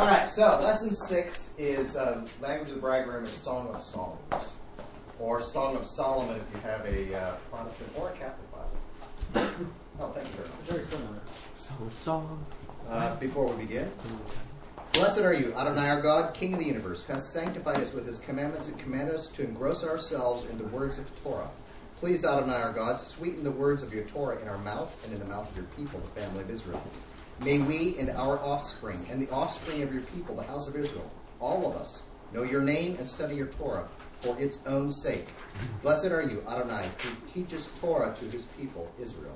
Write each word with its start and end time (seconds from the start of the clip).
All 0.00 0.06
right, 0.06 0.26
so 0.26 0.58
lesson 0.62 0.94
six 0.94 1.52
is 1.58 1.94
um, 1.94 2.24
language 2.40 2.70
of 2.70 2.76
the 2.76 2.80
bridegroom 2.80 3.26
is 3.26 3.32
Song 3.32 3.68
of 3.68 3.82
Songs, 3.82 4.54
or 5.18 5.42
Song 5.42 5.76
of 5.76 5.84
Solomon 5.84 6.36
if 6.36 6.54
you 6.54 6.60
have 6.62 6.86
a 6.86 7.14
uh, 7.14 7.34
Protestant 7.50 7.90
or 7.98 8.08
a 8.08 8.12
Catholic 8.12 8.50
Bible. 8.50 9.50
oh, 10.00 10.08
thank 10.12 10.26
you 10.26 10.34
very 10.36 10.48
much. 10.48 10.58
Very 10.68 10.84
similar. 10.84 11.20
Song, 11.54 11.90
song. 11.90 12.46
Uh, 12.88 13.14
before 13.16 13.46
we 13.48 13.66
begin, 13.66 13.90
blessed 14.94 15.18
are 15.18 15.34
you, 15.34 15.52
Adonai 15.52 15.90
our 15.90 16.00
God, 16.00 16.32
King 16.32 16.54
of 16.54 16.60
the 16.60 16.64
universe, 16.64 17.04
who 17.04 17.12
has 17.12 17.30
sanctified 17.30 17.76
us 17.76 17.92
with 17.92 18.06
his 18.06 18.20
commandments 18.20 18.68
and 18.68 18.78
commanded 18.78 19.14
us 19.14 19.28
to 19.28 19.44
engross 19.44 19.84
ourselves 19.84 20.46
in 20.46 20.56
the 20.56 20.64
words 20.64 20.98
of 20.98 21.22
Torah. 21.22 21.50
Please, 21.98 22.24
Adonai 22.24 22.54
our 22.54 22.72
God, 22.72 22.98
sweeten 22.98 23.44
the 23.44 23.50
words 23.50 23.82
of 23.82 23.92
your 23.92 24.04
Torah 24.04 24.40
in 24.40 24.48
our 24.48 24.56
mouth 24.56 25.04
and 25.04 25.12
in 25.12 25.18
the 25.18 25.26
mouth 25.26 25.50
of 25.50 25.54
your 25.58 25.66
people, 25.76 26.00
the 26.00 26.20
family 26.22 26.40
of 26.40 26.48
Israel. 26.48 26.82
May 27.44 27.58
we 27.58 27.96
and 27.98 28.10
our 28.10 28.38
offspring 28.40 29.00
and 29.10 29.26
the 29.26 29.30
offspring 29.30 29.82
of 29.82 29.92
your 29.92 30.02
people, 30.02 30.34
the 30.36 30.42
house 30.42 30.68
of 30.68 30.76
Israel, 30.76 31.10
all 31.40 31.70
of 31.70 31.76
us, 31.76 32.02
know 32.34 32.42
your 32.42 32.60
name 32.60 32.96
and 32.98 33.08
study 33.08 33.34
your 33.34 33.46
Torah 33.46 33.88
for 34.20 34.38
its 34.38 34.58
own 34.66 34.92
sake. 34.92 35.26
Blessed 35.82 36.08
are 36.08 36.20
you, 36.20 36.42
Adonai, 36.46 36.86
who 36.98 37.32
teaches 37.32 37.70
Torah 37.80 38.14
to 38.14 38.24
his 38.26 38.44
people, 38.58 38.92
Israel. 39.00 39.34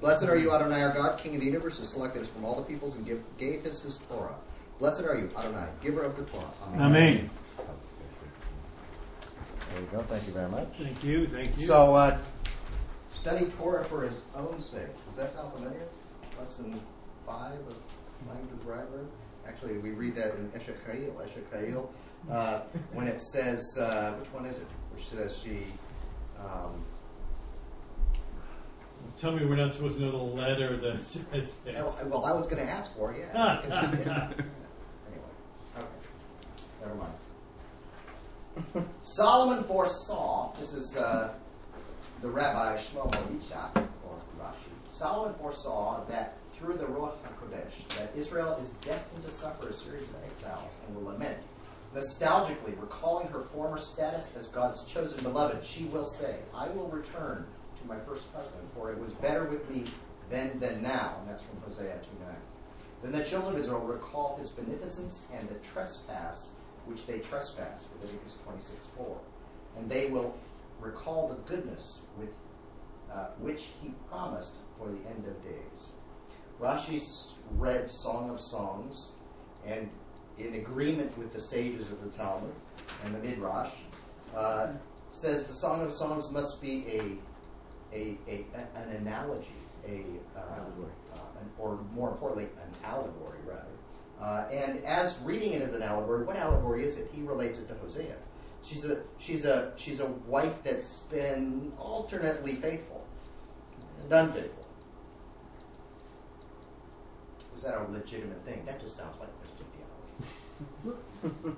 Blessed 0.00 0.24
are 0.24 0.36
you, 0.36 0.50
Adonai, 0.50 0.82
our 0.82 0.92
God, 0.92 1.18
King 1.20 1.36
of 1.36 1.40
the 1.40 1.46
universe, 1.46 1.78
who 1.78 1.84
selected 1.84 2.22
us 2.22 2.28
from 2.28 2.44
all 2.44 2.56
the 2.56 2.62
peoples 2.62 2.96
and 2.96 3.06
give, 3.06 3.22
gave 3.38 3.64
us 3.64 3.82
his 3.82 3.98
Torah. 4.08 4.34
Blessed 4.80 5.02
are 5.02 5.16
you, 5.16 5.30
Adonai, 5.38 5.68
giver 5.80 6.02
of 6.02 6.16
the 6.16 6.24
Torah. 6.24 6.50
Amen. 6.74 7.30
There 9.70 9.80
you 9.80 9.88
go. 9.92 10.02
Thank 10.02 10.26
you 10.26 10.32
very 10.32 10.48
much. 10.48 10.68
Thank 10.78 11.04
you, 11.04 11.26
thank 11.28 11.56
you. 11.58 11.66
So, 11.66 11.94
uh, 11.94 12.18
study 13.20 13.46
Torah 13.58 13.84
for 13.84 14.02
his 14.02 14.16
own 14.34 14.62
sake. 14.64 14.88
Does 15.08 15.16
that 15.16 15.32
sound 15.34 15.52
familiar? 15.52 15.86
Lesson 16.38 16.80
five 17.26 17.52
of 17.52 17.76
language 18.28 18.52
of 18.52 18.64
bribery. 18.64 19.04
Actually, 19.46 19.78
we 19.78 19.90
read 19.90 20.14
that 20.16 20.34
in 20.36 20.50
Eshekiel. 20.50 21.12
Eshekiel, 21.14 21.88
uh, 22.30 22.60
when 22.92 23.06
it 23.06 23.20
says, 23.20 23.62
uh, 23.80 24.14
which 24.18 24.32
one 24.32 24.46
is 24.46 24.58
it? 24.58 24.66
Which 24.94 25.06
says 25.06 25.38
she. 25.42 25.64
Um, 26.38 26.84
Tell 29.18 29.32
me 29.32 29.46
we're 29.46 29.56
not 29.56 29.72
supposed 29.72 29.96
to 29.98 30.02
know 30.04 30.10
the 30.10 30.16
letter 30.16 30.76
that 30.76 31.02
says 31.02 31.56
it. 31.64 31.76
oh, 31.78 31.96
well, 32.06 32.24
I 32.24 32.32
was 32.32 32.46
going 32.46 32.64
to 32.64 32.70
ask 32.70 32.94
for 32.94 33.12
it, 33.12 33.26
yeah. 33.32 33.60
because 33.62 33.80
she 33.80 33.86
did. 33.96 34.08
anyway, 34.08 34.36
okay. 35.78 35.86
Never 36.82 36.94
mind. 36.94 37.12
Solomon 39.02 39.64
foresaw, 39.64 40.52
this 40.58 40.74
is 40.74 40.96
uh, 40.96 41.32
the 42.20 42.28
Rabbi 42.28 42.76
Shlomo 42.76 43.10
Yitzhak, 43.10 43.76
or 43.76 44.18
Rashi. 44.40 44.72
Solomon 44.88 45.34
foresaw 45.34 46.04
that 46.06 46.36
through 46.58 46.74
the 46.74 46.84
Ruach 46.84 47.14
HaKodesh, 47.22 47.96
that 47.96 48.12
Israel 48.16 48.56
is 48.60 48.74
destined 48.74 49.22
to 49.24 49.30
suffer 49.30 49.68
a 49.68 49.72
series 49.72 50.08
of 50.10 50.16
exiles 50.30 50.76
and 50.86 50.96
will 50.96 51.12
lament. 51.12 51.38
Nostalgically, 51.94 52.78
recalling 52.80 53.28
her 53.28 53.40
former 53.40 53.78
status 53.78 54.34
as 54.36 54.48
God's 54.48 54.84
chosen 54.84 55.22
beloved, 55.22 55.64
she 55.64 55.84
will 55.84 56.04
say, 56.04 56.36
I 56.54 56.68
will 56.68 56.88
return 56.88 57.46
to 57.80 57.88
my 57.88 57.98
first 58.00 58.24
husband, 58.34 58.68
for 58.74 58.90
it 58.90 58.98
was 58.98 59.12
better 59.12 59.44
with 59.44 59.68
me 59.70 59.84
then 60.30 60.58
than 60.58 60.82
now. 60.82 61.16
And 61.20 61.30
that's 61.30 61.42
from 61.42 61.60
Hosea 61.62 61.98
2 62.02 62.24
9. 62.24 62.36
Then 63.02 63.12
the 63.12 63.24
children 63.24 63.54
of 63.54 63.60
Israel 63.60 63.80
recall 63.80 64.36
his 64.36 64.50
beneficence 64.50 65.26
and 65.32 65.48
the 65.48 65.54
trespass 65.56 66.52
which 66.86 67.06
they 67.06 67.18
trespassed, 67.18 67.88
Leviticus 68.00 68.38
26 68.44 68.86
4. 68.96 69.18
And 69.76 69.90
they 69.90 70.06
will 70.06 70.34
recall 70.80 71.28
the 71.28 71.34
goodness 71.50 72.02
with 72.18 72.30
uh, 73.12 73.28
which 73.38 73.68
he 73.82 73.92
promised 74.10 74.54
for 74.78 74.88
the 74.88 74.98
end 75.08 75.26
of 75.26 75.42
days. 75.42 75.88
Rashi 76.60 77.00
read 77.52 77.90
Song 77.90 78.30
of 78.30 78.40
Songs, 78.40 79.12
and 79.66 79.88
in 80.38 80.54
agreement 80.54 81.16
with 81.18 81.32
the 81.32 81.40
sages 81.40 81.90
of 81.90 82.02
the 82.02 82.10
Talmud 82.10 82.54
and 83.04 83.14
the 83.14 83.18
Midrash, 83.18 83.72
uh, 84.34 84.68
says 85.10 85.44
the 85.44 85.52
Song 85.52 85.82
of 85.82 85.92
Songs 85.92 86.30
must 86.30 86.60
be 86.60 86.86
a, 86.86 87.96
a, 87.96 88.18
a 88.28 88.44
an 88.74 88.96
analogy, 88.96 89.48
a 89.86 90.02
uh, 90.36 90.40
uh, 90.40 91.18
an, 91.40 91.50
or 91.58 91.78
more 91.94 92.10
importantly, 92.10 92.44
an 92.62 92.74
allegory 92.84 93.38
rather. 93.46 93.66
Uh, 94.20 94.48
and 94.50 94.82
as 94.84 95.18
reading 95.24 95.52
it 95.52 95.62
as 95.62 95.74
an 95.74 95.82
allegory, 95.82 96.24
what 96.24 96.36
allegory 96.36 96.84
is 96.84 96.98
it? 96.98 97.10
He 97.12 97.22
relates 97.22 97.58
it 97.58 97.68
to 97.68 97.74
Hosea. 97.74 98.16
She's 98.62 98.84
a 98.84 99.02
she's 99.18 99.44
a 99.44 99.72
she's 99.76 100.00
a 100.00 100.06
wife 100.06 100.62
that's 100.64 101.00
been 101.00 101.72
alternately 101.78 102.56
faithful 102.56 103.06
and 104.02 104.12
unfaithful. 104.12 104.65
Is 107.56 107.62
that 107.62 107.78
a 107.78 107.90
legitimate 107.90 108.44
thing? 108.44 108.62
That 108.66 108.80
just 108.80 108.96
sounds 108.96 109.18
like 109.18 109.30
Christian 109.40 109.64
theology. 111.32 111.56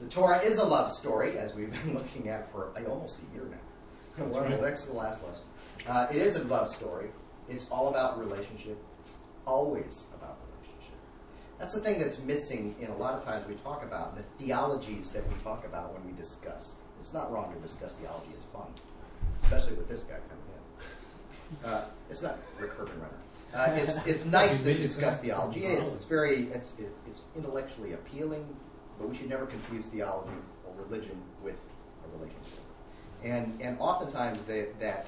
the 0.00 0.06
Torah 0.08 0.40
is 0.40 0.58
a 0.58 0.64
love 0.64 0.92
story, 0.92 1.36
as 1.36 1.52
we've 1.54 1.72
been 1.72 1.94
looking 1.98 2.28
at 2.28 2.50
for 2.52 2.70
like, 2.76 2.88
almost 2.88 3.16
a 3.18 3.34
year 3.34 3.44
now. 3.50 4.26
One 4.26 4.44
of 4.44 4.60
the 4.60 4.86
the 4.86 4.92
last 4.92 5.24
lesson. 5.24 5.44
Uh, 5.88 6.06
it 6.10 6.16
is 6.16 6.36
a 6.36 6.44
love 6.44 6.68
story. 6.68 7.08
It's 7.48 7.68
all 7.70 7.88
about 7.88 8.20
relationship, 8.20 8.78
always 9.44 10.04
about 10.14 10.38
relationship. 10.52 10.96
That's 11.58 11.74
the 11.74 11.80
thing 11.80 11.98
that's 11.98 12.20
missing 12.20 12.76
in 12.80 12.90
a 12.90 12.96
lot 12.96 13.14
of 13.14 13.24
times 13.24 13.48
we 13.48 13.54
talk 13.56 13.82
about, 13.82 14.16
the 14.16 14.22
theologies 14.38 15.10
that 15.10 15.26
we 15.26 15.34
talk 15.42 15.66
about 15.66 15.92
when 15.92 16.06
we 16.06 16.12
discuss. 16.16 16.76
It's 17.00 17.12
not 17.12 17.32
wrong 17.32 17.52
to 17.52 17.60
discuss 17.60 17.94
theology, 17.96 18.28
it's 18.32 18.44
fun, 18.44 18.68
especially 19.42 19.74
with 19.74 19.88
this 19.88 20.02
guy 20.02 20.14
coming 20.14 20.38
in. 20.38 20.43
Uh, 21.64 21.84
it's 22.10 22.22
not 22.22 22.38
Rick 22.58 22.76
Herpenrenner. 22.76 23.08
Uh, 23.54 23.70
it's, 23.76 24.04
it's 24.04 24.24
nice 24.24 24.60
to 24.64 24.74
discuss 24.74 25.20
theology. 25.20 25.64
It 25.64 25.80
is. 25.80 25.92
It's 25.92 26.06
very 26.06 26.48
it's, 26.48 26.72
it, 26.76 26.92
it's 27.06 27.22
intellectually 27.36 27.92
appealing, 27.92 28.44
but 28.98 29.08
we 29.08 29.16
should 29.16 29.28
never 29.28 29.46
confuse 29.46 29.86
theology 29.86 30.34
or 30.66 30.84
religion 30.84 31.16
with 31.40 31.54
a 31.54 32.18
relationship. 32.18 32.58
And 33.22 33.60
and 33.62 33.78
oftentimes 33.78 34.42
that 34.46 34.76
that 34.80 35.06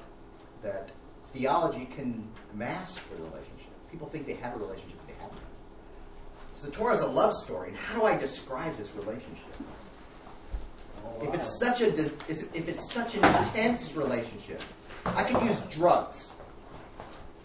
that 0.63 0.91
theology 1.33 1.89
can 1.93 2.25
mask 2.53 3.01
the 3.09 3.21
relationship. 3.21 3.91
People 3.91 4.07
think 4.07 4.25
they 4.25 4.35
have 4.35 4.55
a 4.55 4.59
relationship, 4.59 4.97
but 4.97 5.07
they 5.07 5.21
haven't. 5.21 5.39
So 6.53 6.67
the 6.67 6.73
Torah 6.73 6.95
is 6.95 7.01
a 7.01 7.07
love 7.07 7.33
story. 7.33 7.69
And 7.69 7.77
how 7.77 7.99
do 7.99 8.05
I 8.05 8.17
describe 8.17 8.75
this 8.77 8.95
relationship? 8.95 9.53
If 11.21 11.33
it's 11.33 11.59
such 11.59 11.81
a 11.81 11.89
if 11.89 12.67
it's 12.67 12.91
such 12.91 13.15
an 13.15 13.23
intense 13.25 13.95
relationship, 13.95 14.61
I 15.15 15.23
could 15.23 15.41
use 15.43 15.61
drugs. 15.69 16.33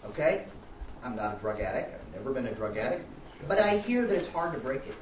Okay, 0.05 0.45
I'm 1.03 1.15
not 1.15 1.37
a 1.37 1.39
drug 1.39 1.59
addict. 1.61 1.93
I've 1.93 2.13
never 2.13 2.33
been 2.33 2.47
a 2.47 2.53
drug 2.53 2.77
addict, 2.77 3.05
but 3.47 3.59
I 3.59 3.77
hear 3.77 4.05
that 4.05 4.15
it's 4.15 4.27
hard 4.27 4.53
to 4.53 4.59
break 4.59 4.85
it. 4.87 4.95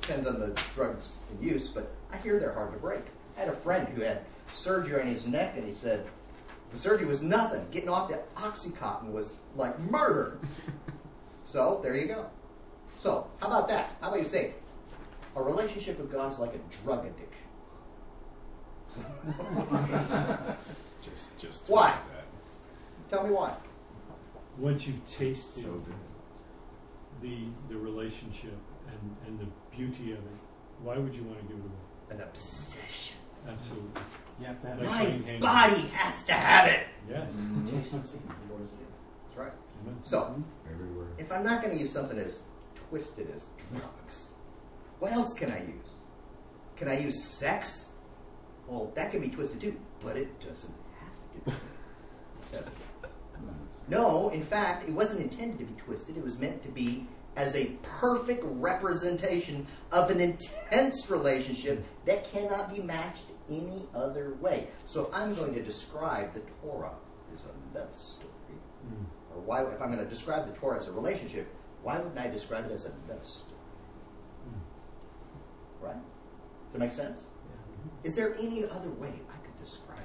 Depends 0.00 0.26
on 0.26 0.40
the 0.40 0.48
drugs 0.74 1.16
in 1.32 1.46
use, 1.46 1.68
but 1.68 1.90
I 2.12 2.16
hear 2.18 2.38
they're 2.38 2.52
hard 2.52 2.72
to 2.72 2.78
break. 2.78 3.00
I 3.36 3.40
had 3.40 3.48
a 3.48 3.56
friend 3.56 3.88
who 3.88 4.00
had 4.02 4.22
surgery 4.52 5.00
on 5.00 5.06
his 5.06 5.26
neck, 5.26 5.54
and 5.56 5.66
he 5.66 5.74
said 5.74 6.06
the 6.72 6.78
surgery 6.78 7.06
was 7.06 7.22
nothing. 7.22 7.66
Getting 7.70 7.88
off 7.88 8.08
the 8.08 8.20
oxycontin 8.36 9.12
was 9.12 9.32
like 9.56 9.78
murder. 9.80 10.38
so 11.44 11.80
there 11.82 11.96
you 11.96 12.06
go. 12.06 12.26
So 13.00 13.28
how 13.40 13.48
about 13.48 13.68
that? 13.68 13.96
How 14.00 14.08
about 14.08 14.20
you 14.20 14.26
say 14.26 14.54
a 15.36 15.42
relationship 15.42 15.98
with 15.98 16.10
God 16.10 16.32
is 16.32 16.38
like 16.38 16.54
a 16.54 16.60
drug 16.82 17.06
addiction? 17.06 17.26
Just, 21.10 21.38
just 21.38 21.68
Why? 21.68 21.90
that. 22.12 22.24
Tell 23.10 23.26
me 23.26 23.32
why. 23.34 23.54
Once 24.58 24.86
you've 24.86 25.04
tasted 25.06 25.62
So 25.64 25.72
good. 25.72 25.94
the 27.22 27.38
the 27.68 27.76
relationship 27.78 28.54
and, 28.88 29.16
and 29.26 29.38
the 29.40 29.46
beauty 29.76 30.12
of 30.12 30.18
it, 30.18 30.38
why 30.82 30.98
would 30.98 31.14
you 31.14 31.22
want 31.24 31.38
to 31.40 31.44
give 31.46 31.56
it 31.56 31.62
away? 31.64 32.16
An 32.16 32.20
obsession. 32.20 33.16
Absolutely. 33.48 34.02
You 34.40 34.46
have 34.46 34.60
to 34.60 34.66
have 34.68 34.78
Like 34.78 34.88
My 34.88 35.04
putting 35.04 35.22
hands- 35.24 35.42
body 35.42 35.80
has 35.92 36.26
to 36.26 36.32
have 36.32 36.66
it. 36.68 36.86
Yes. 37.08 37.30
Mm-hmm. 37.30 37.64
Mm-hmm. 37.66 37.76
taste 37.76 37.92
and 37.92 38.04
see. 38.04 38.18
Lord's 38.50 38.72
name. 38.72 38.80
That's 39.28 39.38
right. 39.38 39.52
Amen. 39.84 39.98
So, 40.04 40.20
mm-hmm. 40.22 40.42
Everywhere. 40.72 41.06
if 41.18 41.30
I'm 41.32 41.44
not 41.44 41.62
going 41.62 41.74
to 41.74 41.80
use 41.80 41.92
something 41.92 42.18
as 42.18 42.42
twisted 42.88 43.30
as 43.34 43.46
drugs, 43.72 44.28
what 44.98 45.12
else 45.12 45.34
can 45.34 45.50
I 45.52 45.60
use? 45.60 45.90
Can 46.76 46.88
I 46.88 46.98
use 46.98 47.22
sex? 47.24 47.90
Well, 48.66 48.90
that 48.96 49.10
can 49.12 49.20
be 49.20 49.28
twisted 49.28 49.60
too, 49.60 49.76
but 50.04 50.16
it 50.16 50.28
doesn't 50.40 50.74
No, 53.88 54.28
in 54.28 54.42
fact, 54.42 54.86
it 54.86 54.92
wasn't 54.92 55.22
intended 55.22 55.58
to 55.60 55.64
be 55.64 55.80
twisted. 55.80 56.16
It 56.18 56.22
was 56.22 56.38
meant 56.38 56.62
to 56.62 56.68
be 56.68 57.06
as 57.36 57.56
a 57.56 57.66
perfect 57.82 58.42
representation 58.44 59.66
of 59.92 60.10
an 60.10 60.20
intense 60.20 61.08
relationship 61.08 61.82
that 62.04 62.30
cannot 62.30 62.74
be 62.74 62.82
matched 62.82 63.26
any 63.48 63.88
other 63.94 64.34
way. 64.40 64.66
So 64.84 65.06
if 65.06 65.14
I'm 65.14 65.34
going 65.34 65.54
to 65.54 65.62
describe 65.62 66.34
the 66.34 66.42
Torah 66.60 66.92
as 67.34 67.44
a 67.44 67.78
love 67.78 67.94
story, 67.94 68.28
Mm. 68.86 69.06
or 69.34 69.40
why, 69.40 69.62
if 69.62 69.80
I'm 69.82 69.90
going 69.90 70.04
to 70.04 70.08
describe 70.08 70.46
the 70.46 70.52
Torah 70.58 70.78
as 70.78 70.88
a 70.88 70.92
relationship, 70.92 71.52
why 71.82 71.98
wouldn't 71.98 72.18
I 72.18 72.28
describe 72.28 72.66
it 72.66 72.72
as 72.72 72.86
a 72.86 72.92
love 73.12 73.24
story? 73.26 73.54
Right? 75.80 75.96
Does 76.66 76.72
that 76.72 76.78
make 76.78 76.92
sense? 76.92 77.26
Is 78.04 78.14
there 78.14 78.34
any 78.34 78.64
other 78.64 78.90
way 78.90 79.08
I 79.08 79.36
could 79.44 79.58
describe 79.58 79.98
it? 79.98 80.04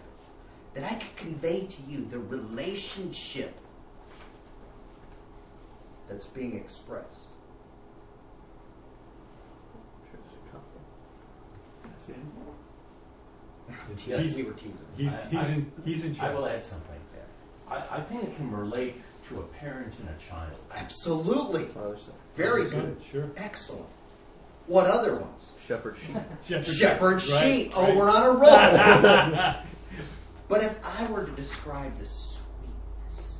That 0.73 0.91
I 0.91 0.95
could 0.95 1.15
convey 1.15 1.65
to 1.67 1.81
you 1.87 2.05
the 2.09 2.19
relationship 2.19 3.53
that's 6.09 6.25
being 6.25 6.55
expressed. 6.55 7.27
That's 11.83 12.09
it. 12.09 12.15
It's- 13.91 14.07
Yes. 14.07 14.23
He's, 14.23 14.35
we 14.37 14.43
were 14.43 14.53
teasing. 14.53 14.77
he's, 14.97 15.13
I- 15.13 15.25
he's 15.29 15.39
I- 15.39 15.47
in, 15.53 15.71
he's 15.85 16.03
in 16.05 16.19
I 16.19 16.33
will 16.33 16.45
add 16.47 16.63
something. 16.63 16.89
I, 17.69 17.97
I 17.97 18.01
think 18.01 18.23
it 18.23 18.35
can 18.35 18.51
relate 18.51 18.95
to 19.29 19.39
a 19.39 19.43
parent 19.43 19.93
and 19.99 20.09
a 20.09 20.19
child. 20.19 20.51
Absolutely. 20.75 21.65
Father, 21.65 21.97
son. 21.97 22.13
Very 22.35 22.69
good. 22.69 22.97
Sure. 23.09 23.29
Excellent. 23.37 23.85
What 24.67 24.87
other 24.87 25.13
ones? 25.15 25.51
Shepherd 25.67 25.97
sheep. 25.97 26.15
Shepherd, 26.43 26.65
Shepherd 26.73 27.13
right, 27.13 27.21
sheep. 27.21 27.71
Oh, 27.75 27.83
right. 27.87 27.95
we're 27.95 28.09
on 28.09 28.23
a 28.23 28.31
roll. 28.31 29.53
but 30.53 30.61
if 30.63 30.77
I 30.85 31.11
were 31.11 31.25
to 31.25 31.31
describe 31.31 31.97
the 31.97 32.05
sweetness 32.05 33.39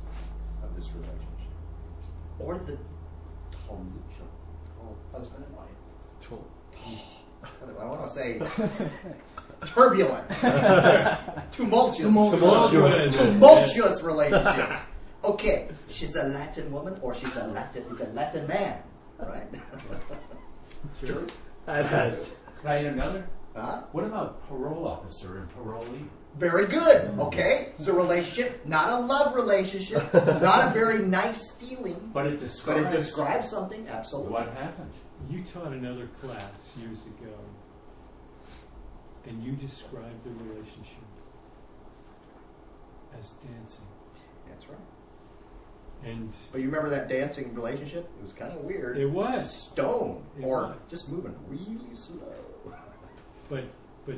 of 0.64 0.74
this 0.74 0.88
relationship, 0.90 1.28
or 2.40 2.58
the 2.58 2.76
Talmudic, 3.52 4.02
or 4.80 4.96
husband 5.12 5.44
and 5.46 5.56
wife, 5.56 5.68
Tool. 6.20 6.44
I 7.80 7.84
want 7.84 8.04
to 8.04 8.12
say 8.12 8.40
turbulent, 9.66 10.28
tumultuous, 11.52 11.98
Tumultuous. 11.98 13.16
tumultuous 13.16 14.02
relationship. 14.02 14.70
Okay, 15.22 15.68
she's 15.88 16.16
a 16.16 16.24
Latin 16.24 16.72
woman, 16.72 16.98
or 17.00 17.14
she's 17.14 17.36
a 17.36 17.46
Latin, 17.46 17.84
it's 17.92 18.00
a 18.00 18.08
Latin 18.08 18.48
man, 18.48 18.82
right? 19.20 19.46
True. 21.04 21.28
That 21.66 21.86
has. 21.86 22.32
Can 22.60 22.70
I 22.72 22.78
add 22.80 22.86
another? 22.86 23.28
Huh? 23.54 23.82
What 23.92 24.02
about 24.02 24.42
parole 24.48 24.88
officer 24.88 25.38
and 25.38 25.48
parolee? 25.54 26.08
Very 26.38 26.66
good. 26.66 27.16
Okay, 27.18 27.68
it's 27.78 27.86
a 27.86 27.92
relationship, 27.92 28.66
not 28.66 28.88
a 28.90 29.06
love 29.06 29.34
relationship, 29.36 30.12
not 30.14 30.68
a 30.68 30.70
very 30.74 30.98
nice 30.98 31.54
feeling, 31.54 32.10
But 32.12 32.26
it 32.26 32.38
describes. 32.40 32.82
but 32.84 32.90
describes, 32.90 32.94
it 32.94 32.98
describes 33.06 33.48
something. 33.50 33.86
Absolutely. 33.88 34.32
what 34.32 34.48
happened. 34.54 34.90
You 35.30 35.42
taught 35.44 35.72
another 35.72 36.08
class 36.20 36.72
years 36.76 36.98
ago, 37.06 37.32
and 39.26 39.42
you 39.44 39.52
described 39.52 40.24
the 40.24 40.30
relationship 40.44 41.04
as 43.18 43.30
dancing. 43.30 43.84
That's 44.48 44.68
right. 44.68 44.78
And 46.04 46.32
But 46.52 46.60
you 46.60 46.66
remember 46.66 46.90
that 46.90 47.08
dancing 47.08 47.54
relationship? 47.54 48.10
It 48.18 48.22
was 48.22 48.32
kind 48.32 48.52
of 48.52 48.58
weird. 48.64 48.98
it 48.98 49.06
was, 49.10 49.50
stone 49.70 50.24
It 50.38 50.44
or 50.44 50.62
was. 50.62 50.76
just 50.90 51.08
moving 51.08 51.34
really 51.48 51.94
slow. 51.94 52.18
but 53.48 53.64
but 54.04 54.16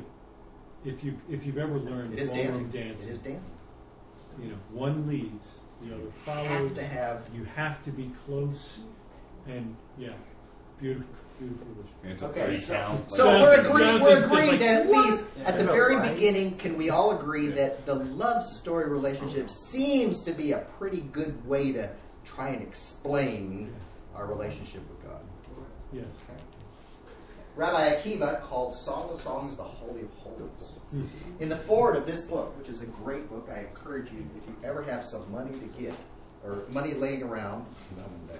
if 0.87 1.03
you've 1.03 1.15
if 1.29 1.45
you've 1.45 1.57
ever 1.57 1.77
learned 1.79 2.13
It 2.13 2.19
is 2.19 2.29
ballroom 2.29 2.69
dancing. 2.69 2.69
dancing, 2.69 3.09
It 3.09 3.13
is 3.13 3.19
dancing. 3.19 3.53
you 4.41 4.49
know, 4.49 4.55
one 4.71 5.07
leads, 5.07 5.55
the 5.81 5.93
other 5.93 6.03
You 6.03 6.13
follows. 6.25 6.47
have 6.47 6.75
to 6.75 6.83
have. 6.83 7.29
You 7.35 7.43
have 7.55 7.83
to 7.83 7.91
be 7.91 8.11
close, 8.25 8.79
and 9.47 9.75
yeah, 9.97 10.13
beautiful, 10.79 11.07
beautiful. 11.39 11.67
It's 12.03 12.21
a 12.21 12.27
Okay, 12.27 12.45
three 12.45 12.57
so, 12.57 12.73
count. 12.73 13.11
so 13.11 13.17
Jonathan- 13.25 13.41
we're 13.43 13.59
agreed. 13.59 13.71
We're 13.73 13.89
Jonathan's 13.89 14.21
just 14.21 14.33
agreed 14.33 14.49
like, 14.51 14.59
that 14.59 14.81
at 14.85 14.89
least 14.89 15.27
at 15.45 15.57
the 15.57 15.65
Yeah, 15.65 15.71
very 15.71 15.95
right. 15.97 16.13
beginning, 16.15 16.55
can 16.57 16.77
we 16.77 16.89
all 16.89 17.11
agree 17.19 17.47
that 17.49 17.85
the 17.85 17.95
love 17.95 18.43
story 18.43 18.89
relationship 18.89 19.49
seems 19.49 20.23
to 20.23 20.31
be 20.31 20.53
a 20.53 20.59
pretty 20.79 21.01
good 21.01 21.45
way 21.45 21.71
to 21.73 21.89
try 22.23 22.49
and 22.49 22.61
explain 22.61 23.73
our 24.15 24.25
relationship 24.25 24.81
with 24.89 25.03
God? 25.03 25.21
Yes. 25.93 26.05
Okay. 26.29 26.41
Rabbi 27.57 27.95
Akiva 27.95 28.41
called 28.43 28.73
Song 28.73 29.09
of 29.11 29.19
Songs 29.19 29.57
the 29.57 29.63
Holy 29.63 30.01
of 30.03 30.09
Holies. 30.13 30.73
Mhm. 30.93 31.07
In 31.41 31.49
the 31.49 31.57
forward 31.57 31.95
of 31.95 32.05
this 32.05 32.25
book, 32.25 32.57
which 32.57 32.69
is 32.69 32.81
a 32.81 32.85
great 32.85 33.27
book, 33.29 33.49
I 33.53 33.59
encourage 33.61 34.11
you, 34.11 34.19
if 34.37 34.47
you 34.47 34.55
ever 34.63 34.83
have 34.83 35.03
some 35.03 35.29
money 35.31 35.51
to 35.57 35.65
give, 35.81 35.95
or 36.45 36.59
money 36.69 36.93
laying 36.93 37.23
around, 37.23 37.65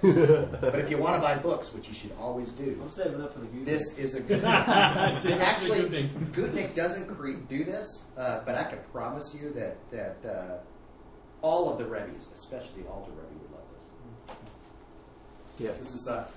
but 0.00 0.78
if 0.78 0.88
you 0.88 0.98
want 0.98 1.16
to 1.16 1.20
buy 1.20 1.36
books, 1.36 1.74
which 1.74 1.88
you 1.88 1.94
should 1.94 2.12
always 2.20 2.52
do, 2.52 2.78
I'm 2.80 2.88
saving 2.88 3.20
up 3.20 3.34
for 3.34 3.40
the 3.40 3.46
goose. 3.46 3.66
this 3.66 3.98
is 3.98 4.14
a 4.14 4.20
good. 4.28 4.38
It's 4.38 5.26
Actually, 5.26 5.88
good. 5.88 6.32
Gutnick 6.32 6.74
doesn't 6.76 7.08
cre- 7.08 7.32
do 7.48 7.64
this, 7.64 8.04
uh, 8.16 8.40
but 8.46 8.54
I 8.54 8.64
can 8.64 8.78
promise 8.92 9.34
you 9.34 9.50
that 9.54 9.76
that 9.90 10.16
uh, 10.30 10.58
all 11.42 11.70
of 11.72 11.78
the 11.78 11.84
Rebbe's, 11.86 12.28
especially 12.34 12.82
the 12.82 12.88
Alter 12.88 13.10
Rebbe, 13.10 13.42
would 13.42 13.50
love 13.50 13.66
this. 13.76 14.36
Yes. 15.66 15.78
This 15.80 15.92
is 15.94 16.08
uh, 16.08 16.28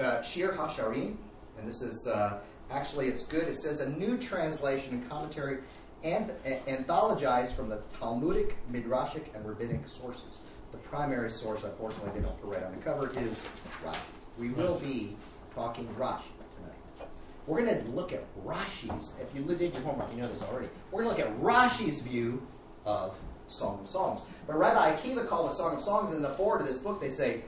uh, 0.00 0.22
Shir 0.22 0.52
Hasharim, 0.52 1.16
and 1.58 1.68
this 1.68 1.82
is 1.82 2.06
uh, 2.06 2.38
actually 2.70 3.08
it's 3.08 3.24
good. 3.24 3.48
It 3.48 3.56
says 3.56 3.80
a 3.80 3.88
new 3.90 4.16
translation 4.16 4.94
and 4.94 5.08
commentary 5.08 5.58
and 6.04 6.32
a- 6.44 6.60
anthologized 6.68 7.54
from 7.54 7.68
the 7.68 7.80
Talmudic, 7.98 8.56
Midrashic, 8.72 9.34
and 9.34 9.44
rabbinic 9.46 9.88
sources. 9.88 10.38
The 10.72 10.78
primary 10.78 11.30
source, 11.30 11.64
unfortunately, 11.64 12.20
they 12.20 12.26
don't 12.26 12.40
put 12.40 12.52
right 12.52 12.62
on 12.62 12.72
the 12.72 12.82
cover, 12.82 13.08
is 13.18 13.48
Rashi. 13.84 13.96
We 14.38 14.50
will 14.50 14.78
be 14.78 15.16
talking 15.54 15.86
Rashi 15.98 16.30
tonight. 16.56 17.08
We're 17.46 17.64
going 17.64 17.82
to 17.84 17.90
look 17.90 18.12
at 18.12 18.22
Rashi's. 18.44 19.14
If 19.20 19.34
you 19.34 19.42
did 19.42 19.72
your 19.72 19.82
homework, 19.82 20.12
you 20.12 20.20
know 20.20 20.28
this 20.28 20.42
already. 20.42 20.68
We're 20.92 21.04
going 21.04 21.16
to 21.16 21.22
look 21.22 21.32
at 21.32 21.40
Rashi's 21.40 22.02
view 22.02 22.46
of 22.84 23.14
Song 23.48 23.80
of 23.82 23.88
Songs. 23.88 24.20
But 24.46 24.58
Rabbi 24.58 24.96
Akiva 24.96 25.26
called 25.26 25.50
it 25.50 25.54
Song 25.54 25.76
of 25.76 25.82
Songs, 25.82 26.10
and 26.10 26.16
in 26.18 26.22
the 26.22 26.34
forward 26.36 26.60
of 26.60 26.66
this 26.66 26.78
book, 26.78 27.00
they 27.00 27.08
say, 27.08 27.42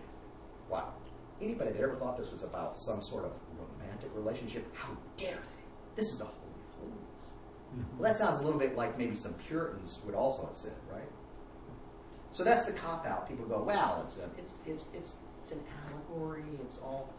Wow. 0.69 0.95
Anybody 1.41 1.73
that 1.73 1.81
ever 1.81 1.97
thought 1.97 2.19
this 2.19 2.31
was 2.31 2.45
about 2.45 2.77
some 2.77 3.01
sort 3.01 3.25
of 3.25 3.33
romantic 4.15 4.25
relationship, 4.25 4.75
how 4.75 4.97
dare 5.17 5.35
they? 5.35 5.97
This 5.97 6.07
is 6.13 6.19
the 6.19 6.25
Holy 6.25 6.37
of 6.39 6.79
Holies. 6.79 7.25
Mhm. 7.77 7.99
Well, 7.99 8.11
that 8.13 8.19
sounds 8.19 8.39
a 8.39 8.43
little 8.43 8.59
bit 8.59 8.77
like 8.77 8.99
maybe 8.99 9.15
some 9.17 9.35
Puritans 9.35 10.01
would 10.05 10.15
also 10.15 10.47
have 10.47 10.57
said, 10.57 10.75
right? 10.93 11.09
So 12.33 12.45
that's 12.45 12.65
the 12.65 12.73
cop 12.73 13.07
out. 13.07 13.29
People 13.29 13.47
go, 13.47 13.63
well, 13.63 14.05
it's, 14.07 14.19
a, 14.19 14.29
it's, 14.39 14.55
it's, 14.67 14.87
it's, 14.95 15.17
it's 15.43 15.53
an 15.53 15.61
allegory, 15.89 16.45
it's 16.63 16.79
all 16.79 17.13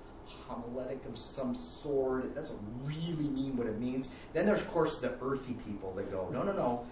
homiletic 0.48 1.06
of 1.06 1.18
some 1.18 1.54
sort, 1.56 2.24
it 2.24 2.34
doesn't 2.34 2.60
really 2.86 3.28
mean 3.28 3.58
what 3.58 3.68
it 3.68 3.80
means. 3.80 4.08
Then 4.34 4.46
there's, 4.46 4.62
of 4.62 4.72
course, 4.72 5.00
the 5.00 5.14
earthy 5.22 5.54
people 5.66 5.94
that 5.96 6.10
go, 6.10 6.30
no, 6.32 6.44
no, 6.44 6.54
no, 6.54 6.86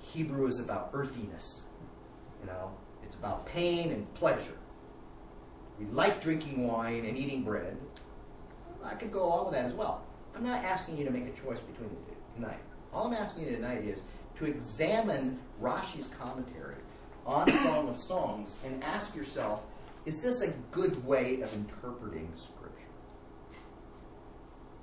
Hebrew 0.00 0.46
is 0.46 0.60
about 0.60 0.90
earthiness. 0.94 1.62
You 2.40 2.46
know, 2.46 2.70
it's 3.02 3.16
about 3.16 3.44
pain 3.46 3.92
and 3.92 4.12
pleasure. 4.14 4.56
We 5.78 5.84
like 5.86 6.22
drinking 6.22 6.66
wine 6.66 7.04
and 7.04 7.18
eating 7.18 7.42
bread. 7.44 7.76
I 8.84 8.94
could 8.94 9.12
go 9.12 9.24
along 9.24 9.46
with 9.46 9.54
that 9.54 9.64
as 9.64 9.72
well. 9.72 10.04
I'm 10.34 10.44
not 10.44 10.64
asking 10.64 10.98
you 10.98 11.04
to 11.04 11.10
make 11.10 11.26
a 11.26 11.40
choice 11.40 11.58
between 11.60 11.88
the 11.88 12.12
two 12.12 12.16
tonight. 12.34 12.58
All 12.92 13.06
I'm 13.06 13.14
asking 13.14 13.46
you 13.46 13.56
tonight 13.56 13.84
is 13.84 14.02
to 14.36 14.46
examine 14.46 15.38
Rashi's 15.60 16.08
commentary 16.08 16.76
on 17.24 17.52
Song 17.52 17.88
of 17.88 17.96
Songs 17.96 18.56
and 18.64 18.82
ask 18.84 19.14
yourself, 19.16 19.62
is 20.04 20.22
this 20.22 20.42
a 20.42 20.50
good 20.70 21.04
way 21.04 21.40
of 21.40 21.52
interpreting 21.54 22.30
Scripture? 22.34 22.66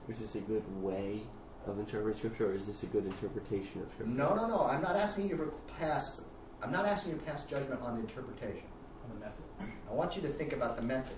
Is 0.09 0.19
this 0.19 0.35
a 0.35 0.41
good 0.41 0.63
way 0.81 1.21
of 1.65 1.79
interpreting 1.79 2.17
scripture, 2.17 2.51
or 2.51 2.53
is 2.53 2.67
this 2.67 2.83
a 2.83 2.87
good 2.87 3.05
interpretation 3.05 3.81
of 3.81 3.87
scripture? 3.93 4.05
No, 4.05 4.35
no, 4.35 4.47
no. 4.47 4.65
I'm 4.65 4.81
not 4.81 4.95
asking 4.97 5.29
you 5.29 5.37
to 5.37 5.53
pass. 5.79 6.25
I'm 6.61 6.71
not 6.71 6.85
asking 6.85 7.13
you 7.13 7.19
to 7.19 7.23
pass 7.23 7.43
judgment 7.43 7.81
on 7.81 7.95
the 7.95 8.01
interpretation. 8.01 8.67
On 9.03 9.17
the 9.17 9.25
method. 9.25 9.43
I 9.89 9.93
want 9.93 10.15
you 10.15 10.21
to 10.23 10.27
think 10.27 10.51
about 10.51 10.75
the 10.75 10.81
method. 10.81 11.15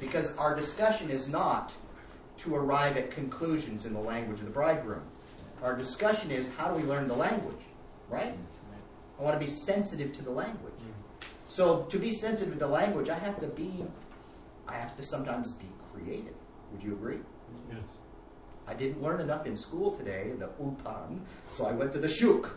Because 0.00 0.36
our 0.36 0.54
discussion 0.54 1.08
is 1.08 1.28
not 1.28 1.72
to 2.38 2.54
arrive 2.54 2.96
at 2.96 3.10
conclusions 3.10 3.86
in 3.86 3.92
the 3.92 4.00
language 4.00 4.40
of 4.40 4.46
the 4.46 4.52
bridegroom. 4.52 5.02
Our 5.62 5.76
discussion 5.76 6.30
is 6.30 6.50
how 6.56 6.68
do 6.68 6.74
we 6.74 6.82
learn 6.82 7.08
the 7.08 7.16
language, 7.16 7.62
right? 8.08 8.34
I 9.18 9.22
want 9.22 9.40
to 9.40 9.44
be 9.44 9.50
sensitive 9.50 10.12
to 10.14 10.22
the 10.22 10.30
language. 10.30 10.72
So 11.48 11.84
to 11.84 11.98
be 11.98 12.12
sensitive 12.12 12.54
to 12.54 12.58
the 12.58 12.66
language, 12.66 13.08
I 13.08 13.18
have 13.18 13.40
to 13.40 13.46
be, 13.46 13.84
I 14.68 14.74
have 14.74 14.96
to 14.96 15.04
sometimes 15.04 15.52
be 15.52 15.66
creative. 15.92 16.34
Would 16.72 16.82
you 16.82 16.92
agree? 16.92 17.18
Yes. 17.70 17.84
I 18.66 18.74
didn't 18.74 19.02
learn 19.02 19.20
enough 19.20 19.46
in 19.46 19.56
school 19.56 19.92
today, 19.92 20.32
the 20.38 20.48
ulpan, 20.60 21.20
so 21.50 21.66
I 21.66 21.72
went 21.72 21.92
to 21.92 21.98
the 21.98 22.08
shuk. 22.08 22.54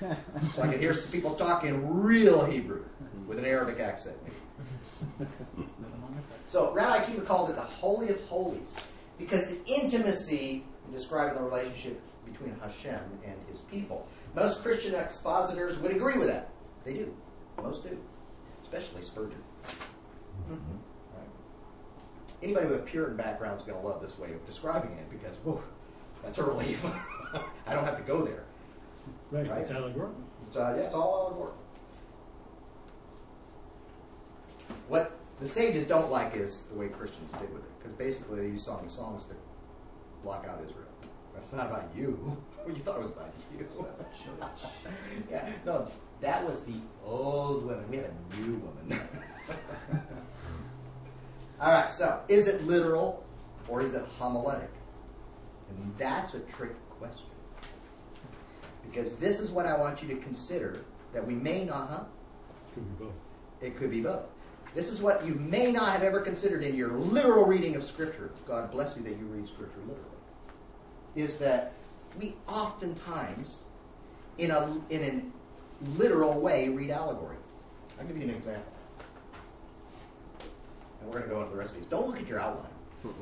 so 0.00 0.62
I 0.62 0.66
could 0.66 0.80
hear 0.80 0.92
some 0.92 1.12
people 1.12 1.36
talking 1.36 2.02
real 2.02 2.44
Hebrew 2.44 2.84
with 3.26 3.38
an 3.38 3.44
Arabic 3.44 3.78
accent. 3.78 4.16
So 6.52 6.70
Rabbi 6.72 7.04
Akiva 7.04 7.24
called 7.24 7.48
it 7.48 7.56
the 7.56 7.62
Holy 7.62 8.10
of 8.10 8.22
Holies 8.24 8.76
because 9.22 9.48
the 9.48 9.64
intimacy 9.66 10.64
in 10.86 10.92
describing 10.92 11.36
the 11.36 11.42
relationship 11.42 12.00
between 12.24 12.54
Hashem 12.60 13.00
and 13.24 13.34
his 13.48 13.58
people. 13.60 14.06
Most 14.34 14.62
Christian 14.62 14.94
expositors 14.94 15.78
would 15.78 15.92
agree 15.92 16.18
with 16.18 16.28
that. 16.28 16.48
They 16.84 16.94
do. 16.94 17.14
Most 17.62 17.84
do. 17.84 17.98
Especially 18.62 19.02
Spurgeon. 19.02 19.42
Mm-hmm. 19.64 20.54
Right? 21.14 21.28
Anybody 22.42 22.66
with 22.66 22.76
a 22.76 22.82
Puritan 22.82 23.16
background 23.16 23.60
is 23.60 23.66
going 23.66 23.80
to 23.80 23.86
love 23.86 24.00
this 24.00 24.18
way 24.18 24.32
of 24.32 24.44
describing 24.46 24.92
it 24.92 25.10
because, 25.10 25.36
whoa, 25.44 25.62
that's 26.22 26.38
a 26.38 26.44
relief. 26.44 26.84
I 27.66 27.74
don't 27.74 27.84
have 27.84 27.96
to 27.96 28.02
go 28.02 28.24
there. 28.24 28.44
Right. 29.30 29.48
Right. 29.48 29.60
It's 29.60 29.70
allegorical. 29.70 30.20
So 30.52 30.62
uh, 30.62 30.74
yeah, 30.76 30.82
it's 30.82 30.94
all 30.94 31.26
allegorical. 31.26 31.58
What 34.88 35.18
the 35.40 35.48
sages 35.48 35.86
don't 35.86 36.10
like 36.10 36.34
is 36.34 36.62
the 36.72 36.78
way 36.78 36.88
Christians 36.88 37.30
did 37.32 37.52
with 37.52 37.64
it, 37.64 37.71
because 37.82 37.96
basically 37.96 38.40
they 38.40 38.46
use 38.48 38.62
song 38.62 38.84
of 38.84 38.90
songs 38.90 39.24
to 39.24 39.34
block 40.22 40.46
out 40.48 40.60
Israel. 40.64 40.86
That's 41.34 41.52
not 41.52 41.66
about 41.66 41.90
you. 41.96 42.36
What 42.62 42.76
you 42.76 42.82
thought 42.84 42.98
it 42.98 43.02
was 43.02 43.10
about 43.10 43.34
you. 43.58 43.66
yeah, 45.28 45.50
no, 45.66 45.88
that 46.20 46.48
was 46.48 46.62
the 46.62 46.76
old 47.04 47.66
women. 47.66 47.84
We 47.90 47.96
have 47.96 48.06
a 48.06 48.36
new 48.36 48.54
woman. 48.58 49.00
All 51.60 51.72
right, 51.72 51.90
so 51.90 52.20
is 52.28 52.46
it 52.46 52.62
literal 52.64 53.24
or 53.66 53.82
is 53.82 53.94
it 53.94 54.04
homiletic? 54.16 54.70
And 55.70 55.92
that's 55.98 56.34
a 56.34 56.40
trick 56.40 56.70
question. 56.88 57.26
Because 58.88 59.16
this 59.16 59.40
is 59.40 59.50
what 59.50 59.66
I 59.66 59.76
want 59.76 60.02
you 60.02 60.08
to 60.14 60.16
consider 60.20 60.84
that 61.12 61.26
we 61.26 61.34
may 61.34 61.64
not, 61.64 61.88
huh? 61.88 62.04
It 62.70 62.74
could 62.74 62.98
be 62.98 63.04
both. 63.04 63.14
It 63.60 63.76
could 63.76 63.90
be 63.90 64.00
both. 64.02 64.26
This 64.74 64.88
is 64.88 65.02
what 65.02 65.24
you 65.24 65.34
may 65.34 65.70
not 65.70 65.92
have 65.92 66.02
ever 66.02 66.20
considered 66.20 66.62
in 66.62 66.74
your 66.74 66.92
literal 66.92 67.44
reading 67.44 67.76
of 67.76 67.84
Scripture. 67.84 68.30
God 68.46 68.70
bless 68.70 68.96
you 68.96 69.02
that 69.02 69.16
you 69.18 69.26
read 69.26 69.46
Scripture 69.46 69.80
literally. 69.80 70.08
Is 71.14 71.38
that 71.38 71.74
we 72.18 72.34
oftentimes, 72.48 73.64
in 74.38 74.50
a 74.50 74.80
in 74.88 75.04
a 75.04 75.88
literal 75.98 76.40
way, 76.40 76.70
read 76.70 76.90
allegory. 76.90 77.36
I'll 78.00 78.06
give 78.06 78.16
you 78.16 78.24
an 78.24 78.30
example, 78.30 78.72
and 81.00 81.10
we're 81.10 81.18
going 81.18 81.28
to 81.28 81.34
go 81.34 81.40
into 81.42 81.52
the 81.52 81.58
rest 81.58 81.72
of 81.74 81.80
these. 81.80 81.88
Don't 81.88 82.06
look 82.06 82.18
at 82.18 82.26
your 82.26 82.40
outline. 82.40 82.70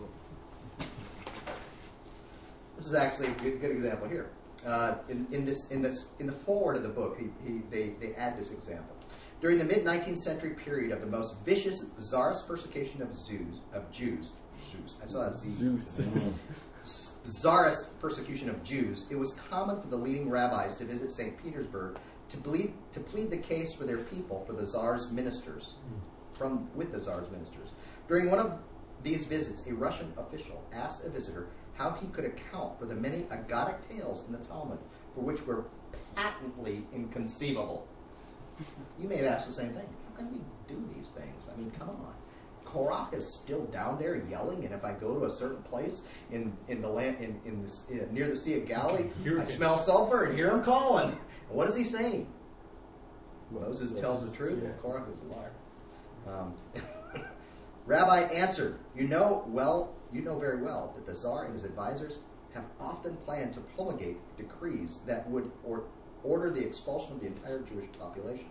This 2.77 2.89
is 2.89 2.95
actually 2.95 3.29
a 3.29 3.33
good, 3.33 3.61
good 3.61 3.73
example 3.73 4.09
here. 4.09 4.31
Uh, 4.65 4.95
in, 5.11 5.27
in 5.33 5.45
this 5.45 5.71
in 5.71 5.83
this 5.83 6.09
in 6.19 6.27
the 6.27 6.33
forward 6.33 6.77
of 6.77 6.83
the 6.83 6.89
book, 6.89 7.19
he, 7.19 7.27
he, 7.47 7.59
they, 7.71 7.91
they 8.01 8.15
add 8.15 8.39
this 8.39 8.53
example. 8.53 8.97
During 9.41 9.59
the 9.59 9.65
mid 9.65 9.85
19th 9.85 10.19
century 10.19 10.51
period 10.51 10.93
of 10.93 11.01
the 11.01 11.07
most 11.07 11.43
vicious 11.47 11.87
czarist 11.97 12.47
persecution 12.47 13.01
of 13.01 13.11
Jews, 13.27 13.61
of 13.73 13.91
Jews, 13.91 14.33
Jews, 14.71 14.97
I 15.03 15.07
saw 15.07 15.25
that 15.25 15.35
Z. 15.35 15.51
Zeus. 15.51 16.01
Czarist 17.25 17.99
persecution 18.01 18.51
of 18.51 18.63
Jews, 18.63 19.07
it 19.11 19.19
was 19.19 19.33
common 19.51 19.81
for 19.81 19.89
the 19.89 19.97
leading 19.97 20.29
rabbis 20.29 20.77
to 20.77 20.85
visit 20.85 21.11
St. 21.11 21.43
Petersburg 21.43 21.99
to 22.29 22.37
plead, 22.37 22.73
to 22.93 23.01
plead 23.01 23.31
the 23.31 23.39
case 23.39 23.75
for 23.75 23.85
their 23.85 23.99
people 23.99 24.45
for 24.47 24.53
the 24.53 24.65
czar's 24.65 25.11
ministers, 25.11 25.75
from 26.35 26.69
with 26.75 26.93
the 26.93 27.01
czar's 27.01 27.31
ministers. 27.31 27.71
During 28.09 28.31
one 28.31 28.39
of 28.39 28.59
these 29.03 29.25
visits, 29.25 29.67
a 29.67 29.75
Russian 29.75 30.13
official 30.19 30.63
asked 30.73 31.05
a 31.05 31.11
visitor 31.11 31.49
how 31.75 31.93
he 31.93 32.07
could 32.09 32.25
account 32.27 32.79
for 32.79 32.85
the 32.85 32.95
many 32.95 33.23
Aggadic 33.25 33.89
tales 33.89 34.27
in 34.27 34.33
the 34.33 34.39
Talmud, 34.39 34.79
for 35.15 35.21
which 35.23 35.47
were 35.47 35.65
patently 36.15 36.85
inconceivable. 36.95 37.87
You 38.99 39.09
may 39.09 39.17
have 39.17 39.27
asked 39.27 39.47
the 39.47 39.53
same 39.53 39.73
thing. 39.73 39.87
How 40.11 40.17
can 40.17 40.33
we 40.33 40.41
do 40.69 40.89
these 40.95 41.09
things? 41.11 41.49
I 41.53 41.57
mean, 41.57 41.71
come 41.79 41.91
on. 41.91 42.15
Korach 42.65 43.13
is 43.15 43.35
still 43.35 43.65
down 43.67 43.99
there 43.99 44.17
yelling, 44.31 44.65
and 44.65 44.73
if 44.73 44.85
I 44.85 44.93
go 44.93 45.19
to 45.19 45.25
a 45.25 45.31
certain 45.31 45.63
place 45.63 46.03
in, 46.31 46.57
in 46.69 46.81
the 46.81 46.89
land 46.89 47.17
in, 47.21 47.41
in 47.45 47.65
the, 47.65 48.03
uh, 48.03 48.07
near 48.13 48.29
the 48.29 48.37
Sea 48.37 48.59
of 48.59 48.69
Galilee, 48.69 49.09
I 49.39 49.45
smell 49.45 49.77
sulfur 49.77 50.25
and 50.25 50.37
hear 50.37 50.51
him 50.51 50.63
calling. 50.63 51.09
And 51.11 51.19
what 51.49 51.69
is 51.69 51.75
he 51.75 51.83
saying? 51.83 52.29
Moses 53.51 53.93
tells 54.01 54.29
the 54.29 54.37
truth, 54.37 54.63
Yeah. 54.63 54.71
Korach 54.83 55.13
is 55.13 55.21
a 55.23 55.35
liar. 55.35 55.53
Um, 56.29 56.55
Rabbi 57.87 58.21
answered, 58.33 58.79
"You 58.95 59.09
know 59.09 59.45
well, 59.49 59.95
you 60.13 60.23
know 60.23 60.39
very 60.39 60.63
well 60.63 60.93
that 60.95 61.07
the 61.07 61.15
Tsar 61.15 61.47
and 61.47 61.55
his 61.55 61.65
advisors 61.65 62.21
have 62.55 62.65
often 62.79 63.17
planned 63.17 63.55
to 63.55 63.61
promulgate 63.61 64.19
decrees 64.37 65.01
that 65.07 65.29
would 65.29 65.51
or, 65.65 65.85
order 66.25 66.51
the 66.51 66.65
expulsion 66.65 67.13
of 67.13 67.21
the 67.21 67.27
entire 67.27 67.61
Jewish 67.61 67.87
population. 67.99 68.49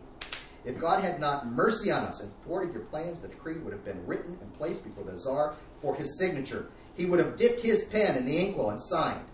If 0.66 0.80
God 0.80 1.02
had 1.02 1.20
not 1.20 1.48
mercy 1.48 1.90
on 1.92 2.04
us 2.04 2.22
and 2.22 2.32
thwarted 2.44 2.74
your 2.74 2.84
plans, 2.84 3.22
the 3.22 3.28
decree 3.28 3.60
would 3.60 3.72
have 3.72 3.86
been 3.86 4.06
written 4.06 4.38
and 4.42 4.54
placed 4.54 4.84
before 4.84 5.06
the 5.06 5.18
Tsar 5.18 5.56
for 5.82 5.96
his 5.96 6.18
signature. 6.18 6.70
He 6.96 7.06
would 7.06 7.20
have 7.20 7.38
dipped 7.38 7.62
his 7.62 7.86
pen 7.86 8.18
in 8.18 8.26
the 8.26 8.38
inkwell 8.38 8.70
and 8.70 8.80
signed. 8.80 9.26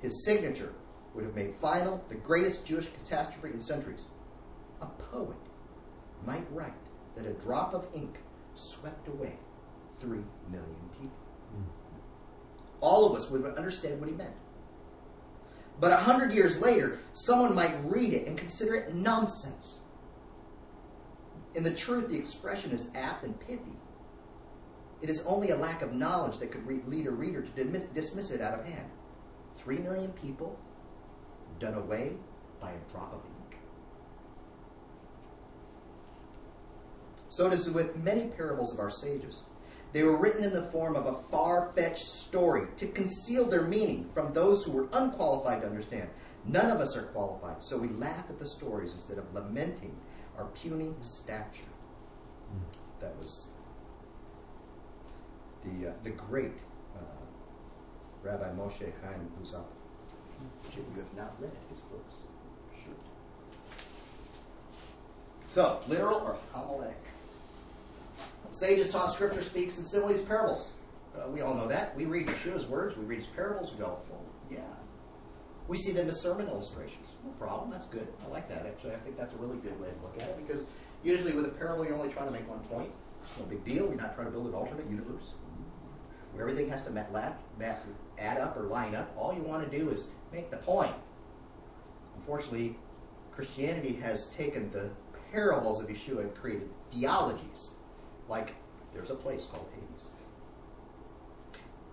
His 0.00 0.24
signature 0.24 0.74
would 1.14 1.24
have 1.24 1.34
made 1.34 1.56
final 1.56 2.04
the 2.08 2.14
greatest 2.16 2.66
Jewish 2.66 2.88
catastrophe 2.90 3.54
in 3.54 3.60
centuries. 3.60 4.06
A 4.82 4.86
poet 4.86 5.36
might 6.26 6.46
write 6.50 6.72
that 7.16 7.26
a 7.26 7.32
drop 7.32 7.72
of 7.72 7.86
ink 7.94 8.18
swept 8.54 9.08
away 9.08 9.32
three 10.00 10.24
million 10.50 10.88
people. 10.92 11.16
Hmm. 11.54 11.64
All 12.80 13.06
of 13.06 13.16
us 13.16 13.30
would 13.30 13.44
understand 13.56 14.00
what 14.00 14.10
he 14.10 14.14
meant. 14.14 14.34
But 15.80 15.92
a 15.92 15.96
hundred 15.96 16.32
years 16.32 16.60
later, 16.60 17.00
someone 17.12 17.54
might 17.54 17.76
read 17.84 18.12
it 18.12 18.26
and 18.26 18.38
consider 18.38 18.74
it 18.74 18.94
nonsense. 18.94 19.80
In 21.54 21.62
the 21.62 21.74
truth, 21.74 22.08
the 22.08 22.16
expression 22.16 22.70
is 22.70 22.90
apt 22.94 23.24
and 23.24 23.38
pithy. 23.40 23.78
It 25.02 25.10
is 25.10 25.24
only 25.26 25.50
a 25.50 25.56
lack 25.56 25.82
of 25.82 25.92
knowledge 25.92 26.38
that 26.38 26.50
could 26.50 26.66
lead 26.66 27.06
a 27.06 27.10
reader 27.10 27.42
to 27.42 27.64
dismiss 27.92 28.30
it 28.30 28.40
out 28.40 28.58
of 28.58 28.64
hand. 28.64 28.90
Three 29.56 29.78
million 29.78 30.12
people 30.12 30.58
done 31.58 31.74
away 31.74 32.12
by 32.60 32.70
a 32.70 32.90
drop 32.90 33.12
of 33.12 33.20
ink. 33.24 33.60
So 37.28 37.46
it 37.46 37.52
is 37.52 37.70
with 37.70 37.96
many 37.96 38.26
parables 38.26 38.72
of 38.72 38.80
our 38.80 38.90
sages. 38.90 39.42
They 39.94 40.02
were 40.02 40.16
written 40.16 40.42
in 40.42 40.52
the 40.52 40.66
form 40.72 40.96
of 40.96 41.06
a 41.06 41.22
far 41.30 41.70
fetched 41.76 42.04
story 42.04 42.66
to 42.78 42.86
conceal 42.88 43.48
their 43.48 43.62
meaning 43.62 44.10
from 44.12 44.34
those 44.34 44.64
who 44.64 44.72
were 44.72 44.88
unqualified 44.92 45.60
to 45.60 45.68
understand. 45.68 46.10
None 46.44 46.68
of 46.72 46.80
us 46.80 46.96
are 46.96 47.04
qualified, 47.04 47.62
so 47.62 47.78
we 47.78 47.86
laugh 47.90 48.24
at 48.28 48.40
the 48.40 48.44
stories 48.44 48.92
instead 48.92 49.18
of 49.18 49.32
lamenting 49.32 49.96
our 50.36 50.46
puny 50.46 50.90
stature. 51.00 51.62
That 52.98 53.16
was 53.20 53.46
the, 55.64 55.90
uh, 55.90 55.92
the 56.02 56.10
great 56.10 56.58
uh, 56.96 57.24
Rabbi 58.24 58.50
Moshe 58.56 58.90
Chaim 59.00 59.30
if 60.68 60.76
you 60.76 60.84
have 60.96 61.14
not 61.16 61.32
read 61.38 61.52
his 61.70 61.78
books, 61.78 62.14
should. 62.82 62.96
So, 65.50 65.78
literal 65.86 66.16
or 66.16 66.36
homiletic? 66.52 66.96
Sages 68.50 68.90
taught 68.90 69.12
scripture 69.12 69.42
speaks 69.42 69.78
in 69.78 69.84
similes, 69.84 70.22
parables. 70.22 70.70
Uh, 71.14 71.28
we 71.28 71.40
all 71.40 71.54
know 71.54 71.68
that. 71.68 71.94
We 71.96 72.04
read 72.04 72.26
Yeshua's 72.26 72.66
words, 72.66 72.96
we 72.96 73.04
read 73.04 73.18
his 73.18 73.26
parables, 73.26 73.72
we 73.72 73.78
go, 73.78 73.98
well, 74.10 74.22
yeah. 74.50 74.58
We 75.66 75.76
see 75.78 75.92
them 75.92 76.08
as 76.08 76.20
sermon 76.20 76.48
illustrations. 76.48 77.14
No 77.24 77.30
problem, 77.32 77.70
that's 77.70 77.86
good. 77.86 78.06
I 78.24 78.28
like 78.28 78.48
that, 78.48 78.66
actually. 78.66 78.94
I 78.94 78.98
think 78.98 79.16
that's 79.16 79.32
a 79.32 79.36
really 79.36 79.56
good 79.56 79.78
way 79.80 79.88
to 79.88 80.02
look 80.02 80.14
at 80.20 80.28
it 80.28 80.46
because 80.46 80.64
usually 81.02 81.32
with 81.32 81.46
a 81.46 81.48
parable, 81.48 81.84
you're 81.84 81.96
only 81.96 82.12
trying 82.12 82.26
to 82.26 82.32
make 82.32 82.48
one 82.48 82.60
point. 82.60 82.90
No 83.38 83.46
big 83.46 83.64
deal. 83.64 83.86
You're 83.86 83.94
not 83.94 84.14
trying 84.14 84.26
to 84.26 84.30
build 84.30 84.46
an 84.46 84.54
alternate 84.54 84.88
universe 84.90 85.30
where 86.34 86.48
everything 86.48 86.68
has 86.68 86.82
to 86.82 86.90
mat, 86.90 87.12
mat, 87.12 87.84
add 88.18 88.38
up 88.38 88.56
or 88.56 88.64
line 88.64 88.94
up. 88.94 89.12
All 89.16 89.32
you 89.32 89.42
want 89.42 89.68
to 89.70 89.78
do 89.78 89.90
is 89.90 90.08
make 90.32 90.50
the 90.50 90.56
point. 90.58 90.94
Unfortunately, 92.16 92.76
Christianity 93.30 93.94
has 93.94 94.26
taken 94.26 94.70
the 94.70 94.90
parables 95.32 95.80
of 95.80 95.88
Yeshua 95.88 96.20
and 96.20 96.34
created 96.34 96.68
theologies. 96.92 97.70
Like, 98.28 98.54
there's 98.92 99.10
a 99.10 99.14
place 99.14 99.44
called 99.44 99.66
Hades. 99.74 100.04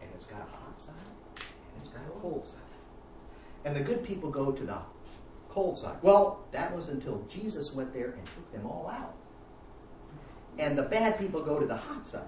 And 0.01 0.09
it's 0.15 0.25
got 0.25 0.39
a 0.39 0.43
hot 0.43 0.79
side, 0.79 0.95
and 1.37 1.83
it's 1.83 1.89
got 1.89 2.01
a 2.05 2.19
cold 2.19 2.45
side. 2.45 2.59
And 3.65 3.75
the 3.75 3.81
good 3.81 4.03
people 4.03 4.29
go 4.29 4.51
to 4.51 4.63
the 4.63 4.77
cold 5.49 5.77
side. 5.77 5.97
Well, 6.01 6.43
that 6.51 6.75
was 6.75 6.87
until 6.87 7.23
Jesus 7.29 7.73
went 7.73 7.93
there 7.93 8.11
and 8.11 8.25
took 8.25 8.51
them 8.51 8.65
all 8.65 8.89
out. 8.91 9.15
And 10.59 10.77
the 10.77 10.83
bad 10.83 11.19
people 11.19 11.41
go 11.41 11.59
to 11.59 11.65
the 11.65 11.77
hot 11.77 12.05
side. 12.05 12.27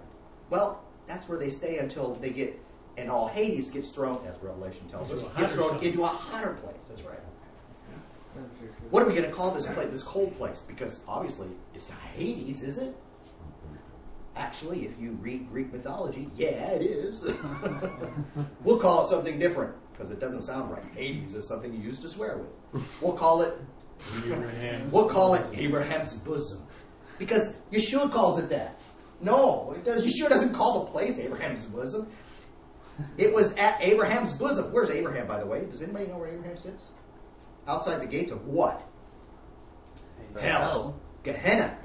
Well, 0.49 0.83
that's 1.07 1.27
where 1.27 1.37
they 1.37 1.49
stay 1.49 1.77
until 1.79 2.15
they 2.15 2.29
get, 2.29 2.59
and 2.97 3.09
all 3.09 3.27
Hades 3.27 3.69
gets 3.69 3.89
thrown, 3.89 4.25
as 4.27 4.35
Revelation 4.41 4.87
tells 4.89 5.11
us, 5.11 5.23
gets 5.37 5.53
thrown 5.53 5.71
side. 5.71 5.83
into 5.83 6.03
a 6.03 6.07
hotter 6.07 6.53
place. 6.53 6.75
That's 6.89 7.01
right. 7.01 7.19
What 8.89 9.03
are 9.03 9.07
we 9.07 9.13
going 9.13 9.25
to 9.25 9.31
call 9.31 9.51
this 9.51 9.67
place, 9.67 9.89
this 9.89 10.03
cold 10.03 10.35
place? 10.37 10.63
Because 10.67 11.01
obviously 11.07 11.47
it's 11.73 11.89
not 11.89 11.99
Hades, 12.15 12.63
is 12.63 12.79
it? 12.79 12.95
Actually, 14.35 14.85
if 14.85 14.99
you 14.99 15.11
read 15.21 15.47
Greek 15.49 15.71
mythology, 15.71 16.27
yeah, 16.35 16.71
it 16.71 16.81
is. 16.81 17.21
we'll 18.63 18.79
call 18.79 19.05
it 19.05 19.09
something 19.09 19.37
different 19.37 19.75
because 19.91 20.09
it 20.09 20.19
doesn't 20.19 20.41
sound 20.41 20.71
right. 20.71 20.83
Hades 20.95 21.35
is 21.35 21.47
something 21.47 21.71
you 21.71 21.79
used 21.79 22.01
to 22.01 22.09
swear 22.09 22.37
with. 22.37 22.83
We'll 23.01 23.13
call 23.13 23.41
it 23.41 23.53
Abraham's 24.25 24.91
we'll 24.91 25.07
call 25.07 25.35
it 25.35 25.45
Abraham's 25.53 26.13
bosom 26.13 26.65
because 27.19 27.55
Yeshua 27.71 28.11
calls 28.11 28.39
it 28.39 28.49
that. 28.49 28.79
No, 29.21 29.73
it 29.77 29.85
does, 29.85 30.03
Yeshua 30.03 30.29
doesn't 30.29 30.53
call 30.53 30.83
the 30.83 30.91
place 30.91 31.17
Abraham's 31.19 31.65
bosom. 31.65 32.07
It 33.17 33.33
was 33.33 33.55
at 33.55 33.79
Abraham's 33.81 34.33
bosom. 34.33 34.71
Where's 34.71 34.89
Abraham, 34.89 35.27
by 35.27 35.39
the 35.39 35.45
way? 35.45 35.65
Does 35.65 35.81
anybody 35.81 36.07
know 36.07 36.17
where 36.17 36.29
Abraham 36.29 36.57
sits? 36.57 36.89
Outside 37.67 38.01
the 38.01 38.07
gates 38.07 38.31
of 38.31 38.45
what? 38.45 38.83
Hell. 40.39 40.99
Gehenna. 41.23 41.77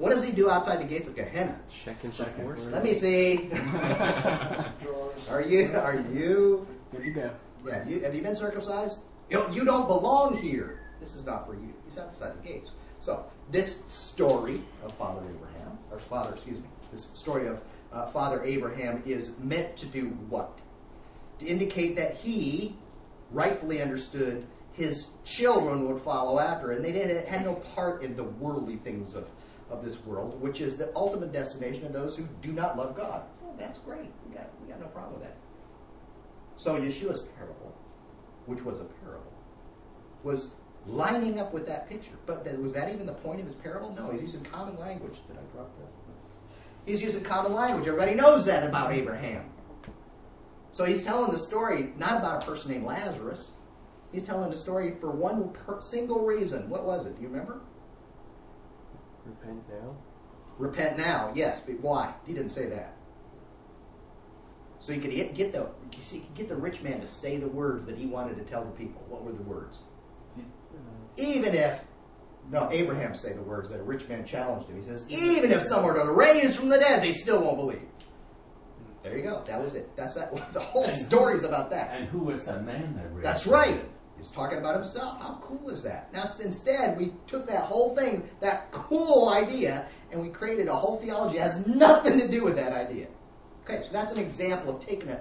What 0.00 0.12
does 0.12 0.24
he 0.24 0.32
do 0.32 0.48
outside 0.48 0.80
the 0.80 0.84
gates 0.84 1.08
of 1.08 1.14
Gehenna? 1.14 1.60
Checking 1.68 2.10
for 2.10 2.24
force. 2.24 2.64
Let 2.70 2.82
me 2.82 2.94
see. 2.94 3.50
are 5.30 5.42
you? 5.42 5.70
Are 5.76 6.02
you? 6.10 6.66
Good 6.90 7.04
you 7.04 7.12
go. 7.12 7.30
Yeah. 7.66 7.86
You, 7.86 8.00
have 8.00 8.14
you 8.14 8.22
been 8.22 8.34
circumcised? 8.34 9.00
You, 9.28 9.44
you 9.52 9.62
don't 9.66 9.86
belong 9.86 10.38
here. 10.38 10.80
This 11.02 11.14
is 11.14 11.26
not 11.26 11.46
for 11.46 11.52
you. 11.52 11.74
He's 11.84 11.98
outside 11.98 12.32
the 12.42 12.48
gates. 12.48 12.70
So 12.98 13.26
this 13.50 13.82
story 13.88 14.62
of 14.82 14.94
Father 14.94 15.20
Abraham, 15.20 15.78
or 15.90 15.98
Father, 15.98 16.34
excuse 16.34 16.56
me, 16.56 16.68
this 16.90 17.08
story 17.12 17.46
of 17.46 17.60
uh, 17.92 18.06
Father 18.06 18.42
Abraham 18.42 19.02
is 19.04 19.34
meant 19.38 19.76
to 19.76 19.86
do 19.86 20.06
what? 20.30 20.58
To 21.40 21.46
indicate 21.46 21.94
that 21.96 22.16
he 22.16 22.74
rightfully 23.32 23.82
understood 23.82 24.46
his 24.72 25.10
children 25.26 25.86
would 25.86 26.00
follow 26.00 26.40
after, 26.40 26.72
and 26.72 26.82
they 26.82 26.92
didn't 26.92 27.26
had 27.26 27.44
no 27.44 27.56
part 27.74 28.02
in 28.02 28.16
the 28.16 28.24
worldly 28.24 28.76
things 28.76 29.14
of 29.14 29.26
of 29.70 29.84
this 29.84 30.04
world, 30.04 30.40
which 30.40 30.60
is 30.60 30.76
the 30.76 30.90
ultimate 30.96 31.32
destination 31.32 31.86
of 31.86 31.92
those 31.92 32.16
who 32.16 32.26
do 32.42 32.52
not 32.52 32.76
love 32.76 32.96
God. 32.96 33.22
Well, 33.42 33.54
that's 33.58 33.78
great. 33.78 34.10
We 34.28 34.34
got, 34.34 34.50
we 34.62 34.68
got 34.68 34.80
no 34.80 34.86
problem 34.88 35.14
with 35.14 35.22
that. 35.22 35.36
So 36.56 36.74
Yeshua's 36.74 37.20
parable, 37.38 37.74
which 38.46 38.62
was 38.62 38.80
a 38.80 38.84
parable, 38.84 39.32
was 40.22 40.50
lining 40.86 41.38
up 41.40 41.52
with 41.52 41.66
that 41.66 41.88
picture. 41.88 42.12
But 42.26 42.44
th- 42.44 42.56
was 42.58 42.72
that 42.74 42.92
even 42.92 43.06
the 43.06 43.12
point 43.12 43.40
of 43.40 43.46
his 43.46 43.54
parable? 43.54 43.94
No, 43.96 44.10
he's 44.10 44.22
using 44.22 44.42
common 44.42 44.78
language. 44.78 45.14
Did 45.26 45.36
I 45.36 45.56
drop 45.56 45.70
that? 45.78 45.86
He's 46.86 47.02
using 47.02 47.22
common 47.22 47.52
language. 47.54 47.86
Everybody 47.86 48.14
knows 48.14 48.44
that 48.46 48.66
about 48.66 48.92
Abraham. 48.92 49.44
So 50.72 50.84
he's 50.84 51.04
telling 51.04 51.30
the 51.30 51.38
story 51.38 51.92
not 51.96 52.18
about 52.18 52.42
a 52.42 52.46
person 52.46 52.72
named 52.72 52.84
Lazarus. 52.84 53.50
He's 54.12 54.24
telling 54.24 54.50
the 54.50 54.56
story 54.56 54.94
for 55.00 55.10
one 55.10 55.50
per- 55.50 55.80
single 55.80 56.24
reason. 56.24 56.68
What 56.68 56.84
was 56.84 57.06
it? 57.06 57.16
Do 57.16 57.22
you 57.22 57.28
remember? 57.28 57.60
Repent 59.30 59.68
now. 59.68 59.96
Repent 60.58 60.98
now. 60.98 61.32
Yes, 61.34 61.60
but 61.64 61.80
why? 61.80 62.12
He 62.26 62.32
didn't 62.32 62.50
say 62.50 62.68
that. 62.68 62.96
So 64.80 64.92
you 64.92 65.00
could 65.00 65.10
get, 65.10 65.34
get 65.34 65.52
the 65.52 65.68
you 65.96 66.02
see, 66.02 66.16
you 66.16 66.22
could 66.22 66.34
get 66.34 66.48
the 66.48 66.56
rich 66.56 66.80
man 66.82 67.00
to 67.00 67.06
say 67.06 67.36
the 67.36 67.48
words 67.48 67.84
that 67.86 67.96
he 67.96 68.06
wanted 68.06 68.36
to 68.38 68.44
tell 68.44 68.64
the 68.64 68.70
people. 68.70 69.02
What 69.08 69.24
were 69.24 69.32
the 69.32 69.42
words? 69.42 69.78
Even 71.16 71.54
if 71.54 71.80
no, 72.50 72.68
Abraham 72.72 73.14
say 73.14 73.32
the 73.34 73.42
words 73.42 73.68
that 73.70 73.78
a 73.78 73.82
rich 73.82 74.08
man 74.08 74.24
challenged 74.24 74.68
him. 74.68 74.76
He 74.76 74.82
says, 74.82 75.06
even 75.10 75.52
if 75.52 75.62
someone 75.62 75.94
were 75.94 76.04
to 76.04 76.10
raise 76.12 76.56
from 76.56 76.68
the 76.68 76.78
dead, 76.78 77.02
they 77.02 77.12
still 77.12 77.42
won't 77.42 77.58
believe. 77.58 77.82
There 79.02 79.16
you 79.16 79.22
go. 79.22 79.44
That 79.46 79.62
was 79.62 79.74
it. 79.74 79.94
That's 79.96 80.14
that. 80.14 80.32
The 80.52 80.60
whole 80.60 80.84
And- 80.84 81.00
story's 81.06 81.44
about 81.44 81.70
that. 81.70 81.90
And 81.94 82.08
who 82.08 82.18
was 82.20 82.44
that 82.46 82.64
man 82.64 82.94
that 82.96 83.12
raised? 83.12 83.24
That's 83.24 83.46
him? 83.46 83.52
right. 83.52 83.84
He's 84.20 84.28
talking 84.28 84.58
about 84.58 84.74
himself. 84.74 85.22
How 85.22 85.38
cool 85.40 85.70
is 85.70 85.82
that? 85.84 86.12
Now, 86.12 86.24
instead, 86.44 86.98
we 86.98 87.14
took 87.26 87.46
that 87.46 87.62
whole 87.62 87.96
thing, 87.96 88.28
that 88.40 88.70
cool 88.70 89.30
idea, 89.30 89.86
and 90.12 90.20
we 90.20 90.28
created 90.28 90.68
a 90.68 90.74
whole 90.74 90.98
theology 90.98 91.38
that 91.38 91.44
has 91.44 91.66
nothing 91.66 92.18
to 92.18 92.28
do 92.28 92.44
with 92.44 92.54
that 92.56 92.74
idea. 92.74 93.06
Okay, 93.64 93.82
so 93.82 93.90
that's 93.92 94.12
an 94.12 94.18
example 94.18 94.76
of 94.76 94.84
taking 94.84 95.08
a, 95.08 95.18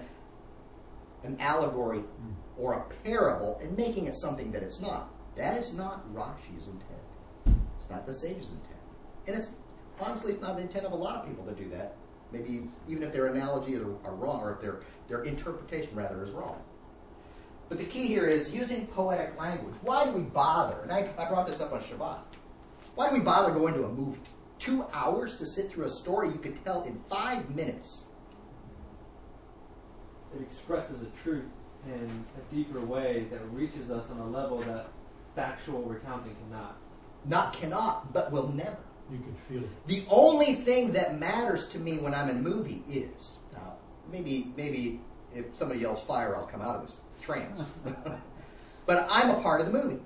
an 1.23 1.37
allegory 1.39 1.99
hmm. 1.99 2.33
or 2.57 2.73
a 2.73 2.81
parable 3.05 3.57
and 3.61 3.75
making 3.77 4.07
it 4.07 4.15
something 4.15 4.51
that 4.51 4.63
it's 4.63 4.81
not. 4.81 5.13
That 5.37 5.57
is 5.57 5.73
not 5.73 6.05
Rashi's 6.13 6.67
intent. 6.67 7.57
It's 7.77 7.89
not 7.89 8.05
the 8.05 8.13
sage's 8.13 8.51
intent. 8.51 8.79
And 9.27 9.37
it's 9.37 9.51
honestly, 10.01 10.33
it's 10.33 10.41
not 10.41 10.57
the 10.57 10.63
intent 10.63 10.85
of 10.85 10.91
a 10.91 10.95
lot 10.95 11.15
of 11.15 11.25
people 11.25 11.45
to 11.45 11.53
do 11.53 11.69
that. 11.69 11.95
Maybe 12.33 12.63
even 12.89 13.03
if 13.03 13.13
their 13.13 13.27
analogies 13.27 13.79
are, 13.79 13.95
are 14.03 14.15
wrong, 14.15 14.41
or 14.41 14.55
if 14.55 14.61
their, 14.61 14.81
their 15.07 15.23
interpretation, 15.23 15.95
rather, 15.95 16.21
is 16.21 16.31
wrong. 16.31 16.61
But 17.69 17.77
the 17.77 17.85
key 17.85 18.07
here 18.07 18.25
is 18.25 18.53
using 18.53 18.87
poetic 18.87 19.39
language. 19.39 19.75
Why 19.83 20.05
do 20.05 20.11
we 20.11 20.23
bother? 20.23 20.81
And 20.81 20.91
I, 20.91 21.11
I 21.17 21.29
brought 21.29 21.45
this 21.45 21.61
up 21.61 21.71
on 21.71 21.81
Shabbat. 21.81 22.19
Why 22.95 23.09
do 23.09 23.15
we 23.15 23.21
bother 23.21 23.53
going 23.53 23.75
to 23.75 23.85
a 23.85 23.89
movie? 23.89 24.19
Two 24.57 24.85
hours 24.91 25.37
to 25.37 25.45
sit 25.45 25.71
through 25.71 25.85
a 25.85 25.89
story 25.89 26.29
you 26.29 26.39
could 26.39 26.61
tell 26.65 26.83
in 26.83 26.99
five 27.09 27.55
minutes. 27.55 28.03
it 30.35 30.41
expresses 30.41 31.01
a 31.01 31.05
truth 31.23 31.45
in 31.85 32.25
a 32.37 32.53
deeper 32.53 32.81
way 32.81 33.27
that 33.31 33.39
reaches 33.51 33.89
us 33.89 34.09
on 34.11 34.17
a 34.17 34.27
level 34.27 34.57
that 34.59 34.87
factual 35.35 35.83
recounting 35.83 36.35
cannot. 36.35 36.77
Not 37.25 37.53
cannot, 37.53 38.11
but 38.11 38.31
will 38.31 38.49
never. 38.49 38.77
You 39.11 39.19
can 39.19 39.35
feel 39.47 39.63
it. 39.63 39.87
The 39.87 40.05
only 40.09 40.53
thing 40.55 40.91
that 40.93 41.19
matters 41.19 41.67
to 41.69 41.79
me 41.79 41.97
when 41.99 42.13
I'm 42.13 42.29
in 42.29 42.37
a 42.37 42.41
movie 42.41 42.83
is 42.89 43.37
now 43.53 43.77
maybe 44.11 44.51
maybe 44.55 44.99
if 45.33 45.55
somebody 45.55 45.79
yells 45.81 46.01
fire, 46.01 46.35
I'll 46.35 46.47
come 46.47 46.61
out 46.61 46.75
of 46.75 46.81
this 46.81 46.99
trance. 47.21 47.61
but 48.85 49.07
I'm 49.09 49.29
a 49.29 49.41
part 49.41 49.61
of 49.61 49.67
the 49.67 49.73
movie. 49.73 50.01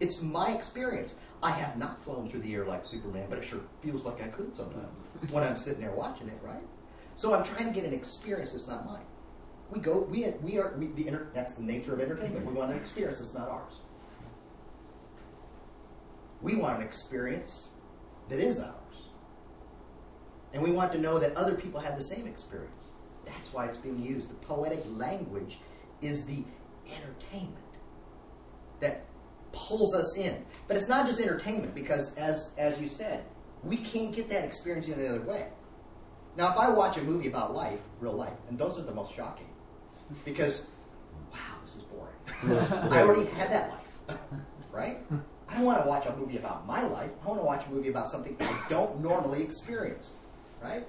It's 0.00 0.22
my 0.22 0.52
experience. 0.52 1.16
I 1.42 1.50
have 1.50 1.76
not 1.76 2.02
flown 2.02 2.28
through 2.28 2.40
the 2.40 2.54
air 2.54 2.64
like 2.64 2.84
Superman, 2.84 3.26
but 3.28 3.38
it 3.38 3.44
sure 3.44 3.60
feels 3.82 4.04
like 4.04 4.22
I 4.22 4.28
could 4.28 4.54
sometimes 4.54 4.90
when 5.30 5.44
I'm 5.44 5.56
sitting 5.56 5.80
there 5.80 5.92
watching 5.92 6.28
it, 6.28 6.38
right? 6.42 6.62
So 7.14 7.34
I'm 7.34 7.44
trying 7.44 7.66
to 7.66 7.72
get 7.72 7.84
an 7.84 7.92
experience 7.92 8.52
that's 8.52 8.66
not 8.66 8.86
mine. 8.86 9.04
We 9.70 9.80
go, 9.80 10.00
we 10.00 10.26
we 10.42 10.58
are 10.58 10.74
we, 10.78 10.88
the 10.88 11.06
inter, 11.08 11.28
that's 11.34 11.54
the 11.54 11.62
nature 11.62 11.94
of 11.94 12.00
entertainment. 12.00 12.44
We 12.46 12.52
want 12.52 12.72
an 12.72 12.78
experience 12.78 13.20
that's 13.20 13.34
not 13.34 13.48
ours. 13.48 13.74
We 16.42 16.56
want 16.56 16.78
an 16.78 16.82
experience 16.82 17.68
that 18.28 18.38
is 18.38 18.60
ours. 18.60 18.74
And 20.52 20.62
we 20.62 20.72
want 20.72 20.92
to 20.92 20.98
know 20.98 21.18
that 21.18 21.36
other 21.36 21.54
people 21.54 21.80
have 21.80 21.96
the 21.96 22.02
same 22.02 22.26
experience. 22.26 22.90
That's 23.24 23.52
why 23.52 23.66
it's 23.66 23.76
being 23.76 24.00
used. 24.00 24.28
The 24.30 24.34
poetic 24.34 24.82
language 24.96 25.58
is 26.02 26.24
the 26.26 26.44
entertainment 26.94 27.56
that 28.80 29.04
pulls 29.52 29.94
us 29.94 30.16
in. 30.16 30.44
But 30.68 30.76
it's 30.76 30.88
not 30.88 31.06
just 31.06 31.20
entertainment 31.20 31.74
because, 31.74 32.14
as, 32.16 32.52
as 32.58 32.80
you 32.80 32.88
said, 32.88 33.24
we 33.62 33.76
can't 33.76 34.12
get 34.12 34.28
that 34.30 34.44
experience 34.44 34.88
in 34.88 34.98
any 34.98 35.08
other 35.08 35.22
way. 35.22 35.48
Now, 36.36 36.50
if 36.52 36.56
I 36.56 36.70
watch 36.70 36.96
a 36.96 37.02
movie 37.02 37.28
about 37.28 37.54
life, 37.54 37.80
real 37.98 38.12
life, 38.12 38.32
and 38.48 38.58
those 38.58 38.78
are 38.78 38.82
the 38.82 38.94
most 38.94 39.14
shocking 39.14 39.48
because, 40.24 40.68
wow, 41.32 41.38
this 41.64 41.76
is 41.76 41.82
boring. 41.82 42.62
I 42.92 43.02
already 43.02 43.26
had 43.30 43.50
that 43.50 43.70
life, 44.08 44.18
right? 44.72 44.98
I 45.48 45.56
don't 45.56 45.64
want 45.64 45.82
to 45.82 45.88
watch 45.88 46.06
a 46.06 46.16
movie 46.16 46.36
about 46.36 46.66
my 46.66 46.82
life. 46.82 47.10
I 47.24 47.26
want 47.26 47.40
to 47.40 47.44
watch 47.44 47.66
a 47.66 47.70
movie 47.70 47.88
about 47.88 48.08
something 48.08 48.36
I 48.40 48.64
don't 48.68 49.00
normally 49.00 49.42
experience, 49.42 50.14
right? 50.62 50.86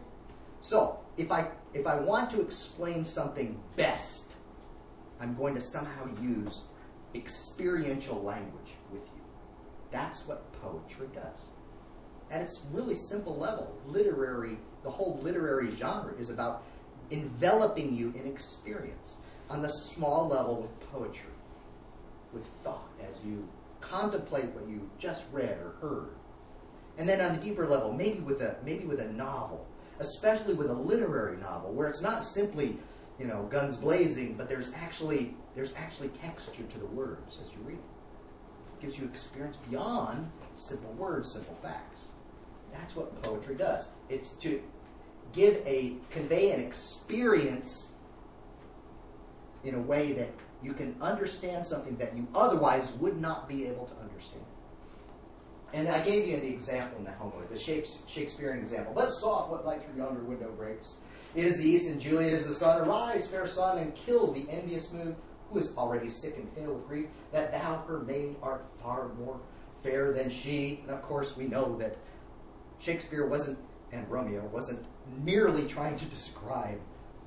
So, 0.61 0.99
if 1.17 1.31
I 1.31 1.47
if 1.73 1.87
I 1.87 1.99
want 1.99 2.29
to 2.31 2.41
explain 2.41 3.03
something 3.03 3.59
best, 3.75 4.30
I'm 5.21 5.35
going 5.35 5.53
to 5.55 5.61
somehow 5.61 6.09
use 6.19 6.63
experiential 7.13 8.21
language 8.23 8.73
with 8.91 9.03
you. 9.03 9.21
That's 9.91 10.25
what 10.27 10.51
poetry 10.61 11.07
does. 11.13 11.47
At 12.31 12.41
its 12.41 12.65
really 12.71 12.95
simple 12.95 13.37
level, 13.37 13.77
literary, 13.85 14.57
the 14.83 14.89
whole 14.89 15.19
literary 15.21 15.75
genre 15.75 16.13
is 16.17 16.29
about 16.29 16.63
enveloping 17.11 17.93
you 17.93 18.13
in 18.17 18.25
experience 18.25 19.17
on 19.49 19.61
the 19.61 19.67
small 19.67 20.27
level 20.27 20.61
with 20.61 20.91
poetry, 20.91 21.33
with 22.33 22.45
thought 22.63 22.89
as 23.07 23.23
you 23.23 23.47
contemplate 23.81 24.45
what 24.45 24.67
you've 24.67 24.97
just 24.97 25.23
read 25.31 25.57
or 25.59 25.73
heard. 25.81 26.09
And 26.97 27.07
then 27.07 27.19
on 27.21 27.35
a 27.35 27.41
deeper 27.41 27.67
level, 27.67 27.93
maybe 27.93 28.19
with 28.19 28.41
a 28.41 28.55
maybe 28.63 28.85
with 28.85 28.99
a 28.99 29.11
novel, 29.11 29.65
especially 29.99 30.53
with 30.53 30.69
a 30.69 30.73
literary 30.73 31.37
novel, 31.37 31.73
where 31.73 31.89
it's 31.89 32.01
not 32.01 32.23
simply, 32.23 32.77
you 33.21 33.27
know, 33.27 33.47
guns 33.51 33.77
blazing, 33.77 34.33
but 34.33 34.49
there's 34.49 34.73
actually 34.73 35.35
there's 35.53 35.75
actually 35.75 36.07
texture 36.09 36.63
to 36.63 36.79
the 36.79 36.87
words 36.87 37.37
as 37.39 37.51
you 37.53 37.59
read. 37.63 37.77
It 37.77 38.81
gives 38.81 38.97
you 38.97 39.05
experience 39.05 39.57
beyond 39.69 40.31
simple 40.55 40.91
words, 40.93 41.31
simple 41.31 41.55
facts. 41.61 42.05
That's 42.73 42.95
what 42.95 43.21
poetry 43.21 43.55
does. 43.55 43.91
It's 44.09 44.31
to 44.35 44.61
give 45.33 45.55
a 45.67 45.97
convey 46.09 46.51
an 46.51 46.61
experience 46.61 47.91
in 49.63 49.75
a 49.75 49.79
way 49.79 50.13
that 50.13 50.29
you 50.63 50.73
can 50.73 50.95
understand 50.99 51.65
something 51.65 51.95
that 51.97 52.15
you 52.17 52.27
otherwise 52.33 52.91
would 52.93 53.21
not 53.21 53.47
be 53.47 53.67
able 53.67 53.85
to 53.85 53.95
understand. 54.01 54.45
And 55.73 55.87
I 55.87 56.03
gave 56.03 56.27
you 56.27 56.39
the 56.39 56.49
example 56.49 56.97
in 56.97 57.05
the 57.05 57.11
homework, 57.11 57.51
the 57.51 57.59
Shakespearean 57.59 58.59
example. 58.59 58.93
Let's 58.95 59.19
soft 59.19 59.51
what 59.51 59.65
light 59.65 59.83
through 59.83 60.01
yonder 60.03 60.21
window 60.21 60.51
breaks. 60.57 60.97
It 61.33 61.45
is 61.45 61.59
the 61.59 61.69
east, 61.69 61.89
and 61.89 61.99
Juliet 61.99 62.33
is 62.33 62.45
the 62.45 62.53
sun. 62.53 62.81
Arise, 62.81 63.27
fair 63.27 63.47
sun, 63.47 63.77
and 63.77 63.95
kill 63.95 64.33
the 64.33 64.45
envious 64.49 64.91
moon, 64.91 65.15
who 65.49 65.59
is 65.59 65.75
already 65.77 66.09
sick 66.09 66.37
and 66.37 66.53
pale 66.55 66.73
with 66.73 66.87
grief, 66.87 67.07
that 67.31 67.51
thou, 67.51 67.83
her 67.87 67.99
maid, 67.99 68.35
art 68.41 68.65
far 68.81 69.09
more 69.19 69.39
fair 69.81 70.11
than 70.11 70.29
she. 70.29 70.81
And 70.83 70.91
of 70.91 71.01
course, 71.01 71.37
we 71.37 71.47
know 71.47 71.77
that 71.77 71.97
Shakespeare 72.79 73.25
wasn't, 73.27 73.59
and 73.91 74.09
Romeo 74.09 74.45
wasn't 74.47 74.85
merely 75.23 75.67
trying 75.67 75.97
to 75.97 76.05
describe 76.05 76.79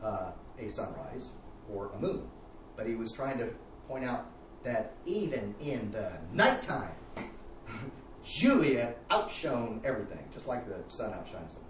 uh, 0.03 0.33
a 0.59 0.69
sunrise 0.69 1.33
or 1.73 1.91
a 1.95 1.99
moon, 1.99 2.29
but 2.77 2.87
he 2.87 2.95
was 2.95 3.11
trying 3.11 3.39
to 3.39 3.49
point 3.89 4.05
out 4.05 4.27
that 4.65 4.93
even 5.07 5.55
in 5.61 5.91
the 5.93 6.13
nighttime, 6.33 6.93
Juliet 8.25 8.99
outshone 9.11 9.81
everything, 9.85 10.25
just 10.33 10.47
like 10.47 10.67
the 10.67 10.77
sun 10.89 11.13
outshines 11.13 11.55
the 11.55 11.61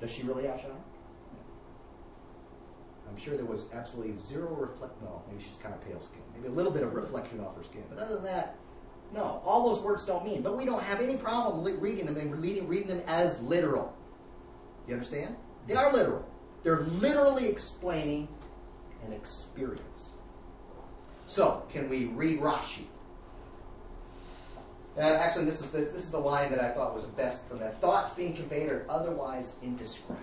does 0.00 0.10
she 0.10 0.22
really 0.22 0.48
outshine? 0.48 0.70
No. 0.70 1.38
I'm 3.10 3.16
sure 3.18 3.36
there 3.36 3.46
was 3.46 3.66
absolutely 3.72 4.14
zero 4.14 4.54
reflect. 4.54 5.00
No, 5.02 5.22
maybe 5.28 5.42
she's 5.42 5.56
kind 5.56 5.74
of 5.74 5.84
pale 5.86 6.00
skinned. 6.00 6.22
Maybe 6.34 6.48
a 6.48 6.50
little 6.50 6.72
bit 6.72 6.82
of 6.82 6.94
reflection 6.94 7.40
off 7.40 7.56
her 7.56 7.64
skin, 7.64 7.84
but 7.88 7.98
other 7.98 8.16
than 8.16 8.24
that, 8.24 8.56
no. 9.14 9.40
All 9.44 9.68
those 9.72 9.82
words 9.82 10.04
don't 10.04 10.24
mean. 10.24 10.42
But 10.42 10.56
we 10.56 10.64
don't 10.64 10.82
have 10.82 11.00
any 11.00 11.16
problem 11.16 11.62
li- 11.62 11.72
reading 11.72 12.06
them 12.06 12.16
and 12.16 12.36
reading, 12.42 12.66
reading 12.66 12.88
them 12.88 13.02
as 13.06 13.40
literal. 13.42 13.94
You 14.86 14.94
understand? 14.94 15.36
They 15.66 15.74
are 15.74 15.92
literal. 15.92 16.24
They're 16.62 16.80
literally 16.80 17.46
explaining 17.46 18.28
an 19.06 19.12
experience. 19.12 20.10
So, 21.26 21.64
can 21.70 21.88
we 21.88 22.06
read 22.06 22.40
Rashi? 22.40 22.86
Uh, 24.98 25.02
actually, 25.02 25.44
this 25.44 25.60
is 25.60 25.70
this, 25.70 25.92
this 25.92 26.04
is 26.04 26.10
the 26.10 26.18
line 26.18 26.50
that 26.50 26.60
I 26.60 26.70
thought 26.70 26.94
was 26.94 27.04
the 27.04 27.12
best 27.12 27.46
from 27.48 27.58
that. 27.58 27.80
Thoughts 27.80 28.14
being 28.14 28.34
conveyed 28.34 28.70
are 28.70 28.86
otherwise 28.88 29.58
indescribable. 29.62 30.20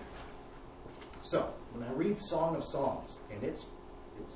So, 1.22 1.52
when 1.72 1.88
I 1.88 1.92
read 1.92 2.18
Song 2.18 2.56
of 2.56 2.64
Songs, 2.64 3.18
and 3.30 3.42
it's 3.44 3.66
it's 4.20 4.34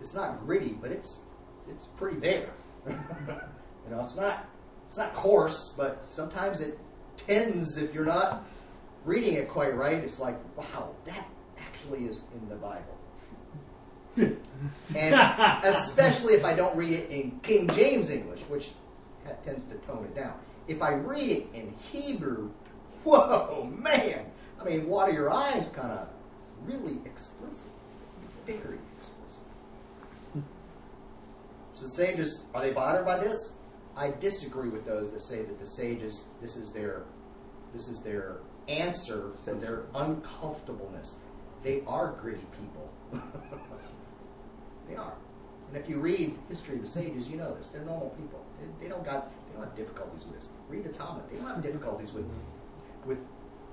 it's 0.00 0.14
not 0.14 0.40
gritty, 0.46 0.76
but 0.80 0.92
it's 0.92 1.20
it's 1.68 1.86
pretty 1.86 2.18
there. 2.18 2.50
you 2.86 2.94
know, 3.90 4.00
it's 4.00 4.16
not 4.16 4.46
it's 4.86 4.96
not 4.96 5.14
coarse, 5.14 5.74
but 5.76 6.04
sometimes 6.04 6.60
it 6.60 6.78
tends, 7.26 7.78
if 7.78 7.92
you're 7.94 8.04
not 8.04 8.44
reading 9.04 9.34
it 9.34 9.48
quite 9.48 9.74
right, 9.74 9.98
it's 9.98 10.20
like, 10.20 10.36
wow, 10.56 10.94
that 11.04 11.26
actually 11.58 12.04
is 12.04 12.22
in 12.34 12.48
the 12.48 12.54
Bible. 12.56 12.98
and 14.94 15.64
especially 15.64 16.34
if 16.34 16.44
I 16.44 16.54
don't 16.54 16.76
read 16.76 16.92
it 16.92 17.10
in 17.10 17.40
King 17.42 17.68
James 17.70 18.10
English, 18.10 18.40
which 18.42 18.70
ha- 19.26 19.34
tends 19.44 19.64
to 19.64 19.74
tone 19.86 20.04
it 20.04 20.14
down. 20.14 20.34
If 20.68 20.82
I 20.82 20.94
read 20.94 21.30
it 21.30 21.46
in 21.54 21.74
Hebrew, 21.92 22.50
whoa, 23.04 23.70
man! 23.76 24.26
I 24.60 24.64
mean, 24.64 24.88
water 24.88 25.12
your 25.12 25.30
eyes 25.30 25.68
kind 25.68 25.90
of 25.90 26.08
really 26.64 26.98
explicit. 27.04 27.70
Very 28.46 28.78
explicit. 28.96 29.44
So 31.74 31.86
the 31.86 31.90
sages, 31.90 32.44
are 32.54 32.62
they 32.62 32.72
bothered 32.72 33.04
by 33.04 33.18
this? 33.18 33.58
I 33.96 34.12
disagree 34.20 34.68
with 34.68 34.86
those 34.86 35.10
that 35.12 35.22
say 35.22 35.42
that 35.42 35.58
the 35.58 35.66
sages, 35.66 36.28
this 36.40 36.56
is 36.56 36.70
their, 36.70 37.02
this 37.72 37.88
is 37.88 38.02
their 38.02 38.38
answer 38.68 39.30
for 39.44 39.54
their 39.54 39.84
uncomfortableness. 39.94 41.18
They 41.62 41.82
are 41.86 42.12
gritty 42.12 42.46
people. 42.60 42.90
they 44.88 44.96
are. 44.96 45.14
And 45.68 45.76
if 45.76 45.88
you 45.88 45.98
read 45.98 46.36
history 46.48 46.76
of 46.76 46.82
the 46.82 46.86
sages, 46.86 47.28
you 47.28 47.36
know 47.36 47.54
this. 47.54 47.68
They're 47.68 47.82
normal 47.82 48.10
people. 48.10 48.43
They, 48.80 48.88
don't 48.88 49.04
got, 49.04 49.30
they 49.48 49.54
don't 49.54 49.64
have 49.64 49.76
difficulties 49.76 50.24
with 50.24 50.36
this. 50.36 50.48
Read 50.68 50.84
the 50.84 50.92
Talmud. 50.92 51.24
They 51.30 51.36
don't 51.36 51.48
have 51.48 51.62
difficulties 51.62 52.12
with, 52.12 52.26
with, 53.06 53.18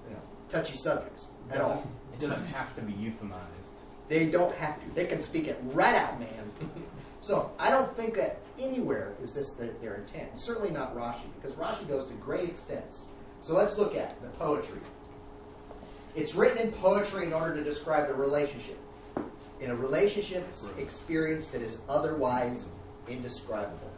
you 0.08 0.16
know, 0.16 0.22
touchy 0.50 0.76
subjects 0.78 1.28
at 1.52 1.62
all. 1.62 1.88
It 2.14 2.20
doesn't 2.20 2.46
have 2.48 2.76
to 2.76 2.82
be 2.82 2.94
euphemized. 2.94 3.72
They 4.08 4.26
don't 4.26 4.54
have 4.56 4.76
to. 4.76 4.96
They 4.96 5.06
can 5.06 5.22
speak 5.22 5.48
it 5.48 5.58
right 5.64 5.96
out, 5.96 6.20
man. 6.20 6.52
so 7.22 7.52
I 7.58 7.70
don't 7.70 7.96
think 7.96 8.14
that 8.16 8.40
anywhere 8.60 9.14
is 9.24 9.34
this 9.34 9.52
their, 9.52 9.72
their 9.82 9.96
intent. 9.96 10.38
Certainly 10.38 10.72
not 10.72 10.96
Rashi, 10.96 11.28
because 11.42 11.56
Rashi 11.58 11.88
goes 11.88 12.08
to 12.08 12.14
great 12.16 12.50
extents. 12.50 13.06
So 13.40 13.56
let's 13.56 13.78
look 13.78 13.96
at 13.96 14.22
the 14.22 14.28
poetry. 14.30 14.82
It's 16.16 16.36
written 16.36 16.58
in 16.58 16.72
poetry 16.74 17.26
in 17.26 17.34
order 17.34 17.56
to 17.56 17.64
describe 17.64 18.08
the 18.08 18.14
relationship. 18.14 18.78
In 19.62 19.70
a 19.70 19.76
relationship 19.76 20.46
experience 20.78 21.48
that 21.48 21.62
is 21.62 21.82
otherwise 21.88 22.70
indescribable. 23.08 23.91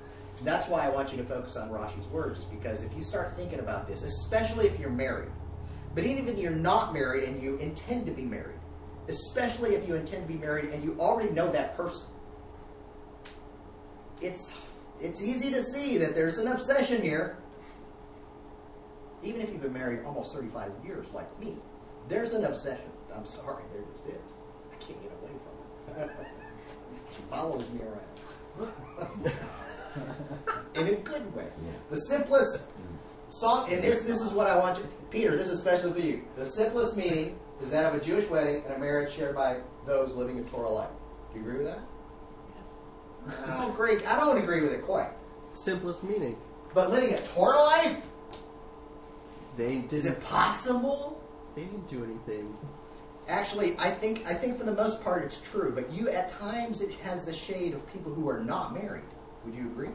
That's 0.43 0.67
why 0.67 0.86
I 0.86 0.89
want 0.89 1.12
you 1.12 1.17
to 1.17 1.23
focus 1.23 1.56
on 1.56 1.69
Rashi's 1.69 2.08
words, 2.08 2.39
is 2.39 2.45
because 2.45 2.84
if 2.84 2.93
you 2.95 3.03
start 3.03 3.36
thinking 3.36 3.60
about 3.60 3.88
this, 3.88 4.03
especially 4.03 4.67
if 4.67 4.77
you're 4.77 4.89
married, 4.89 5.32
but 5.95 6.03
even 6.03 6.27
if 6.27 6.38
you're 6.38 6.51
not 6.51 6.93
married 6.93 7.23
and 7.23 7.41
you 7.41 7.58
intend 7.58 8.06
to 8.08 8.12
be 8.12 8.23
married, 8.23 8.60
especially 9.08 9.75
if 9.75 9.88
you 9.88 9.95
intend 9.95 10.27
to 10.27 10.34
be 10.34 10.39
married 10.39 10.73
and 10.73 10.84
you 10.84 10.97
already 10.99 11.29
know 11.29 11.51
that 11.51 11.77
person, 11.77 12.08
it's 14.21 14.53
it's 15.01 15.21
easy 15.21 15.51
to 15.51 15.62
see 15.62 15.97
that 15.97 16.15
there's 16.15 16.38
an 16.38 16.47
obsession 16.47 17.01
here. 17.01 17.38
Even 19.21 19.41
if 19.41 19.49
you've 19.49 19.62
been 19.62 19.73
married 19.73 20.06
almost 20.06 20.34
35 20.34 20.71
years, 20.84 21.08
like 21.13 21.39
me, 21.39 21.58
there's 22.10 22.34
an 22.34 22.45
obsession. 22.45 22.89
I'm 23.15 23.25
sorry, 23.25 23.63
there 23.73 23.84
just 23.91 24.08
is. 24.08 24.34
I 24.71 24.75
can't 24.84 25.01
get 25.01 25.12
away 25.21 25.32
from 25.93 25.99
it. 26.01 26.12
she 27.15 27.21
follows 27.29 27.69
me 27.71 27.82
around. 27.82 29.34
In 30.75 30.88
a 30.88 30.93
good 30.95 31.36
way. 31.36 31.47
The 31.89 31.97
simplest 31.97 32.60
song, 33.29 33.71
and 33.71 33.84
this, 33.84 34.01
this 34.01 34.21
is 34.21 34.32
what 34.32 34.47
I 34.47 34.58
want 34.58 34.79
you, 34.79 34.88
Peter, 35.12 35.36
this 35.38 35.49
is 35.49 35.60
special 35.60 35.93
for 35.93 35.99
you. 35.99 36.23
The 36.36 36.45
simplest 36.45 36.97
meaning 36.97 37.38
is 37.62 37.71
that 37.71 37.86
of 37.86 37.99
a 37.99 38.03
Jewish 38.03 38.27
wedding 38.29 38.63
and 38.65 38.73
a 38.73 38.79
marriage 38.79 39.13
shared 39.13 39.36
by 39.36 39.58
those 39.86 40.13
living 40.15 40.39
a 40.39 40.43
Torah 40.43 40.69
life. 40.69 40.89
Do 41.34 41.39
you 41.39 41.45
agree 41.45 41.63
with 41.63 41.67
that? 41.67 41.79
Yes. 42.58 43.39
I 43.47 43.58
don't 43.62 43.71
agree. 43.71 44.03
I 44.06 44.19
don't 44.19 44.38
agree 44.38 44.62
with 44.62 44.71
it 44.73 44.84
quite. 44.84 45.10
Simplest 45.51 46.03
meaning. 46.03 46.36
But 46.73 46.89
living 46.89 47.13
a 47.13 47.21
Torah 47.21 47.60
life 47.60 47.97
They 49.58 49.75
is 49.77 50.03
didn't. 50.03 50.17
it 50.17 50.23
possible? 50.23 51.21
They 51.56 51.63
didn't 51.65 51.88
do 51.88 52.03
anything. 52.03 52.56
Actually, 53.27 53.75
I 53.77 53.91
think 53.91 54.25
I 54.25 54.34
think 54.34 54.58
for 54.58 54.63
the 54.65 54.73
most 54.73 55.03
part 55.03 55.23
it's 55.23 55.39
true. 55.39 55.71
But 55.73 55.91
you, 55.91 56.10
at 56.10 56.32
times, 56.39 56.82
it 56.82 56.93
has 56.95 57.23
the 57.25 57.34
shade 57.34 57.73
of 57.73 57.93
people 57.93 58.13
who 58.13 58.27
are 58.27 58.39
not 58.43 58.73
married. 58.73 59.03
Would 59.45 59.56
you 59.56 59.67
agree? 59.67 59.89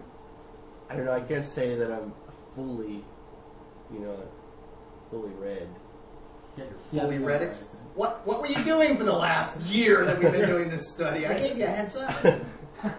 I 0.90 0.96
don't 0.96 1.04
know. 1.04 1.12
I 1.12 1.20
can't 1.20 1.44
say 1.44 1.74
that 1.76 1.90
I'm 1.92 2.12
fully, 2.54 3.04
you 3.92 4.00
know, 4.00 4.16
fully 5.10 5.30
read. 5.32 5.68
Fully 6.90 7.18
read 7.18 7.42
it. 7.42 7.56
What 7.94 8.26
What 8.26 8.40
were 8.40 8.46
you 8.46 8.62
doing 8.64 8.96
for 8.96 9.04
the 9.04 9.12
last 9.12 9.60
year 9.62 10.04
that 10.04 10.18
we've 10.18 10.32
been 10.32 10.48
doing 10.54 10.68
this 10.68 10.90
study? 10.92 11.26
I 11.26 11.34
gave 11.34 11.56
you 11.56 11.64
a 11.64 11.68
heads 11.68 11.96
up. 11.96 12.24
All 12.84 12.90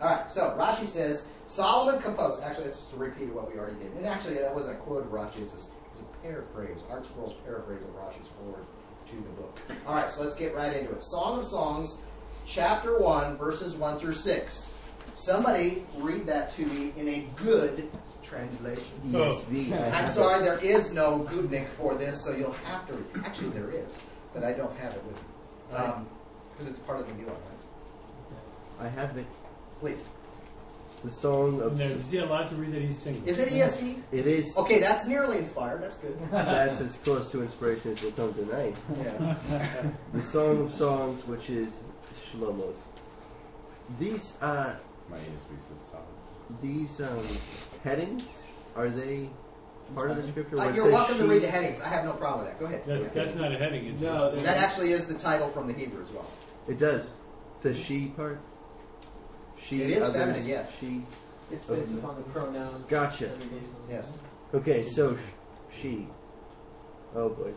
right. 0.00 0.30
So 0.30 0.56
Rashi 0.58 0.86
says 0.86 1.26
Solomon 1.46 2.00
composed. 2.00 2.42
Actually, 2.42 2.64
that's 2.64 2.78
just 2.78 2.94
a 2.94 2.96
repeat 2.96 3.28
of 3.28 3.34
what 3.34 3.52
we 3.52 3.58
already 3.58 3.76
did. 3.76 3.92
And 3.92 4.06
actually, 4.06 4.36
that 4.36 4.54
wasn't 4.54 4.76
a 4.78 4.80
quote 4.80 5.04
of 5.04 5.12
Rashi. 5.12 5.42
It's 5.42 5.52
a, 5.52 5.58
it's 5.90 6.00
a 6.00 6.04
paraphrase. 6.22 6.78
ArtScroll's 6.90 7.34
paraphrase 7.44 7.82
of 7.82 7.90
Rashi's 7.90 8.28
forward 8.28 8.64
to 9.08 9.16
the 9.16 9.22
book. 9.40 9.58
All 9.86 9.94
right. 9.94 10.10
So 10.10 10.22
let's 10.22 10.36
get 10.36 10.54
right 10.54 10.74
into 10.74 10.92
it. 10.92 11.02
Song 11.02 11.38
of 11.40 11.44
Songs, 11.44 11.98
chapter 12.46 12.98
one, 12.98 13.36
verses 13.36 13.74
one 13.74 13.98
through 13.98 14.14
six. 14.14 14.72
Somebody 15.20 15.84
read 15.98 16.26
that 16.26 16.50
to 16.52 16.64
me 16.64 16.94
in 16.96 17.06
a 17.08 17.26
good 17.36 17.90
translation. 18.22 18.82
Oh. 19.12 19.18
ESV. 19.18 19.72
I 19.72 20.00
I'm 20.00 20.08
sorry, 20.08 20.42
there 20.42 20.58
is 20.58 20.94
no 20.94 21.28
Gutnick 21.30 21.68
for 21.68 21.94
this, 21.94 22.24
so 22.24 22.34
you'll 22.34 22.52
have 22.52 22.88
to. 22.88 23.20
Actually, 23.22 23.50
there 23.50 23.70
is, 23.70 23.98
but 24.32 24.44
I 24.44 24.52
don't 24.52 24.74
have 24.78 24.94
it 24.94 25.04
with 25.04 25.16
me 25.16 26.06
because 26.52 26.66
it's 26.66 26.78
part 26.78 27.00
of 27.00 27.06
the 27.06 27.12
new 27.14 27.26
one. 27.26 27.36
Right? 28.78 28.86
I 28.86 28.88
have 28.88 29.14
it. 29.18 29.26
Please, 29.78 30.08
The 31.04 31.10
song 31.10 31.60
of. 31.60 31.78
Now, 31.78 31.84
is 31.84 32.10
he 32.10 32.18
allowed 32.18 32.48
to 32.48 32.54
read 32.54 32.72
that 32.72 32.80
he's 32.80 32.98
singing? 32.98 33.22
is 33.26 33.38
it 33.38 33.50
ESV? 33.50 34.00
It 34.12 34.26
is. 34.26 34.56
Okay, 34.56 34.78
that's 34.80 35.06
nearly 35.06 35.36
inspired. 35.36 35.82
That's 35.82 35.96
good. 35.96 36.18
That's 36.30 36.80
as 36.80 36.96
close 36.96 37.30
to 37.32 37.42
inspiration 37.42 37.92
as 37.92 38.02
we'll 38.02 38.12
come 38.12 38.32
tonight. 38.32 38.76
Yeah. 39.02 39.90
The 40.14 40.22
Song 40.22 40.62
of 40.62 40.72
Songs, 40.72 41.26
which 41.26 41.50
is 41.50 41.84
Shlomo's. 42.14 42.78
These 43.98 44.36
uh, 44.40 44.76
My 45.10 45.18
ESV 45.18 45.58
says 45.60 45.90
solid. 45.90 46.62
these 46.62 47.00
um, 47.00 47.26
headings 47.84 48.46
are 48.76 48.88
they 48.88 49.28
part 49.94 50.10
of 50.12 50.16
the 50.18 50.22
scripture? 50.24 50.56
where 50.56 50.66
Uh, 50.66 50.70
it 50.70 50.76
you're 50.76 50.84
says 50.86 50.92
welcome 50.94 51.16
to 51.16 51.22
she- 51.22 51.28
read 51.28 51.42
the 51.42 51.50
headings. 51.50 51.80
I 51.80 51.88
have 51.88 52.04
no 52.04 52.12
problem 52.12 52.46
with 52.46 52.52
that. 52.52 52.60
Go 52.60 52.66
ahead. 52.66 52.82
That's, 52.86 53.04
Yeah. 53.04 53.24
that's 53.24 53.34
not 53.36 53.52
a 53.52 53.58
heading. 53.58 53.86
It's 53.86 54.00
No, 54.00 54.36
That 54.36 54.56
actually 54.58 54.92
is 54.92 55.06
the 55.06 55.14
title 55.14 55.48
from 55.50 55.66
the 55.66 55.72
Hebrew 55.72 56.02
as 56.04 56.10
well. 56.10 56.26
It 56.68 56.78
does. 56.78 57.10
The 57.62 57.74
she 57.74 58.06
part. 58.08 58.38
She. 59.60 59.82
It 59.82 59.90
is 59.90 60.02
others, 60.02 60.12
feminine, 60.16 60.46
yes. 60.46 60.78
She. 60.78 61.02
It's 61.50 61.66
based 61.66 61.92
upon 61.92 62.16
the 62.16 62.22
pronouns. 62.30 62.88
Gotcha. 62.88 63.26
that 63.26 63.38
we 63.38 63.44
gave. 63.50 63.68
Yes. 63.88 64.18
Okay, 64.54 64.84
so 64.84 65.16
sh- 65.16 65.18
she. 65.72 66.06
Oh 67.14 67.28
boy. 67.30 67.52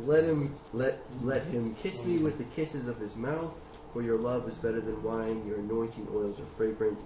Let 0.00 0.24
him 0.24 0.54
let 0.74 0.98
let 1.22 1.42
him 1.44 1.74
kiss 1.76 2.04
me 2.04 2.18
with 2.18 2.36
the 2.36 2.44
kisses 2.56 2.88
of 2.88 2.98
his 2.98 3.16
mouth, 3.16 3.58
for 3.96 4.02
your 4.02 4.18
love 4.18 4.46
is 4.46 4.58
better 4.58 4.82
than 4.82 5.02
wine, 5.02 5.42
your 5.46 5.56
anointing 5.56 6.06
oils 6.14 6.38
are 6.38 6.44
fragrant. 6.58 6.98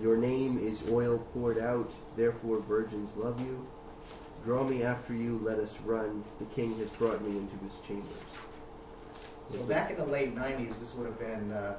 Your 0.00 0.16
name 0.16 0.58
is 0.58 0.82
oil 0.90 1.18
poured 1.32 1.58
out, 1.58 1.94
therefore 2.16 2.58
virgins 2.58 3.14
love 3.14 3.38
you. 3.38 3.64
Draw 4.44 4.64
me 4.64 4.82
after 4.82 5.14
you, 5.14 5.38
let 5.44 5.60
us 5.60 5.78
run. 5.82 6.24
The 6.40 6.46
king 6.46 6.76
has 6.78 6.90
brought 6.90 7.22
me 7.22 7.38
into 7.38 7.56
his 7.58 7.76
chambers. 7.86 8.08
So 9.52 9.64
back 9.66 9.92
in 9.92 9.96
the 9.96 10.06
late 10.06 10.34
'90s, 10.34 10.80
this 10.80 10.92
would 10.94 11.06
have 11.06 11.20
been 11.20 11.52
uh, 11.52 11.76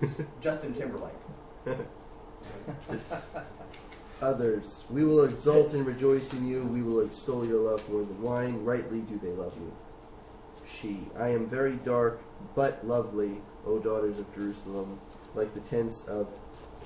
Justin 0.40 0.74
Timberlake. 0.74 1.14
Others, 4.20 4.82
we 4.90 5.04
will 5.04 5.22
exult 5.26 5.74
and 5.74 5.86
rejoice 5.86 6.32
in 6.32 6.48
you. 6.48 6.64
We 6.64 6.82
will 6.82 7.02
extol 7.06 7.46
your 7.46 7.60
love 7.60 7.88
more 7.88 8.00
than 8.00 8.20
wine. 8.20 8.64
Rightly 8.64 9.02
do 9.02 9.20
they 9.22 9.30
love 9.30 9.54
you. 9.54 9.72
She, 10.66 11.06
I 11.16 11.28
am 11.28 11.46
very 11.46 11.76
dark, 11.76 12.20
but 12.56 12.84
lovely, 12.84 13.40
O 13.66 13.78
daughters 13.78 14.18
of 14.18 14.34
Jerusalem, 14.34 14.98
like 15.34 15.54
the 15.54 15.60
tents 15.60 16.04
of 16.08 16.28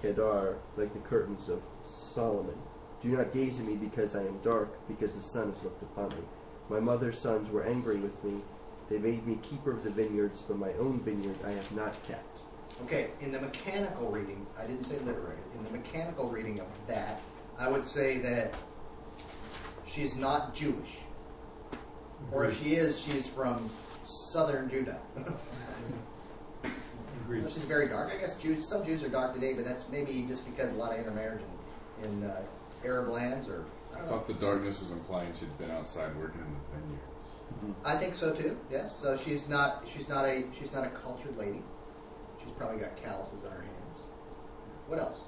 Kedar, 0.00 0.56
like 0.76 0.92
the 0.92 1.00
curtains 1.00 1.48
of 1.48 1.62
Solomon. 1.82 2.56
Do 3.00 3.08
not 3.08 3.32
gaze 3.32 3.60
at 3.60 3.66
me 3.66 3.76
because 3.76 4.14
I 4.14 4.20
am 4.20 4.38
dark, 4.42 4.86
because 4.88 5.14
the 5.14 5.22
sun 5.22 5.48
has 5.48 5.62
looked 5.62 5.82
upon 5.82 6.08
me. 6.10 6.24
My 6.68 6.80
mother's 6.80 7.18
sons 7.18 7.50
were 7.50 7.64
angry 7.64 7.96
with 7.96 8.22
me. 8.24 8.40
They 8.88 8.98
made 8.98 9.26
me 9.26 9.38
keeper 9.42 9.72
of 9.72 9.84
the 9.84 9.90
vineyards, 9.90 10.42
but 10.42 10.58
my 10.58 10.72
own 10.74 11.00
vineyard 11.00 11.38
I 11.44 11.50
have 11.50 11.72
not 11.72 11.94
kept. 12.06 12.40
Okay, 12.84 13.10
in 13.20 13.32
the 13.32 13.40
mechanical 13.40 14.10
reading, 14.10 14.46
I 14.58 14.66
didn't 14.66 14.84
say 14.84 14.98
literary. 14.98 15.38
In 15.56 15.64
the 15.64 15.70
mechanical 15.70 16.28
reading 16.28 16.60
of 16.60 16.66
that, 16.86 17.20
I 17.58 17.68
would 17.68 17.84
say 17.84 18.18
that 18.18 18.54
she's 19.86 20.16
not 20.16 20.54
Jewish, 20.54 20.98
or 22.32 22.44
if 22.44 22.62
she 22.62 22.74
is, 22.74 23.00
she's 23.00 23.26
from 23.26 23.70
southern 24.04 24.68
Judah. 24.68 24.98
Agreed. 27.26 27.50
She's 27.50 27.64
very 27.64 27.88
dark. 27.88 28.12
I 28.14 28.18
guess 28.18 28.36
Jews, 28.36 28.68
some 28.68 28.84
Jews 28.86 29.02
are 29.02 29.08
dark 29.08 29.34
today, 29.34 29.52
but 29.52 29.64
that's 29.64 29.88
maybe 29.88 30.24
just 30.28 30.46
because 30.48 30.72
a 30.72 30.76
lot 30.76 30.92
of 30.92 30.98
intermarriage 31.00 31.40
in, 32.00 32.08
in 32.08 32.30
uh, 32.30 32.40
Arab 32.84 33.08
lands, 33.08 33.48
or 33.48 33.64
I 33.92 34.00
I 34.00 34.06
thought 34.06 34.28
the 34.28 34.34
darkness 34.34 34.80
was 34.80 34.92
implying 34.92 35.32
she'd 35.32 35.58
been 35.58 35.72
outside 35.72 36.14
working 36.16 36.40
in 36.40 36.46
the 36.46 36.78
vineyards. 36.78 37.76
I 37.84 37.96
think 37.96 38.14
so 38.14 38.32
too. 38.32 38.56
Yes. 38.70 38.96
So 38.96 39.16
she's 39.16 39.48
not 39.48 39.82
she's 39.92 40.08
not 40.08 40.24
a 40.24 40.44
she's 40.56 40.72
not 40.72 40.84
a 40.84 40.90
cultured 40.90 41.36
lady. 41.36 41.62
She's 42.38 42.52
probably 42.52 42.78
got 42.78 42.96
calluses 43.02 43.44
on 43.44 43.50
her 43.50 43.62
hands. 43.62 43.98
What 44.86 45.00
else? 45.00 45.18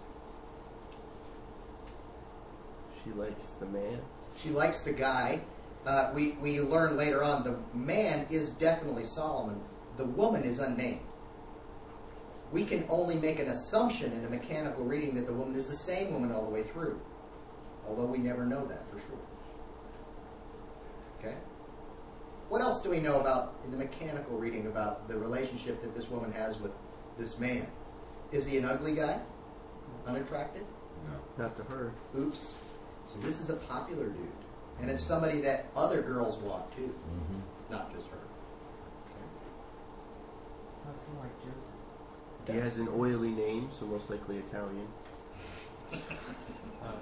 She 3.03 3.11
likes 3.11 3.47
the 3.59 3.67
man. 3.67 3.99
She 4.41 4.51
likes 4.51 4.83
the 4.83 4.93
guy. 4.93 5.41
Uh, 5.85 6.13
we, 6.15 6.33
we 6.41 6.61
learn 6.61 6.97
later 6.97 7.25
on 7.25 7.43
the 7.43 7.59
man 7.77 8.27
is 8.31 8.51
definitely 8.51 9.05
Solomon. 9.05 9.61
The 9.97 10.05
woman 10.05 10.45
is 10.45 10.59
unnamed. 10.59 11.01
We 12.51 12.65
can 12.65 12.87
only 12.89 13.17
make 13.17 13.39
an 13.41 13.49
assumption 13.49 14.13
in 14.13 14.25
a 14.25 14.29
mechanical 14.31 14.85
reading 14.85 15.15
that 15.17 15.27
the 15.27 15.33
woman 15.35 15.55
is 15.55 15.67
the 15.67 15.77
same 15.77 16.13
woman 16.13 16.33
all 16.33 16.45
the 16.45 16.51
way 16.51 16.63
through, 16.63 17.01
although 17.87 18.07
we 18.07 18.19
never 18.19 18.47
know 18.47 18.67
that 18.67 18.91
for 18.91 18.99
sure. 18.99 19.19
Okay? 21.19 21.37
What 22.49 22.63
else 22.63 22.81
do 22.81 22.89
we 22.91 23.01
know 23.01 23.21
about, 23.21 23.55
in 23.65 23.71
the 23.71 23.77
mechanical 23.77 24.39
reading, 24.39 24.67
about 24.67 25.07
the 25.09 25.17
relationship 25.19 25.83
that 25.83 25.95
this 25.95 26.09
woman 26.09 26.33
has 26.33 26.59
with 26.59 26.73
this 27.19 27.39
man? 27.39 27.67
Is 28.33 28.47
he 28.47 28.57
an 28.57 28.65
ugly 28.65 28.95
guy? 28.95 29.21
Unattractive? 30.07 30.65
No. 31.05 31.45
Not 31.45 31.57
to 31.57 31.63
her. 31.65 31.93
Oops. 32.17 32.63
So 33.07 33.19
this 33.21 33.41
is 33.41 33.51
a 33.51 33.57
popular 33.57 34.07
dude. 34.07 34.29
And 34.81 34.91
it's 34.91 35.03
somebody 35.03 35.41
that 35.43 35.67
other 35.77 36.01
girls 36.01 36.39
want 36.39 36.71
too, 36.75 36.95
mm-hmm. 36.95 37.73
not 37.73 37.93
just 37.95 38.07
her. 38.09 38.19
Sounds 40.85 41.01
kind 41.01 41.19
of 41.19 41.25
like 41.25 41.39
Joseph. 41.41 41.48
He 42.49 42.57
has 42.57 42.79
an 42.79 42.89
oily 42.97 43.31
name, 43.31 43.69
so 43.71 43.87
most 43.87 44.09
likely 44.09 44.39
Italian. 44.39 44.89
Uh, 45.93 46.93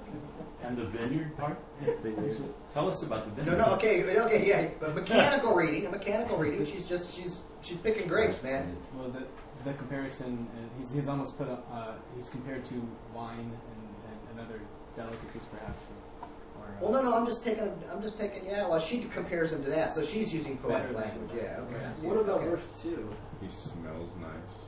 and 0.62 0.76
the 0.76 0.84
vineyard 0.86 1.36
part? 1.36 1.56
Vineyard. 2.02 2.36
Tell 2.70 2.88
us 2.88 3.04
about 3.04 3.24
the 3.26 3.42
vineyard. 3.42 3.58
no, 3.58 3.66
no, 3.66 3.74
okay, 3.74 4.18
okay, 4.18 4.46
yeah. 4.46 4.68
But 4.80 4.94
mechanical 4.96 5.54
reading, 5.54 5.86
a 5.86 5.90
mechanical 5.90 6.36
reading, 6.36 6.66
she's 6.66 6.88
just 6.88 7.14
she's 7.14 7.42
she's 7.62 7.76
picking 7.78 8.08
grapes, 8.08 8.42
man. 8.42 8.76
Well, 8.96 9.10
the 9.10 9.24
the 9.64 9.74
comparison 9.74 10.48
uh, 10.50 10.78
he's, 10.78 10.92
he's 10.92 11.08
almost 11.08 11.38
put 11.38 11.48
up, 11.48 11.68
uh, 11.72 11.92
he's 12.16 12.28
compared 12.28 12.64
to 12.64 12.74
wine 13.14 13.38
and, 13.38 13.50
and, 13.52 14.30
and 14.30 14.40
other 14.40 14.60
delicacies, 14.96 15.44
perhaps. 15.44 15.84
Or, 16.20 16.26
or, 16.60 16.66
uh, 16.66 16.72
Well, 16.80 16.92
no, 16.92 17.10
no, 17.10 17.16
I'm 17.16 17.26
just 17.26 17.44
taking, 17.44 17.70
I'm 17.92 18.02
just 18.02 18.18
taking. 18.18 18.46
Yeah, 18.46 18.68
well, 18.68 18.80
she 18.80 19.00
compares 19.00 19.52
him 19.52 19.62
to 19.64 19.70
that, 19.70 19.92
so 19.92 20.02
she's 20.02 20.32
using 20.32 20.56
poetic 20.58 20.96
language. 20.96 21.30
Yeah, 21.36 21.60
okay. 21.60 22.08
What 22.08 22.16
it, 22.16 22.20
about 22.22 22.40
okay. 22.40 22.48
verse 22.48 22.80
2? 22.82 23.14
He 23.42 23.48
smells 23.48 24.10
nice. 24.20 24.66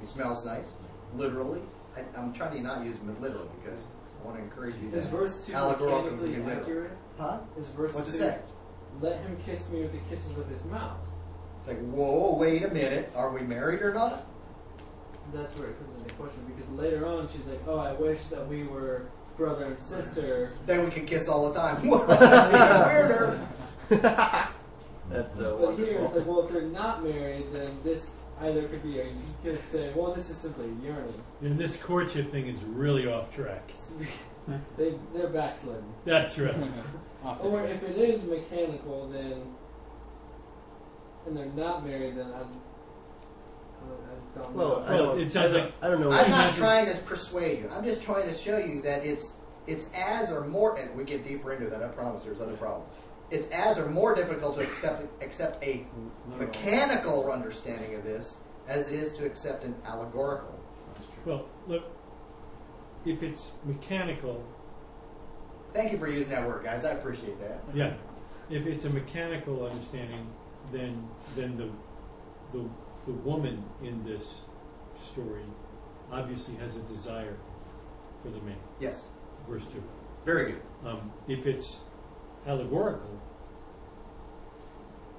He 0.00 0.06
smells 0.06 0.44
nice, 0.44 0.76
literally. 1.14 1.62
I, 1.96 2.00
I'm 2.18 2.32
trying 2.32 2.56
to 2.56 2.62
not 2.62 2.84
use 2.84 2.96
him 2.96 3.16
literally 3.20 3.48
because 3.62 3.84
I 4.20 4.26
want 4.26 4.38
to 4.38 4.44
encourage 4.44 4.76
you 4.82 4.90
to. 4.90 4.96
Is 4.96 5.06
verse 5.06 5.46
2 5.46 5.54
allegorical 5.54 6.10
mechanically 6.12 6.52
accurate? 6.52 6.92
Huh? 7.18 7.38
Is 7.58 7.68
verse 7.68 7.94
What's 7.94 8.08
2 8.08 8.14
it 8.14 8.18
say? 8.18 8.38
Let 9.00 9.20
him 9.20 9.36
kiss 9.44 9.70
me 9.70 9.82
with 9.82 9.92
the 9.92 9.98
kisses 10.10 10.38
of 10.38 10.48
his 10.48 10.62
mouth. 10.64 10.98
It's 11.58 11.68
like, 11.68 11.80
whoa, 11.90 12.36
wait 12.36 12.62
a 12.62 12.68
minute. 12.68 13.12
Are 13.16 13.30
we 13.30 13.40
married 13.40 13.82
or 13.82 13.92
not? 13.92 14.26
That's 15.32 15.52
where 15.58 15.70
it 15.70 15.78
comes 15.78 16.02
into 16.02 16.14
question 16.14 16.40
because 16.46 16.70
later 16.72 17.06
on 17.06 17.28
she's 17.32 17.44
like, 17.46 17.60
"Oh, 17.66 17.78
I 17.78 17.92
wish 17.94 18.22
that 18.26 18.46
we 18.46 18.62
were 18.62 19.06
brother 19.36 19.64
and 19.64 19.78
sister." 19.78 20.52
Then 20.66 20.84
we 20.84 20.90
can 20.90 21.04
kiss 21.04 21.28
all 21.28 21.50
the 21.50 21.58
time. 21.58 21.76
That's 22.06 22.52
even 22.54 22.86
weirder. 22.86 24.38
That's 25.10 25.36
so 25.36 25.58
But 25.60 25.84
here 25.84 25.98
it's 26.00 26.14
like, 26.14 26.26
well, 26.26 26.46
if 26.46 26.52
they're 26.52 26.62
not 26.62 27.04
married, 27.04 27.46
then 27.52 27.76
this 27.84 28.18
either 28.40 28.68
could 28.68 28.82
be 28.82 29.00
a. 29.00 29.04
You 29.04 29.12
could 29.42 29.64
say, 29.64 29.92
well, 29.94 30.12
this 30.12 30.30
is 30.30 30.36
simply 30.36 30.66
yearning. 30.82 31.22
And 31.42 31.58
this 31.58 31.76
courtship 31.76 32.30
thing 32.30 32.46
is 32.48 32.62
really 32.64 33.06
off 33.06 33.34
track. 33.34 33.70
They 34.76 34.94
they're 35.12 35.26
backsliding. 35.26 35.92
That's 36.04 36.38
right. 36.38 36.54
Or 37.42 37.64
if 37.64 37.82
it 37.82 37.96
is 37.96 38.22
mechanical, 38.22 39.08
then 39.08 39.42
and 41.26 41.36
they're 41.36 41.46
not 41.46 41.84
married, 41.84 42.16
then 42.16 42.26
I'm. 42.26 42.46
I 43.82 44.38
don't, 44.38 44.56
know. 44.56 44.62
Well, 44.68 44.84
I 44.86 44.96
don't, 44.96 45.20
it 45.20 45.32
sounds 45.32 45.54
I 45.54 45.56
don't, 45.56 45.64
like 45.64 45.74
I 45.82 45.88
don't 45.88 46.00
know. 46.00 46.10
I'm 46.10 46.30
not 46.30 46.44
imagine- 46.44 46.60
trying 46.60 46.86
to 46.94 46.96
persuade 47.02 47.58
you. 47.58 47.70
I'm 47.72 47.82
just 47.84 48.02
trying 48.02 48.28
to 48.28 48.32
show 48.32 48.58
you 48.58 48.80
that 48.82 49.04
it's 49.04 49.32
it's 49.66 49.90
as 49.92 50.30
or 50.30 50.46
more. 50.46 50.78
And 50.78 50.94
we 50.96 51.02
get 51.02 51.26
deeper 51.26 51.52
into 51.52 51.68
that. 51.68 51.82
I 51.82 51.88
promise. 51.88 52.22
There's 52.22 52.40
other 52.40 52.56
problems. 52.56 52.88
It's 53.30 53.48
as 53.48 53.78
or 53.78 53.88
more 53.90 54.14
difficult 54.14 54.56
to 54.56 54.62
accept 54.62 55.04
accept 55.22 55.62
a 55.64 55.84
Literal. 56.28 56.46
mechanical 56.46 57.30
understanding 57.32 57.94
of 57.94 58.04
this 58.04 58.38
as 58.68 58.90
it 58.92 58.98
is 59.00 59.12
to 59.14 59.26
accept 59.26 59.64
an 59.64 59.74
allegorical. 59.84 60.54
Well, 61.24 61.46
look, 61.66 61.84
if 63.04 63.22
it's 63.22 63.50
mechanical, 63.64 64.44
Thank 65.74 65.92
you 65.92 65.98
for 65.98 66.08
using 66.08 66.30
that 66.30 66.46
word, 66.46 66.64
guys. 66.64 66.86
I 66.86 66.92
appreciate 66.92 67.38
that. 67.40 67.60
yeah, 67.74 67.92
if 68.48 68.66
it's 68.66 68.86
a 68.86 68.90
mechanical 68.90 69.66
understanding, 69.66 70.26
then 70.72 71.06
then 71.34 71.56
the 71.58 71.68
the 72.56 72.64
the 73.06 73.12
woman 73.12 73.62
in 73.82 74.02
this 74.04 74.40
story 74.98 75.42
obviously 76.10 76.54
has 76.56 76.76
a 76.76 76.80
desire 76.82 77.36
for 78.22 78.30
the 78.30 78.40
man. 78.40 78.56
Yes, 78.80 79.08
Verse 79.48 79.66
two. 79.66 79.82
very 80.24 80.52
good. 80.52 80.62
Um, 80.86 81.12
if 81.28 81.46
it's 81.46 81.80
allegorical, 82.46 83.20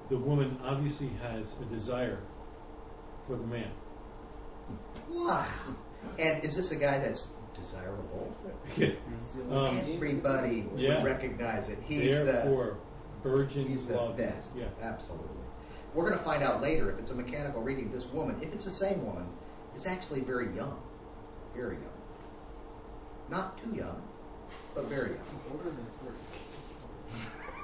the 0.08 0.16
woman 0.16 0.58
obviously 0.64 1.10
has 1.22 1.54
a 1.60 1.64
desire 1.66 2.18
for 3.26 3.36
the 3.36 3.46
man. 3.46 3.70
Wow. 5.10 5.46
And 6.18 6.42
is 6.44 6.56
this 6.56 6.70
a 6.72 6.76
guy 6.76 6.98
that's 6.98 7.28
desirable? 7.54 8.34
Um, 9.50 9.66
Everybody 9.94 10.66
Yeah. 10.76 10.96
would 10.96 11.04
recognize 11.04 11.68
it. 11.68 11.78
He's 11.84 12.16
the 12.18 12.24
Therefore, 12.24 12.78
virgin 13.22 13.66
he's 13.66 13.86
the 13.86 13.96
love. 13.96 14.16
best. 14.16 14.50
Yeah. 14.56 14.66
absolutely. 14.80 15.28
We're 15.94 16.04
going 16.06 16.16
to 16.18 16.24
find 16.24 16.42
out 16.42 16.62
later 16.62 16.90
if 16.90 16.98
it's 16.98 17.10
a 17.10 17.14
mechanical 17.14 17.62
reading. 17.62 17.90
This 17.90 18.06
woman, 18.06 18.36
if 18.42 18.52
it's 18.52 18.64
the 18.64 18.70
same 18.70 19.04
woman, 19.04 19.26
is 19.74 19.86
actually 19.86 20.20
very 20.20 20.54
young, 20.54 20.78
very 21.54 21.74
young. 21.74 21.84
Not 23.30 23.62
too 23.62 23.74
young, 23.74 24.00
but 24.74 24.84
very 24.84 25.10
young. 25.10 25.40
Older 25.50 25.64
than 25.64 25.86
40. 26.02 26.16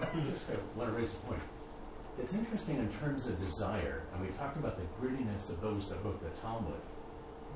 Just 0.00 0.50
uh, 0.50 0.54
want 0.76 0.90
to 0.90 0.96
raise 0.96 1.14
a 1.14 1.16
point. 1.18 1.40
It's 2.18 2.34
interesting 2.34 2.78
in 2.78 2.88
terms 2.88 3.26
of 3.26 3.40
desire, 3.40 4.02
and 4.12 4.22
we 4.22 4.28
talked 4.36 4.56
about 4.56 4.76
the 4.76 4.84
grittiness 5.00 5.50
of 5.50 5.60
those 5.60 5.88
that 5.88 6.04
wrote 6.04 6.22
the 6.22 6.40
Talmud. 6.40 6.80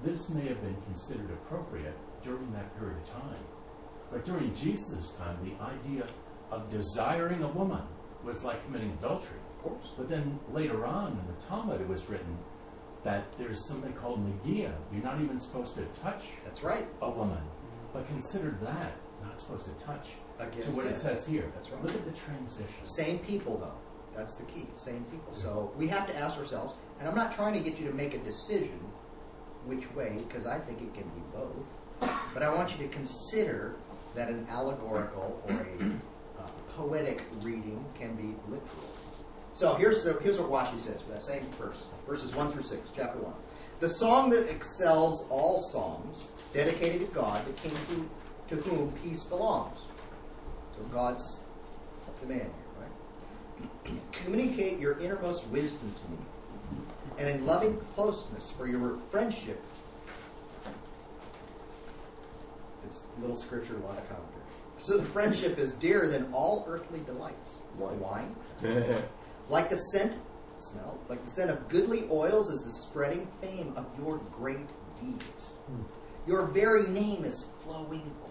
This 0.04 0.30
may 0.30 0.46
have 0.48 0.60
been 0.62 0.76
considered 0.82 1.30
appropriate 1.30 1.96
during 2.24 2.52
that 2.52 2.76
period 2.78 2.96
of 2.98 3.22
time. 3.22 3.44
But 4.10 4.24
during 4.24 4.54
Jesus' 4.54 5.12
time, 5.18 5.36
the 5.44 5.62
idea 5.64 6.08
of 6.50 6.68
desiring 6.68 7.42
a 7.42 7.48
woman 7.48 7.82
was 8.24 8.44
like 8.44 8.64
committing 8.64 8.92
adultery. 9.00 9.38
Of 9.56 9.62
course. 9.62 9.88
But 9.96 10.08
then 10.08 10.38
later 10.52 10.86
on 10.86 11.12
in 11.12 11.26
the 11.26 11.46
Talmud, 11.48 11.80
it 11.80 11.88
was 11.88 12.08
written 12.08 12.38
that 13.04 13.26
there's 13.38 13.66
something 13.68 13.92
called 13.94 14.20
Negiah. 14.26 14.74
You're 14.92 15.04
not 15.04 15.20
even 15.20 15.38
supposed 15.38 15.76
to 15.76 15.84
touch 16.02 16.24
That's 16.44 16.62
right. 16.62 16.86
a 17.02 17.10
woman. 17.10 17.42
But 17.92 18.06
consider 18.08 18.56
that, 18.62 18.96
not 19.22 19.38
supposed 19.38 19.66
to 19.66 19.84
touch, 19.84 20.10
to 20.38 20.70
what 20.72 20.86
it 20.86 20.90
that. 20.90 20.96
says 20.96 21.26
here. 21.26 21.50
That's 21.54 21.70
right. 21.70 21.82
Look 21.82 21.94
at 21.94 22.04
the 22.04 22.18
transition. 22.18 22.68
Same 22.84 23.18
people, 23.18 23.58
though. 23.58 23.74
That's 24.16 24.34
the 24.34 24.44
key. 24.44 24.66
Same 24.74 25.04
people. 25.04 25.32
So 25.32 25.72
we 25.76 25.86
have 25.88 26.06
to 26.08 26.16
ask 26.16 26.38
ourselves, 26.38 26.74
and 26.98 27.08
I'm 27.08 27.14
not 27.14 27.32
trying 27.32 27.54
to 27.54 27.60
get 27.60 27.78
you 27.78 27.86
to 27.88 27.94
make 27.94 28.14
a 28.14 28.18
decision 28.18 28.80
which 29.64 29.90
way, 29.94 30.18
because 30.28 30.46
I 30.46 30.58
think 30.58 30.80
it 30.80 30.94
can 30.94 31.04
be 31.04 31.22
both. 31.32 31.66
But 32.32 32.42
I 32.42 32.54
want 32.54 32.72
you 32.72 32.86
to 32.86 32.92
consider 32.92 33.76
that 34.14 34.28
an 34.28 34.46
allegorical 34.50 35.42
or 35.48 35.54
a 35.54 36.40
uh, 36.40 36.46
poetic 36.76 37.22
reading 37.42 37.84
can 37.98 38.14
be 38.14 38.34
literal. 38.48 38.94
So 39.52 39.74
here's 39.74 40.04
the 40.04 40.14
here's 40.20 40.38
what 40.38 40.50
Rashi 40.50 40.78
says 40.78 41.02
for 41.02 41.10
that 41.10 41.22
same 41.22 41.42
verse, 41.58 41.86
verses 42.06 42.34
one 42.34 42.50
through 42.52 42.62
six, 42.62 42.90
chapter 42.94 43.18
one. 43.18 43.34
The 43.80 43.88
song 43.88 44.30
that 44.30 44.48
excels 44.48 45.26
all 45.30 45.60
songs, 45.72 46.30
dedicated 46.52 47.00
to 47.00 47.06
God, 47.14 47.44
the 47.46 47.52
King 47.52 47.76
who, 47.88 48.08
to 48.48 48.62
whom 48.62 48.92
peace 49.02 49.24
belongs. 49.24 49.80
So 50.78 50.84
God's 50.92 51.40
the 52.20 52.26
man 52.26 52.38
here, 52.38 52.50
right? 52.80 54.12
Communicate 54.12 54.78
your 54.78 54.98
innermost 54.98 55.46
wisdom 55.48 55.92
to 56.02 56.10
me, 56.10 56.18
and 57.18 57.28
in 57.28 57.46
loving 57.46 57.78
closeness 57.94 58.50
for 58.50 58.66
your 58.66 58.98
friendship. 59.10 59.62
It's 62.84 63.06
a 63.16 63.20
little 63.20 63.36
scripture, 63.36 63.76
a 63.76 63.80
lot 63.80 63.98
of 63.98 64.08
commentary. 64.08 64.42
So 64.78 64.96
the 64.96 65.08
friendship 65.10 65.58
is 65.58 65.74
dearer 65.74 66.08
than 66.08 66.32
all 66.32 66.64
earthly 66.68 67.00
delights. 67.00 67.58
Wine. 67.76 68.00
Wine. 68.00 68.36
Like 69.50 69.70
the 69.70 69.76
scent, 69.76 70.14
smell, 70.56 70.98
like 71.08 71.24
the 71.24 71.30
scent 71.30 71.50
of 71.50 71.70
goodly 71.70 72.04
oils 72.10 72.50
is 72.50 72.62
the 72.64 72.70
spreading 72.70 73.26
fame 73.40 73.72
of 73.76 73.86
your 73.98 74.18
great 74.30 74.68
deeds. 75.00 75.54
Hmm. 75.66 75.84
Your 76.26 76.48
very 76.48 76.86
name 76.88 77.24
is 77.24 77.48
flowing 77.60 78.14
oil. 78.22 78.27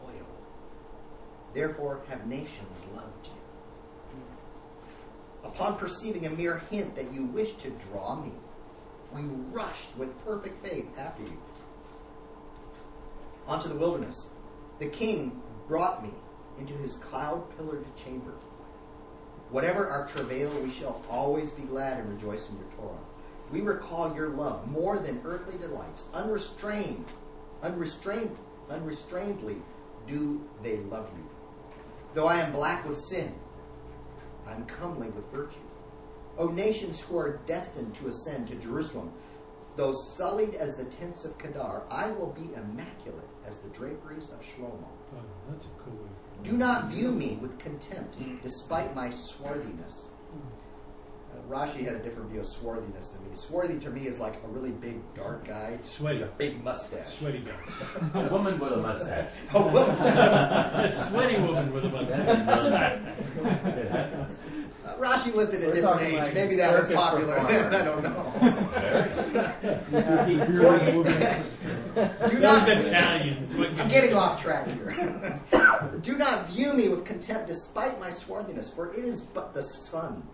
Therefore 1.58 2.02
have 2.08 2.28
nations 2.28 2.86
loved 2.96 3.26
you. 3.26 4.22
Upon 5.44 5.76
perceiving 5.76 6.28
a 6.28 6.30
mere 6.30 6.60
hint 6.70 6.96
that 6.96 7.12
you 7.12 7.26
wish 7.26 7.54
to 7.54 7.72
draw 7.72 8.22
me, 8.22 8.32
we 9.12 9.24
rushed 9.52 9.98
with 9.98 10.24
perfect 10.24 10.64
faith 10.64 10.86
after 11.00 11.24
you. 11.24 11.36
Onto 13.48 13.70
the 13.70 13.76
wilderness. 13.76 14.30
The 14.78 14.90
king 14.90 15.42
brought 15.68 16.04
me 16.04 16.12
into 16.60 16.76
his 16.76 16.98
cloud 16.98 17.44
pillared 17.58 17.88
chamber. 17.96 18.36
Whatever 19.50 19.88
our 19.88 20.08
travail, 20.08 20.52
we 20.62 20.70
shall 20.70 21.02
always 21.10 21.50
be 21.50 21.64
glad 21.64 22.00
and 22.00 22.14
rejoice 22.14 22.50
in 22.50 22.58
your 22.58 22.70
Torah. 22.78 23.00
We 23.52 23.62
recall 23.62 24.14
your 24.14 24.30
love 24.30 24.70
more 24.70 25.00
than 25.00 25.24
earthly 25.26 25.58
delights. 25.58 26.06
Unrestrained, 26.14 27.08
unrestrained, 27.64 28.38
unrestrainedly 28.70 29.58
do 30.06 30.48
they 30.62 30.78
love 30.78 31.10
you. 31.18 31.27
Though 32.18 32.26
I 32.26 32.40
am 32.40 32.52
black 32.52 32.84
with 32.84 32.98
sin, 32.98 33.32
I 34.48 34.54
am 34.54 34.66
comely 34.66 35.12
with 35.12 35.32
virtue. 35.32 35.60
O 36.40 36.48
nations 36.48 37.00
who 37.00 37.16
are 37.16 37.42
destined 37.46 37.94
to 37.94 38.08
ascend 38.08 38.48
to 38.48 38.56
Jerusalem, 38.56 39.14
though 39.76 39.94
sullied 40.16 40.56
as 40.56 40.76
the 40.76 40.86
tents 40.86 41.26
of 41.26 41.38
Kedar, 41.38 41.84
I 41.92 42.10
will 42.10 42.34
be 42.34 42.56
immaculate 42.56 43.30
as 43.46 43.60
the 43.60 43.70
draperies 43.70 44.32
of 44.32 44.42
Shlomo. 44.42 44.88
Oh, 45.16 45.22
that's 45.48 45.66
a 45.66 45.84
cool 45.84 45.94
way. 45.94 46.10
Do 46.42 46.54
not 46.54 46.90
view 46.90 47.12
me 47.12 47.38
with 47.40 47.60
contempt, 47.60 48.18
despite 48.42 48.96
my 48.96 49.12
swarthiness. 49.12 50.10
Rashi 51.50 51.86
had 51.86 51.96
a 51.96 52.00
different 52.00 52.30
view 52.30 52.42
of 52.42 52.46
swarthiness 52.46 53.08
than 53.10 53.24
me. 53.24 53.30
Swarthy 53.36 53.80
to 53.80 53.90
me 53.90 54.06
is 54.06 54.20
like 54.20 54.36
a 54.44 54.48
really 54.50 54.72
big, 54.72 55.00
dark 55.14 55.48
guy, 55.48 55.78
Sweaty. 55.86 56.20
with 56.20 56.28
a 56.30 56.32
big 56.34 56.62
mustache. 56.64 57.08
Sweaty 57.20 57.40
guy. 57.40 58.20
A 58.20 58.28
woman 58.30 58.60
with 58.60 58.74
a 58.74 58.78
mustache. 58.78 59.30
A 59.54 59.62
woman. 59.62 59.96
a 59.98 60.92
sweaty 60.92 61.40
woman 61.42 61.72
with 61.72 61.86
a 61.86 61.90
mustache. 61.90 62.28
It 62.28 63.92
happens. 63.92 64.36
Uh, 64.86 64.96
Rashi 64.96 65.34
lived 65.34 65.54
in 65.54 65.64
a 65.64 65.68
We're 65.68 65.76
different 65.76 66.02
age. 66.02 66.14
like 66.16 66.34
Maybe 66.34 66.56
that 66.56 66.78
was 66.78 66.90
popular. 66.92 67.36
performer. 67.36 67.76
I 67.76 67.84
don't 67.84 68.04
know. 68.04 68.24
Those 71.98 72.32
Do 72.32 72.40
not. 72.40 72.70
Italians. 72.70 73.54
what 73.56 73.70
I'm 73.80 73.88
getting 73.88 74.14
off 74.14 74.42
track 74.42 74.68
here. 74.68 75.34
Do 76.02 76.18
not 76.18 76.50
view 76.50 76.74
me 76.74 76.90
with 76.90 77.06
contempt 77.06 77.48
despite 77.48 78.00
my 78.00 78.10
swarthiness, 78.10 78.70
for 78.72 78.94
it 78.94 79.00
is 79.04 79.22
but 79.22 79.54
the 79.54 79.62
sun 79.64 80.28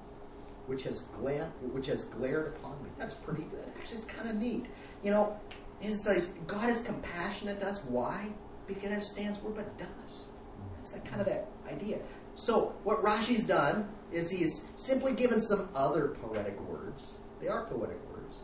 which 0.67 0.83
has 0.83 1.01
gla- 1.19 1.51
which 1.71 1.87
has 1.87 2.05
glared 2.05 2.55
upon 2.55 2.81
me. 2.83 2.89
That's 2.97 3.13
pretty 3.13 3.43
good. 3.43 3.65
Actually, 3.77 3.97
it's 3.97 4.05
kind 4.05 4.29
of 4.29 4.35
neat. 4.35 4.65
You 5.03 5.11
know, 5.11 5.39
says 5.81 6.35
God 6.47 6.69
is 6.69 6.79
compassionate 6.81 7.59
to 7.59 7.67
us. 7.67 7.83
Why? 7.85 8.29
Because 8.67 8.83
he 8.83 8.87
understands 8.87 9.39
we're 9.39 9.51
but 9.51 9.77
dust. 9.77 10.29
That's 10.75 10.89
the 10.89 10.99
kind 10.99 11.21
of 11.21 11.27
that 11.27 11.47
idea. 11.69 11.99
So 12.35 12.73
what 12.83 13.01
Rashi's 13.01 13.43
done 13.43 13.89
is 14.11 14.29
he's 14.29 14.67
simply 14.75 15.13
given 15.13 15.39
some 15.39 15.69
other 15.75 16.15
poetic 16.21 16.59
words. 16.61 17.13
They 17.41 17.47
are 17.47 17.65
poetic 17.65 17.99
words 18.09 18.37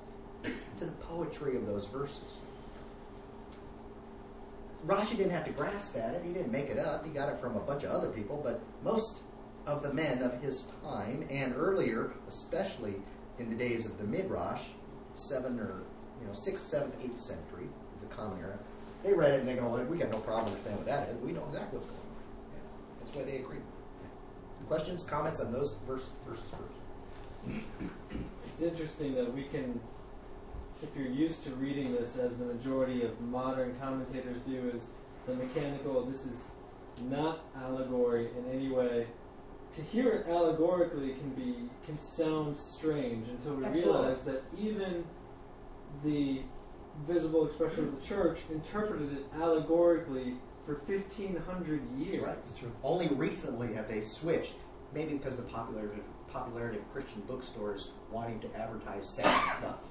to 0.78 0.86
the 0.86 0.92
poetry 0.92 1.56
of 1.56 1.66
those 1.66 1.86
verses. 1.88 2.38
Rashi 4.86 5.18
didn't 5.18 5.32
have 5.32 5.46
to 5.46 5.52
grasp 5.52 5.98
at 5.98 6.16
it. 6.16 6.24
He 6.24 6.32
didn't 6.34 6.52
make 6.52 6.70
it 6.70 6.80
up. 6.80 7.06
He 7.06 7.12
got 7.12 7.30
it 7.30 7.40
from 7.40 7.56
a 7.56 7.60
bunch 7.60 7.84
of 7.84 7.92
other 7.92 8.10
people. 8.10 8.40
But 8.42 8.62
most 8.84 9.20
of 9.70 9.84
the 9.84 9.94
men 9.94 10.24
of 10.24 10.42
his 10.42 10.68
time 10.84 11.26
and 11.30 11.54
earlier, 11.56 12.12
especially 12.28 12.96
in 13.38 13.50
the 13.50 13.56
days 13.56 13.86
of 13.86 13.98
the 14.00 14.04
Midrash, 14.04 14.64
seven 15.14 15.60
or 15.60 15.82
you 16.20 16.28
know 16.28 16.34
sixth, 16.34 16.66
seventh, 16.66 16.96
eighth 17.04 17.20
century, 17.20 17.68
the 18.02 18.16
Common 18.16 18.40
Era, 18.40 18.58
they 19.04 19.14
read 19.14 19.32
it 19.32 19.40
and 19.42 19.48
they 19.48 19.56
go, 19.56 19.68
"We 19.90 19.98
got 19.98 20.12
no 20.12 20.20
problem 20.20 20.48
understanding 20.48 20.84
what 20.84 20.88
that 20.88 21.10
is. 21.10 21.22
We 21.22 21.32
know 21.32 21.46
exactly 21.48 21.78
what's 21.78 21.88
going 21.88 22.00
on." 22.00 22.06
Yeah, 22.52 22.60
that's 23.00 23.16
why 23.16 23.24
they 23.24 23.38
agreed. 23.38 23.62
Yeah. 24.02 24.68
Questions, 24.68 25.04
comments 25.04 25.40
on 25.40 25.52
those 25.54 25.76
verse, 25.88 26.12
verses 26.28 26.50
first? 26.50 27.64
It's 28.48 28.62
interesting 28.62 29.16
that 29.16 29.34
we 29.34 29.44
can, 29.44 29.80
if 30.82 30.90
you're 30.98 31.08
used 31.08 31.44
to 31.46 31.52
reading 31.52 31.94
this 31.94 32.18
as 32.18 32.38
the 32.38 32.46
majority 32.46 33.04
of 33.04 33.20
modern 33.22 33.78
commentators 33.80 34.42
do, 34.42 34.70
is 34.74 34.90
the 35.26 35.36
mechanical, 35.36 36.04
this 36.06 36.26
is 36.26 36.42
not 37.10 37.40
allegory 37.56 38.30
in 38.38 38.52
any 38.52 38.70
way. 38.70 39.08
To 39.76 39.82
hear 39.84 40.10
it 40.10 40.28
allegorically 40.30 41.14
can 41.14 41.30
be 41.32 41.70
can 41.86 42.00
sound 42.00 42.58
strange 42.58 43.28
until 43.30 43.56
we 43.56 43.66
Absolutely. 43.66 43.92
realize 43.94 44.26
that 44.26 44.44
even 44.58 45.04
the 46.04 46.42
visible 47.08 47.46
expression 47.48 47.88
of 47.88 48.02
the 48.02 48.08
church 48.08 48.40
interpreted 48.52 49.14
it 49.14 49.26
allegorically 49.40 50.36
for 50.66 50.76
1500 50.86 51.82
years. 51.98 52.22
That's 52.22 52.24
right. 52.24 52.38
That's. 52.44 52.72
Only 52.84 53.08
recently 53.10 53.74
have 53.74 53.88
they 53.88 54.02
switched, 54.02 54.56
maybe 54.94 55.14
because 55.14 55.40
of 55.40 55.46
the 55.46 55.52
popularity, 55.52 56.02
popularity 56.32 56.78
of 56.78 56.92
Christian 56.92 57.22
bookstores 57.22 57.92
wanting 58.12 58.40
to 58.42 58.56
advertise 58.56 59.08
sexy 59.08 59.50
stuff. 59.58 59.86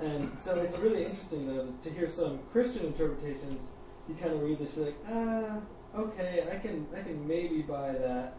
And 0.00 0.30
so 0.38 0.60
it's 0.60 0.78
really 0.78 1.04
interesting 1.04 1.46
though 1.46 1.72
to 1.82 1.90
hear 1.90 2.08
some 2.08 2.40
Christian 2.52 2.86
interpretations. 2.86 3.66
You 4.08 4.14
kind 4.14 4.32
of 4.32 4.42
read 4.42 4.58
this, 4.58 4.76
you're 4.76 4.86
like, 4.86 4.98
ah, 5.10 5.56
okay, 5.96 6.46
I 6.52 6.56
can, 6.56 6.86
I 6.94 7.02
can 7.02 7.26
maybe 7.26 7.62
buy 7.62 7.92
that. 7.92 8.36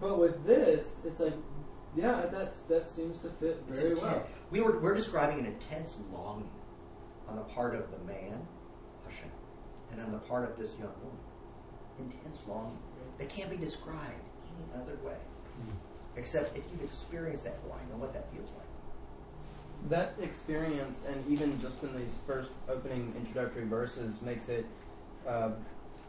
But 0.00 0.18
with 0.18 0.44
this, 0.46 1.00
it's 1.04 1.20
like, 1.20 1.34
yeah, 1.94 2.26
that's 2.30 2.60
that 2.60 2.88
seems 2.88 3.18
to 3.20 3.28
fit 3.30 3.62
It's 3.68 3.80
very 3.80 3.94
inten- 3.94 4.02
well. 4.02 4.26
We 4.50 4.60
were 4.60 4.78
we're 4.78 4.94
describing 4.94 5.40
an 5.40 5.46
intense 5.46 5.96
longing 6.12 6.50
on 7.28 7.36
the 7.36 7.42
part 7.42 7.74
of 7.74 7.90
the 7.90 7.98
man, 7.98 8.46
Hashem, 9.04 9.30
and 9.92 10.00
on 10.00 10.12
the 10.12 10.18
part 10.18 10.48
of 10.48 10.56
this 10.58 10.72
young 10.78 10.94
woman. 11.02 11.18
Intense 11.98 12.42
longing 12.48 12.78
that 13.18 13.28
can't 13.28 13.50
be 13.50 13.56
described 13.56 14.14
any 14.56 14.82
other 14.82 14.96
way, 15.04 15.16
except 16.16 16.56
if 16.56 16.64
you've 16.72 16.82
experienced 16.82 17.44
that 17.44 17.62
before. 17.62 17.78
I 17.78 17.92
know 17.92 17.98
what 18.00 18.14
that 18.14 18.32
feels 18.32 18.48
like. 18.56 18.66
That 19.90 20.14
experience, 20.22 21.02
and 21.08 21.26
even 21.28 21.60
just 21.60 21.82
in 21.82 21.94
these 21.96 22.14
first 22.26 22.50
opening 22.68 23.12
introductory 23.16 23.64
verses, 23.66 24.20
makes 24.22 24.48
it 24.48 24.64
uh, 25.28 25.50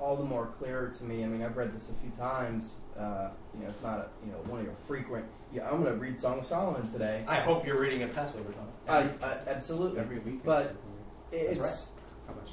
all 0.02 0.16
the 0.16 0.24
more 0.24 0.48
clear 0.48 0.92
to 0.98 1.04
me. 1.04 1.24
I 1.24 1.28
mean, 1.28 1.44
I've 1.44 1.56
read 1.56 1.74
this 1.74 1.90
a 1.90 1.94
few 2.02 2.10
times. 2.10 2.74
Uh, 2.98 3.30
you 3.54 3.62
know, 3.62 3.70
it's 3.70 3.82
not 3.82 4.00
a, 4.00 4.08
you 4.26 4.32
know 4.32 4.40
one 4.50 4.60
of 4.60 4.66
your 4.66 4.76
frequent. 4.88 5.26
Yeah, 5.54 5.70
I'm 5.70 5.82
going 5.84 5.94
to 5.94 6.00
read 6.00 6.20
Song 6.20 6.40
of 6.40 6.46
Solomon 6.46 6.92
today. 6.92 7.24
I 7.28 7.36
hope 7.36 7.66
you're 7.66 7.80
reading 7.80 8.04
a 8.04 8.08
Passover 8.08 8.52
time. 8.52 9.14
I, 9.22 9.26
I 9.26 9.38
absolutely 9.48 10.00
Every 10.00 10.20
week. 10.20 10.44
But 10.44 10.76
it's 11.32 11.60
right. 11.60 11.86
How 12.28 12.34
much 12.34 12.52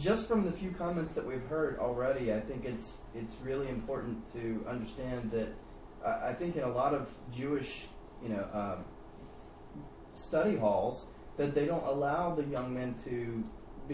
just 0.00 0.28
from 0.28 0.44
the 0.44 0.52
few 0.52 0.70
comments 0.70 1.12
that 1.14 1.26
we've 1.26 1.44
heard 1.46 1.78
already. 1.78 2.32
I 2.32 2.40
think 2.40 2.64
it's 2.64 2.98
it's 3.14 3.36
really 3.42 3.68
important 3.68 4.30
to 4.32 4.64
understand 4.68 5.30
that. 5.32 5.48
I 6.04 6.30
I 6.30 6.34
think 6.34 6.56
in 6.56 6.62
a 6.62 6.70
lot 6.70 6.94
of 6.94 7.08
Jewish, 7.34 7.86
you 8.22 8.28
know, 8.28 8.46
um, 8.52 8.84
study 10.12 10.56
halls, 10.56 11.06
that 11.36 11.54
they 11.54 11.66
don't 11.66 11.84
allow 11.86 12.34
the 12.34 12.44
young 12.44 12.74
men 12.74 12.94
to 13.04 13.42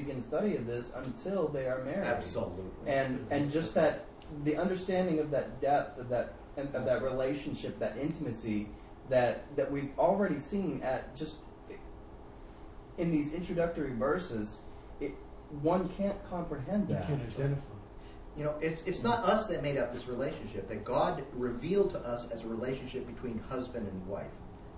begin 0.00 0.20
study 0.20 0.56
of 0.56 0.66
this 0.66 0.92
until 0.94 1.48
they 1.48 1.66
are 1.66 1.82
married. 1.84 2.06
Absolutely. 2.06 2.64
And 2.86 3.26
and 3.30 3.50
just 3.50 3.74
that 3.74 4.04
the 4.44 4.56
understanding 4.56 5.18
of 5.18 5.30
that 5.30 5.60
depth 5.60 5.98
of 5.98 6.08
that 6.08 6.34
of 6.56 6.84
that 6.84 7.02
relationship, 7.02 7.78
that 7.78 7.96
intimacy 7.96 8.68
that 9.08 9.54
that 9.56 9.70
we've 9.70 9.90
already 9.98 10.38
seen 10.38 10.82
at 10.82 11.14
just 11.14 11.36
in 12.98 13.10
these 13.10 13.32
introductory 13.32 13.94
verses, 13.94 14.60
it 15.00 15.12
one 15.62 15.88
can't 15.90 16.16
comprehend 16.28 16.88
You 16.88 16.94
that. 16.96 17.06
can 17.06 17.20
identify. 17.20 17.62
You 18.36 18.44
know, 18.44 18.54
it's 18.60 18.82
it's 18.82 19.02
not 19.02 19.24
us 19.24 19.48
that 19.48 19.62
made 19.62 19.78
up 19.78 19.92
this 19.92 20.06
relationship. 20.06 20.68
That 20.68 20.84
God 20.84 21.24
revealed 21.32 21.90
to 21.90 21.98
us 22.00 22.30
as 22.30 22.44
a 22.44 22.48
relationship 22.48 23.06
between 23.06 23.38
husband 23.48 23.88
and 23.88 24.06
wife. 24.06 24.26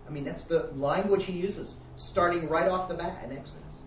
I 0.07 0.13
mean, 0.13 0.25
that's 0.25 0.45
the 0.45 0.71
language 0.77 1.25
He 1.25 1.33
uses, 1.33 1.77
starting 1.97 2.49
right 2.49 2.69
off 2.69 2.89
the 2.89 2.95
bat 2.95 3.23
in 3.25 3.37
Exodus, 3.37 3.63
right? 3.63 3.67
Yeah. 3.71 3.80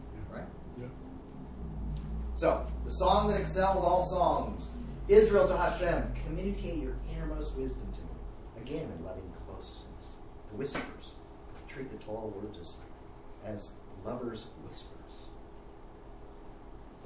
So, 2.35 2.65
the 2.83 2.91
song 2.91 3.29
that 3.29 3.39
excels 3.39 3.83
all 3.83 4.03
songs, 4.03 4.71
Israel 5.07 5.47
to 5.47 5.55
Hashem, 5.55 6.13
communicate 6.25 6.77
your 6.77 6.95
innermost 7.11 7.55
wisdom 7.55 7.91
to 7.91 7.99
me. 7.99 8.61
Again, 8.61 8.91
in 8.97 9.05
loving 9.05 9.31
closeness. 9.45 10.15
The 10.51 10.57
whispers. 10.57 11.13
Treat 11.67 11.89
the 11.89 11.97
Torah 11.97 12.27
words 12.27 12.59
as, 12.59 12.77
as 13.45 13.71
lovers' 14.05 14.47
whispers. 14.67 15.29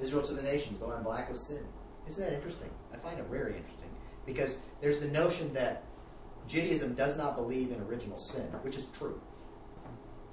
Israel 0.00 0.22
to 0.22 0.34
the 0.34 0.42
nations, 0.42 0.80
though 0.80 0.92
I'm 0.92 1.02
black 1.02 1.30
with 1.30 1.38
sin. 1.38 1.64
Isn't 2.06 2.24
that 2.24 2.34
interesting? 2.34 2.70
I 2.92 2.98
find 2.98 3.18
it 3.18 3.26
very 3.30 3.56
interesting 3.56 3.88
because 4.26 4.58
there's 4.80 5.00
the 5.00 5.08
notion 5.08 5.52
that 5.54 5.84
Judaism 6.46 6.94
does 6.94 7.16
not 7.16 7.36
believe 7.36 7.72
in 7.72 7.80
original 7.80 8.18
sin, 8.18 8.42
which 8.62 8.76
is 8.76 8.86
true. 8.98 9.20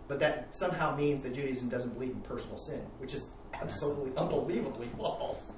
But 0.08 0.20
that 0.20 0.54
somehow 0.54 0.96
means 0.96 1.24
that 1.24 1.34
Judaism 1.34 1.70
doesn't 1.70 1.94
believe 1.94 2.12
in 2.12 2.22
personal 2.22 2.58
sin, 2.58 2.82
which 3.00 3.14
is 3.14 3.32
absolutely 3.62 4.16
unbelievably 4.18 4.90
false. 4.98 5.54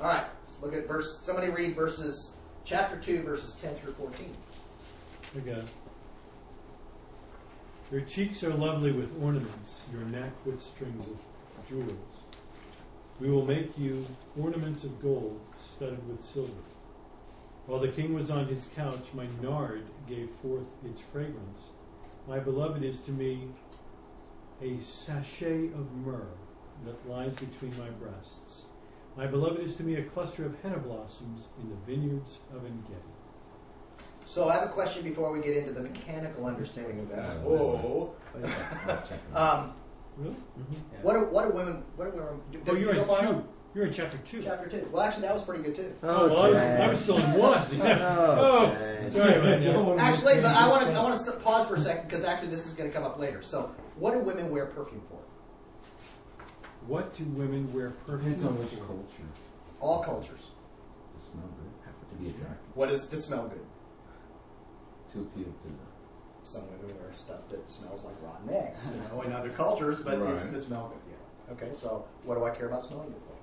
All 0.00 0.08
right, 0.08 0.26
let's 0.42 0.62
look 0.62 0.74
at 0.74 0.86
verse. 0.86 1.20
Somebody 1.22 1.48
read 1.48 1.74
verses, 1.74 2.36
chapter 2.64 2.98
2, 2.98 3.22
verses 3.22 3.54
10 3.60 3.74
through 3.76 3.94
14. 3.94 4.30
Again. 5.36 5.64
Your 7.90 8.02
cheeks 8.02 8.42
are 8.42 8.52
lovely 8.52 8.92
with 8.92 9.10
ornaments, 9.22 9.82
your 9.92 10.02
neck 10.02 10.32
with 10.44 10.60
strings 10.60 11.06
of 11.06 11.68
jewels. 11.68 12.24
We 13.20 13.30
will 13.30 13.46
make 13.46 13.78
you 13.78 14.04
ornaments 14.38 14.84
of 14.84 15.00
gold 15.00 15.40
studded 15.54 16.06
with 16.08 16.22
silver. 16.22 16.50
While 17.66 17.80
the 17.80 17.88
king 17.88 18.12
was 18.12 18.30
on 18.30 18.46
his 18.46 18.68
couch, 18.76 19.06
my 19.14 19.26
nard 19.40 19.84
gave 20.08 20.30
forth 20.30 20.66
its 20.84 21.00
fragrance. 21.00 21.62
My 22.28 22.38
beloved 22.38 22.82
is 22.82 23.00
to 23.02 23.12
me 23.12 23.48
a 24.62 24.78
sachet 24.82 25.66
of 25.68 25.92
myrrh 26.04 26.26
that 26.84 27.08
lies 27.08 27.34
between 27.34 27.76
my 27.78 27.88
breasts. 27.90 28.64
My 29.16 29.26
beloved 29.26 29.60
is 29.60 29.76
to 29.76 29.82
me 29.82 29.96
a 29.96 30.02
cluster 30.02 30.44
of 30.44 30.54
henna 30.62 30.78
blossoms 30.78 31.48
in 31.62 31.70
the 31.70 31.76
vineyards 31.86 32.38
of 32.54 32.64
Engedi. 32.64 32.94
So 34.26 34.48
I 34.48 34.54
have 34.54 34.64
a 34.64 34.72
question 34.72 35.02
before 35.02 35.32
we 35.32 35.40
get 35.40 35.56
into 35.56 35.72
the 35.72 35.80
mechanical 35.82 36.46
understanding 36.46 37.00
of 37.00 37.08
that. 37.10 37.40
Whoa. 37.40 38.14
um, 39.34 39.72
Really? 40.16 40.34
what, 41.02 41.14
are, 41.14 41.24
what 41.26 41.44
are 41.44 41.50
women? 41.50 41.82
What 41.96 42.08
are 42.08 42.10
women? 42.10 42.40
Do, 42.50 42.58
Oh, 42.66 42.74
do 42.74 42.80
you're 42.80 42.94
you 42.94 43.02
a? 43.02 43.20
Jew. 43.20 43.44
You're 43.76 43.84
in 43.84 43.92
chapter 43.92 44.16
two. 44.26 44.42
Chapter 44.42 44.70
two. 44.70 44.88
Well, 44.90 45.02
actually, 45.02 45.22
that 45.26 45.34
was 45.34 45.42
pretty 45.42 45.62
good 45.62 45.76
too. 45.76 45.94
Oh, 46.02 46.32
well, 46.32 46.44
I, 46.46 46.48
was, 46.48 46.56
I 46.56 46.88
was 46.88 47.00
still 47.00 47.18
in 47.18 47.32
one. 47.34 47.58
Oh, 47.58 47.64
Ted. 47.82 48.00
Oh, 48.00 49.08
sorry 49.10 49.34
about 49.34 49.96
that. 49.96 49.98
Actually, 49.98 50.36
but 50.40 50.56
I 50.56 50.66
want 50.66 50.84
to 50.84 50.92
I 50.94 51.02
want 51.02 51.20
to 51.22 51.32
pause 51.44 51.68
for 51.68 51.74
a 51.74 51.78
second 51.78 52.08
because 52.08 52.24
actually 52.24 52.48
this 52.48 52.64
is 52.64 52.72
going 52.72 52.88
to 52.90 52.96
come 52.96 53.04
up 53.04 53.18
later. 53.18 53.42
So, 53.42 53.70
what 53.98 54.14
do 54.14 54.20
women 54.20 54.50
wear 54.50 54.64
perfume 54.64 55.02
for? 55.10 55.18
What 56.86 57.14
do 57.18 57.24
women 57.24 57.70
wear 57.74 57.90
perfume 58.06 58.20
Depends 58.32 58.44
on 58.46 58.58
which 58.58 58.70
for? 58.70 58.76
culture. 58.86 59.28
All 59.80 60.02
cultures. 60.02 60.46
To 61.20 61.30
smell 61.30 61.44
good. 61.44 61.70
Have 61.84 62.08
To 62.08 62.16
be 62.16 62.30
attractive. 62.30 62.76
What 62.76 62.90
is 62.90 63.06
to 63.08 63.18
smell 63.18 63.46
good? 63.46 63.60
To 65.12 65.18
appeal 65.20 65.52
to 65.52 65.68
the 65.68 66.48
Some 66.48 66.62
women 66.62 66.96
wear 66.98 67.12
stuff 67.14 67.46
that 67.50 67.68
smells 67.68 68.06
like 68.06 68.14
rotten 68.22 68.48
eggs, 68.56 68.86
you 68.90 69.02
know, 69.14 69.20
in 69.20 69.34
other 69.34 69.50
cultures, 69.50 70.00
but 70.00 70.14
it's 70.14 70.44
Right. 70.44 70.52
to 70.54 70.60
smell 70.62 70.88
good. 70.94 71.12
Yeah. 71.12 71.52
Okay, 71.66 71.74
so 71.78 72.06
what 72.24 72.36
do 72.36 72.44
I 72.44 72.50
care 72.56 72.68
about 72.68 72.82
smelling 72.82 73.08
good 73.08 73.20
for? 73.28 73.35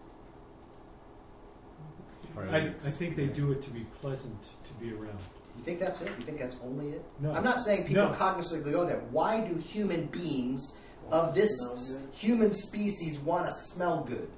I, 2.37 2.57
I 2.57 2.89
think 2.89 3.15
they 3.15 3.27
do 3.27 3.51
it 3.51 3.61
to 3.63 3.69
be 3.69 3.85
pleasant 4.01 4.37
to 4.65 4.73
be 4.83 4.91
around. 4.93 5.17
You 5.57 5.63
think 5.63 5.79
that's 5.79 6.01
it? 6.01 6.09
You 6.17 6.25
think 6.25 6.39
that's 6.39 6.57
only 6.63 6.89
it? 6.89 7.05
No. 7.19 7.31
I'm 7.31 7.43
not 7.43 7.59
saying 7.59 7.85
people 7.85 8.07
No. 8.09 8.13
cognitively 8.13 8.71
go 8.71 8.85
there. 8.85 9.01
Why 9.11 9.41
do 9.41 9.55
human 9.55 10.07
beings 10.07 10.77
of 11.11 11.35
this 11.35 11.49
s- 11.73 11.99
human 12.11 12.51
species 12.53 13.19
want 13.19 13.47
to 13.47 13.53
smell 13.53 14.03
good? 14.03 14.29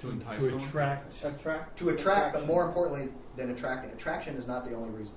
To 0.00 0.10
entice 0.10 0.38
to 0.38 0.44
someone? 0.48 0.66
attract. 0.68 1.24
Attract. 1.24 1.78
To 1.78 1.90
attract, 1.90 2.34
but 2.34 2.46
more 2.46 2.64
importantly 2.66 3.12
than 3.36 3.50
attracting, 3.50 3.90
attraction 3.92 4.36
is 4.36 4.48
not 4.48 4.64
the 4.68 4.74
only 4.74 4.90
reason. 4.90 5.14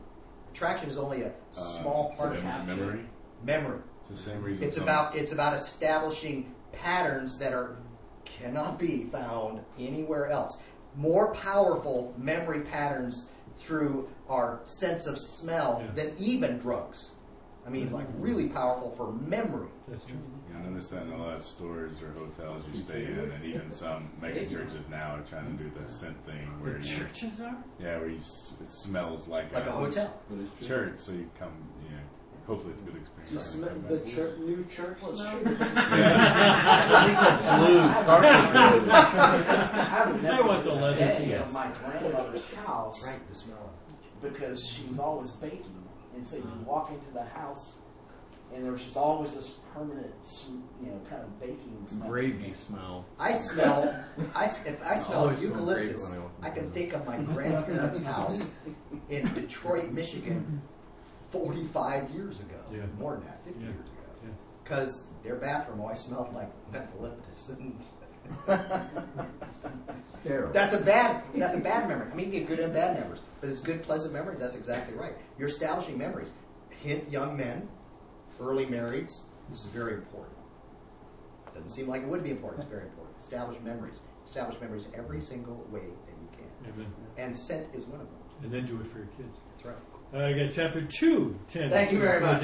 Attraction 0.52 0.89
is 0.89 0.98
only 0.98 1.24
a 1.24 1.32
small 1.52 2.12
Uh, 2.14 2.18
part 2.18 2.36
of 2.36 2.43
it. 2.43 2.68
memory. 2.68 3.06
memory. 3.43 3.80
It's 4.02 4.10
the 4.10 4.16
same 4.32 4.41
reason. 4.43 4.64
It's 4.64 4.76
some- 4.76 4.84
about 4.84 5.16
it's 5.16 5.32
about 5.32 5.54
establishing 5.56 6.54
patterns 6.72 7.38
that 7.39 7.54
are 7.54 7.78
cannot 8.26 8.78
be 8.78 9.06
found 9.06 9.62
anywhere 9.80 10.28
else. 10.28 10.62
More 10.98 11.34
powerful 11.34 12.14
memory 12.18 12.62
patterns 12.62 13.28
through 13.58 14.08
our 14.30 14.60
sense 14.64 15.08
of 15.08 15.18
smell 15.20 15.82
Yeah. 15.84 15.91
than 15.93 16.16
even 16.18 16.58
drugs. 16.58 17.12
I 17.66 17.70
mean, 17.70 17.91
like 17.91 18.06
really 18.20 18.48
powerful 18.50 18.91
for 18.91 19.12
memory. 19.12 19.70
That's 19.88 20.04
true. 20.06 20.16
You 20.48 20.54
know, 20.64 20.70
notice 20.70 20.89
that 20.89 21.02
in 21.04 21.12
a 21.12 21.18
lot 21.18 21.34
of 21.36 21.41
stores 21.43 21.93
or 22.02 22.12
hotels 22.12 22.64
you 22.72 22.80
stay 22.80 23.06
in, 23.06 23.18
and 23.20 23.43
even 23.43 23.72
some 23.72 24.10
mega 24.22 24.46
churches 24.46 24.88
now 24.88 25.16
are 25.16 25.22
trying 25.24 25.58
to 25.58 25.64
do 25.64 25.72
the 25.80 25.88
scent 25.88 26.16
thing 26.26 26.48
where 26.62 26.78
you, 26.78 26.84
Churches 26.84 27.41
are. 27.41 27.56
yeah, 27.80 27.98
where 27.98 28.10
you, 28.10 28.18
s- 28.20 28.54
it 28.62 28.70
smells 28.72 29.28
like, 29.28 29.52
Like 29.52 29.66
a 29.66 29.72
hotel. 29.72 30.14
But 30.30 30.39
it's 30.41 30.68
true. 30.68 30.68
church. 30.89 30.98
So 31.00 31.12
you 31.14 31.30
come, 31.39 31.50
you 31.50 31.75
know, 31.75 31.75
hopefully 32.48 32.74
it's 32.74 32.82
a 32.82 32.86
good 32.86 32.96
experience. 32.98 33.32
You 33.32 33.39
smell 33.39 33.76
the 33.89 34.00
chur- 34.10 34.36
new 34.38 34.64
church 34.66 34.98
Well, 35.02 35.12
it's 35.12 35.20
smell? 35.22 35.39
true. 35.39 35.56
Blue 37.56 37.80
carpet 38.06 38.52
blue. 38.52 38.91
I 38.91 40.04
remember 40.08 40.43
I 40.43 40.48
want 40.48 40.64
the 40.64 40.70
this 40.72 40.82
leather 40.82 41.00
day 41.00 41.28
yes. 41.30 41.48
of 41.48 41.54
my 41.54 41.68
grandmother's 41.84 42.46
house 42.66 43.06
Right, 43.08 43.22
the 43.30 43.36
smell. 43.36 43.72
because 44.22 44.66
she 44.68 44.88
was 44.88 45.00
always 45.00 45.32
baking, 45.32 45.84
and 46.16 46.26
so 46.26 46.38
you 46.38 46.43
walk 46.66 46.91
into 46.91 47.12
the 47.14 47.24
house, 47.24 47.78
and 48.54 48.64
there 48.64 48.72
was 48.72 48.82
just 48.82 48.96
always 48.98 49.34
this 49.36 49.58
permanent, 49.74 50.14
sm- 50.26 50.62
you 50.82 50.91
know, 50.91 51.00
kind 51.10 51.22
of 51.24 51.39
baking 51.39 51.82
smell. 51.86 52.10
Gravy 52.10 52.54
smell. 52.54 53.06
I 53.20 53.32
smell. 53.34 53.96
I 54.36 54.46
s- 54.46 54.66
if 54.66 54.82
I 54.86 54.96
smell 54.98 55.20
always 55.20 55.39
smell 55.39 55.50
eucalyptus, 55.52 56.08
great 56.10 56.20
when 56.22 56.22
I 56.22 56.26
open 56.26 56.43
I 56.43 56.50
can 56.50 56.66
the 56.68 56.72
think 56.80 56.93
of 56.93 57.06
my 57.08 57.18
grandparents' 57.18 58.02
house 58.14 58.54
in 59.10 59.34
Detroit, 59.34 59.91
Michigan, 59.91 60.62
forty-five 61.40 62.10
years 62.12 62.40
ago. 62.40 62.56
Yeah. 62.72 62.82
More 62.98 63.16
than 63.16 63.26
that, 63.26 63.44
fifty 63.46 63.60
Yeah. 63.62 63.68
years 63.68 63.80
ago. 63.80 63.92
Yeah. 64.24 64.30
Because 64.64 65.08
their 65.24 65.36
bathroom 65.36 65.82
always 65.82 66.00
smelled 66.00 66.34
like 66.34 66.52
eucalyptus. 66.74 67.52
And 70.26 70.52
that's 70.54 70.74
a 70.74 70.82
bad. 70.82 71.22
That's 71.36 71.56
a 71.56 71.60
bad 71.60 71.88
memory. 71.88 72.08
I 72.12 72.16
mean, 72.16 72.34
you 72.34 72.40
get 72.40 72.48
good 72.48 72.60
and 72.60 72.74
bad 72.74 73.00
memories, 73.00 73.22
but 73.40 73.50
it's 73.50 73.62
good, 73.62 73.84
pleasant 73.84 74.14
memories. 74.14 74.40
That's 74.40 74.56
exactly 74.56 74.96
right. 74.98 75.14
You're 75.38 75.50
establishing 75.50 75.98
memories. 75.98 76.32
Hint: 76.70 77.08
young 77.10 77.38
men, 77.38 77.68
early 78.42 78.66
marrieds. 78.66 79.12
This 79.50 79.60
is 79.60 79.68
very 79.68 79.94
important. 79.94 80.36
Doesn't 81.54 81.70
seem 81.70 81.88
like 81.88 82.02
it 82.02 82.08
would 82.08 82.24
be 82.24 82.32
important. 82.32 82.64
It's 82.64 82.72
very 82.72 82.84
important. 82.84 83.16
Establish 83.20 83.60
memories. 83.64 84.00
Establish 84.26 84.60
memories 84.60 84.90
every 84.96 85.22
single 85.22 85.64
way 85.70 85.82
that 85.82 86.16
you 86.20 86.30
can. 86.36 86.74
Amen. 86.74 86.94
And 87.18 87.36
scent 87.36 87.68
is 87.74 87.86
one 87.86 88.02
of 88.02 88.08
them. 88.08 88.18
And 88.44 88.52
then 88.52 88.66
do 88.66 88.82
it 88.82 88.88
for 88.88 88.98
your 88.98 89.08
kids. 89.18 89.38
That's 89.52 89.66
right. 89.66 89.78
Uh, 90.16 90.28
I 90.28 90.34
got 90.34 90.53
chapter 90.53 90.82
2, 90.82 91.36
10. 91.49 91.70
Thank 91.70 91.91
you 91.91 91.99
very 91.99 92.22
much. 92.22 92.41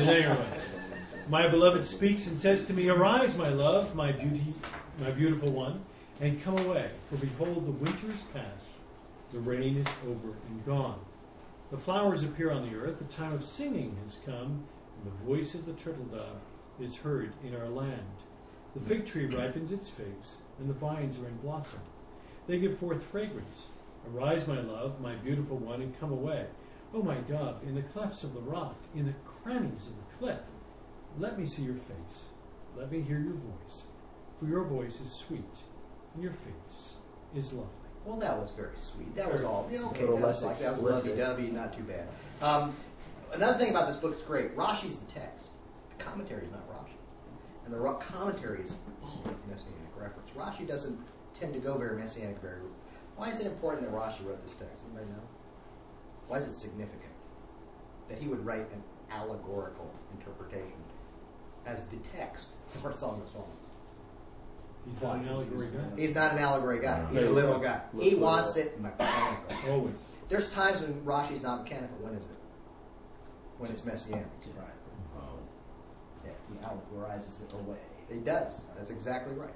My 1.30 1.47
beloved 1.47 1.86
speaks 1.86 2.28
and 2.28 2.38
says 2.38 2.65
to 2.65 2.74
me, 2.74 2.89
Arise, 2.89 3.38
my 3.38 3.47
love, 3.47 3.95
my 3.95 4.11
beauty, 4.11 4.43
my 4.99 5.11
beautiful 5.11 5.49
one, 5.49 5.82
and 6.19 6.43
come 6.43 6.57
away. 6.57 6.89
For 7.09 7.26
behold, 7.26 7.65
the 7.65 7.72
winter 7.72 8.11
is 8.11 8.24
past, 8.34 8.65
the 9.32 9.39
rain 9.39 9.78
is 9.78 9.88
over 10.05 10.36
and 10.49 10.65
gone. 10.65 10.99
The 11.69 11.78
flowers 11.78 12.24
appear 12.24 12.51
on 12.51 12.69
the 12.69 12.76
earth, 12.76 12.99
the 12.99 13.05
time 13.05 13.32
of 13.32 13.45
singing 13.45 13.95
has 14.03 14.17
come, 14.26 14.65
and 14.97 15.05
the 15.05 15.26
voice 15.26 15.55
of 15.55 15.65
the 15.65 15.74
turtle 15.74 16.03
dove 16.05 16.41
is 16.82 16.97
heard 16.97 17.32
in 17.41 17.55
our 17.55 17.69
land. 17.69 18.01
The 18.76 18.82
fig 18.82 19.05
tree 19.05 19.28
ripens 19.28 19.72
its 19.72 19.88
figs, 19.88 20.36
and 20.59 20.69
the 20.69 20.74
vines 20.74 21.19
are 21.19 21.28
in 21.28 21.38
blossom. 21.38 21.80
They 22.47 22.59
give 22.59 22.78
forth 22.80 23.01
fragrance. 23.01 23.67
Arise, 24.13 24.45
my 24.45 24.59
love, 24.59 24.99
my 24.99 25.15
beautiful 25.15 25.55
one, 25.55 25.82
and 25.82 25.97
come 26.01 26.11
away. 26.11 26.47
O 26.94 27.02
my 27.02 27.16
dove, 27.16 27.58
in 27.66 27.76
the 27.76 27.82
clefts 27.82 28.24
of 28.24 28.34
the 28.34 28.42
rock, 28.42 28.76
in 28.96 29.06
the 29.06 29.14
crannies 29.44 29.88
of 29.88 29.94
the 29.96 30.18
cliff, 30.20 30.39
let 31.18 31.39
me 31.39 31.46
see 31.46 31.62
your 31.64 31.76
face. 31.76 32.24
Let 32.76 32.92
me 32.92 33.02
hear 33.02 33.20
your 33.20 33.34
voice. 33.34 33.84
For 34.39 34.46
your 34.46 34.64
voice 34.64 35.00
is 35.02 35.12
sweet, 35.12 35.60
and 36.14 36.24
your 36.24 36.34
face 36.34 36.94
is 37.36 37.54
lovely. 37.54 37.70
Well, 38.06 38.18
that 38.18 38.38
was 38.39 38.52
very 38.52 38.78
sweet. 38.78 39.16
That 39.16 39.32
was 39.32 39.44
all. 39.44 39.70
Yeah, 39.72 39.84
okay, 39.84 40.00
A 40.00 40.02
little 40.02 40.18
that 40.18 40.28
was 40.28 40.44
like 40.44 40.60
that 40.60 40.82
was 40.82 41.06
lovey-dovey, 41.06 41.50
not 41.52 41.76
too 41.78 41.84
bad. 41.84 42.08
Um, 42.42 42.74
another 43.32 43.58
thing 43.58 43.70
about 43.70 43.88
this 43.88 43.98
book 43.98 44.14
is 44.14 44.22
great. 44.24 44.56
Rashi's 44.58 44.98
the 44.98 45.12
text. 45.12 45.48
The 45.98 46.04
commentary 46.04 46.46
is 46.46 46.52
not 46.52 46.68
Rashi, 46.70 46.96
and 47.66 47.74
the 47.74 47.78
Ra- 47.80 47.94
commentary 48.00 48.62
is 48.64 48.74
all 49.04 49.22
of 49.26 49.36
messianic 49.48 49.92
reference. 49.96 50.30
Rashi 50.36 50.68
doesn't 50.68 51.00
tend 51.34 51.54
to 51.54 51.60
go 51.60 51.78
very 51.78 51.98
messianic. 51.98 52.42
Very. 52.42 52.58
Why 53.16 53.30
is 53.30 53.39
it 53.39 53.46
important 53.48 53.84
that 53.84 53.94
Rashi 53.96 54.26
wrote 54.26 54.42
this 54.44 54.56
text? 54.56 54.84
Anybody 54.86 55.12
know? 55.12 55.22
Why 56.28 56.38
is 56.38 56.47
it 56.47 56.53
significant 56.53 57.11
that 58.09 58.17
he 58.17 58.28
would 58.28 58.45
write 58.45 58.67
an 58.72 58.84
allegorical 59.11 59.91
interpretation 60.17 60.74
as 61.65 61.86
the 61.88 61.97
text 62.15 62.49
for 62.82 62.93
Song 62.93 63.22
of 63.22 63.30
Songs? 63.30 63.45
He's 64.89 65.01
not 65.01 65.17
an 65.17 65.28
allegory 65.28 65.67
guy. 65.67 66.01
He's 66.01 66.15
not 66.15 66.32
an 66.34 66.39
allegory 66.39 66.80
guy. 66.80 67.05
He's 67.11 67.26
a 67.26 67.32
literal 67.32 67.59
guy. 67.59 67.82
Looks 67.93 68.05
He 68.09 68.15
wants 68.15 68.55
it 68.57 68.80
mechanical. 68.82 69.55
Always. 69.69 69.93
There's 70.28 70.49
times 70.51 70.82
when 70.82 70.93
Rashi's 71.01 71.43
not 71.43 71.63
mechanical. 71.63 71.97
When 71.99 72.15
is 72.15 72.24
it? 72.24 72.32
When 73.59 73.69
it's 73.69 73.86
messianic. 73.86 74.26
Right. 74.57 74.67
Oh. 75.17 75.38
Yeah, 76.26 76.32
He 76.49 76.57
allegorizes 76.65 77.43
it 77.43 77.53
away. 77.53 77.78
he 78.09 78.19
does. 78.19 78.63
That's 78.76 78.89
exactly 78.89 79.36
right. 79.36 79.53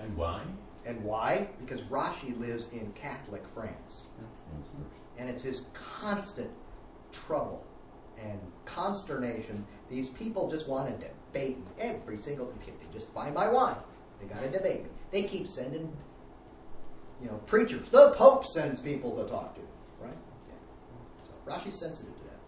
And 0.00 0.16
why? 0.16 0.42
And 0.86 1.02
why? 1.02 1.48
Because 1.58 1.82
Rashi 1.82 2.38
lives 2.38 2.70
in 2.70 2.92
Catholic 2.92 3.42
France, 3.52 4.02
and 5.18 5.28
it's 5.28 5.42
his 5.42 5.66
constant 5.74 6.50
trouble 7.12 7.64
and 8.22 8.38
consternation. 8.64 9.64
These 9.90 10.10
people 10.10 10.50
just 10.50 10.68
want 10.68 10.88
to 10.88 11.06
debate 11.06 11.58
me 11.58 11.66
every 11.78 12.18
single. 12.18 12.46
They 12.46 12.72
just 12.92 13.12
buy 13.14 13.30
my 13.30 13.48
wine, 13.48 13.76
they 14.20 14.26
got 14.26 14.42
to 14.42 14.50
debate 14.50 14.84
me. 14.84 14.90
They 15.10 15.22
keep 15.22 15.48
sending, 15.48 15.90
you 17.22 17.28
know, 17.28 17.36
preachers. 17.46 17.88
The 17.88 18.12
Pope 18.12 18.46
sends 18.46 18.80
people 18.80 19.16
to 19.16 19.28
talk 19.30 19.54
to, 19.54 19.60
right? 20.00 20.16
Yeah. 20.48 20.54
So 21.24 21.32
Rashi's 21.46 21.78
sensitive 21.78 22.14
to 22.14 22.24
that. 22.24 22.38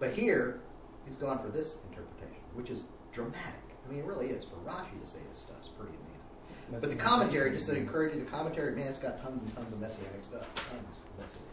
But 0.00 0.12
here, 0.12 0.60
he's 1.04 1.16
gone 1.16 1.38
for 1.38 1.48
this 1.48 1.76
interpretation, 1.90 2.42
which 2.54 2.70
is 2.70 2.84
dramatic. 3.12 3.60
I 3.86 3.90
mean, 3.90 4.00
it 4.00 4.06
really 4.06 4.28
is. 4.28 4.44
For 4.44 4.56
Rashi 4.68 5.00
to 5.00 5.06
say 5.06 5.18
this 5.30 5.40
stuff 5.40 5.60
is 5.62 5.68
pretty 5.76 5.92
amazing. 5.92 6.80
But 6.80 6.88
the 6.88 6.96
commentary, 6.96 7.52
just 7.52 7.68
to 7.68 7.76
encourage 7.76 8.14
you, 8.14 8.20
the 8.20 8.26
commentary, 8.26 8.74
man, 8.74 8.88
it's 8.88 8.98
got 8.98 9.20
tons 9.22 9.42
and 9.42 9.54
tons 9.54 9.72
of 9.72 9.80
messianic 9.80 10.24
stuff. 10.24 10.46
Tons 10.54 10.70
of 10.70 11.18
messianic 11.18 11.30
stuff. 11.30 11.43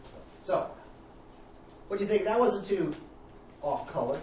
So, 0.42 0.70
what 1.88 1.98
do 1.98 2.04
you 2.04 2.10
think? 2.10 2.24
That 2.24 2.38
wasn't 2.38 2.66
too 2.66 2.92
off 3.62 3.90
color. 3.92 4.20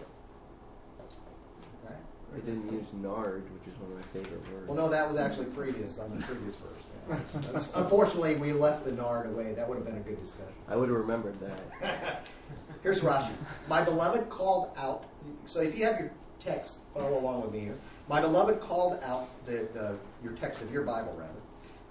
It 2.36 2.46
didn't 2.46 2.72
use 2.72 2.88
nard, 2.94 3.44
which 3.54 3.74
is 3.74 3.80
one 3.80 3.92
of 3.92 3.98
my 3.98 4.04
favorite 4.14 4.54
words. 4.54 4.68
Well, 4.68 4.78
no, 4.78 4.90
that 4.90 5.10
was 5.10 5.18
actually 5.18 5.48
previous 5.48 5.98
on 5.98 6.16
the 6.16 6.24
previous 6.24 6.56
verse. 6.56 6.80
Yeah. 7.10 7.82
Unfortunately, 7.82 8.36
we 8.36 8.54
left 8.54 8.86
the 8.86 8.92
nard 8.92 9.28
away. 9.28 9.54
That 9.54 9.68
would 9.68 9.78
have 9.78 9.86
been 9.86 9.98
a 9.98 10.02
good 10.02 10.22
discussion. 10.22 10.54
I 10.68 10.76
would 10.76 10.90
have 10.90 10.98
remembered 10.98 11.36
that. 11.40 12.28
Here's 12.84 13.02
Rashi. 13.02 13.32
My 13.68 13.84
beloved 13.84 14.30
called 14.30 14.70
out. 14.78 15.06
So 15.48 15.60
if 15.62 15.76
you 15.76 15.86
have 15.86 16.00
your 16.00 16.12
text, 16.40 16.80
follow 16.94 17.18
along 17.18 17.42
with 17.42 17.52
me 17.52 17.62
here. 17.62 17.78
My 18.08 18.22
beloved 18.22 18.62
called 18.62 19.00
out 19.04 19.28
the, 19.46 19.68
the 19.74 19.96
your 20.24 20.34
text 20.34 20.62
of 20.62 20.72
your 20.72 20.84
Bible 20.84 21.16
rather. 21.18 21.34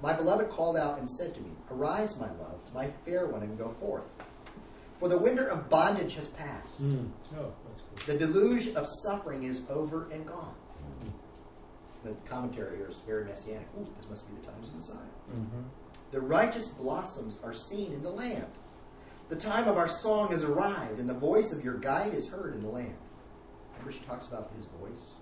My 0.00 0.12
beloved 0.12 0.50
called 0.50 0.76
out 0.76 0.98
and 0.98 1.08
said 1.08 1.34
to 1.34 1.40
me, 1.40 1.50
Arise, 1.70 2.18
my 2.20 2.30
love, 2.32 2.60
my 2.72 2.88
fair 3.04 3.26
one, 3.26 3.42
and 3.42 3.58
go 3.58 3.74
forth. 3.80 4.04
For 4.98 5.08
the 5.08 5.18
winter 5.18 5.46
of 5.46 5.68
bondage 5.68 6.14
has 6.14 6.28
passed. 6.28 6.84
Mm. 6.84 7.10
Oh, 7.32 7.36
cool. 7.36 7.54
The 8.06 8.18
deluge 8.18 8.68
of 8.74 8.86
suffering 9.04 9.44
is 9.44 9.62
over 9.68 10.08
and 10.10 10.26
gone. 10.26 10.54
The 12.04 12.12
commentary 12.28 12.76
here 12.76 12.88
is 12.88 13.00
very 13.06 13.24
messianic. 13.24 13.66
Ooh, 13.78 13.86
this 13.96 14.08
must 14.08 14.28
be 14.28 14.40
the 14.40 14.46
times 14.46 14.68
of 14.68 14.74
Messiah. 14.74 14.98
The 16.10 16.20
righteous 16.20 16.68
blossoms 16.68 17.38
are 17.42 17.52
seen 17.52 17.92
in 17.92 18.02
the 18.02 18.10
land. 18.10 18.46
The 19.28 19.36
time 19.36 19.68
of 19.68 19.76
our 19.76 19.88
song 19.88 20.28
has 20.30 20.42
arrived, 20.42 21.00
and 21.00 21.08
the 21.08 21.14
voice 21.14 21.52
of 21.52 21.62
your 21.62 21.74
guide 21.74 22.14
is 22.14 22.30
heard 22.30 22.54
in 22.54 22.62
the 22.62 22.68
land. 22.68 22.94
Remember, 23.72 23.92
she 23.92 24.04
talks 24.06 24.26
about 24.28 24.50
his 24.54 24.64
voice. 24.80 25.16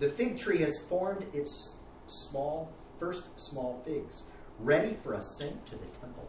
The 0.00 0.08
fig 0.08 0.36
tree 0.36 0.58
has 0.58 0.84
formed 0.88 1.26
its 1.32 1.74
small, 2.06 2.72
first 2.98 3.38
small 3.38 3.82
figs, 3.84 4.24
ready 4.60 4.96
for 5.02 5.14
ascent 5.14 5.64
to 5.66 5.76
the 5.76 5.86
temple. 6.00 6.28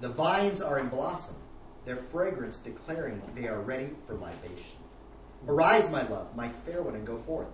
The 0.00 0.08
vines 0.08 0.62
are 0.62 0.78
in 0.78 0.88
blossom, 0.88 1.36
their 1.84 1.96
fragrance 1.96 2.58
declaring 2.58 3.20
they 3.34 3.48
are 3.48 3.60
ready 3.60 3.90
for 4.06 4.14
libation. 4.14 4.78
Arise, 5.46 5.90
my 5.90 6.06
love, 6.08 6.34
my 6.36 6.48
fair 6.48 6.82
one, 6.82 6.94
and 6.94 7.06
go 7.06 7.16
forth. 7.18 7.48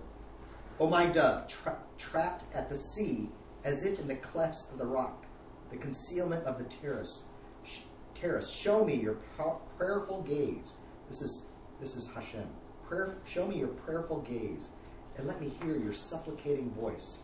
O 0.79 0.89
my 0.89 1.05
dove, 1.07 1.47
tra- 1.47 1.81
trapped 1.97 2.43
at 2.53 2.69
the 2.69 2.75
sea, 2.75 3.29
as 3.63 3.85
if 3.85 3.99
in 3.99 4.07
the 4.07 4.15
clefts 4.17 4.69
of 4.71 4.77
the 4.77 4.85
rock, 4.85 5.25
the 5.71 5.77
concealment 5.77 6.43
of 6.45 6.57
the 6.57 6.65
terrace. 6.65 7.23
Sh- 7.63 7.81
terrace, 8.13 8.49
show 8.51 8.83
me 8.83 8.95
your 8.95 9.15
pow- 9.37 9.61
prayerful 9.77 10.21
gaze. 10.23 10.75
This 11.07 11.21
is 11.21 11.45
this 11.79 11.95
is 11.95 12.09
Hashem. 12.13 12.47
Prayer, 12.87 13.15
show 13.25 13.47
me 13.47 13.57
your 13.57 13.69
prayerful 13.69 14.21
gaze, 14.21 14.69
and 15.17 15.27
let 15.27 15.41
me 15.41 15.51
hear 15.61 15.75
your 15.75 15.93
supplicating 15.93 16.71
voice. 16.71 17.23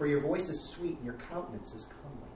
For 0.00 0.06
your 0.06 0.22
voice 0.22 0.48
is 0.48 0.72
sweet, 0.72 0.96
and 0.96 1.04
your 1.04 1.18
countenance 1.28 1.74
is 1.74 1.84
comely. 2.00 2.32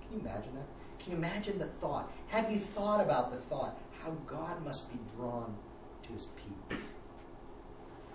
Can 0.00 0.12
you 0.14 0.20
imagine 0.20 0.54
that? 0.54 0.64
Can 0.98 1.12
you 1.12 1.18
imagine 1.18 1.58
the 1.58 1.66
thought? 1.66 2.10
Have 2.28 2.50
you 2.50 2.58
thought 2.58 3.04
about 3.04 3.30
the 3.30 3.36
thought? 3.36 3.78
How 4.02 4.12
God 4.26 4.64
must 4.64 4.90
be 4.90 4.98
drawn 5.14 5.54
to 6.04 6.12
his 6.14 6.28
people. 6.40 6.78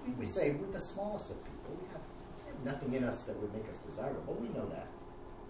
We, 0.04 0.14
we 0.14 0.26
say 0.26 0.50
we're 0.50 0.74
the 0.74 0.80
smallest 0.80 1.30
of 1.30 1.38
people. 1.44 1.78
We 1.80 1.88
have, 1.94 2.02
we 2.42 2.50
have 2.50 2.74
nothing 2.74 2.96
in 2.96 3.04
us 3.04 3.22
that 3.26 3.40
would 3.40 3.54
make 3.54 3.70
us 3.70 3.78
desirable. 3.86 4.34
We 4.42 4.48
know 4.48 4.68
that. 4.70 4.88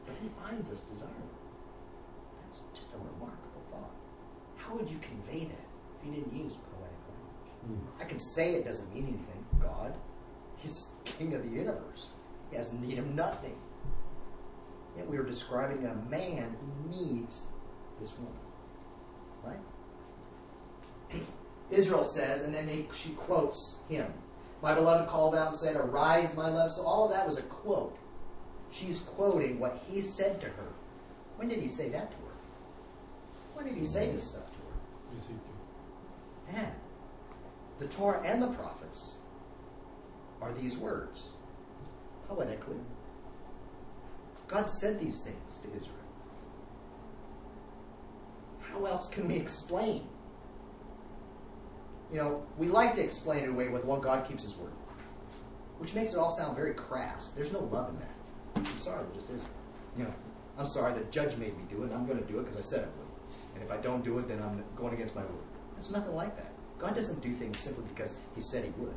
But 0.06 0.18
he 0.22 0.28
finds 0.44 0.70
us 0.70 0.82
desirable. 0.82 1.40
That's 2.44 2.60
just 2.76 2.90
a 2.90 2.98
remarkable 2.98 3.64
thought. 3.72 3.96
How 4.58 4.76
would 4.76 4.90
you 4.90 5.00
convey 5.00 5.46
that 5.46 5.66
if 6.02 6.06
you 6.06 6.12
didn't 6.12 6.36
use 6.36 6.52
poetic 6.52 7.00
language? 7.08 7.80
Hmm. 7.80 8.02
I 8.02 8.04
can 8.04 8.20
say 8.20 8.56
it 8.56 8.66
doesn't 8.66 8.94
mean 8.94 9.08
anything. 9.08 9.46
God, 9.62 9.94
He's 10.58 10.90
King 11.06 11.34
of 11.34 11.50
the 11.50 11.56
universe. 11.56 12.10
He 12.52 12.58
has 12.58 12.74
need 12.74 13.00
of 13.00 13.08
nothing. 13.08 13.56
Yet 14.96 15.10
we 15.10 15.18
are 15.18 15.24
describing 15.24 15.86
a 15.86 15.96
man 16.10 16.56
who 16.60 16.90
needs 16.90 17.48
this 18.00 18.14
woman. 18.18 19.60
Right? 21.12 21.22
Israel 21.72 22.04
says, 22.04 22.44
and 22.44 22.54
then 22.54 22.68
he, 22.68 22.88
she 22.94 23.12
quotes 23.12 23.78
him. 23.90 24.14
My 24.62 24.76
beloved 24.76 25.10
called 25.10 25.34
out 25.34 25.48
and 25.48 25.58
said, 25.58 25.76
Arise, 25.76 26.36
my 26.36 26.50
love. 26.50 26.72
So 26.72 26.84
all 26.84 27.06
of 27.06 27.12
that 27.12 27.26
was 27.26 27.40
a 27.40 27.44
quote. 27.44 27.98
She's 28.70 29.00
quoting 29.00 29.60
what 29.60 29.82
he 29.88 30.02
said 30.02 30.40
to 30.42 30.48
her. 30.48 30.68
When 31.38 31.48
did 31.48 31.60
he 31.60 31.68
say 31.68 31.90
that 31.90 32.12
to 32.12 32.18
her? 32.18 32.34
When 33.56 33.66
did 33.66 33.76
he 33.76 33.86
say 33.86 34.12
this 34.12 34.24
stuff 34.24 34.46
to 34.46 34.58
her? 36.56 36.62
And 36.62 36.72
the 37.80 37.88
Torah 37.88 38.22
and 38.24 38.42
the 38.42 38.48
prophets 38.48 39.16
are 40.42 40.54
these 40.54 40.78
words, 40.78 41.30
poetically. 42.36 42.78
God 44.48 44.70
said 44.70 45.00
these 45.00 45.22
things 45.22 45.60
to 45.60 45.68
Israel. 45.68 45.96
How 48.60 48.86
else 48.86 49.10
can 49.10 49.28
we 49.28 49.36
explain? 49.36 50.08
You 52.12 52.18
know, 52.18 52.44
we 52.58 52.68
like 52.68 52.96
to 52.96 53.04
explain 53.04 53.44
it 53.44 53.50
away 53.50 53.70
with, 53.70 53.86
well, 53.86 54.00
God 54.00 54.28
keeps 54.28 54.44
his 54.44 54.56
word, 54.56 54.74
which 55.80 55.94
makes 55.94 56.14
it 56.14 56.18
all 56.18 56.32
sound 56.32 56.56
very 56.56 56.74
crass. 56.74 57.32
There's 57.32 57.54
no 57.54 57.60
love 57.60 57.90
in 57.90 58.00
that. 58.00 58.70
I'm 58.70 58.80
sorry, 58.80 59.04
there 59.04 59.14
just 59.14 59.30
isn't. 59.30 59.50
You 59.98 60.04
know, 60.06 60.14
I'm 60.58 60.68
sorry, 60.68 60.94
the 60.94 61.06
judge 61.06 61.38
made 61.38 61.58
me 61.58 61.64
do 61.70 61.84
it, 61.84 61.92
I'm 61.94 62.06
going 62.06 62.20
to 62.20 62.26
do 62.26 62.40
it 62.40 62.44
because 62.44 62.58
I 62.58 62.62
said 62.62 62.80
I 62.80 62.88
would. 62.88 63.56
And 63.56 63.64
if 63.64 63.72
I 63.72 63.78
don't 63.78 64.04
do 64.04 64.20
it, 64.20 64.28
then 64.28 64.42
I'm 64.42 64.64
going 64.76 64.94
against 64.94 65.16
my 65.16 65.22
word. 65.22 65.32
There's 65.74 65.92
nothing 65.92 66.14
like 66.14 66.36
that. 66.36 66.52
God 66.80 66.96
doesn't 66.96 67.22
do 67.22 67.34
things 67.34 67.60
simply 67.60 67.86
because 67.94 68.18
he 68.36 68.42
said 68.42 68.66
he 68.66 68.72
would. 68.72 68.96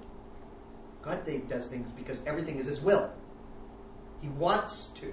God 1.02 1.20
does 1.48 1.68
things 1.68 1.90
because 1.92 2.24
everything 2.26 2.58
is 2.58 2.66
his 2.66 2.80
will. 2.80 3.12
He 4.24 4.30
wants 4.38 4.86
to. 4.94 5.12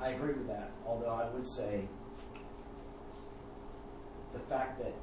I 0.00 0.08
agree 0.08 0.32
with 0.32 0.48
that. 0.48 0.70
Although 0.86 1.10
I 1.12 1.28
would 1.28 1.46
say 1.46 1.82
the 4.32 4.38
fact 4.40 4.78
that 4.78 4.94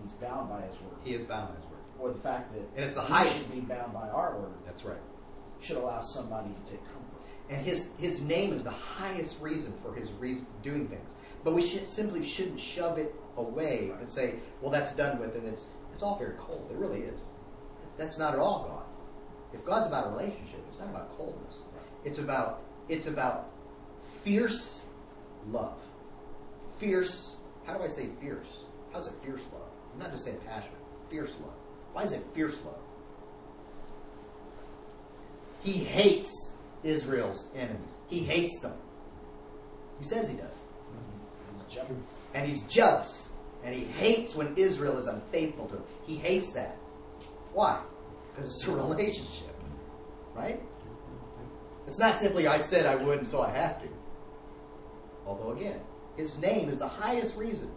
he's 0.00 0.12
bound 0.12 0.48
by 0.48 0.60
his 0.60 0.74
word, 0.76 0.94
He 1.02 1.12
is 1.12 1.24
bound 1.24 1.48
by 1.48 1.56
his 1.56 1.64
word. 1.64 1.80
or 1.98 2.12
the 2.12 2.20
fact 2.20 2.52
that 2.52 2.60
And 2.76 2.84
it's 2.84 2.94
the 2.94 3.00
we 3.00 3.06
highest. 3.08 3.36
should 3.36 3.50
be 3.52 3.60
bound 3.62 3.92
by 3.92 4.08
our 4.10 4.36
word, 4.38 4.52
That's 4.64 4.84
right. 4.84 5.00
should 5.60 5.76
allow 5.78 5.98
somebody 5.98 6.50
to 6.50 6.70
take 6.70 6.84
comfort. 6.84 7.20
And 7.48 7.66
his, 7.66 7.90
his 7.98 8.22
name 8.22 8.52
is 8.52 8.62
the 8.62 8.70
highest 8.70 9.40
reason 9.40 9.74
for 9.82 9.92
his 9.92 10.12
reason 10.12 10.46
doing 10.62 10.86
things. 10.86 11.10
But 11.42 11.54
we 11.54 11.62
should 11.66 11.84
simply 11.84 12.24
shouldn't 12.24 12.60
shove 12.60 12.96
it 12.96 13.12
away 13.36 13.90
and 13.98 14.08
say, 14.08 14.34
well, 14.62 14.70
that's 14.70 14.94
done 14.94 15.18
with, 15.18 15.34
and 15.34 15.48
it's, 15.48 15.66
it's 15.92 16.02
all 16.04 16.16
very 16.16 16.34
cold. 16.38 16.68
It 16.70 16.76
really 16.76 17.00
is. 17.00 17.22
That's 17.98 18.18
not 18.18 18.34
at 18.34 18.38
all 18.38 18.66
God. 18.68 18.84
If 19.52 19.64
God's 19.64 19.86
about 19.86 20.06
a 20.06 20.10
relationship, 20.10 20.60
it's 20.66 20.78
not 20.78 20.88
about 20.90 21.16
coldness. 21.16 21.58
It's 22.04 22.18
about 22.18 22.62
it's 22.88 23.06
about 23.06 23.50
fierce 24.22 24.82
love. 25.48 25.78
Fierce. 26.78 27.38
How 27.66 27.74
do 27.74 27.84
I 27.84 27.88
say 27.88 28.08
fierce? 28.20 28.64
How's 28.92 29.06
it 29.06 29.14
fierce 29.24 29.44
love? 29.52 29.68
I'm 29.92 29.98
not 30.00 30.10
just 30.10 30.24
saying 30.24 30.38
passionate. 30.46 30.78
Fierce 31.08 31.36
love. 31.40 31.54
Why 31.92 32.02
is 32.04 32.12
it 32.12 32.22
fierce 32.34 32.58
love? 32.64 32.78
He 35.62 35.72
hates 35.72 36.56
Israel's 36.82 37.48
enemies. 37.54 37.94
He 38.08 38.20
hates 38.20 38.60
them. 38.60 38.74
He 39.98 40.04
says 40.04 40.28
he 40.28 40.36
does. 40.36 40.56
He's. 41.68 42.18
And 42.34 42.46
he's 42.46 42.64
jealous. 42.64 43.30
And 43.62 43.74
he 43.74 43.84
hates 43.84 44.34
when 44.34 44.54
Israel 44.56 44.96
is 44.96 45.06
unfaithful 45.06 45.66
to 45.68 45.76
him. 45.76 45.82
He 46.06 46.16
hates 46.16 46.52
that. 46.54 46.76
Why? 47.52 47.80
Because 48.30 48.48
it's 48.48 48.66
a 48.66 48.72
relationship. 48.74 49.54
Right? 50.34 50.62
It's 51.86 51.98
not 51.98 52.14
simply 52.14 52.46
I 52.46 52.58
said 52.58 52.86
I 52.86 52.96
would 52.96 53.18
and 53.18 53.28
so 53.28 53.42
I 53.42 53.50
have 53.50 53.82
to. 53.82 53.88
Although 55.26 55.52
again, 55.52 55.80
his 56.16 56.38
name 56.38 56.68
is 56.68 56.78
the 56.78 56.88
highest 56.88 57.36
reason 57.36 57.70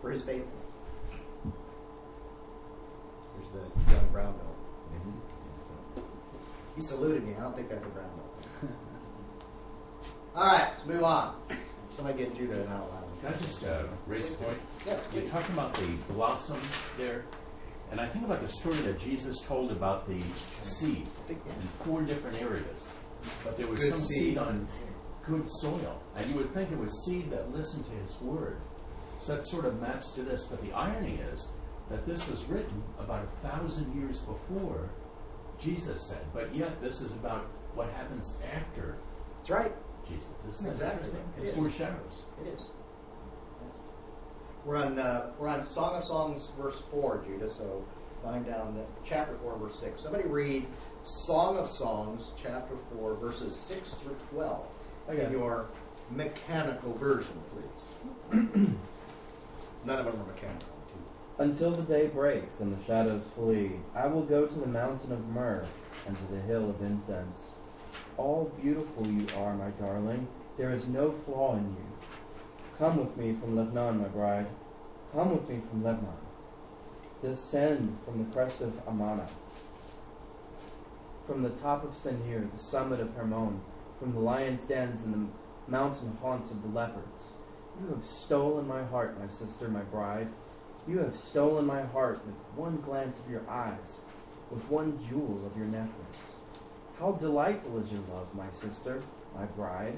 for 0.00 0.10
his 0.10 0.22
faithfulness. 0.22 0.50
Here's 3.36 3.50
the 3.50 3.92
young 3.92 4.06
brown 4.12 4.32
belt. 4.32 4.54
He 6.76 6.82
saluted 6.82 7.24
me. 7.24 7.34
I 7.38 7.40
don't 7.40 7.54
think 7.54 7.68
that's 7.68 7.84
a 7.84 7.88
brown 7.88 8.08
belt. 8.16 8.72
All 10.34 10.44
right, 10.44 10.68
let's 10.72 10.86
move 10.86 11.04
on. 11.04 11.36
Somebody 11.90 12.18
get 12.18 12.36
Judah 12.36 12.60
an 12.62 12.68
outline. 12.68 13.04
Can 13.20 13.32
I 13.32 13.36
just 13.38 13.64
uh, 13.64 13.84
raise 14.06 14.30
a 14.30 14.34
point? 14.34 14.58
Yes, 14.84 15.00
You're 15.14 15.28
talking 15.28 15.54
about 15.54 15.72
the 15.74 15.86
blossom 16.12 16.60
there, 16.98 17.24
and 17.90 18.00
I 18.00 18.08
think 18.08 18.24
about 18.24 18.40
the 18.40 18.48
story 18.48 18.76
that 18.78 18.98
Jesus 18.98 19.40
told 19.40 19.70
about 19.70 20.08
the 20.08 20.20
seed 20.60 21.06
in 21.28 21.68
four 21.84 22.02
different 22.02 22.40
areas. 22.40 22.94
But 23.44 23.56
there 23.56 23.66
was 23.66 23.80
Good 23.82 23.90
some 23.90 23.98
seed. 24.00 24.18
seed 24.18 24.38
on 24.38 24.66
good 25.26 25.48
soil, 25.48 26.00
and 26.16 26.28
you 26.30 26.36
would 26.36 26.52
think 26.52 26.70
it 26.70 26.78
was 26.78 27.04
seed 27.06 27.30
that 27.30 27.52
listened 27.54 27.84
to 27.86 27.92
His 27.92 28.20
word. 28.20 28.58
So 29.20 29.36
that 29.36 29.46
sort 29.46 29.64
of 29.64 29.80
maps 29.80 30.12
to 30.12 30.22
this. 30.22 30.44
But 30.44 30.60
the 30.62 30.72
irony 30.72 31.18
is 31.32 31.52
that 31.90 32.04
this 32.04 32.28
was 32.28 32.44
written 32.44 32.82
about 32.98 33.24
a 33.24 33.46
thousand 33.48 33.94
years 33.98 34.20
before 34.20 34.90
Jesus 35.60 36.08
said, 36.08 36.24
but 36.34 36.54
yet 36.54 36.82
this 36.82 37.00
is 37.00 37.12
about 37.12 37.46
what 37.74 37.88
happens 37.92 38.38
after 38.54 38.96
That's 39.38 39.50
right. 39.50 39.72
Jesus. 40.08 40.30
Isn't 40.48 40.78
that 40.78 40.96
Exactly. 40.98 41.20
interesting? 41.20 41.32
It 41.38 41.44
It 41.44 41.48
is. 41.48 41.54
foreshadows. 41.54 42.22
It 42.44 42.48
is. 42.48 42.60
We're 44.64 44.76
on 44.76 44.98
uh, 44.98 45.30
we're 45.38 45.48
on 45.48 45.66
Song 45.66 45.96
of 45.96 46.04
Songs, 46.04 46.48
verse 46.58 46.80
four, 46.90 47.22
Judah. 47.26 47.48
So 47.48 47.84
find 48.22 48.46
down 48.46 48.74
the 48.74 48.84
chapter 49.06 49.36
four, 49.42 49.56
verse 49.58 49.78
six. 49.78 50.02
Somebody 50.02 50.26
read 50.26 50.66
Song 51.02 51.58
of 51.58 51.68
Songs, 51.68 52.32
chapter 52.40 52.74
four, 52.92 53.14
verses 53.16 53.54
six 53.54 53.94
through 53.94 54.16
twelve 54.30 54.66
in 55.10 55.30
your 55.32 55.66
mechanical 56.10 56.94
version, 56.94 57.36
please. 57.52 57.94
None 59.84 59.98
of 59.98 60.06
them 60.06 60.14
are 60.20 60.32
mechanical. 60.32 60.68
too. 60.88 61.42
Until 61.42 61.72
the 61.72 61.82
day 61.82 62.06
breaks 62.06 62.60
and 62.60 62.74
the 62.74 62.82
shadows 62.84 63.22
flee, 63.34 63.72
I 63.94 64.06
will 64.06 64.22
go 64.22 64.46
to 64.46 64.54
the 64.54 64.66
mountain 64.66 65.12
of 65.12 65.28
myrrh 65.28 65.66
and 66.06 66.16
to 66.16 66.34
the 66.34 66.40
hill 66.40 66.70
of 66.70 66.80
incense. 66.80 67.48
All 68.16 68.50
beautiful 68.62 69.06
you 69.06 69.26
are, 69.36 69.54
my 69.54 69.68
darling. 69.70 70.26
There 70.56 70.72
is 70.72 70.86
no 70.88 71.12
flaw 71.26 71.56
in 71.56 71.64
you. 71.64 71.86
Come 72.78 72.96
with 72.96 73.16
me 73.16 73.34
from 73.34 73.54
Lebanon, 73.54 74.00
my 74.02 74.08
bride. 74.08 74.46
Come 75.12 75.30
with 75.30 75.48
me 75.48 75.60
from 75.70 75.84
Lebanon. 75.84 76.16
Descend 77.22 77.96
from 78.04 78.18
the 78.18 78.34
crest 78.34 78.60
of 78.62 78.72
Amana. 78.88 79.28
From 81.24 81.44
the 81.44 81.50
top 81.50 81.84
of 81.84 81.94
Senir, 81.94 82.50
the 82.50 82.58
summit 82.58 82.98
of 82.98 83.14
Hermon, 83.14 83.60
from 84.00 84.12
the 84.12 84.18
lion's 84.18 84.62
dens 84.62 85.04
and 85.04 85.14
the 85.14 85.70
mountain 85.70 86.18
haunts 86.20 86.50
of 86.50 86.62
the 86.62 86.68
leopards. 86.68 87.22
You 87.80 87.94
have 87.94 88.04
stolen 88.04 88.66
my 88.66 88.82
heart, 88.82 89.20
my 89.20 89.28
sister, 89.28 89.68
my 89.68 89.82
bride. 89.82 90.28
You 90.88 90.98
have 90.98 91.16
stolen 91.16 91.66
my 91.66 91.82
heart 91.82 92.26
with 92.26 92.34
one 92.56 92.80
glance 92.84 93.20
of 93.20 93.30
your 93.30 93.48
eyes, 93.48 94.00
with 94.50 94.68
one 94.68 94.98
jewel 95.08 95.46
of 95.46 95.56
your 95.56 95.68
necklace. 95.68 96.22
How 96.98 97.12
delightful 97.12 97.78
is 97.84 97.92
your 97.92 98.02
love, 98.12 98.34
my 98.34 98.50
sister, 98.50 99.00
my 99.34 99.44
bride. 99.44 99.96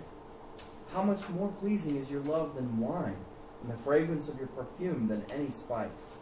How 0.96 1.02
much 1.02 1.28
more 1.28 1.52
pleasing 1.60 1.96
is 1.96 2.10
your 2.10 2.22
love 2.22 2.54
than 2.54 2.78
wine, 2.78 3.18
and 3.60 3.70
the 3.70 3.76
fragrance 3.84 4.28
of 4.28 4.38
your 4.38 4.46
perfume 4.46 5.08
than 5.08 5.26
any 5.30 5.50
spice. 5.50 6.16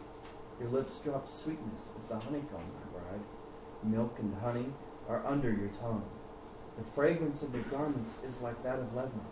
Your 0.59 0.67
lips 0.67 0.97
drop 0.97 1.25
sweetness 1.25 1.83
as 1.95 2.03
the 2.03 2.19
honeycomb, 2.19 2.59
my 2.59 2.99
bride. 2.99 3.21
Milk 3.85 4.17
and 4.19 4.35
honey 4.43 4.65
are 5.07 5.25
under 5.25 5.49
your 5.49 5.69
tongue. 5.79 6.03
The 6.77 6.83
fragrance 6.91 7.41
of 7.41 7.55
your 7.55 7.63
garments 7.63 8.15
is 8.27 8.41
like 8.41 8.61
that 8.63 8.79
of 8.79 8.93
Lebanon. 8.93 9.25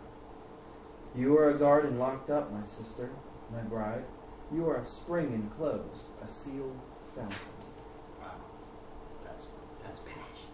You 1.14 1.36
are 1.36 1.50
a 1.50 1.58
garden 1.58 1.98
locked 1.98 2.30
up, 2.30 2.50
my 2.50 2.64
sister, 2.64 3.10
my 3.52 3.60
bride. 3.60 4.04
You 4.50 4.66
are 4.70 4.76
a 4.76 4.86
spring 4.86 5.34
enclosed, 5.34 6.06
a 6.24 6.26
sealed 6.26 6.80
fountain. 7.14 7.36
Wow, 8.18 8.30
that's 9.22 9.48
that's 9.84 10.00
passion. 10.00 10.48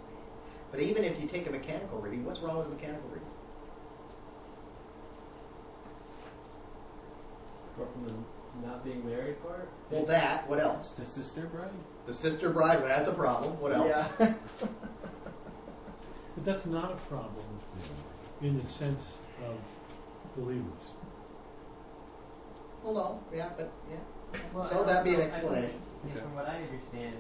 But 0.73 0.81
even 0.81 1.05
if 1.05 1.21
you 1.21 1.29
take 1.29 1.47
a 1.47 1.53
mechanical 1.53 2.01
reading, 2.01 2.25
what's 2.25 2.41
wrong 2.41 2.59
with 2.59 2.67
a 2.67 2.71
mechanical 2.71 3.09
reading? 3.11 3.30
Apart 7.81 7.93
from 7.95 8.05
the 8.05 8.67
not 8.67 8.85
being 8.85 9.07
married 9.07 9.43
part. 9.43 9.69
Well, 9.91 10.05
that. 10.05 10.49
What 10.49 10.61
else? 10.61 10.91
The 10.99 11.05
sister 11.05 11.47
bride? 11.47 11.71
The 12.07 12.13
sister 12.13 12.51
bride. 12.51 12.81
Well, 12.81 12.89
that's 12.89 13.09
a 13.09 13.13
problem. 13.13 13.59
What 13.61 13.73
else? 13.73 13.89
Yeah. 14.19 14.35
But 16.37 16.45
that's 16.45 16.65
not 16.65 16.93
a 16.93 16.97
problem 17.13 17.45
in 18.41 18.57
the 18.59 18.67
sense 18.67 19.15
of 19.45 19.57
believers. 20.37 20.65
Well, 22.85 22.95
no. 22.95 23.21
Yeah, 23.37 23.51
but 23.57 23.71
yeah. 23.91 23.97
Well, 24.55 24.71
so 24.71 24.81
and 24.81 24.89
that 24.89 25.05
be 25.05 25.17
an 25.17 25.23
also, 25.23 25.31
think- 25.33 25.43
explanation. 25.43 25.81
and 26.05 26.13
From 26.23 26.35
what 26.37 26.47
I 26.49 26.63
understand, 26.63 27.17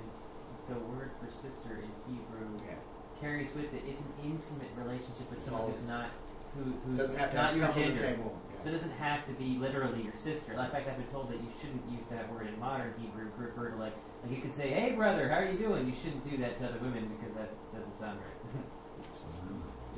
the 0.68 0.78
word 0.94 1.10
for 1.20 1.28
sister 1.30 1.82
in 1.82 1.90
Hebrew 2.06 2.48
Yeah. 2.64 2.76
carries 3.20 3.52
with 3.54 3.74
it 3.74 3.82
it's 3.86 4.00
an 4.00 4.12
intimate 4.24 4.70
relationship 4.78 5.28
with 5.28 5.44
someone 5.44 5.68
who's 5.70 5.82
not 5.82 6.10
who 6.56 6.72
who's 6.84 6.98
Doesn't 6.98 7.16
have 7.18 7.30
to 7.30 7.36
not 7.36 7.56
your 7.56 7.66
gender. 7.68 7.86
the 7.86 7.92
same 7.92 8.18
womb. 8.24 8.38
So 8.62 8.68
it 8.68 8.72
doesn't 8.72 8.92
have 8.92 9.26
to 9.26 9.32
be 9.32 9.56
literally 9.56 10.02
your 10.02 10.14
sister. 10.14 10.54
Like, 10.54 10.66
in 10.66 10.72
fact, 10.72 10.88
I've 10.90 10.96
been 10.98 11.06
told 11.06 11.30
that 11.30 11.36
you 11.40 11.48
shouldn't 11.60 11.82
use 11.90 12.06
that 12.08 12.30
word 12.30 12.46
in 12.46 12.58
modern 12.60 12.92
Hebrew 12.98 13.30
to 13.30 13.40
refer 13.40 13.70
to 13.70 13.76
like 13.76 13.94
like 14.22 14.32
you 14.36 14.42
could 14.42 14.52
say, 14.52 14.68
"Hey, 14.68 14.92
brother, 14.92 15.28
how 15.30 15.36
are 15.36 15.50
you 15.50 15.56
doing?" 15.58 15.86
You 15.86 15.94
shouldn't 15.94 16.28
do 16.28 16.36
that 16.38 16.58
to 16.60 16.68
other 16.68 16.78
women 16.78 17.08
because 17.18 17.34
that 17.36 17.48
doesn't 17.72 17.98
sound 17.98 18.18
right. 18.20 18.64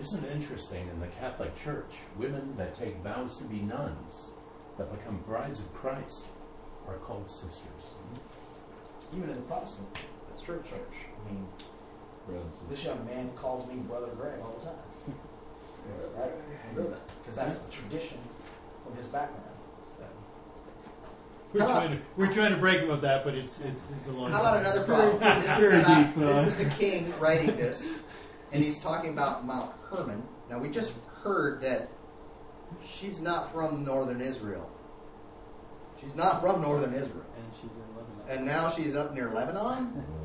Isn't 0.00 0.24
it 0.24 0.32
interesting 0.32 0.88
in 0.88 1.00
the 1.00 1.07
Catholic 1.09 1.55
Church, 1.55 1.96
women 2.16 2.55
that 2.57 2.74
take 2.74 2.96
vows 3.03 3.36
to 3.38 3.44
be 3.44 3.61
nuns, 3.61 4.30
that 4.78 4.90
become 4.96 5.22
brides 5.26 5.59
of 5.61 5.72
Christ, 5.74 6.26
are 6.88 6.96
called 6.96 7.28
sisters? 7.28 7.62
Mm-hmm. 7.76 9.16
Even 9.18 9.28
in 9.30 9.34
the 9.36 9.42
Protestant 9.42 9.88
That's 10.28 10.40
true. 10.40 10.62
church. 10.68 10.96
I 11.26 11.30
mean, 11.30 11.46
Brothers. 12.26 12.46
this 12.70 12.84
young 12.84 13.05
man 13.05 13.30
calls 13.36 13.66
me 13.68 13.74
Brother 13.76 14.09
Greg 14.16 14.40
all 14.42 14.55
the 14.59 14.64
time. 14.66 14.74
Right? 16.16 16.30
I 16.70 16.76
know 16.76 16.88
that. 16.88 17.00
Because 17.20 17.36
that's 17.36 17.56
the 17.58 17.70
tradition 17.70 18.18
from 18.84 18.96
his 18.96 19.08
background. 19.08 19.40
We're 21.52 21.60
How 21.60 21.66
about- 21.66 21.78
trying 21.86 21.98
to 21.98 22.04
we're 22.16 22.32
trying 22.32 22.52
to 22.52 22.58
break 22.58 22.80
him 22.80 22.88
of 22.90 23.02
that, 23.02 23.24
but 23.24 23.34
it's 23.34 23.60
it's, 23.60 23.82
it's 23.98 24.08
a 24.08 24.12
long. 24.12 24.30
How 24.32 24.40
about 24.40 24.60
another 24.60 24.84
problem? 24.84 25.18
This 25.42 25.58
is, 25.58 25.86
not, 25.86 26.16
uh, 26.16 26.20
this 26.26 26.46
is 26.46 26.56
the 26.56 26.64
king 26.76 27.12
writing 27.20 27.54
this, 27.56 28.00
and 28.52 28.64
he's 28.64 28.80
talking 28.80 29.10
about 29.12 29.44
Mount 29.44 29.70
Hermon. 29.90 30.22
Now 30.48 30.58
we 30.58 30.70
just 30.70 30.94
heard 31.22 31.60
that 31.60 31.90
she's 32.82 33.20
not 33.20 33.52
from 33.52 33.84
northern 33.84 34.22
Israel. 34.22 34.70
She's 36.00 36.14
not 36.14 36.40
from 36.40 36.62
northern 36.62 36.94
Israel, 36.94 37.22
And 37.36 37.44
she's 37.54 37.70
in 37.70 37.96
Lebanon. 37.96 38.24
and 38.30 38.44
now 38.46 38.70
she's 38.70 38.96
up 38.96 39.12
near 39.14 39.30
Lebanon. 39.30 40.02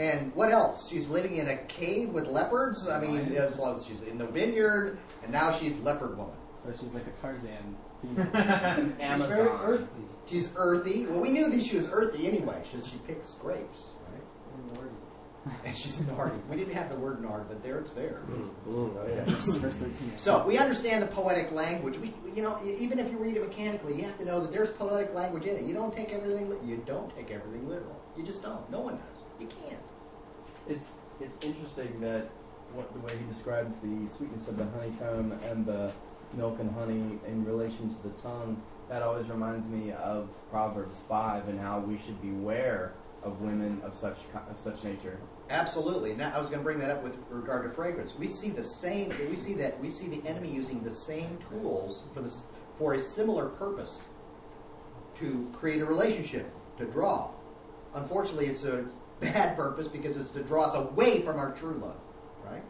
yeah. 0.00 0.06
And 0.16 0.34
what 0.34 0.50
else? 0.50 0.88
She's 0.88 1.08
living 1.08 1.36
in 1.36 1.48
a 1.48 1.56
cave 1.64 2.10
with 2.10 2.26
leopards. 2.26 2.88
I 2.88 3.00
mean, 3.00 3.32
as 3.34 3.58
long 3.58 3.76
as 3.76 3.84
she's 3.84 4.02
in 4.02 4.18
the 4.18 4.26
vineyard, 4.26 4.98
and 5.22 5.32
now 5.32 5.50
she's 5.52 5.78
leopard 5.80 6.16
woman. 6.16 6.34
So 6.62 6.72
she's 6.78 6.94
like 6.94 7.06
a 7.06 7.10
Tarzan 7.20 7.76
female. 8.02 8.24
She's 8.26 8.34
very 8.34 8.92
Amazon. 9.00 9.60
earthy. 9.62 10.02
She's 10.26 10.52
earthy. 10.56 11.06
Well, 11.06 11.20
we 11.20 11.30
knew 11.30 11.48
that 11.50 11.62
she 11.64 11.76
was 11.76 11.88
earthy 11.90 12.26
anyway. 12.26 12.62
She, 12.70 12.80
she 12.80 12.96
picks 13.06 13.34
grapes, 13.34 13.90
right? 14.12 14.22
And 14.76 14.90
And 15.64 15.76
she's 15.76 16.06
Nard. 16.06 16.32
We 16.50 16.56
didn't 16.56 16.74
have 16.74 16.90
the 16.90 16.98
word 16.98 17.22
Nard, 17.22 17.48
but 17.48 17.62
there 17.62 17.78
it's 17.78 17.92
there. 17.92 18.20
Mm, 18.30 18.50
oh, 18.68 18.90
yeah. 19.08 19.24
Verse, 19.24 19.54
verse 19.56 19.76
13. 19.76 20.12
So 20.16 20.46
we 20.46 20.58
understand 20.58 21.02
the 21.02 21.06
poetic 21.06 21.50
language. 21.50 21.96
We, 21.98 22.12
you 22.34 22.42
know, 22.42 22.58
even 22.64 22.98
if 22.98 23.10
you 23.10 23.16
read 23.16 23.36
it 23.36 23.42
mechanically, 23.48 23.96
you 23.96 24.02
have 24.02 24.18
to 24.18 24.24
know 24.26 24.40
that 24.42 24.52
there's 24.52 24.70
poetic 24.70 25.14
language 25.14 25.44
in 25.46 25.56
it. 25.56 25.62
You 25.64 25.72
don't 25.72 25.94
take 25.96 26.12
everything. 26.12 26.50
li- 26.50 26.58
You 26.64 26.82
don't 26.86 27.14
take 27.16 27.30
everything 27.30 27.66
literal. 27.66 27.98
You 28.16 28.22
just 28.22 28.42
don't. 28.42 28.70
No 28.70 28.80
one 28.80 28.96
does. 28.96 29.24
You 29.40 29.46
can't. 29.46 29.80
It's 30.68 30.90
it's 31.20 31.36
interesting 31.44 32.00
that 32.00 32.30
what 32.72 32.92
the 32.92 33.00
way 33.00 33.12
he 33.18 33.24
describes 33.32 33.74
the 33.82 34.08
sweetness 34.16 34.48
of 34.48 34.56
the 34.56 34.64
honeycomb 34.66 35.32
and 35.44 35.66
the 35.66 35.92
milk 36.34 36.60
and 36.60 36.70
honey 36.72 37.18
in 37.26 37.44
relation 37.44 37.88
to 37.88 38.02
the 38.08 38.14
tongue. 38.20 38.60
That 38.88 39.02
always 39.02 39.28
reminds 39.28 39.66
me 39.66 39.92
of 39.92 40.28
Proverbs 40.50 41.00
five 41.08 41.48
and 41.48 41.60
how 41.60 41.80
we 41.80 41.98
should 41.98 42.20
beware 42.20 42.94
of 43.22 43.40
women 43.40 43.80
of 43.84 43.94
such 43.94 44.16
of 44.48 44.58
such 44.58 44.84
nature. 44.84 45.18
Absolutely. 45.50 46.14
Now 46.14 46.32
I 46.34 46.38
was 46.38 46.46
going 46.46 46.60
to 46.60 46.64
bring 46.64 46.78
that 46.78 46.90
up 46.90 47.02
with 47.02 47.16
regard 47.28 47.64
to 47.64 47.70
fragrance. 47.70 48.14
We 48.18 48.28
see 48.28 48.50
the 48.50 48.64
same. 48.64 49.12
We 49.28 49.36
see 49.36 49.54
that 49.54 49.78
we 49.80 49.90
see 49.90 50.08
the 50.08 50.26
enemy 50.28 50.50
using 50.50 50.82
the 50.82 50.90
same 50.90 51.38
tools 51.50 52.02
for 52.14 52.22
this 52.22 52.44
for 52.78 52.94
a 52.94 53.00
similar 53.00 53.48
purpose 53.48 54.04
to 55.16 55.50
create 55.52 55.82
a 55.82 55.84
relationship 55.84 56.50
to 56.78 56.86
draw. 56.86 57.30
Unfortunately, 57.94 58.46
it's 58.46 58.64
a 58.64 58.86
bad 59.20 59.56
purpose 59.56 59.88
because 59.88 60.16
it's 60.16 60.30
to 60.30 60.42
draw 60.42 60.64
us 60.64 60.74
away 60.74 61.22
from 61.22 61.38
our 61.38 61.52
true 61.52 61.74
love, 61.74 62.00
right? 62.44 62.62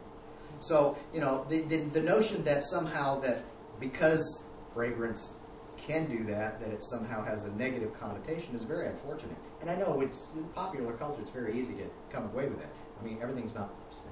So 0.59 0.97
you 1.13 1.21
know 1.21 1.45
the 1.49 1.61
the, 1.61 1.77
the 1.85 2.01
notion 2.01 2.43
that 2.43 2.63
somehow 2.63 3.19
that 3.21 3.43
because 3.79 4.45
fragrance 4.73 5.33
can 5.77 6.05
do 6.05 6.23
that, 6.31 6.59
that 6.59 6.69
it 6.69 6.83
somehow 6.83 7.23
has 7.23 7.43
a 7.43 7.51
negative 7.53 7.99
connotation 7.99 8.55
is 8.55 8.63
very 8.63 8.87
unfortunate. 8.87 9.37
And 9.61 9.69
I 9.69 9.75
know 9.75 10.01
it's 10.01 10.27
in 10.35 10.43
popular 10.49 10.93
culture; 10.93 11.21
it's 11.21 11.31
very 11.31 11.59
easy 11.59 11.73
to 11.75 11.85
come 12.11 12.25
away 12.25 12.47
with 12.47 12.59
that. 12.59 12.69
I 12.99 13.03
mean, 13.03 13.17
everything's 13.21 13.55
not 13.55 13.73
obsession, 13.89 14.11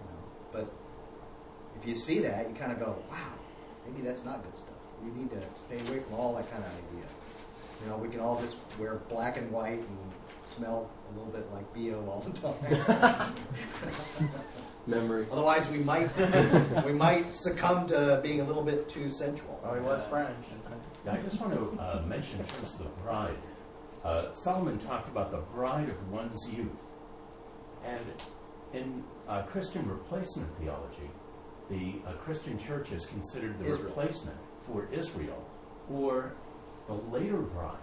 you 0.00 0.06
know. 0.06 0.24
But 0.52 0.72
if 1.80 1.86
you 1.86 1.94
see 1.94 2.20
that, 2.20 2.48
you 2.48 2.54
kind 2.54 2.72
of 2.72 2.78
go, 2.78 2.96
"Wow, 3.10 3.34
maybe 3.86 4.06
that's 4.06 4.24
not 4.24 4.42
good 4.42 4.56
stuff." 4.56 4.76
We 5.04 5.10
need 5.10 5.30
to 5.30 5.42
stay 5.56 5.76
away 5.86 6.00
from 6.00 6.14
all 6.14 6.34
that 6.36 6.50
kind 6.50 6.64
of 6.64 6.70
idea. 6.70 7.06
You 7.82 7.90
know, 7.90 7.98
we 7.98 8.08
can 8.08 8.20
all 8.20 8.40
just 8.40 8.56
wear 8.78 9.02
black 9.10 9.36
and 9.36 9.50
white 9.50 9.80
and 9.80 10.05
smell 10.46 10.90
a 11.10 11.18
little 11.18 11.32
bit 11.32 11.52
like 11.52 11.72
bo 11.74 12.10
all 12.10 12.20
the 12.20 12.32
time. 12.38 13.34
Memories. 14.86 15.28
Otherwise, 15.32 15.68
we 15.70 15.78
might 15.78 16.08
we 16.84 16.92
might 17.06 17.32
succumb 17.32 17.86
to 17.88 18.20
being 18.22 18.40
a 18.40 18.44
little 18.44 18.62
bit 18.62 18.88
too 18.88 19.10
sensual. 19.10 19.60
Oh, 19.64 19.74
he 19.74 19.80
was 19.80 20.04
French. 20.04 20.30
Now, 21.04 21.12
I 21.12 21.16
just 21.18 21.40
want 21.40 21.54
to 21.54 21.80
uh, 21.80 22.02
mention 22.06 22.38
in 22.40 22.46
terms 22.46 22.74
of 22.74 22.78
the 22.78 23.02
bride. 23.02 23.36
Uh, 24.04 24.30
Solomon 24.30 24.78
talked 24.78 25.08
about 25.08 25.32
the 25.32 25.38
bride 25.54 25.88
of 25.88 26.12
one's 26.12 26.48
youth. 26.52 26.68
And 27.84 28.04
in 28.72 29.04
uh, 29.28 29.42
Christian 29.42 29.88
replacement 29.88 30.56
theology, 30.58 31.10
the 31.68 31.94
uh, 32.08 32.12
Christian 32.14 32.58
church 32.58 32.92
is 32.92 33.06
considered 33.06 33.58
the 33.58 33.64
Israel. 33.64 33.88
replacement 33.88 34.36
for 34.62 34.88
Israel 34.92 35.44
or 35.92 36.32
the 36.86 36.94
later 36.94 37.38
bride. 37.38 37.76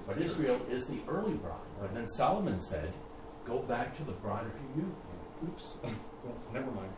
Is 0.00 0.06
But 0.06 0.18
Israel 0.18 0.60
is 0.70 0.86
the 0.86 0.98
early 1.08 1.34
bride. 1.34 1.67
But 1.80 1.94
then 1.94 2.08
Solomon 2.08 2.58
said, 2.58 2.92
go 3.46 3.58
back 3.60 3.96
to 3.96 4.04
the 4.04 4.12
bride 4.12 4.46
of 4.46 4.52
your 4.76 4.86
youth. 4.86 4.94
Oops. 5.44 5.74
Well, 6.24 6.34
never 6.52 6.70
mind. 6.72 6.90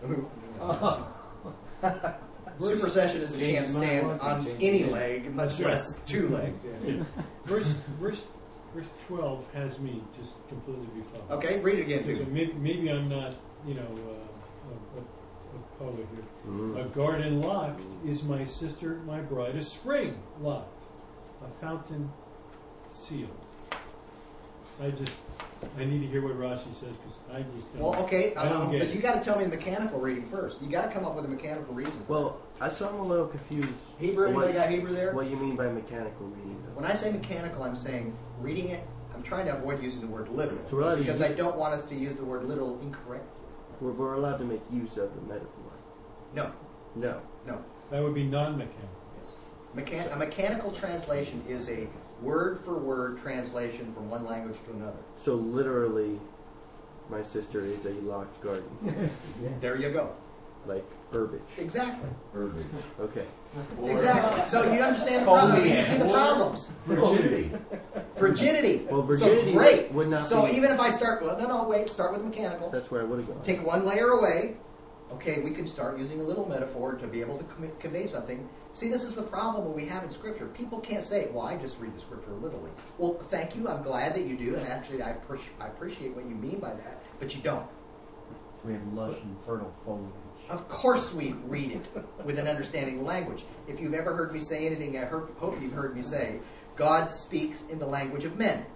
Supersession 2.58 3.22
is 3.22 3.34
a 3.34 3.38
can't 3.38 3.66
stand 3.68 4.20
on 4.20 4.46
any 4.60 4.84
leg, 4.84 5.34
much 5.34 5.58
less 5.60 5.98
two 6.04 6.28
legs. 6.28 6.62
yeah. 6.86 7.02
verse 7.44 7.66
verse 7.98 8.24
verse 8.74 8.86
twelve 9.06 9.44
has 9.54 9.78
me 9.78 10.02
just 10.18 10.32
completely 10.48 10.86
befuddled. 10.94 11.30
Okay, 11.30 11.60
read 11.60 11.78
it 11.78 11.82
again, 11.82 12.04
So 12.04 12.14
too. 12.24 12.26
maybe, 12.30 12.52
maybe 12.54 12.90
I'm 12.90 13.08
not, 13.08 13.34
you 13.66 13.74
know, 13.74 13.80
uh, 13.82 14.72
a, 14.72 14.98
a, 14.98 15.02
a 15.02 15.78
poet 15.78 16.06
here. 16.14 16.24
Mm. 16.46 16.84
A 16.84 16.88
garden 16.90 17.40
locked 17.40 17.80
is 18.06 18.22
my 18.22 18.44
sister, 18.44 19.00
my 19.06 19.20
bride. 19.20 19.56
A 19.56 19.62
spring 19.62 20.20
locked, 20.40 20.84
a 21.42 21.60
fountain 21.60 22.10
sealed. 22.90 23.30
I 24.80 24.90
just, 24.90 25.12
I 25.76 25.84
need 25.84 26.00
to 26.00 26.06
hear 26.06 26.22
what 26.22 26.34
Rashi 26.38 26.72
says 26.74 26.90
because 26.96 27.18
I 27.32 27.42
just 27.54 27.72
don't. 27.72 27.82
Well, 27.82 28.02
okay, 28.04 28.34
I 28.34 28.48
don't 28.48 28.62
um, 28.62 28.70
get 28.70 28.80
but 28.80 28.88
it. 28.88 28.94
you 28.94 29.00
got 29.02 29.14
to 29.14 29.20
tell 29.20 29.36
me 29.38 29.44
the 29.44 29.50
mechanical 29.50 30.00
reading 30.00 30.26
first. 30.30 30.60
You 30.62 30.68
got 30.68 30.86
to 30.86 30.90
come 30.90 31.04
up 31.04 31.14
with 31.14 31.24
a 31.26 31.28
mechanical 31.28 31.74
reason. 31.74 31.92
for 32.06 32.12
Well, 32.12 32.40
I 32.60 32.68
saw 32.70 32.88
I'm 32.88 33.00
a 33.00 33.02
little 33.02 33.26
confused. 33.26 33.68
that. 33.68 34.04
Hebrew. 34.04 34.28
Anybody 34.28 34.46
what, 34.48 34.54
got 34.54 34.70
Hebrew 34.70 34.92
there? 34.92 35.12
what 35.12 35.28
you 35.28 35.36
mean 35.36 35.56
by 35.56 35.68
mechanical 35.70 36.26
reading, 36.28 36.62
though? 36.66 36.80
When 36.80 36.90
I 36.90 36.94
say 36.94 37.12
mechanical, 37.12 37.62
I'm 37.62 37.76
saying 37.76 38.16
reading 38.40 38.70
it. 38.70 38.86
I'm 39.14 39.22
trying 39.22 39.44
to 39.46 39.56
avoid 39.56 39.82
using 39.82 40.00
the 40.02 40.06
word 40.06 40.28
literal 40.28 40.60
So 40.70 40.76
we're 40.76 40.82
allowed 40.82 40.94
to 40.94 41.00
because 41.02 41.20
use- 41.20 41.30
I 41.30 41.34
don't 41.34 41.56
want 41.58 41.74
us 41.74 41.84
to 41.86 41.94
use 41.94 42.16
the 42.16 42.24
word 42.24 42.44
literal 42.44 42.78
incorrectly. 42.80 43.28
We're, 43.80 43.92
we're 43.92 44.14
allowed 44.14 44.38
to 44.38 44.44
make 44.44 44.60
use 44.72 44.96
of 44.96 45.14
the 45.14 45.20
metaphor. 45.22 45.72
No, 46.34 46.52
No. 46.94 47.20
no. 47.46 47.62
That 47.90 48.02
would 48.02 48.14
be 48.14 48.24
non-mechanical. 48.24 48.88
Yes. 49.76 49.84
Mechan- 49.86 50.12
a 50.12 50.16
mechanical 50.16 50.72
translation 50.72 51.42
is 51.48 51.68
a 51.68 51.86
word 52.22 52.60
for 52.64 52.74
word 52.78 53.18
translation 53.20 53.92
from 53.94 54.10
one 54.10 54.24
language 54.26 54.58
to 54.66 54.72
another. 54.72 54.98
So 55.16 55.34
literally, 55.34 56.18
my 57.08 57.22
sister 57.22 57.60
is 57.60 57.84
a 57.86 57.92
locked 58.02 58.40
garden. 58.42 59.10
There 59.60 59.76
you 59.76 59.90
go. 59.90 60.10
like 60.66 60.84
herbage. 61.12 61.40
Exactly. 61.58 62.08
Herbage. 62.32 62.66
Okay. 63.00 63.24
Or- 63.80 63.90
Exactly. 63.90 64.42
So 64.44 64.70
you 64.72 64.80
understand 64.80 65.22
the 65.22 65.26
problem. 65.30 65.64
You 65.66 65.82
see 65.82 65.98
the 65.98 66.04
problems. 66.08 66.70
Virginity. 66.84 67.50
Frigidity. 68.16 68.86
Well, 68.90 69.02
virginity 69.02 69.52
so 69.52 69.58
great. 69.58 69.92
would 69.92 70.08
not 70.08 70.24
so 70.26 70.46
be- 70.46 70.52
even 70.52 70.70
if 70.70 70.78
I 70.78 70.90
start, 70.90 71.22
well, 71.22 71.38
no, 71.38 71.46
no, 71.48 71.64
wait. 71.64 71.88
Start 71.88 72.12
with 72.12 72.22
mechanical. 72.24 72.68
That's 72.70 72.90
where 72.90 73.00
I 73.00 73.04
would 73.04 73.18
have 73.20 73.28
gone. 73.28 73.42
Take 73.42 73.64
one 73.66 73.84
layer 73.86 74.08
away. 74.10 74.56
Okay, 75.12 75.40
we 75.40 75.50
can 75.50 75.66
start 75.66 75.98
using 75.98 76.20
a 76.20 76.22
little 76.22 76.48
metaphor 76.48 76.94
to 76.94 77.06
be 77.06 77.20
able 77.20 77.36
to 77.36 77.44
commi- 77.44 77.78
convey 77.80 78.06
something. 78.06 78.48
See, 78.72 78.88
this 78.88 79.02
is 79.02 79.16
the 79.16 79.22
problem 79.22 79.74
we 79.74 79.84
have 79.86 80.04
in 80.04 80.10
Scripture. 80.10 80.46
People 80.46 80.78
can't 80.78 81.04
say, 81.04 81.28
"Well, 81.32 81.44
I 81.44 81.56
just 81.56 81.80
read 81.80 81.94
the 81.96 82.00
Scripture 82.00 82.32
literally." 82.32 82.70
Well, 82.96 83.14
thank 83.28 83.56
you. 83.56 83.68
I'm 83.68 83.82
glad 83.82 84.14
that 84.14 84.22
you 84.22 84.36
do, 84.36 84.54
and 84.54 84.66
actually, 84.68 85.02
I, 85.02 85.14
appreci- 85.14 85.50
I 85.60 85.66
appreciate 85.66 86.14
what 86.14 86.26
you 86.26 86.36
mean 86.36 86.60
by 86.60 86.74
that. 86.74 87.02
But 87.18 87.34
you 87.34 87.42
don't. 87.42 87.66
So 88.54 88.60
we 88.68 88.74
have 88.74 88.86
lush 88.92 89.18
and 89.20 89.36
fertile 89.44 89.72
foliage. 89.84 90.12
Of 90.48 90.68
course, 90.68 91.12
we 91.12 91.32
read 91.46 91.72
it 91.72 92.04
with 92.24 92.38
an 92.38 92.46
understanding 92.46 93.04
language. 93.04 93.44
If 93.66 93.80
you've 93.80 93.94
ever 93.94 94.14
heard 94.14 94.32
me 94.32 94.40
say 94.40 94.66
anything, 94.66 94.98
I 94.98 95.02
heard, 95.02 95.28
hope 95.38 95.60
you've 95.60 95.72
heard 95.72 95.94
me 95.94 96.02
say, 96.02 96.40
God 96.76 97.10
speaks 97.10 97.66
in 97.68 97.78
the 97.78 97.86
language 97.86 98.24
of 98.24 98.36
men 98.36 98.66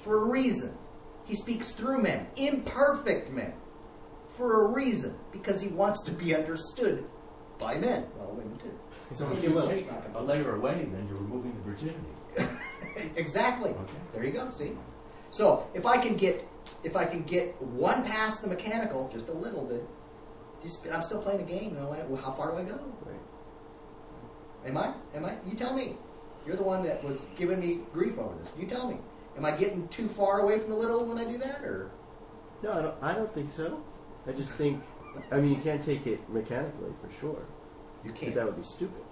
for 0.00 0.24
a 0.24 0.30
reason. 0.30 0.76
He 1.24 1.34
speaks 1.34 1.72
through 1.72 2.02
men, 2.02 2.26
imperfect 2.36 3.30
men, 3.30 3.52
for 4.34 4.66
a 4.66 4.72
reason, 4.72 5.18
because 5.30 5.60
he 5.60 5.68
wants 5.68 6.02
to 6.04 6.12
be 6.12 6.34
understood 6.34 7.04
by 7.58 7.76
men. 7.78 8.06
Well, 8.18 8.32
women 8.32 8.58
too. 8.58 8.78
So 9.10 9.30
if 9.32 9.42
you 9.42 9.50
little, 9.50 9.68
take 9.68 9.88
a 10.14 10.22
layer 10.22 10.56
away, 10.56 10.88
then 10.92 11.06
you're 11.08 11.18
removing 11.18 11.54
the 11.54 11.70
virginity. 11.70 11.98
exactly. 13.16 13.70
Okay. 13.70 13.92
There 14.14 14.24
you 14.24 14.32
go. 14.32 14.50
See. 14.50 14.72
So 15.30 15.66
if 15.74 15.86
I 15.86 15.98
can 15.98 16.16
get 16.16 16.46
if 16.84 16.96
I 16.96 17.04
can 17.04 17.22
get 17.22 17.60
one 17.62 18.04
past 18.04 18.42
the 18.42 18.48
mechanical, 18.48 19.08
just 19.08 19.28
a 19.28 19.32
little 19.32 19.64
bit, 19.64 19.84
just, 20.62 20.86
I'm 20.92 21.02
still 21.02 21.20
playing 21.20 21.40
a 21.40 21.44
game. 21.44 21.74
You 21.74 21.80
know, 21.80 22.16
how 22.16 22.32
far 22.32 22.52
do 22.52 22.58
I 22.58 22.64
go? 22.64 22.78
Right. 23.04 23.16
Am 24.66 24.76
I? 24.76 24.94
Am 25.14 25.24
I? 25.24 25.36
You 25.46 25.56
tell 25.56 25.74
me. 25.74 25.96
You're 26.46 26.56
the 26.56 26.62
one 26.62 26.82
that 26.84 27.02
was 27.04 27.26
giving 27.36 27.60
me 27.60 27.80
grief 27.92 28.18
over 28.18 28.34
this. 28.36 28.50
You 28.58 28.66
tell 28.66 28.88
me. 28.88 28.98
Am 29.36 29.44
I 29.44 29.56
getting 29.56 29.88
too 29.88 30.08
far 30.08 30.40
away 30.40 30.58
from 30.58 30.70
the 30.70 30.76
little 30.76 31.04
when 31.04 31.18
I 31.18 31.24
do 31.24 31.38
that, 31.38 31.62
or 31.62 31.90
No, 32.62 32.72
I 32.72 32.82
don't. 32.82 33.02
I 33.02 33.14
don't 33.14 33.32
think 33.34 33.50
so. 33.50 33.82
I 34.26 34.32
just 34.32 34.52
think. 34.52 34.82
I 35.30 35.40
mean, 35.40 35.50
you 35.50 35.60
can't 35.60 35.82
take 35.82 36.06
it 36.06 36.26
mechanically 36.30 36.92
for 37.02 37.10
sure, 37.20 37.44
you 38.04 38.12
can't? 38.12 38.34
that 38.34 38.46
would 38.46 38.56
be 38.56 38.62
stupid. 38.62 39.02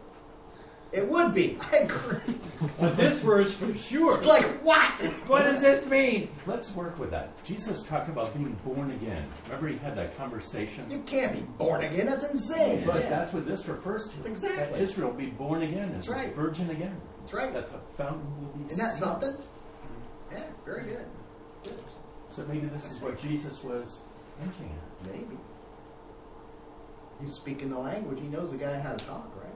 It 0.93 1.07
would 1.09 1.35
be. 1.35 1.57
I 1.73 1.77
agree. 1.79 2.35
On 2.81 2.97
this 2.97 3.21
verse, 3.21 3.55
for 3.55 3.73
sure. 3.77 4.17
It's 4.17 4.27
like 4.27 4.45
what? 4.65 4.99
what 5.29 5.43
does 5.43 5.63
this 5.63 5.87
mean? 5.87 6.29
Let's 6.47 6.75
work 6.75 6.99
with 6.99 7.11
that. 7.13 7.45
Jesus 7.45 7.83
talked 7.83 8.09
about 8.09 8.35
being 8.35 8.59
born 8.65 8.91
again. 8.93 9.25
Remember, 9.45 9.69
he 9.69 9.77
had 9.79 9.95
that 9.97 10.17
conversation. 10.17 10.85
You 10.91 11.01
can't 11.03 11.33
be 11.33 11.41
born 11.59 11.85
again. 11.85 12.07
That's 12.07 12.25
insane. 12.29 12.85
But 12.85 13.03
Yeah. 13.03 13.11
that's 13.11 13.33
what 13.33 13.47
this 13.47 13.69
refers 13.69 14.09
to. 14.09 14.17
That's 14.17 14.29
exactly. 14.31 14.73
That 14.79 14.83
Israel 14.83 15.13
be 15.13 15.27
born 15.27 15.63
again, 15.63 15.93
That's 15.93 16.09
right. 16.09 16.35
virgin 16.35 16.71
again. 16.71 17.01
That's 17.21 17.35
right. 17.35 17.53
That 17.53 17.69
the 17.69 17.79
fountain 17.97 18.27
will 18.41 18.49
be. 18.59 18.65
Isn't 18.67 18.79
that 18.85 18.95
sealed. 18.95 19.23
something? 19.23 19.45
Yeah, 20.33 20.43
very 20.65 20.83
good. 20.83 21.07
Good. 21.63 21.83
So 22.31 22.45
maybe 22.47 22.67
this 22.67 22.91
is 22.91 23.01
what 23.01 23.21
Jesus 23.21 23.63
was 23.63 24.01
hinting 24.41 24.71
at. 24.73 24.90
Maybe. 25.07 25.39
He's 27.21 27.35
speaking 27.35 27.71
the 27.71 27.79
language. 27.79 28.19
He 28.21 28.29
knows 28.29 28.51
the 28.51 28.57
guy 28.57 28.79
how 28.79 28.93
to 28.93 29.05
talk, 29.05 29.31
right? 29.37 29.55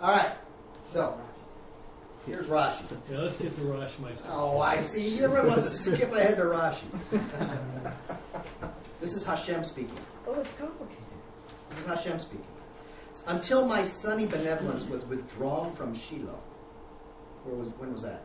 All 0.00 0.16
right. 0.16 0.32
So 0.86 1.20
here's 2.26 2.46
Rashi. 2.46 2.82
Yeah, 3.10 3.18
let's 3.18 3.36
get 3.36 3.52
to 3.52 3.62
Rosh 3.62 3.98
Meister. 3.98 4.24
Oh, 4.28 4.60
I 4.60 4.80
see. 4.80 5.22
Everyone 5.22 5.48
wants 5.48 5.64
to 5.64 5.70
skip 5.70 6.12
ahead 6.12 6.36
to 6.36 6.42
Rashi. 6.42 6.84
this 9.00 9.14
is 9.14 9.24
Hashem 9.24 9.64
speaking. 9.64 9.98
Oh, 10.26 10.34
it's 10.34 10.54
complicated. 10.54 11.04
This 11.70 11.80
is 11.80 11.86
Hashem 11.86 12.18
speaking. 12.18 12.46
Until 13.26 13.66
my 13.66 13.82
sunny 13.82 14.26
benevolence 14.26 14.88
was 14.88 15.04
withdrawn 15.04 15.72
from 15.74 15.94
Shiloh. 15.94 16.40
Where 17.44 17.54
was 17.54 17.70
when 17.78 17.92
was 17.92 18.02
that? 18.02 18.22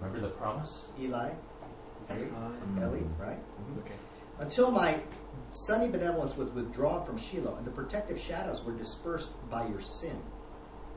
Remember 0.00 0.20
the 0.20 0.34
promise? 0.34 0.92
Eli, 0.98 1.30
Eli, 2.10 2.26
mm-hmm. 2.26 2.78
Eli 2.78 3.00
right? 3.18 3.38
Mm-hmm. 3.38 3.78
Okay. 3.80 3.94
Until 4.38 4.70
my 4.70 5.00
sunny 5.50 5.88
benevolence 5.88 6.36
was 6.36 6.50
withdrawn 6.50 7.04
from 7.04 7.18
Shiloh, 7.18 7.56
and 7.56 7.66
the 7.66 7.70
protective 7.70 8.18
shadows 8.18 8.64
were 8.64 8.72
dispersed 8.72 9.30
by 9.50 9.66
your 9.66 9.80
sin, 9.80 10.18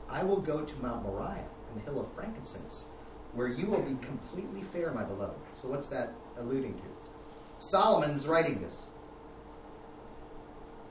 I 0.08 0.22
will 0.22 0.40
go 0.40 0.64
to 0.64 0.82
Mount 0.82 1.02
Moriah 1.02 1.44
and 1.70 1.80
the 1.80 1.84
hill 1.90 2.00
of 2.00 2.12
frankincense, 2.12 2.86
where 3.32 3.48
you 3.48 3.66
will 3.66 3.82
be 3.82 3.96
completely 4.06 4.62
fair, 4.62 4.92
my 4.92 5.04
beloved. 5.04 5.38
So 5.60 5.68
what's 5.68 5.88
that 5.88 6.12
alluding 6.38 6.74
to? 6.74 6.82
Solomon's 7.58 8.26
writing 8.26 8.60
this. 8.60 8.86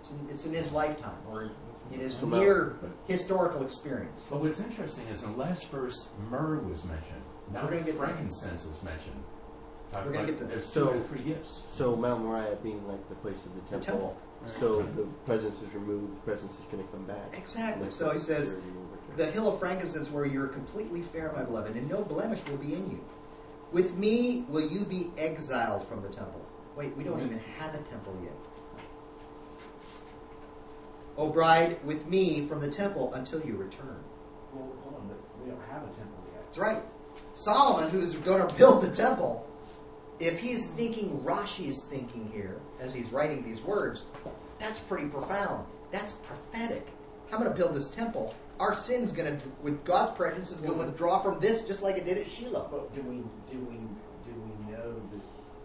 It's 0.02 0.12
in, 0.12 0.28
it's 0.30 0.46
in 0.46 0.54
his 0.54 0.72
lifetime, 0.72 1.16
or 1.30 1.52
in 1.92 2.00
his 2.00 2.18
Come 2.18 2.34
out. 2.34 2.40
near 2.42 2.76
historical 3.08 3.64
experience. 3.64 4.24
But 4.30 4.42
what's 4.42 4.60
interesting 4.60 5.08
is 5.08 5.24
in 5.24 5.32
the 5.32 5.38
last 5.38 5.70
verse, 5.70 6.10
myrrh 6.30 6.60
was 6.60 6.84
mentioned. 6.84 7.22
Now 7.54 7.66
We're 7.66 7.80
gonna 7.80 7.94
frankincense 7.94 8.66
is 8.66 8.82
mentioned. 8.84 9.24
Talk 9.94 10.06
We're 10.06 10.12
gonna 10.14 10.26
get 10.28 10.39
there. 10.39 10.48
there's 10.48 10.66
So- 10.66 10.91
two 10.91 10.98
or 11.00 11.02
three 11.04 11.22
gifts. 11.22 11.62
So 11.68 11.96
Mount 11.96 12.24
Moriah 12.26 12.58
being 12.64 12.86
like 12.88 13.08
the 13.10 13.16
place 13.16 13.46
of 13.46 13.54
the 13.56 13.62
The 13.78 13.84
temple. 13.84 14.16
temple. 14.16 14.16
So 14.46 14.82
the 14.82 15.04
presence 15.26 15.62
is 15.62 15.74
removed. 15.74 16.18
The 16.18 16.22
presence 16.22 16.52
is 16.60 16.66
going 16.70 16.84
to 16.84 16.91
come 16.91 17.06
back. 17.06 17.38
Exactly. 17.38 17.84
Like 17.86 17.94
So 17.94 18.10
he 18.10 18.18
the 18.18 18.20
says, 18.26 18.48
security 18.50 18.72
will 18.78 18.84
return. 18.98 19.16
The 19.18 19.26
hill 19.28 19.48
of 19.54 19.60
frankincense 19.60 20.12
where 20.12 20.26
you're 20.26 20.48
completely 20.48 21.02
fair, 21.02 21.32
my 21.34 21.44
beloved, 21.44 21.76
and 21.78 21.88
no 21.89 22.04
blemish 22.04 22.44
will 22.50 22.58
be 22.58 22.74
in 22.74 22.91
you. 22.91 23.00
With 23.72 23.96
me 23.98 24.46
will 24.50 24.68
you 24.68 24.82
be 24.82 25.12
exiled 25.18 25.88
from 25.88 26.02
the 26.02 26.10
temple. 26.10 26.41
Wait, 26.76 26.94
we 26.98 27.04
don't 27.06 27.22
even 27.22 27.39
have 27.58 27.74
a 27.74 27.78
temple 27.89 28.14
yet. 28.22 28.34
O 31.18 31.30
bride, 31.30 31.78
with 31.86 32.08
me 32.08 32.46
from 32.48 32.60
the 32.60 32.70
temple 32.70 33.14
until 33.14 33.39
you 33.46 33.56
return. 33.56 34.04
Well, 34.54 34.68
hold 34.84 34.96
on, 34.96 35.08
but 35.08 35.18
we 35.44 35.52
don't 35.52 35.62
have 35.70 35.84
a 35.84 35.94
temple 35.94 36.18
yet. 36.34 36.44
That's 36.46 36.58
right. 36.58 36.82
Solomon, 37.36 37.89
who's 37.91 38.16
going 38.16 38.46
to 38.46 38.54
build 38.56 38.82
the 38.82 38.89
temple, 38.89 39.48
if 40.24 40.40
he's 40.40 40.68
thinking 40.72 41.20
Rashi 41.20 41.68
is 41.68 41.84
thinking 41.84 42.30
here 42.34 42.60
as 42.80 42.94
he's 42.94 43.12
writing 43.12 43.44
these 43.44 43.62
words, 43.62 44.04
that's 44.60 44.80
pretty 44.80 45.08
profound. 45.08 45.66
That's 45.92 46.14
prophetic. 46.14 46.88
I'm 47.32 47.40
going 47.40 47.52
to 47.52 47.58
build 47.58 47.76
this 47.76 47.90
temple. 47.90 48.34
Our 48.60 48.74
sin's 48.76 49.12
going 49.12 49.38
to, 49.38 49.48
with 49.62 49.84
God's 49.84 50.16
presence, 50.16 50.52
is 50.52 50.60
going 50.60 50.78
to 50.80 50.86
withdraw 50.86 51.20
from 51.20 51.40
this 51.40 51.64
just 51.64 51.82
like 51.82 51.98
it 51.98 52.06
did 52.06 52.18
at 52.18 52.30
Shiloh. 52.30 52.68
But 52.72 52.94
do 52.96 53.02
we 53.02 53.18
do 53.52 53.60
we 53.66 53.76
do 54.24 54.32
we 54.32 54.72
know 54.72 54.94
that 54.94 55.22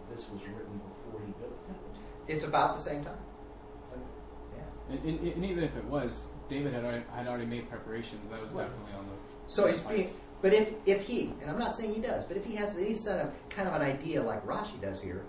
this 0.09 0.29
was 0.29 0.41
written 0.41 0.81
before 1.05 1.21
he 1.25 1.31
built 1.33 1.55
the 1.61 1.67
temple? 1.67 1.89
It's 2.27 2.43
about 2.43 2.75
the 2.75 2.81
same 2.81 3.03
time. 3.03 3.17
Yeah. 4.55 4.95
And, 4.95 5.05
and, 5.19 5.33
and 5.35 5.45
even 5.45 5.63
if 5.63 5.75
it 5.77 5.85
was, 5.85 6.25
David 6.49 6.73
had 6.73 6.83
already, 6.83 7.03
had 7.13 7.27
already 7.27 7.45
made 7.45 7.69
preparations. 7.69 8.27
That 8.29 8.41
was 8.41 8.51
Right. 8.51 8.67
definitely 8.67 8.93
on 8.93 9.05
the. 9.05 9.13
So 9.47 9.67
he's 9.67 9.81
being, 9.81 10.09
but 10.41 10.53
if 10.53 10.73
if 10.85 11.01
he, 11.05 11.33
and 11.41 11.49
I'm 11.49 11.59
not 11.59 11.71
saying 11.71 11.93
he 11.93 12.01
does, 12.01 12.23
but 12.23 12.37
if 12.37 12.45
he 12.45 12.55
has 12.55 12.77
any 12.77 12.93
sort 12.93 13.19
of 13.19 13.31
kind 13.49 13.67
of 13.67 13.73
an 13.75 13.81
idea 13.81 14.21
like 14.21 14.45
Rashi 14.45 14.79
does 14.81 15.01
here, 15.01 15.23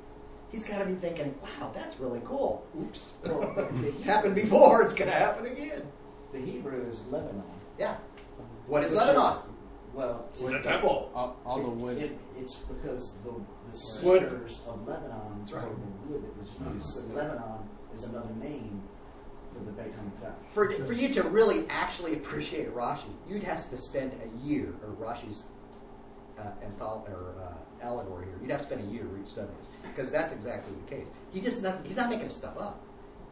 he's 0.52 0.64
got 0.64 0.78
to 0.78 0.84
be 0.84 0.94
thinking, 0.94 1.34
"Wow, 1.42 1.72
that's 1.74 1.98
really 1.98 2.20
cool." 2.24 2.64
Oops, 2.78 3.14
Well, 3.24 3.52
the, 3.54 3.62
the 3.80 3.88
it's 3.88 4.04
happened 4.04 4.34
before. 4.34 4.82
It's 4.82 4.94
going 4.94 5.10
to 5.10 5.16
happen 5.16 5.46
again. 5.46 5.82
The 6.32 6.38
Hebrew 6.40 6.86
is 6.86 7.06
Lebanon. 7.08 7.42
Yeah. 7.78 7.96
Um, 8.38 8.46
what 8.66 8.84
is 8.84 8.92
Which 8.92 9.00
Lebanon? 9.00 9.38
Well, 9.92 10.28
The 10.40 10.60
temple. 10.60 11.10
All, 11.14 11.36
all 11.44 11.60
the 11.62 11.68
wood. 11.70 11.98
It, 11.98 12.16
it's 12.38 12.54
because 12.56 13.18
the, 13.24 13.30
the 13.32 14.06
Wood. 14.06 14.20
cedars 14.22 14.62
of 14.68 14.86
Lebanon 14.86 15.40
That's 15.40 15.52
right. 15.52 15.64
were 15.68 15.74
the 15.74 16.12
wood 16.12 16.22
that 16.22 16.38
was 16.38 16.74
used. 16.74 16.86
So 16.86 17.00
Lebanon 17.12 17.68
is 17.92 18.04
another 18.04 18.32
name 18.38 18.82
for 19.60 19.70
the 19.70 19.72
Beit 19.72 19.92
HaMikdash. 19.92 20.34
For, 20.52 20.70
for 20.86 20.92
you 20.92 21.08
to 21.14 21.22
really 21.24 21.66
actually 21.68 22.14
appreciate 22.14 22.74
Rashi, 22.74 23.12
you'd 23.28 23.42
have 23.42 23.68
to 23.70 23.78
spend 23.78 24.12
a 24.12 24.46
year, 24.46 24.74
or 24.82 24.90
Rashi's 24.94 25.44
uh, 26.38 26.44
anthol- 26.64 27.08
or 27.08 27.34
uh, 27.42 27.84
allegory 27.86 28.26
here. 28.26 28.34
You'd 28.40 28.50
have 28.50 28.60
to 28.60 28.66
spend 28.66 28.88
a 28.88 28.92
year 28.92 29.04
re- 29.04 29.20
studying 29.26 29.54
this 29.58 29.68
because 29.82 30.10
that's 30.10 30.32
exactly 30.32 30.74
the 30.84 30.96
case. 30.96 31.06
He 31.32 31.40
just 31.40 31.62
nothing. 31.62 31.84
He's 31.84 31.96
not 31.96 32.08
making 32.08 32.24
this 32.24 32.36
stuff 32.36 32.58
up. 32.58 32.80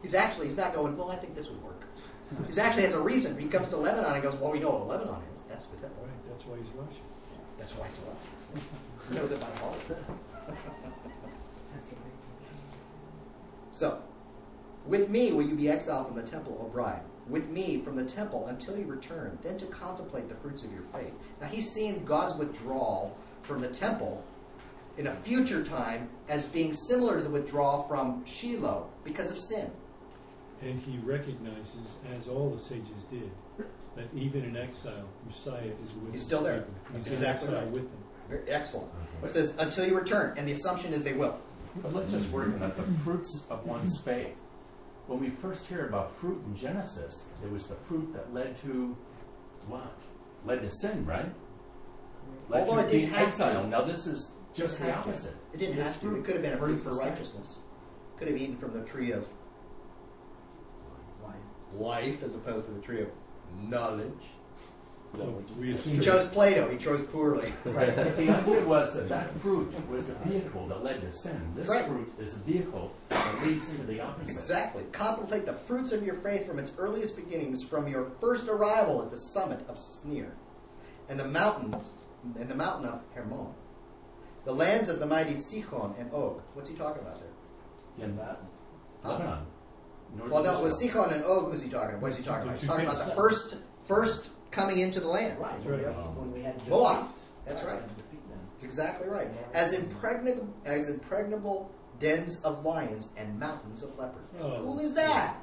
He's 0.01 0.13
actually 0.13 0.47
he's 0.47 0.57
not 0.57 0.73
going. 0.73 0.95
Well, 0.97 1.11
I 1.11 1.15
think 1.15 1.35
this 1.35 1.49
would 1.49 1.61
work. 1.63 1.83
He 2.51 2.59
actually 2.59 2.83
has 2.83 2.93
a 2.93 3.01
reason. 3.01 3.37
He 3.39 3.47
comes 3.47 3.67
to 3.69 3.77
Lebanon 3.77 4.13
and 4.13 4.21
goes, 4.23 4.35
"Well, 4.35 4.51
we 4.51 4.59
know 4.59 4.69
what 4.69 4.87
Lebanon 4.87 5.21
is. 5.35 5.41
That's 5.49 5.67
the 5.67 5.77
temple. 5.77 6.03
Right, 6.03 6.29
that's 6.29 6.45
why 6.45 6.57
he's 6.57 6.69
Russian. 6.75 7.03
That's 7.57 7.73
why 7.73 7.87
it's 7.87 7.97
left. 8.05 8.67
He 9.09 9.15
knows 9.15 9.31
it 9.31 9.39
by 9.39 9.47
heart." 9.59 9.77
So, 13.71 14.01
with 14.85 15.09
me 15.09 15.31
will 15.31 15.45
you 15.45 15.55
be 15.55 15.69
exiled 15.69 16.07
from 16.07 16.15
the 16.15 16.23
temple, 16.23 16.57
O 16.61 16.67
bride. 16.67 17.01
With 17.27 17.49
me 17.49 17.81
from 17.81 17.95
the 17.95 18.05
temple 18.05 18.47
until 18.47 18.77
you 18.77 18.85
return, 18.85 19.37
then 19.43 19.57
to 19.59 19.67
contemplate 19.67 20.29
the 20.29 20.35
fruits 20.35 20.63
of 20.63 20.73
your 20.73 20.81
faith. 20.93 21.13
Now 21.39 21.47
he's 21.47 21.69
seeing 21.69 22.03
God's 22.03 22.35
withdrawal 22.35 23.15
from 23.43 23.61
the 23.61 23.67
temple 23.67 24.23
in 24.97 25.07
a 25.07 25.15
future 25.15 25.63
time 25.63 26.09
as 26.27 26.47
being 26.47 26.73
similar 26.73 27.17
to 27.17 27.23
the 27.23 27.29
withdrawal 27.29 27.83
from 27.83 28.25
Shiloh 28.25 28.89
because 29.03 29.31
of 29.31 29.37
sin. 29.39 29.71
And 30.61 30.81
he 30.81 30.97
recognizes, 30.97 31.95
as 32.13 32.27
all 32.27 32.49
the 32.49 32.59
sages 32.59 33.05
did, 33.09 33.31
that 33.95 34.07
even 34.13 34.43
in 34.43 34.57
exile, 34.57 35.07
Messiah 35.25 35.61
is 35.65 35.79
with 35.79 36.11
He's 36.11 36.23
still 36.23 36.43
there. 36.43 36.61
people. 36.61 36.73
That's 36.93 37.07
He's 37.07 37.19
in 37.21 37.25
exactly 37.25 37.47
exile 37.47 37.63
right. 37.63 37.73
with 37.73 37.83
them. 37.83 38.03
Very 38.27 38.49
excellent. 38.49 38.91
Mm-hmm. 38.91 39.25
It 39.27 39.31
says 39.31 39.55
until 39.57 39.87
you 39.87 39.97
return, 39.97 40.37
and 40.37 40.47
the 40.47 40.51
assumption 40.51 40.93
is 40.93 41.03
they 41.03 41.13
will. 41.13 41.39
But 41.77 41.93
let's 41.93 42.11
just 42.11 42.29
work 42.31 42.47
on 42.47 42.59
that. 42.59 42.75
The 42.75 42.83
fruits 43.03 43.45
of 43.49 43.65
one's 43.65 44.01
faith. 44.03 44.35
When 45.09 45.19
we 45.19 45.31
first 45.31 45.65
hear 45.65 45.87
about 45.87 46.15
fruit 46.17 46.39
in 46.45 46.55
Genesis, 46.55 47.29
it 47.43 47.51
was 47.51 47.65
the 47.65 47.73
fruit 47.73 48.13
that 48.13 48.31
led 48.31 48.61
to 48.61 48.95
what? 49.67 49.99
Led 50.45 50.61
to 50.61 50.69
sin, 50.69 51.03
right? 51.03 51.25
Led 52.47 52.69
Although 52.69 52.83
to 52.83 52.89
being 52.91 53.07
didn't 53.07 53.19
exile. 53.19 53.65
Now 53.65 53.81
this 53.81 54.05
is 54.05 54.33
just 54.53 54.77
the 54.77 54.85
have 54.85 55.03
to. 55.05 55.09
opposite. 55.09 55.35
It 55.51 55.57
didn't 55.57 55.77
This 55.77 55.93
have 55.93 56.01
to. 56.01 56.15
It 56.15 56.23
could 56.23 56.35
have 56.35 56.43
been 56.43 56.53
a 56.53 56.57
fruit 56.57 56.77
for 56.77 56.91
us 56.91 56.99
back. 56.99 57.09
righteousness. 57.09 57.57
Could 58.17 58.27
have 58.27 58.37
eaten 58.37 58.55
from 58.57 58.71
the 58.79 58.85
tree 58.85 59.11
of 59.11 59.27
Right. 61.23 61.33
life 61.73 62.21
as 62.21 62.35
opposed 62.35 62.67
to 62.67 62.71
the 62.71 62.79
tree 62.81 63.01
of 63.01 63.07
knowledge. 63.67 64.27
So 65.17 65.43
we 65.59 65.73
He 65.73 65.99
chose 65.99 66.27
Plato. 66.27 66.69
He 66.69 66.77
chose 66.77 67.01
poorly. 67.07 67.51
Right. 67.65 67.95
But 67.95 68.15
the 68.15 68.29
idea 68.29 68.63
was 68.65 68.93
that 68.93 69.09
that 69.09 69.35
fruit 69.39 69.73
was 69.89 70.09
a 70.09 70.13
vehicle 70.25 70.67
that 70.67 70.83
led 70.83 71.01
to 71.01 71.11
sin. 71.11 71.51
This 71.55 71.67
Right. 71.67 71.85
fruit 71.85 72.13
is 72.19 72.35
a 72.35 72.39
vehicle 72.39 72.91
that 73.09 73.43
leads 73.43 73.69
into 73.71 73.83
the 73.87 73.99
opposite. 74.01 74.31
Exactly. 74.33 74.83
Contemplate 74.91 75.45
the 75.45 75.53
fruits 75.53 75.91
of 75.91 76.03
your 76.05 76.15
faith 76.15 76.45
from 76.47 76.59
its 76.59 76.73
earliest 76.77 77.15
beginnings, 77.15 77.63
from 77.63 77.87
your 77.87 78.11
first 78.21 78.47
arrival 78.47 79.01
at 79.01 79.09
the 79.11 79.17
summit 79.17 79.59
of 79.67 79.77
Senir, 79.77 80.31
and 81.09 81.19
the 81.19 81.27
mountains, 81.27 81.93
and 82.39 82.47
the 82.47 82.55
mountain 82.55 82.85
of 82.87 83.01
Hermon, 83.15 83.47
the 84.45 84.53
lands 84.53 84.89
of 84.89 84.99
the 84.99 85.05
mighty 85.07 85.33
Sichon 85.33 85.99
and 85.99 86.11
Og. 86.13 86.39
What's 86.53 86.69
he 86.69 86.75
talking 86.75 87.01
about 87.01 87.19
there? 87.19 88.05
In 88.05 88.15
That. 88.15 88.39
Lebanon. 89.03 89.45
Northern 90.15 90.31
Well, 90.31 90.43
no, 90.43 90.61
with 90.63 90.73
Israel. 90.73 91.07
Sichon 91.07 91.13
and 91.15 91.23
Og, 91.25 91.51
who's 91.51 91.61
he 91.63 91.69
talking 91.69 91.89
about? 91.91 92.01
What's 92.01 92.17
he 92.17 92.23
talking 92.23 92.43
about? 92.47 92.59
He's 92.59 92.67
talking 92.69 92.85
about 92.85 93.05
the 93.07 93.15
first, 93.15 93.57
first 93.85 94.29
coming 94.51 94.79
into 94.79 94.99
the 94.99 95.07
land. 95.07 95.39
Right. 95.39 95.51
That's 95.53 95.65
when 95.65 95.83
right. 95.83 95.95
have- 95.95 96.17
When 96.17 96.31
we 96.31 96.41
had 96.41 96.67
Moab. 96.67 97.07
That's 97.45 97.63
right. 97.63 97.81
to 97.81 97.93
defeat 97.95 98.29
them. 98.29 98.39
That's 98.51 98.63
exactly 98.63 99.07
right. 99.09 99.27
As 99.53 99.73
impregnable, 99.73 100.47
as 100.65 100.89
impregnable 100.89 101.71
dens 101.99 102.41
of 102.41 102.63
lions 102.65 103.09
and 103.17 103.39
mountains 103.39 103.83
of 103.83 103.97
leopards. 103.97 104.31
How 104.37 104.45
Oh. 104.45 104.61
cool 104.63 104.79
is 104.79 104.93
that? 104.93 105.35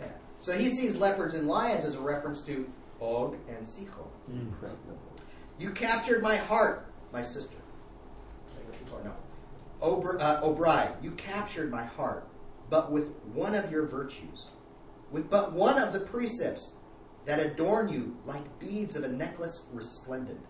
Yeah. 0.00 0.06
So 0.40 0.52
he 0.52 0.68
sees 0.70 0.96
leopards 0.96 1.34
and 1.34 1.48
lions 1.48 1.84
as 1.84 1.96
a 1.96 2.00
reference 2.00 2.42
to 2.44 2.70
Og 3.00 3.36
and 3.48 3.66
Sichon. 3.66 4.08
Mm. 4.30 4.52
You 5.58 5.70
captured 5.70 6.22
my 6.22 6.36
heart, 6.36 6.86
my 7.12 7.22
sister. 7.22 7.56
Or 8.92 9.02
no. 9.04 9.12
O, 9.82 10.00
uh, 10.18 10.40
o 10.42 10.96
you 11.02 11.10
captured 11.12 11.70
my 11.70 11.84
heart, 11.84 12.26
but 12.70 12.90
with 12.90 13.08
one 13.34 13.54
of 13.54 13.70
your 13.70 13.86
virtues, 13.86 14.48
with 15.10 15.28
but 15.30 15.52
one 15.52 15.78
of 15.80 15.92
the 15.92 16.00
precepts 16.00 16.74
that 17.26 17.40
adorn 17.40 17.88
you 17.88 18.16
like 18.26 18.58
beads 18.58 18.96
of 18.96 19.04
a 19.04 19.08
necklace 19.08 19.66
resplendent. 19.72 20.40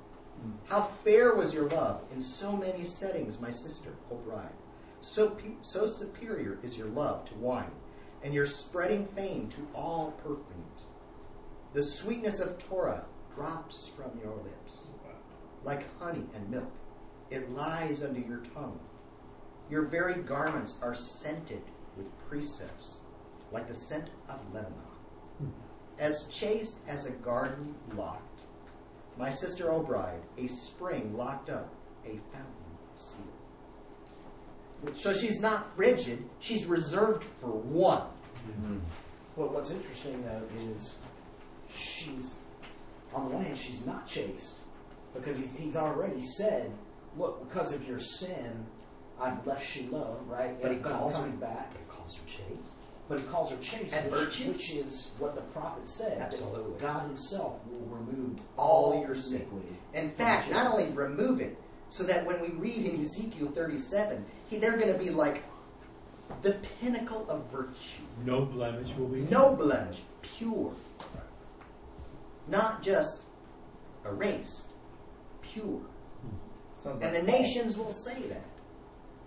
Hmm. 0.41 0.53
How 0.69 0.83
fair 0.83 1.35
was 1.35 1.53
your 1.55 1.69
love 1.69 2.03
in 2.13 2.21
so 2.21 2.57
many 2.57 2.85
settings, 2.85 3.41
my 3.41 3.51
sister, 3.51 3.95
O 4.11 4.17
bride. 4.17 4.53
So, 5.01 5.37
so 5.61 5.87
superior 5.87 6.59
is 6.63 6.77
your 6.77 6.89
love 6.89 7.25
to 7.27 7.35
wine, 7.37 7.71
and 8.23 8.35
your 8.35 8.47
spreading 8.47 9.07
fame 9.07 9.49
to 9.51 9.69
all 9.75 10.13
perfumes. 10.23 10.87
The 11.73 11.83
sweetness 11.83 12.41
of 12.41 12.59
Torah 12.59 13.05
drops 13.35 13.89
from 13.97 14.19
your 14.21 14.35
lips 14.35 14.89
like 15.65 15.85
honey 16.01 16.25
and 16.35 16.49
milk. 16.51 16.73
It 17.31 17.51
lies 17.51 18.03
under 18.03 18.21
your 18.21 18.41
tongue. 18.55 18.81
Your 19.71 19.83
very 19.83 20.15
garments 20.15 20.79
are 20.83 20.95
scented 20.95 21.63
with 21.97 22.17
precepts, 22.29 23.01
like 23.53 23.69
the 23.69 23.75
scent 23.75 24.09
of 24.29 24.41
Lebanon. 24.55 24.88
As 25.99 26.27
chaste 26.31 26.79
as 26.87 27.07
a 27.07 27.11
garden 27.13 27.75
locked, 27.97 28.43
my 29.17 29.31
sister, 29.31 29.71
O 29.71 29.83
bride, 29.83 30.21
a 30.37 30.47
spring 30.47 31.17
locked 31.17 31.51
up, 31.51 31.73
a 32.05 32.11
fountain 32.33 32.77
sealed. 32.97 33.27
Which, 34.83 35.01
So 35.01 35.13
she's 35.13 35.41
not 35.41 35.75
frigid, 35.77 36.23
she's 36.39 36.67
reserved 36.67 37.25
for 37.41 37.49
one. 37.51 38.03
Mm-hmm. 38.49 38.79
well, 39.37 39.49
what's 39.49 39.73
interesting 39.73 40.23
though 40.25 40.43
is 40.73 40.99
she's 41.75 42.39
on 43.13 43.25
the 43.29 43.35
one 43.35 43.45
hand 43.45 43.59
she's 43.59 43.85
not 43.85 44.07
chaste 44.07 44.61
because 45.15 45.37
he's, 45.37 45.53
he's 45.55 45.75
already 45.77 46.21
said, 46.21 46.71
look, 47.17 47.47
because 47.49 47.73
of 47.73 47.87
your 47.89 47.99
sin, 47.99 48.65
I've 49.21 49.45
left 49.47 49.67
Shiloh, 49.67 50.21
right? 50.29 50.61
But 50.63 50.71
he 50.71 50.79
calls 50.79 51.17
her- 51.17 51.27
back. 51.29 51.73
he 51.73 51.85
calls 51.91 52.15
her 52.17 52.23
chaste. 52.27 52.75
But 53.09 53.21
he 53.21 53.27
calls 53.27 53.51
her 53.51 53.57
chaste, 53.59 53.95
And 53.95 54.11
which, 54.11 54.21
virtue? 54.21 54.51
which 54.53 54.71
is 54.73 55.13
what 55.19 55.35
the 55.35 55.41
prophet 55.41 55.89
said. 55.89 56.19
Absolutely. 56.21 56.79
God 56.79 57.07
Himself 57.07 57.55
will 57.67 57.87
remove 57.97 58.39
All 58.59 59.01
your 59.01 59.15
sin. 59.15 59.37
iniquity. 59.43 59.77
In 59.95 60.11
fact, 60.11 60.51
not 60.51 60.71
only 60.73 60.91
remove 60.93 61.41
it, 61.41 61.57
so 61.89 62.05
that 62.05 62.27
when 62.27 62.39
we 62.41 62.49
read 62.49 62.85
in 62.85 63.01
Ezekiel 63.01 63.49
37, 63.53 64.25
he, 64.51 64.59
they're 64.59 64.77
going 64.77 64.93
to 64.93 64.99
be 64.99 65.09
like 65.09 65.43
the 66.43 66.53
pinnacle 66.81 67.25
of 67.31 67.47
virtue. 67.51 68.03
No 68.27 68.45
blemish 68.45 68.95
will 68.97 69.09
be. 69.09 69.21
No 69.23 69.57
blemish, 69.57 70.03
pure. 70.21 70.73
Not 72.47 72.83
just 72.83 73.23
erased, 74.05 74.67
pure. 75.43 75.81
Sounds 76.83 77.01
And 77.01 77.13
like 77.15 77.25
the 77.25 77.31
Paul. 77.33 77.41
nations 77.41 77.77
will 77.79 77.91
say 77.91 78.21
that. 78.23 78.45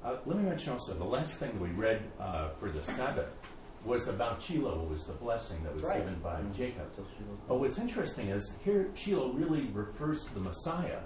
Uh, 0.03 0.17
let 0.25 0.38
me 0.38 0.43
mention 0.43 0.71
also 0.73 0.93
the 0.95 1.03
last 1.03 1.38
thing 1.39 1.59
we 1.59 1.69
read 1.69 2.01
uh, 2.19 2.49
for 2.59 2.69
the 2.71 2.82
Sabbath 2.82 3.27
was 3.86 4.07
about 4.07 4.41
Shiloh. 4.41 4.84
It 4.84 4.89
was 4.89 5.05
the 5.05 5.13
blessing 5.13 5.63
that 5.63 5.73
was 5.73 5.84
Right. 5.86 5.99
given 5.99 6.19
by 6.19 6.41
Jacob. 6.53 6.88
But 7.47 7.59
what's 7.59 7.79
interesting 7.79 8.29
is 8.29 8.57
here 8.63 8.89
Shiloh 8.93 9.34
really 9.34 9.67
refers 9.69 10.23
to 10.25 10.34
the 10.36 10.39
Messiah, 10.39 10.99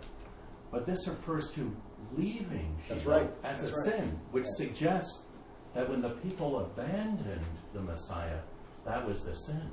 but 0.72 0.86
this 0.86 1.08
refers 1.08 1.52
to 1.52 1.76
leaving 2.12 2.76
Shiloh 2.88 2.96
That's 2.96 3.06
right. 3.06 3.32
as 3.44 3.62
That's 3.62 3.88
a 3.88 3.92
right. 3.92 4.00
sin, 4.00 4.20
which 4.32 4.46
Yes. 4.46 4.58
suggests 4.58 5.26
that 5.74 5.90
when 5.90 6.02
the 6.02 6.10
people 6.10 6.60
abandoned 6.60 7.46
the 7.74 7.82
Messiah, 7.82 8.40
that 8.86 9.06
was 9.06 9.24
the 9.24 9.34
sin. 9.34 9.70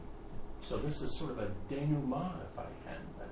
So 0.60 0.76
this 0.78 1.02
is 1.02 1.16
sort 1.18 1.32
of 1.32 1.38
a 1.40 1.50
denouement, 1.68 2.34
if 2.52 2.58
I 2.58 2.66
can. 2.86 3.02
That 3.18 3.28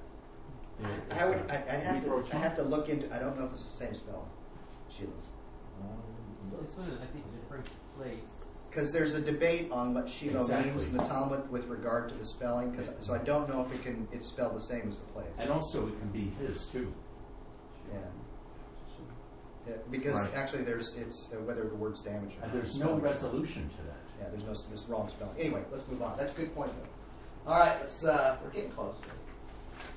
there 1.08 1.18
I 1.20 1.22
is 1.24 1.28
would, 1.42 1.50
a 1.50 1.52
I, 1.52 1.76
I'd 1.76 1.82
have 1.84 2.02
to, 2.04 2.10
reproach 2.10 2.34
I 2.34 2.38
have 2.38 2.56
to 2.56 2.62
look 2.62 2.88
into. 2.88 3.14
I 3.14 3.18
don't 3.20 3.38
know 3.38 3.46
if 3.46 3.52
it's 3.52 3.64
the 3.78 3.84
same 3.86 3.94
spell, 3.94 4.26
Sheila's, 4.88 5.28
This 6.60 6.74
one, 6.76 6.86
I 7.00 7.06
think, 7.12 7.24
is 7.28 7.34
a 7.34 7.36
different 7.38 7.68
place. 7.96 8.39
Because 8.70 8.92
there's 8.92 9.14
a 9.14 9.20
debate 9.20 9.70
on 9.72 9.94
what 9.94 10.08
Shiloh 10.08 10.42
Exactly. 10.42 10.70
means 10.70 10.84
in 10.84 10.96
the 10.96 11.02
Talmud 11.04 11.50
with 11.50 11.66
regard 11.66 12.08
to 12.10 12.14
the 12.14 12.24
spelling. 12.24 12.70
Because 12.70 12.94
so 13.00 13.14
I 13.14 13.18
don't 13.18 13.48
know 13.48 13.62
if 13.64 13.74
it 13.74 13.82
can 13.82 14.06
it's 14.12 14.28
spelled 14.28 14.54
the 14.56 14.60
same 14.60 14.88
as 14.90 14.98
the 15.00 15.06
place. 15.06 15.26
And 15.38 15.50
also, 15.50 15.88
it 15.88 15.98
can 15.98 16.08
be 16.10 16.32
his 16.40 16.66
too. 16.66 16.92
Yeah. 17.92 17.98
Yeah, 19.68 19.74
because 19.90 20.14
Right. 20.28 20.36
actually, 20.36 20.62
there's 20.62 20.96
it's 20.96 21.32
uh, 21.32 21.36
whether 21.42 21.64
the 21.68 21.74
word's 21.74 22.00
damaged 22.00 22.36
or 22.38 22.44
And 22.44 22.52
not. 22.52 22.62
there's 22.62 22.78
no 22.78 22.94
resolution 22.94 23.68
to 23.68 23.76
that. 23.82 23.96
Yeah, 24.20 24.28
there's 24.30 24.44
no 24.44 24.54
this 24.70 24.86
wrong 24.88 25.08
spelling. 25.08 25.36
Anyway, 25.38 25.62
let's 25.70 25.86
move 25.88 26.02
on. 26.02 26.16
That's 26.16 26.32
a 26.32 26.36
good 26.36 26.54
point, 26.54 26.72
though. 26.76 27.52
All 27.52 27.58
right, 27.58 27.76
let's. 27.80 28.04
Uh, 28.04 28.36
we're 28.42 28.50
getting 28.50 28.70
close. 28.70 28.94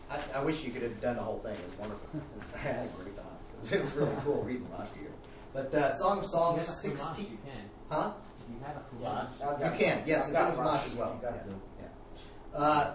I, 0.09 0.19
I 0.35 0.43
wish 0.43 0.63
you 0.63 0.71
could 0.71 0.81
have 0.83 0.99
done 1.01 1.15
the 1.15 1.21
whole 1.21 1.39
thing. 1.39 1.53
It 1.53 1.65
was 1.69 1.79
wonderful. 1.79 2.09
I 2.55 2.57
had 2.57 2.85
a 2.85 2.89
great 3.01 3.15
time. 3.15 3.25
It 3.71 3.81
was 3.81 3.93
really 3.93 4.11
cool 4.25 4.43
reading 4.43 4.67
Rashi 4.73 4.99
here. 4.99 5.11
But 5.53 5.73
uh, 5.73 5.91
Song 5.93 6.19
of 6.19 6.25
Songs 6.25 6.83
you 6.83 6.89
have 6.89 6.99
a 6.99 7.01
Chumash, 7.03 7.15
16. 7.15 7.31
you 7.31 7.37
can. 7.45 7.69
Huh? 7.89 8.11
If 8.43 8.53
you 8.53 8.59
have 8.65 8.75
a 8.77 8.83
Yeah, 9.01 9.27
Chumash. 9.45 9.61
I've 9.61 9.73
You 9.73 9.85
can. 9.85 10.03
Yes, 10.05 10.17
it's 10.19 10.27
in 10.27 10.33
got 10.33 10.55
the 10.55 10.61
Chumash 10.61 10.85
as 10.87 10.95
well. 10.95 11.11
You've 11.13 11.21
got 11.21 11.35
Yeah. 11.35 11.43
the- 11.43 11.83
yeah. 11.83 12.57
Uh, 12.59 12.93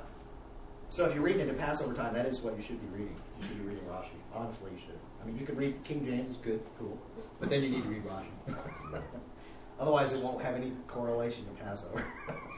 so 0.90 1.04
if 1.06 1.14
you're 1.14 1.22
reading 1.22 1.42
it 1.42 1.48
in 1.48 1.56
Passover 1.56 1.94
time, 1.94 2.14
that 2.14 2.26
is 2.26 2.40
what 2.42 2.56
you 2.56 2.62
should 2.62 2.80
be 2.80 2.86
reading. 2.98 3.16
You 3.40 3.46
should 3.46 3.58
be 3.58 3.64
reading 3.64 3.84
Rashi. 3.84 4.08
Honestly, 4.34 4.70
you 4.72 4.78
should. 4.78 4.98
I 5.22 5.26
mean, 5.26 5.36
you 5.38 5.44
could 5.46 5.56
read 5.56 5.82
King 5.84 6.04
James, 6.04 6.30
is 6.30 6.36
good, 6.38 6.60
cool, 6.78 6.96
but 7.40 7.50
then 7.50 7.62
you 7.62 7.70
need 7.70 7.82
to 7.82 7.88
read 7.88 8.04
Rashi. 8.04 8.54
Otherwise, 9.80 10.12
it 10.12 10.22
won't 10.22 10.42
have 10.42 10.54
any 10.54 10.72
correlation 10.86 11.44
to 11.44 11.62
Passover. 11.62 12.04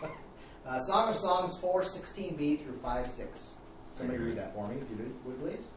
uh, 0.66 0.78
Song 0.78 1.10
of 1.10 1.16
Songs 1.16 1.56
4, 1.58 1.82
16b 1.82 2.62
through 2.64 2.78
5, 2.82 3.08
6. 3.10 3.54
Somebody 3.92 4.18
read 4.18 4.38
that 4.38 4.54
for 4.54 4.68
me, 4.68 4.76
if 4.80 4.88
you 4.90 5.14
would, 5.24 5.40
please. 5.40 5.70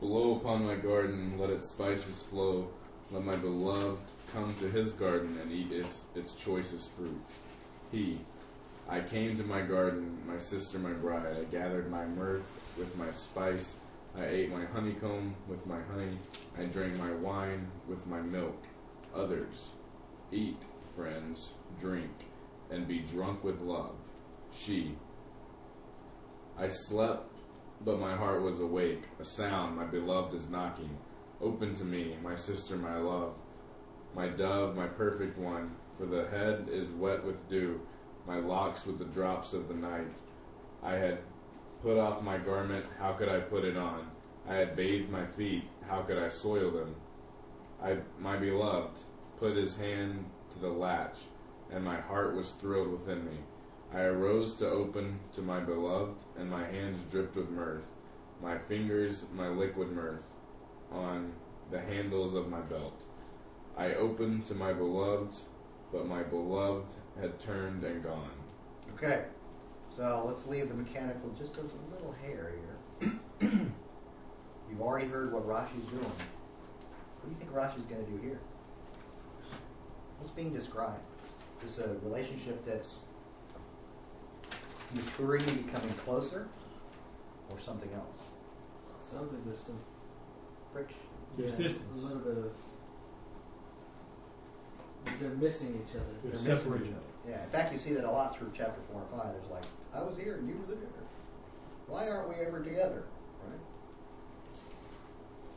Blow 0.00 0.36
upon 0.36 0.64
my 0.64 0.76
garden, 0.76 1.38
let 1.38 1.50
its 1.50 1.68
spices 1.68 2.22
flow. 2.22 2.68
Let 3.14 3.24
my 3.24 3.36
beloved 3.36 4.02
come 4.32 4.52
to 4.56 4.68
his 4.68 4.92
garden 4.94 5.38
and 5.40 5.52
eat 5.52 5.70
its, 5.70 6.00
its 6.16 6.34
choicest 6.34 6.90
fruits. 6.96 7.38
He, 7.92 8.18
I 8.88 9.02
came 9.02 9.36
to 9.36 9.44
my 9.44 9.62
garden, 9.62 10.18
my 10.26 10.36
sister, 10.36 10.80
my 10.80 10.94
bride. 10.94 11.36
I 11.38 11.44
gathered 11.44 11.88
my 11.88 12.06
myrrh 12.06 12.42
with 12.76 12.98
my 12.98 13.08
spice. 13.12 13.76
I 14.16 14.26
ate 14.26 14.50
my 14.50 14.64
honeycomb 14.64 15.36
with 15.46 15.64
my 15.64 15.80
honey. 15.92 16.18
I 16.58 16.64
drank 16.64 16.98
my 16.98 17.12
wine 17.12 17.68
with 17.86 18.04
my 18.08 18.20
milk. 18.20 18.60
Others, 19.14 19.70
eat, 20.32 20.58
friends, 20.96 21.52
drink, 21.78 22.10
and 22.68 22.88
be 22.88 22.98
drunk 22.98 23.44
with 23.44 23.60
love. 23.60 23.94
She, 24.52 24.96
I 26.58 26.66
slept, 26.66 27.30
but 27.84 28.00
my 28.00 28.16
heart 28.16 28.42
was 28.42 28.58
awake. 28.58 29.04
A 29.20 29.24
sound, 29.24 29.76
my 29.76 29.84
beloved 29.84 30.34
is 30.34 30.48
knocking. 30.48 30.98
Open 31.40 31.74
to 31.74 31.84
me, 31.84 32.16
my 32.22 32.34
sister, 32.34 32.76
my 32.76 32.96
love, 32.96 33.34
my 34.14 34.28
dove, 34.28 34.76
my 34.76 34.86
perfect 34.86 35.38
one. 35.38 35.74
For 35.98 36.06
the 36.06 36.28
head 36.28 36.68
is 36.70 36.88
wet 36.88 37.24
with 37.24 37.48
dew, 37.48 37.80
my 38.26 38.38
locks 38.38 38.86
with 38.86 38.98
the 38.98 39.04
drops 39.04 39.52
of 39.52 39.68
the 39.68 39.74
night. 39.74 40.16
I 40.82 40.94
had 40.94 41.18
put 41.82 41.98
off 41.98 42.22
my 42.22 42.38
garment, 42.38 42.84
how 42.98 43.12
could 43.12 43.28
I 43.28 43.40
put 43.40 43.64
it 43.64 43.76
on? 43.76 44.10
I 44.48 44.54
had 44.54 44.76
bathed 44.76 45.10
my 45.10 45.24
feet, 45.24 45.64
how 45.88 46.02
could 46.02 46.18
I 46.18 46.28
soil 46.28 46.70
them? 46.70 46.94
I, 47.82 47.98
my 48.18 48.36
beloved, 48.36 48.98
put 49.38 49.56
his 49.56 49.76
hand 49.76 50.24
to 50.52 50.58
the 50.58 50.68
latch, 50.68 51.18
and 51.70 51.84
my 51.84 52.00
heart 52.00 52.34
was 52.34 52.52
thrilled 52.52 52.92
within 52.92 53.24
me. 53.24 53.38
I 53.92 54.00
arose 54.02 54.54
to 54.54 54.68
open 54.68 55.20
to 55.34 55.42
my 55.42 55.60
beloved, 55.60 56.16
and 56.38 56.50
my 56.50 56.64
hands 56.66 57.00
dripped 57.10 57.36
with 57.36 57.50
myrrh, 57.50 57.82
my 58.42 58.58
fingers 58.58 59.26
my 59.34 59.48
liquid 59.48 59.92
myrrh, 59.92 60.20
on 60.94 61.32
the 61.70 61.80
handles 61.80 62.34
of 62.34 62.48
my 62.48 62.60
belt. 62.60 63.02
I 63.76 63.94
opened 63.94 64.46
to 64.46 64.54
my 64.54 64.72
beloved, 64.72 65.34
but 65.92 66.06
my 66.06 66.22
beloved 66.22 66.92
had 67.20 67.38
turned 67.40 67.82
and 67.84 68.02
gone. 68.02 68.30
Okay, 68.94 69.24
so 69.96 70.24
let's 70.26 70.46
leave 70.46 70.68
the 70.68 70.74
mechanical 70.74 71.30
just 71.30 71.56
a 71.56 71.62
little 71.92 72.14
hair 72.22 72.52
here. 73.00 73.12
You've 74.70 74.80
already 74.80 75.06
heard 75.06 75.32
what 75.32 75.46
Rashi's 75.46 75.86
doing. 75.86 76.02
What 76.02 77.24
do 77.24 77.30
you 77.30 77.36
think 77.38 77.52
Rashi's 77.52 77.86
going 77.86 78.04
to 78.04 78.10
do 78.10 78.18
here? 78.18 78.38
What's 80.18 80.30
being 80.30 80.52
described? 80.52 81.00
Is 81.64 81.78
a 81.78 81.96
relationship 82.02 82.64
that's 82.66 83.00
maturing 84.92 85.42
and 85.48 85.66
becoming 85.66 85.94
closer, 86.04 86.46
or 87.50 87.58
something 87.58 87.90
else? 87.94 88.18
Sounds 89.02 89.32
like 89.32 89.44
there's 89.46 89.60
some 89.60 89.78
Friction. 90.74 90.96
There's 91.38 91.52
yeah, 91.52 91.58
distance. 91.58 91.86
a 91.94 91.98
little 91.98 92.18
bit 92.18 92.36
of. 92.36 92.50
They're 95.20 95.30
missing 95.30 95.80
each 95.86 95.94
other. 95.94 96.04
They're 96.24 96.32
They're 96.32 96.54
missing 96.56 96.74
each 96.74 96.92
other. 96.92 97.14
Yeah, 97.28 97.44
in 97.44 97.50
fact, 97.50 97.72
you 97.72 97.78
see 97.78 97.94
that 97.94 98.04
a 98.04 98.10
lot 98.10 98.36
through 98.36 98.50
chapter 98.56 98.80
four 98.90 99.02
and 99.02 99.10
five. 99.10 99.32
There's 99.32 99.50
like, 99.52 99.64
I 99.94 100.02
was 100.02 100.16
here 100.16 100.34
and 100.34 100.48
you 100.48 100.56
were 100.56 100.74
there. 100.74 100.88
Why 101.86 102.08
aren't 102.08 102.28
we 102.28 102.34
ever 102.44 102.62
together? 102.62 103.04
Right? 103.46 103.60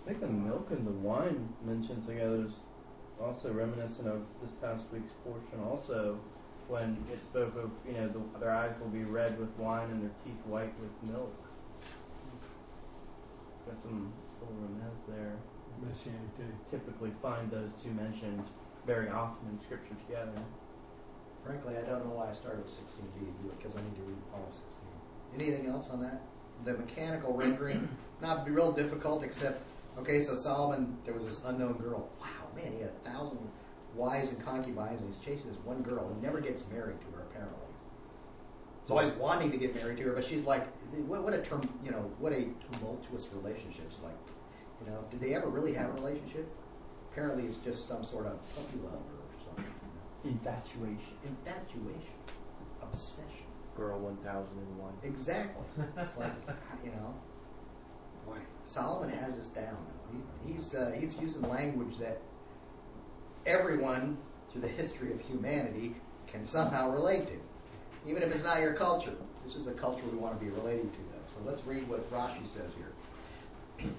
I 0.05 0.09
think 0.09 0.21
the 0.21 0.27
milk 0.27 0.67
and 0.69 0.85
the 0.85 0.91
wine 0.91 1.49
mentioned 1.65 2.05
together 2.05 2.45
is 2.45 2.53
also 3.19 3.51
reminiscent 3.51 4.07
of 4.07 4.21
this 4.41 4.51
past 4.61 4.85
week's 4.93 5.11
portion. 5.23 5.59
Also, 5.67 6.19
when 6.67 6.97
it 7.11 7.17
spoke 7.17 7.55
of 7.57 7.71
you 7.87 7.93
know 7.93 8.07
the, 8.09 8.39
their 8.39 8.51
eyes 8.51 8.77
will 8.79 8.89
be 8.89 9.03
red 9.03 9.39
with 9.39 9.49
wine 9.57 9.89
and 9.89 10.03
their 10.03 10.11
teeth 10.23 10.45
white 10.45 10.73
with 10.79 11.11
milk. 11.11 11.33
It's 13.53 13.61
got 13.65 13.81
some 13.81 13.89
little 13.97 14.13
remez 14.13 14.26
there. 15.07 15.37
Messianic 15.85 16.37
day. 16.37 16.43
Typically, 16.71 17.11
find 17.21 17.51
those 17.51 17.73
two 17.73 17.91
mentioned 17.91 18.43
very 18.85 19.09
often 19.09 19.47
in 19.49 19.59
Scripture 19.59 19.95
together. 20.07 20.31
Frankly, 21.45 21.75
I 21.77 21.81
don't 21.81 22.05
know 22.05 22.15
why 22.15 22.29
I 22.29 22.33
started 22.33 22.63
with 22.63 22.73
16b, 22.73 23.57
because 23.57 23.75
I 23.75 23.81
need 23.81 23.95
to 23.95 24.01
read 24.01 24.17
all 24.33 24.47
16. 24.49 24.65
Anything 25.35 25.69
else 25.69 25.89
on 25.89 26.01
that? 26.01 26.21
The 26.65 26.73
mechanical 26.73 27.33
rendering, 27.33 27.87
not 28.21 28.45
be 28.45 28.51
real 28.51 28.71
difficult, 28.71 29.23
except, 29.23 29.61
okay, 29.99 30.19
so 30.19 30.35
Solomon, 30.35 30.97
there 31.05 31.13
was 31.13 31.25
this 31.25 31.43
unknown 31.45 31.73
girl. 31.73 32.09
Wow, 32.19 32.27
man, 32.55 32.71
he 32.73 32.81
had 32.81 32.89
a 32.89 33.09
thousand 33.09 33.39
wives 33.95 34.29
and 34.31 34.43
concubines, 34.43 35.01
and 35.01 35.13
he's 35.13 35.23
chasing 35.23 35.49
this 35.49 35.59
one 35.63 35.81
girl, 35.83 36.09
and 36.09 36.21
never 36.21 36.41
gets 36.41 36.67
married 36.69 36.99
to 37.01 37.17
her, 37.17 37.23
apparently. 37.29 37.59
He's 38.83 38.91
always 38.91 39.11
wanting 39.13 39.51
to 39.51 39.57
get 39.57 39.75
married 39.75 39.97
to 39.97 40.03
her, 40.03 40.13
but 40.13 40.25
she's 40.25 40.45
like, 40.45 40.65
what, 41.07 41.23
what 41.23 41.33
a 41.33 41.41
term, 41.41 41.61
you 41.83 41.91
know, 41.91 42.11
what 42.19 42.31
a 42.31 42.47
tumultuous 42.71 43.29
relationship. 43.33 43.85
It's 43.87 44.01
like, 44.01 44.15
you 44.81 44.91
know, 44.91 45.03
did 45.09 45.19
they 45.19 45.33
ever 45.33 45.47
really 45.47 45.73
have 45.73 45.89
a 45.89 45.93
relationship? 45.93 46.47
Apparently, 47.11 47.45
it's 47.45 47.57
just 47.57 47.87
some 47.87 48.03
sort 48.03 48.25
of 48.27 48.39
puppy 48.55 48.77
love 48.83 48.93
or 48.93 49.55
something. 49.55 49.73
you 50.23 50.29
know. 50.31 50.35
Infatuation. 50.37 51.13
Infatuation, 51.25 52.15
obsession. 52.81 53.45
Girl 53.75 53.99
1001. 53.99 54.93
Exactly. 55.03 55.63
It's 55.97 56.17
like 56.17 56.31
you 56.83 56.91
know, 56.91 57.13
boy, 58.25 58.37
Solomon 58.65 59.09
has 59.17 59.37
this 59.37 59.47
down. 59.47 59.77
He, 60.45 60.53
he's 60.53 60.73
uh, 60.75 60.91
he's 60.99 61.19
using 61.19 61.43
language 61.43 61.97
that 61.99 62.21
everyone 63.45 64.17
through 64.51 64.61
the 64.61 64.67
history 64.67 65.11
of 65.11 65.21
humanity 65.21 65.95
can 66.27 66.43
somehow 66.45 66.89
relate 66.89 67.27
to, 67.27 68.09
even 68.09 68.23
if 68.23 68.33
it's 68.33 68.43
not 68.43 68.59
your 68.61 68.73
culture. 68.73 69.13
This 69.45 69.55
is 69.55 69.67
a 69.67 69.73
culture 69.73 70.03
we 70.11 70.17
want 70.17 70.37
to 70.37 70.43
be 70.43 70.51
relating 70.51 70.89
to, 70.89 70.97
though. 70.97 71.33
So 71.33 71.39
let's 71.45 71.63
read 71.65 71.87
what 71.87 72.11
Rashi 72.11 72.45
says 72.47 72.73
here, 72.75 72.91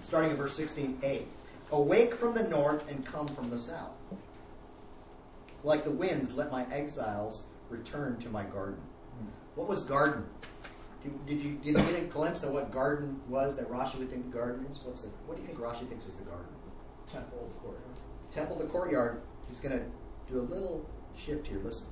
starting 0.00 0.30
in 0.30 0.36
verse 0.36 0.58
16a. 0.58 1.22
Awake 1.70 2.14
from 2.14 2.34
the 2.34 2.44
north 2.44 2.88
and 2.90 3.04
come 3.04 3.28
from 3.28 3.50
the 3.50 3.58
south. 3.58 3.92
Like 5.64 5.84
the 5.84 5.90
winds, 5.90 6.34
let 6.34 6.50
my 6.50 6.64
exiles 6.72 7.46
return 7.68 8.18
to 8.18 8.30
my 8.30 8.44
garden. 8.44 8.80
What 9.54 9.68
was 9.68 9.82
garden? 9.82 10.24
Did, 11.02 11.26
did 11.26 11.42
you 11.42 11.52
did 11.56 11.66
you 11.66 11.82
get 11.92 12.02
a 12.02 12.06
glimpse 12.06 12.42
of 12.42 12.52
what 12.52 12.70
garden 12.70 13.20
was 13.28 13.56
that 13.56 13.68
Rashi 13.70 13.98
would 13.98 14.10
think 14.10 14.30
the 14.30 14.36
garden 14.36 14.66
is? 14.70 14.78
What's 14.84 15.02
the 15.02 15.08
what 15.26 15.36
do 15.36 15.42
you 15.42 15.46
think 15.46 15.58
Rashi 15.58 15.88
thinks 15.88 16.06
is 16.06 16.16
the 16.16 16.24
garden? 16.24 16.46
Temple 17.06 17.50
the 17.52 17.60
courtyard. 17.60 17.88
Temple, 18.30 18.56
the 18.56 18.66
courtyard. 18.66 19.22
He's 19.48 19.58
going 19.58 19.78
to 19.78 19.84
do 20.30 20.40
a 20.40 20.42
little 20.42 20.88
shift 21.16 21.46
here. 21.46 21.60
Listen. 21.64 21.86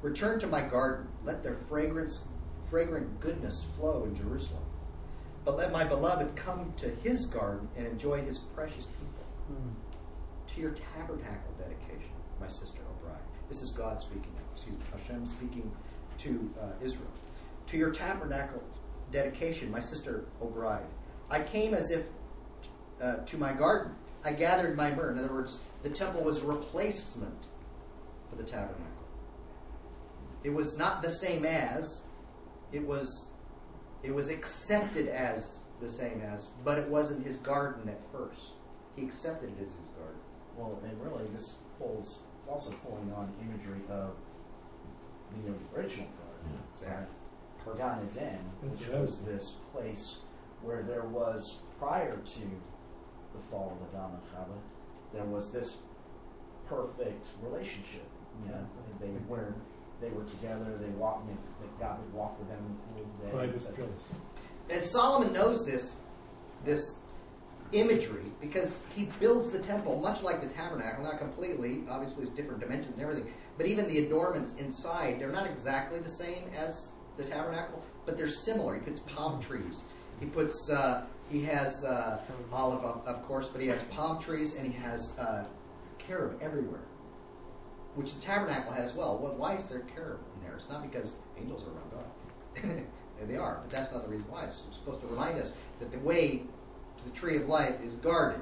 Return 0.00 0.40
to 0.40 0.46
my 0.46 0.62
garden. 0.62 1.06
Let 1.24 1.42
their 1.42 1.56
fragrance, 1.68 2.24
fragrant 2.66 3.20
goodness 3.20 3.64
flow 3.76 4.04
in 4.04 4.16
Jerusalem. 4.16 4.62
But 5.44 5.56
let 5.56 5.72
my 5.72 5.84
beloved 5.84 6.36
come 6.36 6.72
to 6.76 6.88
his 7.02 7.26
garden 7.26 7.68
and 7.76 7.86
enjoy 7.86 8.22
his 8.22 8.38
precious 8.38 8.86
people. 8.86 9.66
To 10.54 10.60
your 10.60 10.70
tabernacle 10.70 11.52
dedication, 11.58 12.12
my 12.40 12.48
sister, 12.48 12.80
O 12.88 13.04
bride. 13.04 13.20
This 13.48 13.62
is 13.62 13.70
God 13.70 14.00
speaking. 14.00 14.32
Excuse 14.54 14.78
me. 14.78 14.84
Hashem 14.92 15.26
speaking 15.26 15.72
to 16.18 16.50
uh, 16.60 16.66
Israel. 16.84 17.10
To 17.66 17.76
your 17.76 17.90
tabernacle 17.90 18.62
dedication, 19.10 19.70
my 19.70 19.80
sister, 19.80 20.24
O 20.40 20.46
bride. 20.46 20.84
I 21.30 21.42
came 21.42 21.74
as 21.74 21.90
if 21.90 22.04
uh, 23.02 23.16
to 23.24 23.36
my 23.38 23.52
garden. 23.52 23.92
I 24.24 24.32
gathered 24.32 24.76
my 24.76 24.94
myrrh. 24.94 25.10
In 25.10 25.18
other 25.18 25.32
words, 25.32 25.60
the 25.82 25.90
temple 25.90 26.22
was 26.22 26.42
a 26.42 26.46
replacement 26.46 27.46
for 28.30 28.36
the 28.36 28.44
tabernacle. 28.44 28.86
It 30.44 30.50
was 30.50 30.78
not 30.78 31.02
the 31.02 31.10
same 31.10 31.44
as, 31.44 32.02
it 32.72 32.84
was 32.86 33.31
it 34.02 34.14
was 34.14 34.28
accepted 34.30 35.08
as 35.08 35.62
the 35.80 35.88
same 35.88 36.20
as, 36.22 36.48
but 36.64 36.78
it 36.78 36.88
wasn't 36.88 37.24
his 37.26 37.38
garden 37.38 37.88
at 37.88 38.00
first. 38.12 38.50
He 38.96 39.04
accepted 39.04 39.50
it 39.50 39.62
as 39.62 39.70
his 39.72 39.88
garden. 39.98 40.18
Well, 40.56 40.78
and 40.84 41.00
really, 41.02 41.26
this 41.32 41.56
pulls 41.78 42.22
it's 42.40 42.48
also 42.48 42.72
pulling 42.84 43.12
on 43.12 43.32
imagery 43.40 43.80
of 43.88 44.10
the 45.44 45.78
original 45.78 46.08
garden. 46.08 46.62
Exactly. 46.72 47.16
Gan 47.76 48.08
Eden, 48.12 48.38
That's 48.62 48.80
which 48.80 48.88
what 48.90 49.00
was 49.02 49.10
was- 49.10 49.20
this 49.22 49.56
place 49.72 50.18
where 50.62 50.82
there 50.82 51.04
was 51.04 51.58
prior 51.78 52.16
to 52.16 52.40
the 52.40 53.38
fall 53.50 53.78
of 53.80 53.94
Adam 53.94 54.10
and 54.14 54.22
Chava, 54.24 54.58
there 55.12 55.24
was 55.24 55.52
this 55.52 55.76
perfect 56.66 57.26
relationship. 57.42 58.04
You 58.44 58.50
know, 58.52 58.66
they 59.00 59.10
were 59.28 59.54
they 60.02 60.10
were 60.10 60.24
together. 60.24 60.76
They 60.76 60.88
walked. 60.90 61.28
You 61.28 61.34
know, 61.34 61.40
that 61.60 61.80
God 61.80 61.98
would 62.00 62.12
walk 62.12 62.38
with 62.38 62.48
them 62.48 62.58
in 62.58 62.74
the 62.74 63.02
cool 63.02 63.10
of 63.10 63.20
the 63.20 63.26
day. 63.26 63.32
Private 63.32 63.54
etc. 63.54 63.86
place. 63.86 63.98
And 64.70 64.84
Solomon 64.84 65.32
knows 65.32 65.64
this, 65.64 66.00
this 66.64 66.98
imagery 67.72 68.24
because 68.40 68.80
he 68.94 69.08
builds 69.18 69.50
the 69.50 69.58
temple 69.60 69.98
much 70.00 70.22
like 70.22 70.40
the 70.40 70.48
tabernacle, 70.48 71.04
not 71.04 71.18
completely. 71.18 71.84
Obviously, 71.88 72.24
it's 72.24 72.32
different 72.32 72.60
dimensions 72.60 72.92
and 72.94 73.02
everything. 73.02 73.32
But 73.56 73.66
even 73.66 73.86
the 73.88 74.06
adornments 74.06 74.54
inside, 74.56 75.18
they're 75.18 75.32
not 75.32 75.46
exactly 75.46 76.00
the 76.00 76.08
same 76.08 76.44
as 76.56 76.92
the 77.16 77.24
tabernacle, 77.24 77.84
but 78.06 78.16
they're 78.18 78.28
similar. 78.28 78.74
He 78.74 78.80
puts 78.80 79.00
palm 79.00 79.40
trees. 79.40 79.84
He 80.20 80.26
puts. 80.26 80.70
Uh, 80.70 81.04
he 81.30 81.42
has 81.44 81.84
uh, 81.84 82.20
olive, 82.52 82.84
of, 82.84 83.06
of 83.06 83.22
course, 83.22 83.48
but 83.48 83.60
he 83.60 83.66
has 83.68 83.82
palm 83.84 84.20
trees 84.20 84.56
and 84.56 84.70
he 84.70 84.78
has 84.78 85.16
uh, 85.18 85.44
cherub 86.06 86.38
everywhere, 86.42 86.82
which 87.94 88.14
the 88.14 88.20
tabernacle 88.20 88.72
had 88.72 88.84
as 88.84 88.94
well. 88.94 89.18
Why 89.18 89.54
is 89.54 89.68
there 89.68 89.82
cherub 89.94 90.20
in 90.36 90.46
there? 90.46 90.56
It's 90.56 90.68
not 90.68 90.82
because 90.82 91.16
angels 91.38 91.64
are 91.64 91.70
around 91.70 91.90
God. 91.90 92.84
they 93.28 93.36
are, 93.36 93.60
but 93.62 93.70
that's 93.70 93.92
not 93.92 94.04
the 94.04 94.08
reason 94.08 94.26
why. 94.30 94.44
It's 94.44 94.62
supposed 94.72 95.00
to 95.02 95.06
remind 95.08 95.38
us 95.38 95.54
that 95.78 95.90
the 95.90 95.98
way 95.98 96.42
to 96.98 97.04
the 97.04 97.10
tree 97.10 97.36
of 97.36 97.48
life 97.48 97.80
is 97.84 97.94
guarded. 97.96 98.40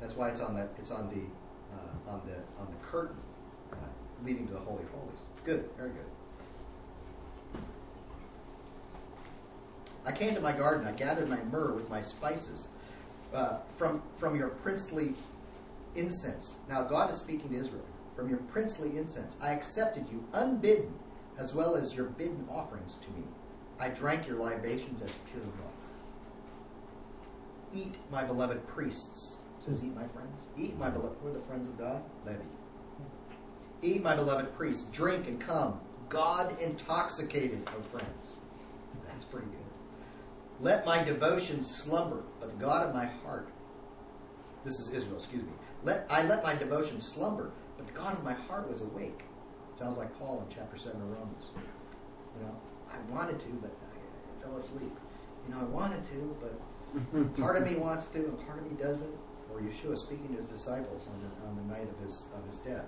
That's 0.00 0.16
why 0.16 0.28
it's 0.28 0.40
on 0.40 0.54
the 0.54 0.68
it's 0.78 0.90
on 0.90 1.08
the 1.08 1.22
uh, 1.76 2.12
on 2.12 2.22
the 2.26 2.34
on 2.60 2.68
the 2.70 2.86
curtain 2.86 3.16
uh, 3.72 3.76
leading 4.24 4.46
to 4.48 4.54
the 4.54 4.60
holy 4.60 4.82
of 4.82 4.90
holies. 4.90 5.18
Good, 5.44 5.68
very 5.76 5.90
good. 5.90 7.62
I 10.04 10.10
came 10.10 10.34
to 10.34 10.40
my 10.40 10.52
garden. 10.52 10.86
I 10.86 10.92
gathered 10.92 11.28
my 11.28 11.38
myrrh 11.44 11.72
with 11.72 11.88
my 11.88 12.00
spices 12.00 12.68
uh, 13.32 13.58
from 13.76 14.02
from 14.16 14.36
your 14.36 14.48
princely 14.48 15.14
incense. 15.94 16.58
Now 16.68 16.82
God 16.82 17.10
is 17.10 17.16
speaking 17.16 17.50
to 17.50 17.56
Israel. 17.56 17.84
From 18.16 18.28
your 18.28 18.38
princely 18.38 18.96
incense, 18.96 19.38
I 19.42 19.52
accepted 19.52 20.06
you 20.10 20.24
unbidden, 20.32 20.92
as 21.38 21.54
well 21.54 21.74
as 21.76 21.96
your 21.96 22.06
bidden 22.06 22.46
offerings 22.50 22.94
to 22.94 23.10
me. 23.10 23.24
I 23.80 23.88
drank 23.88 24.26
your 24.26 24.38
libations 24.38 25.02
as 25.02 25.18
pure 25.30 25.42
milk. 25.42 25.72
Eat, 27.74 27.96
my 28.10 28.22
beloved 28.22 28.66
priests. 28.66 29.38
Says, 29.60 29.82
eat, 29.82 29.94
my 29.94 30.06
friends. 30.08 30.46
Eat, 30.58 30.76
my 30.78 30.90
beloved. 30.90 31.16
We're 31.22 31.32
the 31.32 31.40
friends 31.40 31.68
of 31.68 31.78
God. 31.78 32.02
Levi. 32.26 32.38
Eat, 33.80 34.02
my 34.02 34.14
beloved 34.14 34.54
priests. 34.56 34.84
Drink 34.90 35.26
and 35.26 35.40
come. 35.40 35.80
God 36.08 36.60
intoxicated, 36.60 37.68
O 37.76 37.82
friends. 37.82 38.36
That's 39.08 39.24
pretty 39.24 39.46
good. 39.46 39.56
Let 40.60 40.84
my 40.84 41.02
devotion 41.02 41.64
slumber, 41.64 42.22
but 42.38 42.50
the 42.50 42.64
God 42.64 42.86
of 42.86 42.94
my 42.94 43.06
heart. 43.06 43.48
This 44.64 44.78
is 44.78 44.90
Israel, 44.90 45.16
excuse 45.16 45.42
me. 45.42 45.52
Let 45.82 46.06
I 46.08 46.22
let 46.24 46.42
my 46.44 46.54
devotion 46.54 47.00
slumber, 47.00 47.50
but 47.82 47.94
the 47.94 48.00
God 48.00 48.14
of 48.14 48.24
my 48.24 48.32
heart 48.32 48.68
was 48.68 48.82
awake. 48.82 49.24
Sounds 49.74 49.98
like 49.98 50.16
Paul 50.18 50.44
in 50.46 50.54
chapter 50.54 50.76
7 50.76 51.00
of 51.00 51.10
Romans. 51.10 51.46
You 52.38 52.46
know, 52.46 52.56
I 52.90 53.12
wanted 53.12 53.40
to, 53.40 53.48
but 53.60 53.74
I, 53.92 53.96
I 53.96 54.42
fell 54.42 54.56
asleep. 54.56 54.96
You 55.46 55.54
know, 55.54 55.60
I 55.60 55.64
wanted 55.64 56.04
to, 56.04 56.36
but 56.40 57.36
part 57.36 57.56
of 57.56 57.64
me 57.64 57.76
wants 57.76 58.06
to 58.06 58.18
and 58.18 58.46
part 58.46 58.58
of 58.58 58.70
me 58.70 58.76
doesn't. 58.80 59.12
Or 59.52 59.60
Yeshua 59.60 59.98
speaking 59.98 60.28
to 60.28 60.36
his 60.36 60.46
disciples 60.46 61.08
on 61.08 61.20
the, 61.20 61.46
on 61.46 61.56
the 61.56 61.74
night 61.74 61.88
of 61.88 61.98
his, 62.04 62.26
of 62.36 62.44
his 62.46 62.58
death. 62.58 62.84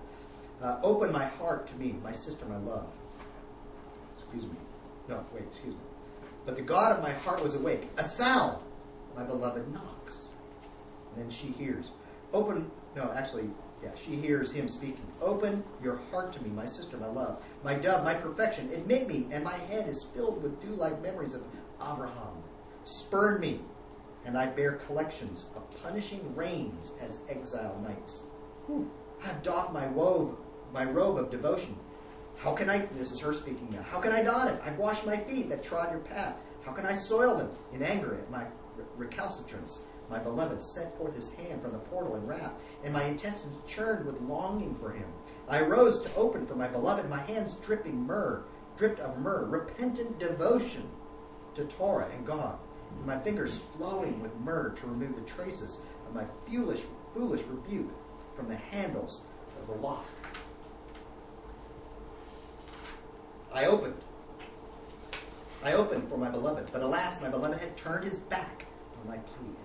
Uh, 0.63 0.79
open 0.83 1.13
my 1.13 1.25
heart 1.25 1.67
to 1.67 1.77
me, 1.77 1.97
my 2.03 2.13
sister, 2.13 2.47
my 2.47 2.57
love. 2.57 2.87
Excuse 4.17 4.45
me. 4.45 4.57
No, 5.09 5.25
wait, 5.35 5.45
excuse 5.51 5.75
me. 5.75 5.81
But 6.47 6.57
the 6.57 6.63
God 6.63 6.93
of 6.97 7.03
my 7.03 7.13
heart 7.13 7.43
was 7.43 7.55
awake. 7.55 7.89
A 7.99 8.05
sound, 8.05 8.63
my 9.17 9.25
beloved 9.25 9.71
knocks. 9.73 10.29
And 11.15 11.25
then 11.25 11.31
she 11.31 11.49
hears. 11.49 11.91
Open, 12.33 12.71
no, 12.97 13.13
actually, 13.15 13.51
yeah, 13.85 13.91
she 13.95 14.17
hears 14.17 14.51
him 14.51 14.67
speaking. 14.67 15.07
Open 15.21 15.63
your 15.83 15.97
heart 16.11 16.33
to 16.33 16.43
me, 16.43 16.51
my 16.51 16.65
sister, 16.65 16.97
my 16.97 17.07
love, 17.07 17.43
my 17.63 17.75
dove, 17.75 18.05
my 18.05 18.15
perfection. 18.15 18.71
Admit 18.73 19.07
me, 19.09 19.27
and 19.31 19.45
my 19.45 19.57
head 19.57 19.89
is 19.89 20.05
filled 20.15 20.43
with 20.43 20.61
dew 20.61 20.75
like 20.75 21.03
memories 21.03 21.35
of 21.35 21.43
Abraham. 21.81 22.43
Spurn 22.85 23.41
me, 23.41 23.61
and 24.25 24.39
I 24.39 24.47
bear 24.47 24.73
collections 24.73 25.51
of 25.55 25.83
punishing 25.83 26.35
rains 26.35 26.95
as 27.01 27.23
exile 27.29 27.79
nights. 27.83 28.25
Hmm. 28.67 28.85
I've 29.25 29.43
doffed 29.43 29.73
my 29.73 29.87
robe, 29.89 30.37
my 30.73 30.85
robe 30.85 31.19
of 31.19 31.31
devotion. 31.31 31.77
How 32.37 32.53
can 32.53 32.69
I, 32.69 32.87
this 32.97 33.13
is 33.13 33.21
her 33.21 33.33
speaking 33.33 33.69
now, 33.71 33.83
how 33.83 34.01
can 34.01 34.13
I 34.13 34.23
don 34.23 34.49
it? 34.49 34.61
I've 34.65 34.79
washed 34.79 35.07
my 35.07 35.17
feet 35.17 35.49
that 35.51 35.63
trod 35.63 35.91
your 35.91 36.01
path. 36.01 36.35
How 36.65 36.73
can 36.73 36.87
I 36.87 36.95
soil 36.95 37.37
them 37.37 37.51
in 37.73 37.83
anger 37.83 38.15
at 38.15 38.31
my 38.31 38.47
recalcitrance? 38.97 39.81
My 40.11 40.19
beloved 40.19 40.61
set 40.61 40.97
forth 40.99 41.15
his 41.15 41.33
hand 41.33 41.63
from 41.63 41.73
the 41.73 41.79
portal 41.79 42.17
in 42.17 42.27
wrath, 42.27 42.53
and 42.83 42.93
my 42.93 43.05
intestines 43.05 43.57
churned 43.67 44.05
with 44.05 44.21
longing 44.21 44.75
for 44.75 44.91
him. 44.91 45.07
I 45.49 45.63
rose 45.63 46.03
to 46.03 46.15
open 46.15 46.47
for 46.47 46.55
my 46.55 46.69
beloved, 46.69 47.09
my 47.09 47.21
hands 47.21 47.55
dripping 47.57 48.07
myrrh, 48.07 48.45
dripped 48.77 49.01
of 49.01 49.19
myrrh, 49.19 49.47
repentant 49.47 50.19
devotion 50.19 50.89
to 51.55 51.65
Torah 51.65 52.09
and 52.15 52.27
God, 52.27 52.59
and 52.97 53.07
my 53.07 53.19
fingers 53.19 53.65
flowing 53.77 54.21
with 54.21 54.35
myrrh 54.41 54.71
to 54.77 54.87
remove 54.87 55.17
the 55.17 55.23
traces 55.23 55.81
of 56.07 56.15
my 56.15 56.25
foolish, 56.47 56.83
foolish 57.15 57.43
rebuke 57.43 57.91
from 58.37 58.49
the 58.49 58.57
handles 58.57 59.23
of 59.61 59.67
the 59.69 59.87
lock. 59.87 60.07
I 63.53 63.67
opened. 63.67 63.95
I 65.63 65.73
opened 65.75 66.09
for 66.09 66.19
my 66.19 66.29
beloved, 66.29 66.71
but 66.73 66.83
alas, 66.83 67.23
my 67.23 67.29
beloved 67.29 67.59
had 67.61 67.77
turned 67.77 68.05
his 68.05 68.19
back 68.19 68.67
on 69.01 69.09
my 69.09 69.17
plea. 69.19 69.64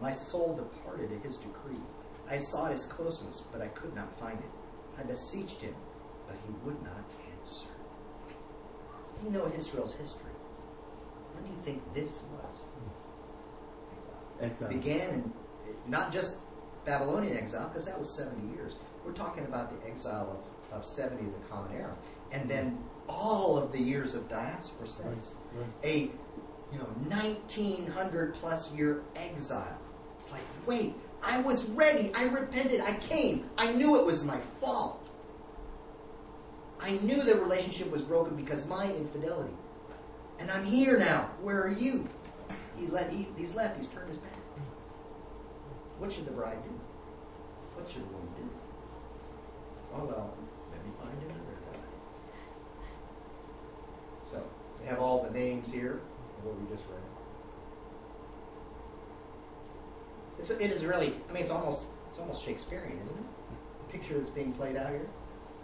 My 0.00 0.12
soul 0.12 0.54
departed 0.54 1.12
at 1.12 1.22
his 1.22 1.36
decree. 1.36 1.80
I 2.28 2.38
sought 2.38 2.72
his 2.72 2.84
closeness, 2.86 3.42
but 3.52 3.60
I 3.60 3.68
could 3.68 3.94
not 3.94 4.18
find 4.18 4.38
it. 4.38 4.50
I 4.98 5.02
beseeched 5.02 5.60
him, 5.60 5.74
but 6.26 6.36
he 6.46 6.52
would 6.64 6.82
not 6.82 7.04
answer. 7.38 7.68
Do 9.18 9.26
you 9.26 9.30
know 9.30 9.50
Israel's 9.56 9.94
history? 9.94 10.32
When 11.34 11.44
do 11.44 11.50
you 11.50 11.62
think 11.62 11.82
this 11.94 12.22
was? 12.32 12.56
Hmm. 12.62 14.44
Exile. 14.44 14.68
began 14.68 15.10
in 15.10 15.32
not 15.86 16.12
just 16.12 16.40
Babylonian 16.84 17.36
exile, 17.36 17.68
because 17.68 17.86
that 17.86 17.98
was 17.98 18.10
70 18.10 18.54
years. 18.54 18.76
We're 19.04 19.12
talking 19.12 19.44
about 19.44 19.70
the 19.70 19.88
exile 19.88 20.42
of, 20.72 20.78
of 20.78 20.84
70 20.84 21.24
of 21.24 21.32
the 21.32 21.48
Common 21.48 21.76
Era. 21.76 21.94
And 22.32 22.48
then 22.50 22.78
all 23.08 23.56
of 23.58 23.72
the 23.72 23.78
years 23.78 24.14
of 24.14 24.28
diaspora 24.28 24.88
since. 24.88 25.34
Right. 25.52 25.66
A 25.84 25.98
you 26.72 26.78
know 26.78 26.86
1900 27.08 28.34
plus 28.34 28.72
year 28.72 29.02
exile. 29.14 29.78
It's 30.24 30.32
like, 30.32 30.42
wait, 30.64 30.94
I 31.22 31.42
was 31.42 31.66
ready. 31.66 32.10
I 32.14 32.24
repented. 32.28 32.80
I 32.80 32.94
came. 32.94 33.44
I 33.58 33.72
knew 33.72 34.00
it 34.00 34.06
was 34.06 34.24
my 34.24 34.38
fault. 34.58 35.06
I 36.80 36.92
knew 37.02 37.22
the 37.22 37.34
relationship 37.34 37.90
was 37.90 38.00
broken 38.00 38.34
because 38.34 38.66
my 38.66 38.90
infidelity. 38.90 39.52
And 40.38 40.50
I'm 40.50 40.64
here 40.64 40.98
now. 40.98 41.28
Where 41.42 41.62
are 41.62 41.70
you? 41.70 42.08
He 42.76 42.86
let, 42.86 43.10
he, 43.10 43.28
he's 43.36 43.54
left. 43.54 43.76
He's 43.76 43.86
turned 43.88 44.08
his 44.08 44.16
back. 44.16 44.34
What 45.98 46.10
should 46.10 46.24
the 46.24 46.32
bride 46.32 46.62
do? 46.64 46.70
What 47.74 47.90
should 47.90 48.02
the 48.02 48.12
woman 48.12 48.28
do? 48.36 48.48
Oh, 49.94 50.04
well, 50.06 50.34
let 50.72 50.84
me 50.86 50.90
find 50.98 51.22
another 51.22 51.58
guy. 51.70 51.78
So, 54.24 54.42
we 54.80 54.86
have 54.86 55.00
all 55.00 55.22
the 55.22 55.30
names 55.30 55.70
here 55.70 56.00
of 56.38 56.44
what 56.46 56.58
we 56.58 56.74
just 56.74 56.88
read. 56.88 57.13
It's, 60.44 60.50
it 60.50 60.70
is 60.70 60.84
really, 60.84 61.14
I 61.30 61.32
mean, 61.32 61.42
it's 61.42 61.50
almost, 61.50 61.86
it's 62.10 62.18
almost 62.18 62.44
Shakespearean, 62.44 62.98
isn't 63.02 63.16
it? 63.16 63.24
The 63.86 63.98
picture 63.98 64.18
that's 64.18 64.28
being 64.28 64.52
played 64.52 64.76
out 64.76 64.90
here. 64.90 65.06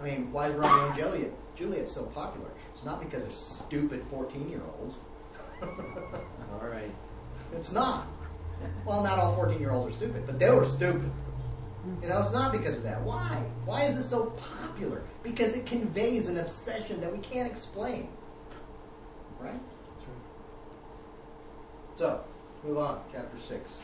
I 0.00 0.04
mean, 0.04 0.32
why 0.32 0.48
is 0.48 0.54
Romeo 0.54 0.86
and 0.86 0.98
Juliet, 0.98 1.32
Juliet 1.54 1.86
so 1.86 2.04
popular? 2.04 2.48
It's 2.72 2.82
not 2.82 2.98
because 2.98 3.24
they're 3.24 3.32
stupid 3.32 4.02
14 4.10 4.48
year 4.48 4.62
olds. 4.80 5.00
All 5.62 6.66
right. 6.66 6.90
It's 7.54 7.72
not. 7.72 8.06
Well, 8.86 9.02
not 9.02 9.18
all 9.18 9.34
14 9.36 9.58
year 9.58 9.70
olds 9.70 9.94
are 9.94 9.98
stupid, 9.98 10.26
but 10.26 10.38
they 10.38 10.50
were 10.50 10.64
stupid. 10.64 11.10
You 12.02 12.08
know, 12.08 12.20
it's 12.20 12.32
not 12.32 12.52
because 12.52 12.76
of 12.78 12.82
that. 12.84 13.02
Why? 13.02 13.42
Why 13.66 13.84
is 13.84 13.96
it 13.96 14.04
so 14.04 14.26
popular? 14.60 15.02
Because 15.22 15.56
it 15.56 15.66
conveys 15.66 16.28
an 16.28 16.38
obsession 16.38 17.00
that 17.00 17.12
we 17.12 17.18
can't 17.18 17.50
explain. 17.50 18.08
Right? 19.38 19.52
That's 19.52 20.08
right. 20.08 20.16
So, 21.96 22.24
move 22.64 22.78
on. 22.78 23.02
Chapter 23.12 23.36
6. 23.36 23.80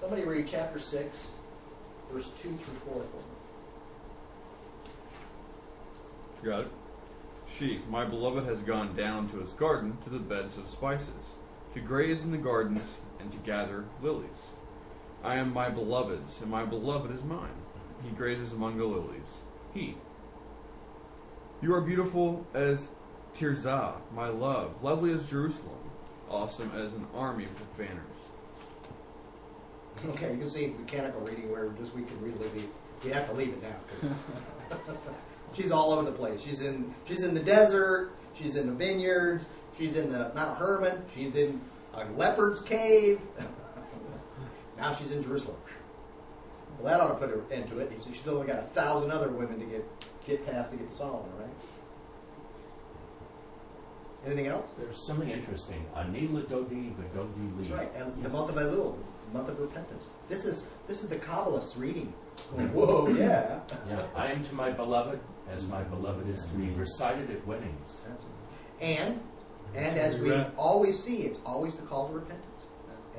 Somebody 0.00 0.22
read 0.22 0.46
chapter 0.48 0.78
6, 0.78 1.32
verse 2.12 2.30
2 2.30 2.48
through 2.48 2.56
4 2.56 2.94
for 2.94 3.00
me. 3.00 3.02
Got 6.42 6.60
it. 6.60 6.70
She, 7.48 7.80
my 7.90 8.04
beloved, 8.04 8.44
has 8.44 8.62
gone 8.62 8.94
down 8.94 9.28
to 9.30 9.38
his 9.38 9.52
garden 9.52 9.98
to 10.04 10.10
the 10.10 10.18
beds 10.18 10.56
of 10.56 10.68
spices, 10.68 11.08
to 11.74 11.80
graze 11.80 12.22
in 12.22 12.30
the 12.30 12.38
gardens 12.38 12.98
and 13.18 13.32
to 13.32 13.38
gather 13.38 13.84
lilies. 14.00 14.30
I 15.24 15.34
am 15.34 15.52
my 15.52 15.68
beloved's, 15.68 16.40
and 16.40 16.50
my 16.50 16.64
beloved 16.64 17.10
is 17.14 17.24
mine. 17.24 17.50
He 18.04 18.10
grazes 18.10 18.52
among 18.52 18.78
the 18.78 18.84
lilies. 18.84 19.40
He. 19.74 19.96
You 21.60 21.74
are 21.74 21.80
beautiful 21.80 22.46
as 22.54 22.88
Tirzah, 23.34 23.96
my 24.14 24.28
love, 24.28 24.82
lovely 24.82 25.12
as 25.12 25.28
Jerusalem, 25.28 25.87
awesome 26.30 26.70
as 26.76 26.92
an 26.94 27.06
army 27.14 27.46
with 27.46 27.76
banners. 27.76 28.04
Okay, 30.14 30.32
you 30.32 30.38
can 30.38 30.48
see 30.48 30.74
mechanical 30.78 31.20
reading 31.22 31.50
where 31.50 31.68
just 31.70 31.94
we 31.94 32.02
can 32.02 32.20
read 32.22 32.36
Livy. 32.38 32.68
We 33.04 33.10
have 33.10 33.28
to 33.28 33.34
leave 33.34 33.48
it 33.48 33.62
now. 33.62 33.76
'cause 34.70 34.96
she's 35.54 35.70
all 35.72 35.92
over 35.92 36.08
the 36.08 36.16
place. 36.16 36.40
She's 36.42 36.60
in 36.60 36.94
she's 37.04 37.22
in 37.24 37.34
the 37.34 37.40
desert. 37.42 38.12
She's 38.34 38.56
in 38.56 38.66
the 38.66 38.72
vineyards. 38.72 39.46
She's 39.76 39.96
in 39.96 40.12
the 40.12 40.30
Mount 40.34 40.58
Hermon. 40.58 41.04
She's 41.14 41.34
in 41.36 41.60
a 41.94 42.04
leopard's 42.16 42.60
cave. 42.60 43.20
now 44.76 44.92
she's 44.92 45.10
in 45.10 45.22
Jerusalem. 45.22 45.56
Well, 46.78 46.92
that 46.92 47.00
ought 47.00 47.08
to 47.08 47.26
put 47.26 47.34
an 47.34 47.42
end 47.50 47.70
to 47.70 47.78
it. 47.80 47.90
So 48.00 48.10
she's 48.12 48.28
only 48.28 48.46
got 48.46 48.58
a 48.60 48.66
thousand 48.68 49.10
other 49.10 49.28
women 49.28 49.58
to 49.58 49.66
get 49.66 49.84
get 50.24 50.46
past 50.46 50.70
to 50.70 50.76
get 50.76 50.88
to 50.90 50.96
Solomon, 50.96 51.30
right? 51.38 51.48
Anything 54.28 54.48
else? 54.48 54.68
There's 54.76 55.06
something 55.06 55.30
interesting. 55.30 55.86
Anila 55.96 56.42
Dodi 56.50 56.92
Vidodi 56.92 57.58
Li. 57.58 57.68
That's 57.68 57.70
right. 57.70 57.90
And 57.96 58.22
the 58.22 58.28
month 58.28 58.50
of 58.50 58.56
Elul, 58.56 58.94
the 59.32 59.38
month 59.38 59.48
of 59.48 59.58
repentance. 59.58 60.10
This 60.28 60.44
is 60.44 60.66
this 60.86 61.02
is 61.02 61.08
the 61.08 61.16
Kabbalist's 61.16 61.78
reading. 61.78 62.12
Hmm. 62.54 62.66
Whoa, 62.74 63.08
yeah. 63.08 63.60
Yeah, 63.88 64.02
I 64.14 64.30
am 64.30 64.42
to 64.42 64.54
my 64.54 64.70
beloved 64.70 65.18
as 65.50 65.66
my 65.68 65.82
beloved 65.82 66.28
is 66.28 66.44
to 66.44 66.54
me. 66.56 66.74
Recited 66.74 67.30
at 67.30 67.46
weddings. 67.46 68.04
That's 68.06 68.26
and 68.82 69.18
and 69.74 69.98
as 69.98 70.18
we 70.18 70.30
always 70.58 71.02
see, 71.02 71.22
it's 71.22 71.40
always 71.46 71.76
the 71.76 71.86
call 71.86 72.08
to 72.08 72.14
repentance. 72.14 72.66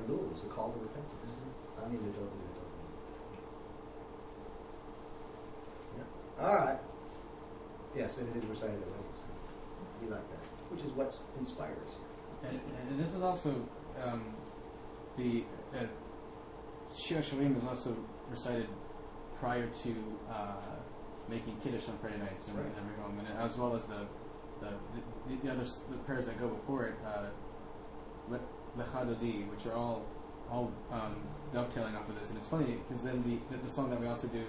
Elul 0.01 0.31
is 0.35 0.43
the 0.43 0.49
call 0.49 0.71
to 0.73 0.79
repentance. 0.79 1.25
Ani 1.83 1.97
lidodi 1.97 2.37
lidodi. 2.37 2.79
Yeah. 5.97 6.45
All 6.45 6.55
right. 6.55 6.79
Yes, 7.95 8.17
and 8.19 8.29
it 8.29 8.43
is 8.43 8.45
recited 8.45 8.75
at 8.75 8.87
weddings. 8.87 9.19
We 10.01 10.07
like 10.07 10.29
that, 10.29 10.38
which 10.69 10.81
is 10.81 10.91
what 10.91 11.15
inspired 11.39 11.77
us. 11.85 11.95
And, 12.43 12.59
and 12.89 12.99
this 12.99 13.13
is 13.13 13.21
also 13.23 13.53
um, 14.03 14.23
the 15.17 15.43
uh, 15.73 15.83
Shir 16.95 17.19
Shalim 17.19 17.57
is 17.57 17.65
also 17.65 17.95
recited 18.29 18.67
prior 19.35 19.67
to 19.67 19.95
uh, 20.29 20.53
making 21.29 21.57
Kiddush 21.57 21.87
on 21.89 21.97
Friday 21.99 22.17
nights 22.17 22.47
in, 22.47 22.55
Right. 22.57 22.65
in 22.65 22.71
every 22.79 22.95
home, 23.03 23.19
and 23.19 23.27
as 23.39 23.57
well 23.57 23.75
as 23.75 23.85
the 23.85 24.07
the, 24.61 24.71
the, 25.29 25.35
the 25.43 25.51
other 25.51 25.63
the 25.89 25.97
prayers 26.05 26.25
that 26.25 26.37
go 26.39 26.49
before 26.49 26.85
it, 26.85 26.95
uh, 27.05 27.27
Lecha 28.77 29.05
Dodi, 29.07 29.47
which 29.49 29.65
are 29.65 29.73
all 29.73 30.05
all 30.49 30.71
um, 30.91 31.15
dovetailing 31.51 31.95
off 31.95 32.09
of 32.09 32.17
this. 32.17 32.29
And 32.29 32.37
it's 32.37 32.47
funny 32.47 32.77
because 32.87 33.01
then 33.03 33.23
the, 33.23 33.55
the 33.55 33.61
the 33.63 33.69
song 33.69 33.89
that 33.91 33.99
we 34.01 34.07
also 34.07 34.27
do, 34.27 34.43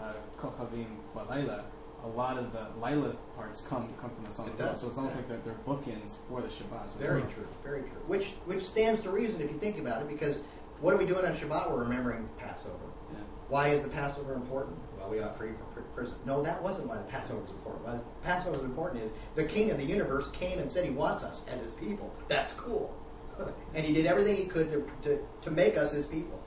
uh, 0.00 0.14
Kochavim 0.38 0.86
Balayla, 1.14 1.62
a 2.04 2.08
lot 2.08 2.38
of 2.38 2.52
the 2.52 2.66
Lila 2.84 3.14
parts 3.36 3.62
come 3.62 3.88
come 4.00 4.10
from 4.10 4.24
the 4.24 4.30
song 4.30 4.50
as 4.52 4.58
well. 4.58 4.74
So 4.74 4.88
it's 4.88 4.98
almost 4.98 5.16
yeah. 5.16 5.22
like 5.22 5.44
they're, 5.44 5.54
they're 5.54 5.64
bookends 5.66 6.14
for 6.28 6.40
the 6.40 6.48
Shabbat. 6.48 6.86
as 6.86 6.92
Very 6.94 7.22
true, 7.22 7.46
very 7.62 7.82
true. 7.82 8.02
Which 8.06 8.30
which 8.44 8.64
stands 8.64 9.00
to 9.02 9.10
reason 9.10 9.40
if 9.40 9.50
you 9.50 9.58
think 9.58 9.78
about 9.78 10.02
it, 10.02 10.08
because 10.08 10.42
What 10.80 10.94
are 10.94 10.96
we 10.96 11.06
doing 11.06 11.24
on 11.24 11.34
Shabbat? 11.34 11.70
We're 11.70 11.84
remembering 11.84 12.28
Passover. 12.38 12.74
Yeah. 13.12 13.20
Why 13.48 13.68
is 13.68 13.84
the 13.84 13.88
Passover 13.88 14.34
important? 14.34 14.76
Well, 14.98 15.10
we 15.10 15.18
got 15.18 15.38
free 15.38 15.50
from 15.74 15.84
prison. 15.94 16.16
No, 16.26 16.42
that 16.42 16.60
wasn't 16.60 16.88
why 16.88 16.96
the 16.96 17.04
Passover 17.04 17.40
was 17.40 17.50
important. 17.50 17.86
Why 17.86 17.92
the 17.94 18.02
Passover 18.24 18.58
was 18.58 18.64
important 18.64 19.04
is 19.04 19.12
the 19.36 19.44
King 19.44 19.70
of 19.70 19.78
the 19.78 19.84
universe 19.84 20.28
came 20.32 20.58
and 20.58 20.68
said 20.68 20.84
he 20.84 20.90
wants 20.90 21.22
us 21.22 21.44
as 21.48 21.60
his 21.60 21.74
people. 21.74 22.12
That's 22.26 22.52
cool. 22.54 22.92
and 23.74 23.86
he 23.86 23.92
did 23.92 24.06
everything 24.06 24.36
he 24.36 24.46
could 24.46 24.72
to, 24.72 24.90
to, 25.02 25.24
to 25.42 25.50
make 25.50 25.76
us 25.76 25.92
his 25.92 26.04
people. 26.04 26.42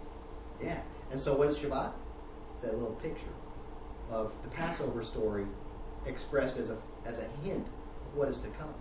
Yeah. 0.62 0.82
And 1.12 1.20
so 1.20 1.36
what 1.36 1.48
is 1.48 1.58
Shabbat? 1.58 1.92
It's 2.54 2.64
that 2.64 2.74
little 2.74 2.96
picture 2.96 3.35
of 4.12 4.32
the 4.44 4.50
Passover 4.50 5.04
story 5.04 5.46
expressed 6.06 6.58
as 6.58 6.70
a, 6.70 6.78
as 7.06 7.20
a 7.20 7.28
hint 7.44 7.66
of 7.66 8.18
what 8.18 8.30
is 8.30 8.40
to 8.40 8.48
come. 8.50 8.74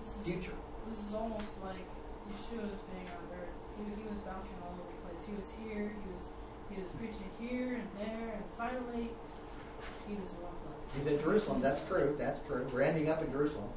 This 0.00 0.16
is, 0.16 0.24
Future. 0.24 0.56
this 0.88 0.98
is 0.98 1.14
almost 1.14 1.62
like 1.64 1.86
Yeshua's 2.30 2.80
being 2.92 3.08
on 3.08 3.24
earth. 3.32 3.54
He, 3.76 3.84
he 4.02 4.08
was 4.08 4.20
bouncing 4.24 4.56
all 4.62 4.72
over 4.72 4.92
the 4.92 5.08
place. 5.08 5.26
He 5.26 5.34
was 5.34 5.52
here, 5.64 5.90
he 5.90 6.12
was 6.12 6.28
he 6.70 6.82
was 6.82 6.90
preaching 6.92 7.30
here 7.40 7.74
and 7.74 7.88
there, 7.98 8.32
and 8.34 8.44
finally 8.58 9.10
he 10.08 10.14
was 10.16 10.32
in 10.32 10.42
one 10.42 10.52
place. 10.66 10.90
He's 10.96 11.06
in 11.06 11.20
Jerusalem. 11.20 11.60
That's 11.60 11.86
true. 11.88 12.16
That's 12.18 12.44
true. 12.46 12.66
We're 12.72 12.82
ending 12.82 13.08
up 13.08 13.22
in 13.22 13.30
Jerusalem. 13.30 13.68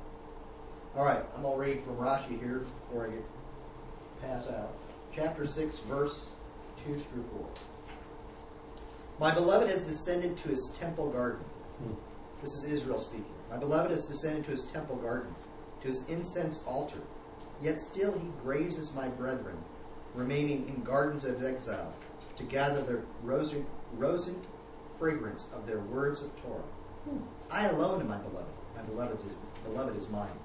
All 0.96 1.06
right, 1.06 1.24
I'm 1.36 1.44
going 1.44 1.54
to 1.54 1.60
read 1.60 1.84
from 1.84 1.98
Rashi 1.98 2.40
here 2.40 2.64
before 2.88 3.08
I 3.08 3.12
get 3.12 3.26
pass 4.22 4.48
out. 4.48 4.74
Chapter 5.16 5.46
6, 5.46 5.80
verse 5.80 6.30
2 6.86 6.94
through 6.94 7.26
4. 7.38 7.48
My 9.20 9.34
beloved 9.34 9.70
has 9.70 9.86
descended 9.86 10.38
to 10.38 10.50
his 10.50 10.72
temple 10.80 11.10
garden. 11.10 11.44
This 12.42 12.54
is 12.54 12.64
Israel 12.72 13.00
speaking. 13.00 13.34
My 13.52 13.58
beloved 13.58 13.92
has 13.92 14.06
descended 14.06 14.46
to 14.46 14.52
his 14.52 14.64
temple 14.64 14.96
garden, 14.96 15.36
to 15.82 15.88
his 15.88 16.08
incense 16.08 16.64
altar. 16.64 17.02
Yet 17.62 17.82
still 17.82 18.18
he 18.18 18.30
grazes 18.42 18.96
my 18.96 19.10
brethren, 19.10 19.58
remaining 20.16 20.70
in 20.70 20.84
gardens 20.84 21.26
of 21.26 21.44
exile, 21.44 21.94
to 22.38 22.44
gather 22.46 22.82
the 22.82 23.02
rosin, 23.22 23.66
fragrance 24.98 25.50
of 25.54 25.68
their 25.68 25.80
words 25.80 26.22
of 26.24 26.34
Torah. 26.42 26.64
I 27.52 27.68
alone 27.68 28.00
am 28.00 28.08
my 28.08 28.18
beloved. 28.18 28.48
My 28.78 28.84
beloved 28.84 29.20
is, 29.28 29.36
beloved 29.66 29.98
is 29.98 30.08
mine. 30.10 30.40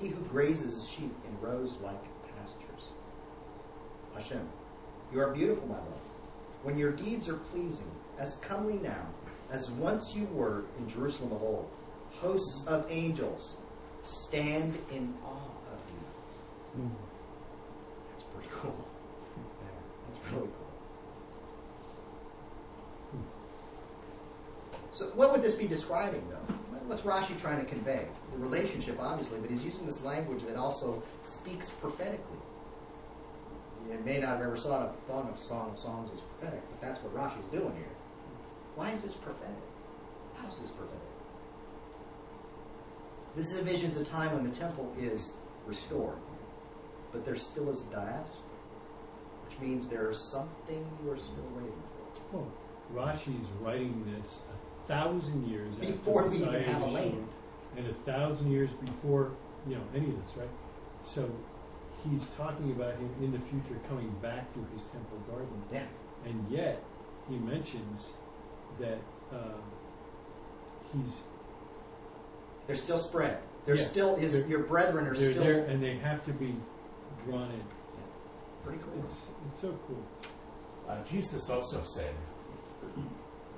He 0.00 0.08
who 0.08 0.20
grazes 0.22 0.74
his 0.74 0.88
sheep 0.88 1.14
in 1.28 1.40
rows 1.40 1.78
like 1.80 2.02
pastures. 2.36 2.90
Hashem, 4.14 4.48
you 5.12 5.20
are 5.20 5.32
beautiful, 5.32 5.68
my 5.68 5.74
love. 5.74 6.00
When 6.64 6.76
your 6.76 6.90
deeds 6.90 7.28
are 7.28 7.36
pleasing, 7.36 7.90
as 8.18 8.36
comely 8.36 8.78
now, 8.78 9.06
as 9.50 9.70
once 9.72 10.14
you 10.14 10.26
were 10.32 10.64
in 10.78 10.88
Jerusalem 10.88 11.32
of 11.32 11.42
old, 11.42 11.70
hosts 12.10 12.66
of 12.66 12.86
angels 12.90 13.58
stand 14.02 14.78
in 14.90 15.14
awe 15.24 15.50
of 15.72 15.80
you. 15.90 16.82
Hmm. 16.82 16.88
That's 18.10 18.22
pretty 18.34 18.48
cool. 18.52 18.88
Yeah, 19.36 19.68
that's 20.08 20.32
really 20.32 20.48
cool. 20.48 20.72
Hmm. 23.12 23.26
So, 24.92 25.06
what 25.14 25.32
would 25.32 25.42
this 25.42 25.54
be 25.54 25.66
describing, 25.66 26.22
though? 26.30 26.54
What's 26.86 27.02
Rashi 27.02 27.38
trying 27.40 27.58
to 27.58 27.64
convey? 27.64 28.06
The 28.32 28.38
relationship, 28.38 28.98
obviously, 29.00 29.40
but 29.40 29.50
he's 29.50 29.64
using 29.64 29.86
this 29.86 30.04
language 30.04 30.44
that 30.44 30.56
also 30.56 31.02
speaks 31.24 31.70
prophetically. 31.70 32.38
You 33.90 33.98
may 34.04 34.18
not 34.18 34.30
have 34.30 34.40
ever 34.40 34.56
thought 34.56 34.82
of, 34.82 34.96
thought 35.08 35.28
of 35.30 35.38
Song 35.38 35.70
of 35.70 35.78
Songs 35.78 36.10
as 36.12 36.20
prophetic, 36.20 36.62
but 36.70 36.80
that's 36.80 37.00
what 37.02 37.14
Rashi's 37.14 37.48
doing 37.48 37.74
here. 37.76 37.95
Why 38.76 38.90
is 38.92 39.02
this 39.02 39.14
prophetic? 39.14 39.56
How 40.36 40.48
is 40.48 40.58
this 40.60 40.70
prophetic? 40.70 41.00
This 43.34 43.52
is 43.52 43.60
envisions 43.62 44.00
a 44.00 44.04
time 44.04 44.32
when 44.34 44.44
the 44.44 44.54
temple 44.54 44.94
is 44.98 45.32
restored, 45.66 46.18
but 47.12 47.24
there 47.24 47.36
still 47.36 47.68
is 47.68 47.86
a 47.86 47.90
diaspora, 47.90 48.42
which 49.46 49.58
means 49.60 49.88
there 49.88 50.08
is 50.10 50.18
something 50.30 50.86
you 51.04 51.10
are 51.10 51.18
still 51.18 51.48
waiting 51.54 51.82
for. 52.30 52.38
Oh, 52.38 52.46
Rashi's 52.94 53.46
writing 53.60 54.04
this 54.16 54.36
a 54.52 54.86
thousand 54.86 55.46
years 55.48 55.74
Before 55.76 56.24
after 56.26 56.36
we 56.38 56.42
even 56.44 56.62
have 56.64 56.82
a 56.82 56.86
land. 56.86 57.28
and 57.76 57.86
a 57.88 57.94
thousand 58.10 58.50
years 58.52 58.70
before 58.84 59.32
you 59.68 59.74
know 59.74 59.82
any 59.94 60.06
of 60.08 60.14
this, 60.26 60.36
right? 60.36 60.48
So 61.04 61.28
he's 62.04 62.22
talking 62.36 62.70
about 62.72 62.94
him 62.96 63.10
in 63.22 63.32
the 63.32 63.38
future 63.40 63.78
coming 63.88 64.14
back 64.22 64.52
to 64.54 64.60
his 64.74 64.84
temple 64.86 65.18
garden, 65.28 65.62
Yeah. 65.72 65.84
and 66.24 66.46
yet 66.50 66.82
he 67.28 67.36
mentions 67.36 68.10
that 68.80 68.98
uh, 69.32 69.36
he's 70.92 71.16
They're 72.66 72.76
still 72.76 72.98
spread. 72.98 73.38
They're 73.64 73.76
Yeah. 73.76 73.84
still 73.84 74.16
his. 74.16 74.32
They're- 74.40 74.48
your 74.48 74.60
brethren 74.64 75.06
are 75.06 75.14
they're 75.14 75.32
still 75.32 75.42
there 75.44 75.64
and 75.64 75.82
they 75.82 75.96
have 75.98 76.24
to 76.26 76.32
be 76.32 76.54
drawn 77.24 77.50
in. 77.52 77.62
pretty 78.64 78.80
cool. 78.82 79.04
It's, 79.04 79.16
it's 79.52 79.60
so 79.60 79.78
cool. 79.86 80.02
Uh, 80.88 81.02
Jesus 81.04 81.48
also 81.50 81.82
said, 81.82 82.12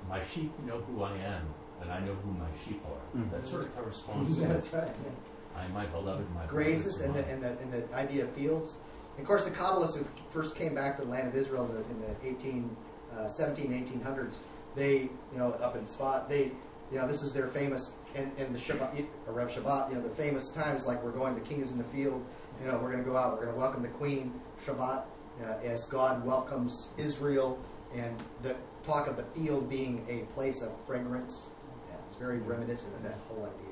My 0.07 0.23
sheep 0.23 0.51
know 0.65 0.79
who 0.81 1.03
I 1.03 1.15
am, 1.17 1.43
and 1.81 1.91
I 1.91 1.99
know 1.99 2.13
who 2.15 2.31
my 2.33 2.47
sheep 2.63 2.81
are. 2.85 3.19
Mhm. 3.19 3.31
That 3.31 3.45
sort 3.45 3.63
of 3.63 3.75
corresponds 3.75 4.35
to 4.37 4.41
That's 4.47 4.71
right. 4.73 4.87
Yeah. 4.87 5.59
I 5.61 5.65
am 5.65 5.73
my 5.73 5.85
beloved, 5.87 6.25
my 6.35 6.45
Grazes 6.45 7.01
and 7.01 7.13
the, 7.15 7.25
and, 7.27 7.41
the, 7.43 7.49
and 7.59 7.73
the 7.73 7.95
idea 7.95 8.23
of 8.23 8.31
fields. 8.31 8.77
And 9.17 9.21
of 9.21 9.27
course, 9.27 9.43
the 9.45 9.51
Kabbalists 9.51 9.97
who 9.97 10.05
first 10.31 10.55
came 10.55 10.73
back 10.75 10.97
to 10.97 11.03
the 11.05 11.09
land 11.11 11.27
of 11.27 11.35
Israel 11.35 11.65
in 11.65 11.73
the, 11.73 11.81
in 11.81 12.01
the 12.23 12.29
18, 12.39 12.77
uh, 13.17 13.27
17, 13.27 13.71
1800s, 13.71 14.37
they, 14.75 15.09
you 15.31 15.37
know, 15.37 15.51
up 15.53 15.75
in 15.75 15.83
Tzfat, 15.83 16.27
they, 16.29 16.51
you 16.91 16.97
know, 16.97 17.07
this 17.07 17.21
is 17.21 17.33
their 17.33 17.47
famous, 17.47 17.95
and, 18.15 18.31
and 18.37 18.53
the 18.53 18.59
Shabbat, 18.59 19.05
or 19.27 19.33
Rev 19.33 19.49
Shabbat, 19.49 19.89
you 19.89 19.95
know, 19.95 20.01
their 20.01 20.15
famous 20.15 20.51
times 20.51 20.87
like 20.87 21.03
we're 21.03 21.11
going, 21.11 21.35
the 21.35 21.41
king 21.41 21.61
is 21.61 21.71
in 21.71 21.77
the 21.77 21.83
field, 21.85 22.25
you 22.61 22.67
know, 22.67 22.77
we're 22.77 22.91
going 22.91 23.03
to 23.03 23.09
go 23.09 23.17
out, 23.17 23.33
we're 23.33 23.45
going 23.45 23.53
to 23.53 23.59
welcome 23.59 23.81
the 23.81 23.89
queen, 23.89 24.33
Shabbat, 24.65 25.03
uh, 25.43 25.53
as 25.63 25.85
God 25.85 26.25
welcomes 26.25 26.89
Israel, 26.97 27.59
and 27.95 28.15
the 28.43 28.55
talk 28.83 29.07
of 29.07 29.17
the 29.17 29.23
field 29.39 29.69
being 29.69 30.05
a 30.09 30.31
place 30.33 30.61
of 30.61 30.71
fragrance. 30.85 31.49
Yeah, 31.89 31.95
it's 32.07 32.15
very 32.17 32.39
reminiscent 32.39 32.95
of 32.95 33.03
that 33.03 33.17
whole 33.27 33.43
idea. 33.43 33.69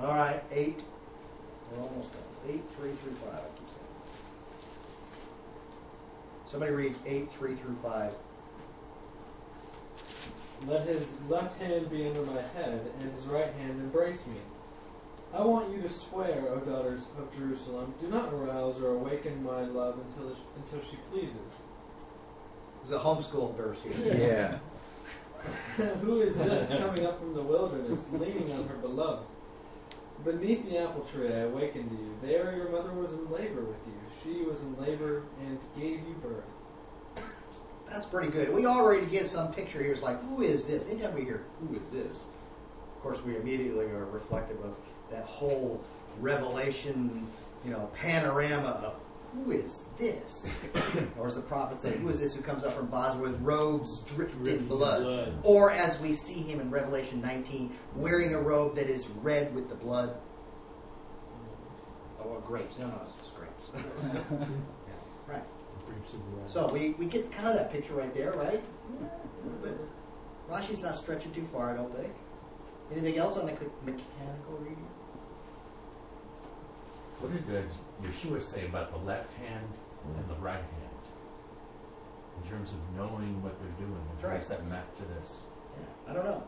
All 0.00 0.14
right, 0.14 0.44
eight. 0.52 0.80
We're 1.72 1.82
almost 1.82 2.12
done. 2.12 2.22
Eight, 2.48 2.62
three 2.76 2.92
five. 2.92 3.57
I 6.48 6.56
keep 6.56 6.68
saying. 6.68 6.70
Somebody 6.70 6.72
read 6.72 6.96
eight, 7.06 7.32
three 7.32 7.54
through 7.54 7.76
five. 7.82 8.14
Let 10.66 10.86
his 10.86 11.20
left 11.28 11.60
hand 11.60 11.90
be 11.90 12.08
under 12.08 12.22
my 12.22 12.42
head, 12.42 12.90
and 13.00 13.12
his 13.12 13.26
right 13.26 13.52
hand 13.54 13.80
embrace 13.80 14.26
me. 14.26 14.36
I 15.34 15.42
want 15.42 15.72
you 15.74 15.82
to 15.82 15.88
swear, 15.88 16.48
O 16.48 16.60
daughters 16.60 17.08
of 17.18 17.36
Jerusalem, 17.36 17.94
do 18.00 18.08
not 18.08 18.32
arouse 18.32 18.80
or 18.80 18.94
awaken 18.94 19.42
my 19.44 19.62
love 19.62 19.98
until 20.08 20.36
until 20.56 20.90
she 20.90 20.96
pleases. 21.10 21.36
There's 22.82 23.00
a 23.00 23.04
homeschool 23.04 23.56
verse 23.56 23.78
here. 23.82 24.16
Yeah. 24.18 24.58
Who 26.00 26.22
is 26.22 26.36
this 26.36 26.70
coming 26.70 27.06
up 27.06 27.20
from 27.20 27.34
the 27.34 27.42
wilderness, 27.42 28.06
leaning 28.12 28.50
on 28.52 28.66
her 28.68 28.76
beloved? 28.76 29.26
Beneath 30.24 30.68
the 30.68 30.78
apple 30.78 31.02
tree 31.02 31.28
I 31.28 31.40
awakened 31.40 31.90
you. 31.92 32.28
There 32.28 32.54
your 32.56 32.70
mother 32.70 32.92
was 32.92 33.12
in 33.12 33.30
labor 33.30 33.62
with 33.62 33.76
you. 33.86 33.94
She 34.22 34.42
was 34.42 34.62
in 34.62 34.76
labor 34.80 35.22
and 35.46 35.58
gave 35.76 36.00
you 36.00 36.14
birth. 36.22 37.24
That's 37.88 38.06
pretty 38.06 38.28
good. 38.28 38.52
We 38.52 38.66
already 38.66 39.06
get 39.06 39.26
some 39.26 39.52
picture 39.52 39.82
here. 39.82 39.92
It's 39.92 40.02
like, 40.02 40.22
who 40.24 40.42
is 40.42 40.66
this? 40.66 40.86
Anytime 40.88 41.14
we 41.14 41.24
hear, 41.24 41.44
who 41.60 41.76
is 41.76 41.88
this? 41.88 42.26
Of 42.96 43.02
course, 43.02 43.22
we 43.24 43.36
immediately 43.36 43.86
are 43.86 44.06
reflective 44.06 44.58
of 44.64 44.74
that 45.10 45.24
whole 45.24 45.82
revelation, 46.20 47.26
you 47.64 47.70
know, 47.70 47.88
panorama 47.94 48.80
of 48.84 48.94
who 49.34 49.52
is 49.52 49.84
this? 49.98 50.50
or 51.18 51.26
as 51.26 51.34
the 51.34 51.40
prophet 51.42 51.80
said, 51.80 51.96
who 51.96 52.08
is 52.08 52.20
this 52.20 52.34
who 52.34 52.42
comes 52.42 52.64
up 52.64 52.74
from 52.74 52.86
Bozrah 52.86 53.20
with 53.20 53.40
robes 53.40 54.00
dripped 54.02 54.34
in 54.46 54.66
blood? 54.66 55.02
blood. 55.02 55.38
Or 55.42 55.70
as 55.70 56.00
we 56.00 56.14
see 56.14 56.40
him 56.40 56.60
in 56.60 56.70
Revelation 56.70 57.20
19, 57.20 57.74
wearing 57.94 58.34
a 58.34 58.40
robe 58.40 58.74
that 58.76 58.88
is 58.88 59.08
red 59.22 59.54
with 59.54 59.68
the 59.68 59.74
blood. 59.74 60.16
Oh, 62.20 62.28
well, 62.28 62.40
grapes. 62.40 62.78
No, 62.78 62.88
no, 62.88 63.00
it's 63.02 63.12
just 63.12 63.34
grapes. 63.36 63.70
yeah, 63.74 64.22
right. 65.26 65.42
Grapes 65.84 66.12
of 66.14 66.20
wrath. 66.34 66.50
So 66.50 66.68
we, 66.72 66.94
we 66.94 67.06
get 67.06 67.30
kind 67.30 67.48
of 67.48 67.54
that 67.54 67.70
picture 67.70 67.94
right 67.94 68.14
there, 68.14 68.32
right? 68.32 68.62
But 69.62 69.78
Rashi's 70.48 70.82
not 70.82 70.96
stretching 70.96 71.32
too 71.32 71.46
far, 71.52 71.72
I 71.72 71.76
don't 71.76 71.94
think. 71.94 72.12
Anything 72.90 73.18
else 73.18 73.36
on 73.36 73.46
the 73.46 73.52
mechanical 73.52 74.56
reading? 74.60 74.86
What 77.20 77.32
did 77.46 77.56
uh, 77.56 77.68
Yeshua 78.02 78.40
say 78.40 78.66
about 78.66 78.90
the 78.92 78.98
left 78.98 79.32
hand 79.34 79.66
and 80.16 80.28
the 80.30 80.40
right 80.40 80.54
hand? 80.56 80.64
In 82.42 82.48
terms 82.48 82.72
of 82.72 82.78
knowing 82.96 83.42
what 83.42 83.58
they're 83.60 83.86
doing, 83.86 84.00
and 84.10 84.20
how 84.20 84.28
Right. 84.28 84.38
does 84.38 84.48
that 84.48 84.64
map 84.68 84.86
to 84.98 85.04
this? 85.16 85.42
Yeah, 85.76 86.10
I 86.10 86.14
don't 86.14 86.24
know. 86.24 86.42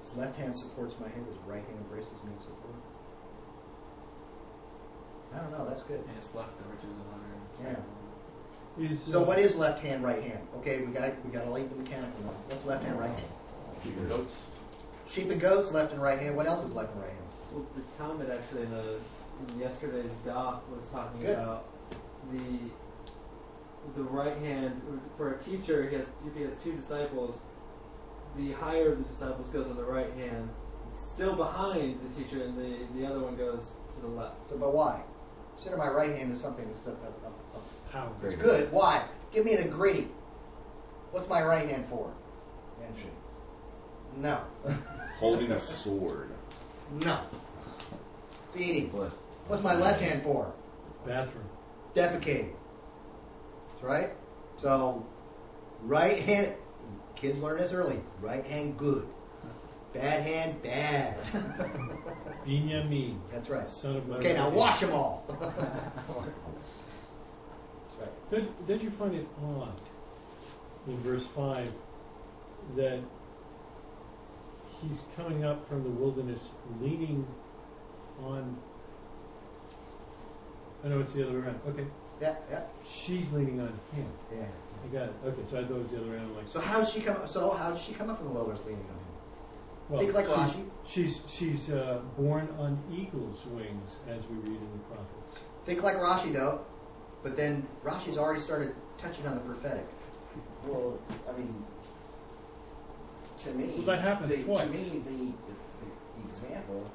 His 0.00 0.16
left 0.16 0.36
hand 0.36 0.54
supports 0.54 0.96
my 1.00 1.06
head, 1.08 1.24
his 1.28 1.36
right 1.46 1.62
hand 1.64 1.78
embraces 1.78 2.12
me 2.24 2.32
in 2.32 2.38
support. 2.40 2.74
I 5.34 5.38
don't 5.38 5.52
know, 5.52 5.64
that's 5.68 5.84
good. 5.84 6.00
And 6.00 6.16
it's 6.18 6.34
left 6.34 6.50
the 6.58 6.64
riches 6.68 6.90
of 6.90 7.06
honor. 7.14 7.22
and 7.32 7.66
Yeah. 7.66 7.72
right. 8.84 8.90
Is, 8.90 9.02
So 9.02 9.22
uh, 9.22 9.24
what 9.26 9.38
is 9.38 9.56
left 9.56 9.80
hand, 9.82 10.02
right 10.02 10.22
hand? 10.22 10.40
Okay, 10.58 10.80
we 10.82 10.92
got 10.92 11.12
we 11.24 11.30
got 11.30 11.44
to 11.44 11.50
leave 11.52 11.68
the 11.70 11.76
mechanical. 11.76 12.24
What's 12.48 12.64
left 12.64 12.84
hand, 12.84 12.98
right 12.98 13.08
hand? 13.08 13.32
Sheep 13.82 13.96
and 13.98 14.08
goats. 14.08 14.42
Sheep 15.08 15.30
and 15.30 15.40
goats, 15.40 15.72
left 15.72 15.92
and 15.92 16.02
right 16.02 16.18
hand. 16.18 16.36
What 16.36 16.46
else 16.46 16.64
is 16.64 16.72
left 16.72 16.92
and 16.94 17.02
right 17.02 17.10
hand? 17.10 17.21
Well, 17.52 17.66
the 17.76 17.82
Talmud 17.98 18.30
actually 18.30 18.62
in, 18.62 18.70
the, 18.70 18.94
in 19.48 19.60
yesterday's 19.60 20.10
daf 20.26 20.60
was 20.74 20.86
talking 20.92 21.20
Good. 21.20 21.38
about 21.38 21.66
the 22.32 22.40
the 23.96 24.02
right 24.04 24.36
hand 24.38 24.80
for 25.16 25.34
a 25.34 25.38
teacher. 25.38 25.88
He 25.88 25.96
has 25.96 26.06
if 26.26 26.34
he 26.34 26.42
has 26.42 26.54
two 26.62 26.72
disciples, 26.72 27.38
the 28.36 28.52
higher 28.52 28.92
of 28.92 28.98
the 28.98 29.04
disciples 29.04 29.48
goes 29.48 29.66
on 29.66 29.76
the 29.76 29.84
right 29.84 30.12
hand, 30.14 30.48
still 30.94 31.34
behind 31.34 31.98
the 32.08 32.22
teacher, 32.22 32.44
and 32.44 32.56
the 32.56 32.86
the 32.98 33.06
other 33.06 33.20
one 33.20 33.36
goes 33.36 33.72
to 33.94 34.00
the 34.00 34.06
left. 34.08 34.48
So, 34.48 34.56
but 34.56 34.72
why? 34.72 35.02
Consider 35.56 35.76
my 35.76 35.88
right 35.88 36.16
hand 36.16 36.32
is 36.32 36.40
something 36.40 36.66
that's 36.66 36.86
a, 36.86 36.90
a, 36.90 36.92
a, 36.92 37.28
a 37.28 37.92
How? 37.92 38.12
It's 38.24 38.36
good. 38.36 38.72
Why? 38.72 39.04
Give 39.32 39.44
me 39.44 39.56
the 39.56 39.64
gritty. 39.68 40.08
What's 41.10 41.28
my 41.28 41.42
right 41.42 41.68
hand 41.68 41.84
for? 41.90 42.10
Handshake. 42.80 43.12
No. 44.16 44.40
Holding 45.18 45.52
a 45.52 45.60
sword. 45.60 46.30
No. 47.04 47.20
It's 48.52 48.60
eating. 48.60 48.88
Bless. 48.88 49.12
What's 49.46 49.62
my 49.62 49.74
left 49.74 50.02
hand 50.02 50.22
for? 50.22 50.52
Bathroom. 51.06 51.48
Defecating. 51.94 52.52
That's 53.70 53.82
right. 53.82 54.10
So, 54.58 55.06
right 55.84 56.18
hand. 56.18 56.52
Kids 57.16 57.38
learn 57.38 57.56
this 57.58 57.72
early. 57.72 57.98
Right 58.20 58.46
hand 58.46 58.76
good. 58.76 59.08
Bad 59.94 60.22
hand 60.22 60.62
bad. 60.62 61.18
Binyamin, 62.46 63.16
That's 63.30 63.48
right. 63.48 63.66
son 63.66 63.96
of 63.96 64.10
Okay, 64.10 64.34
now 64.34 64.50
wash 64.50 64.80
them 64.80 64.92
all. 64.92 65.24
That's 65.40 65.56
right. 68.00 68.30
Did, 68.30 68.66
did 68.66 68.82
you 68.82 68.90
find 68.90 69.14
it 69.14 69.26
odd 69.42 69.80
in 70.88 70.98
verse 70.98 71.24
5 71.24 71.72
that 72.76 72.98
he's 74.82 75.04
coming 75.16 75.42
up 75.42 75.66
from 75.66 75.84
the 75.84 75.90
wilderness 75.90 76.40
leaning 76.82 77.26
on. 78.24 78.56
I 80.84 80.88
know 80.88 81.00
it's 81.00 81.12
the 81.12 81.22
other 81.26 81.38
way 81.38 81.46
around. 81.46 81.60
Okay. 81.68 81.86
Yeah, 82.20 82.34
yeah, 82.50 82.62
She's 82.88 83.32
leaning 83.32 83.60
on 83.60 83.68
him. 83.94 84.06
yeah. 84.34 84.44
I 84.84 84.86
got 84.92 85.02
it. 85.08 85.14
Okay, 85.26 85.42
so 85.50 85.58
I 85.58 85.64
thought 85.64 85.76
it 85.76 85.82
was 85.82 85.88
the 85.90 85.96
other 85.98 86.10
way 86.10 86.16
around. 86.16 86.36
Like, 86.36 86.48
So 86.48 86.60
how 86.60 86.78
does 86.80 86.92
she 86.92 87.00
come? 87.00 87.16
So 87.26 87.50
how 87.50 87.70
does 87.70 87.80
she 87.82 87.92
come 87.92 88.10
up 88.10 88.18
from 88.18 88.28
the 88.28 88.32
wilderness 88.32 88.62
leaning 88.64 88.80
on 88.80 88.86
him? 88.90 88.96
well, 89.88 90.00
Think 90.00 90.14
like 90.14 90.26
she's, 90.26 90.34
Rashi. 90.34 90.64
She's, 90.86 91.20
she's 91.28 91.70
uh, 91.70 92.00
born 92.16 92.48
on 92.58 92.78
eagle's 92.92 93.38
wings, 93.46 93.96
as 94.08 94.22
we 94.28 94.36
read 94.36 94.60
in 94.60 94.72
the 94.72 94.84
prophets. 94.94 95.42
Think 95.64 95.82
like 95.82 95.96
Rashi 95.96 96.32
though, 96.32 96.60
but 97.22 97.36
then 97.36 97.66
Rashi's 97.84 98.18
already 98.18 98.40
started 98.40 98.74
touching 98.98 99.26
on 99.26 99.34
the 99.34 99.40
prophetic. 99.40 99.86
Well, 100.66 100.98
I 101.28 101.36
mean, 101.38 101.64
to 103.38 103.52
me, 103.52 103.66
Well, 103.78 103.86
that 103.86 104.00
happens 104.00 104.30
the, 104.30 104.42
twice. 104.44 104.60
to 104.60 104.66
me, 104.66 105.02
the, 105.04 105.10
the, 105.10 105.32
the 106.22 106.28
example 106.28 106.90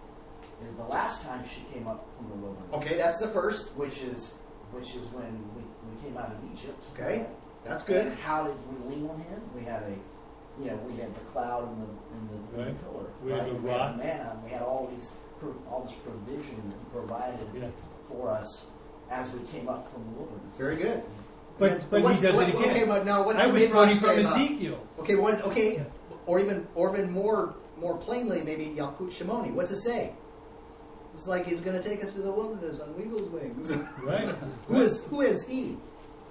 is 0.63 0.75
the 0.75 0.83
last 0.83 1.23
time 1.23 1.43
she 1.47 1.61
came 1.73 1.87
up 1.87 2.05
from 2.17 2.29
the 2.29 2.35
wilderness. 2.35 2.73
Okay, 2.73 2.97
that's 2.97 3.17
the 3.19 3.27
first. 3.27 3.69
Which 3.75 4.01
is 4.01 4.35
which 4.71 4.95
is 4.95 5.05
when 5.07 5.31
we, 5.55 5.61
we 5.89 6.01
came 6.01 6.17
out 6.17 6.31
of 6.31 6.37
Egypt. 6.51 6.83
Okay, 6.93 7.19
right? 7.19 7.29
that's 7.65 7.83
good. 7.83 8.07
And 8.07 8.15
how 8.19 8.45
did 8.47 8.55
we 8.69 8.95
lean 8.95 9.09
on 9.09 9.19
him? 9.21 9.41
We 9.55 9.63
had 9.63 9.83
a, 9.83 10.61
you 10.61 10.69
know, 10.71 10.75
we 10.89 10.97
had 10.97 11.13
the 11.15 11.19
cloud 11.31 11.67
and 11.69 11.81
the 11.81 11.87
and 11.87 12.29
the, 12.29 12.63
Right. 12.63 12.83
pillar. 12.83 13.05
We 13.23 13.31
had 13.31 13.39
right? 13.41 13.49
the 13.49 13.55
we 13.55 13.69
rock. 13.69 13.91
had 13.91 13.97
manna. 13.97 14.39
We 14.43 14.51
had 14.51 14.61
all 14.61 14.89
these 14.93 15.13
pro- 15.39 15.55
all 15.69 15.83
this 15.83 15.93
provision 15.93 16.55
that 16.69 16.77
he 16.77 16.85
provided 16.91 17.47
Yeah. 17.53 17.67
for 18.09 18.29
us 18.31 18.67
as 19.09 19.31
we 19.31 19.39
came 19.47 19.69
up 19.69 19.91
from 19.91 20.03
the 20.05 20.19
wilderness. 20.19 20.57
Very 20.57 20.75
good. 20.75 21.03
But- 21.59 21.69
That's- 21.69 21.83
but 21.89 21.97
he 21.99 22.03
what's- 22.03 22.21
does 22.21 22.41
it 22.41 22.49
again. 22.49 22.69
Okay, 22.71 22.85
but 22.85 23.05
now 23.05 23.23
what's 23.23 23.39
I 23.39 23.47
the 23.47 23.53
was 23.53 23.61
Midrash 23.63 23.77
quoting 23.79 23.95
say 23.95 24.07
from 24.23 24.25
about- 24.33 24.41
Ezekiel. 24.41 24.79
Okay, 24.99 25.15
what? 25.15 25.41
Okay, 25.43 25.85
or 26.25 26.39
even 26.39 26.67
or 26.75 26.95
even 26.95 27.09
more 27.11 27.55
more 27.79 27.95
plainly, 27.97 28.41
maybe 28.43 28.73
Yalkut 28.75 29.11
Shimoni. 29.11 29.53
What's 29.53 29.69
it 29.71 29.77
say? 29.77 30.11
It's 31.17 31.25
like 31.25 31.47
he's 31.47 31.61
going 31.61 31.81
to 31.81 31.81
take 31.81 32.03
us 32.03 32.13
to 32.13 32.21
the 32.21 32.31
wilderness 32.31 32.79
on 32.79 32.93
eagle's 33.01 33.27
wings. 33.31 33.75
Right? 34.03 34.29
who 34.67 34.81
is 34.81 35.03
who 35.05 35.21
is 35.21 35.47
he? 35.47 35.75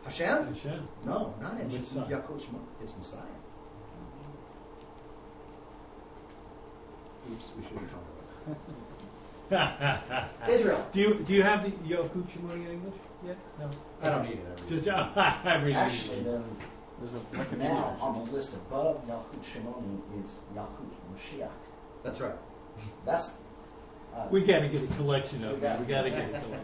Hashem? 0.05 0.47
Hashem. 0.47 0.89
No, 1.05 1.35
not 1.43 1.61
in 1.61 1.73
Messiah. 1.73 2.05
Yalkut 2.05 2.47
It's 2.81 2.97
Messiah. 2.97 3.23
Oops, 7.33 7.51
we 7.57 7.65
shouldn't 7.65 7.91
talk 7.91 8.05
about 9.51 10.29
it. 10.47 10.55
Israel. 10.55 10.87
Do 10.93 11.01
you 11.01 11.15
do 11.15 11.35
you 11.35 11.43
have 11.43 11.65
the 11.65 11.71
Yalkut 11.93 12.27
Shimoni 12.31 12.67
in 12.67 12.71
English 12.79 12.95
yet? 13.27 13.37
No. 13.59 13.69
I 14.01 14.11
don't 14.11 14.23
need 14.23 14.39
it. 14.39 14.47
I 14.47 14.71
read 14.71 14.85
Just 14.85 14.89
I 15.17 15.63
read 15.65 15.71
it. 15.71 15.79
Actually, 15.79 16.23
then 16.23 16.45
There's 17.01 17.15
a 17.15 17.19
Wikipedia 17.19 17.59
now 17.59 17.97
on 18.01 18.25
the 18.25 18.33
list 18.33 18.55
above 18.55 19.05
Yalkut 19.09 19.43
Shimoni 19.51 20.23
is 20.23 20.39
Yalkut 20.55 20.95
Mashiach. 21.13 21.51
That's 22.05 22.21
right. 22.21 22.39
That's 23.05 23.35
We 24.31 24.43
got 24.45 24.61
to 24.61 24.69
get 24.69 24.83
a 24.83 24.87
collection 24.95 25.45
of 25.45 25.55
We 25.55 25.61
them. 25.61 25.73
got- 25.73 25.81
We 25.81 25.87
got 25.87 26.03
to 26.03 26.11
get 26.11 26.21
a 26.21 26.41
collection. 26.41 26.61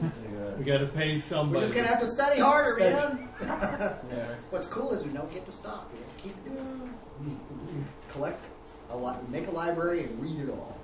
into, 0.00 0.48
uh, 0.48 0.56
We 0.58 0.64
got 0.64 0.78
to 0.78 0.86
pay 0.86 1.18
somebody. 1.18 1.56
We're 1.56 1.62
just 1.62 1.74
going 1.74 1.86
to 1.86 1.92
have 1.92 2.00
to 2.00 2.06
study 2.06 2.40
harder, 2.40 2.76
man. 2.78 3.28
Yeah. 3.42 4.34
What's 4.50 4.66
cool 4.66 4.92
is 4.92 5.02
we 5.04 5.10
don't 5.12 5.32
get 5.32 5.44
to 5.46 5.52
stop. 5.52 5.90
We 5.92 5.98
have 6.00 6.16
to 6.16 6.22
keep 6.22 6.44
doing 6.44 6.92
it. 7.28 8.12
Collect 8.12 8.44
a 8.90 8.96
lot, 8.96 9.28
make 9.30 9.46
a 9.48 9.50
library 9.50 10.04
and 10.04 10.20
read 10.22 10.38
it 10.40 10.50
all. 10.50 10.76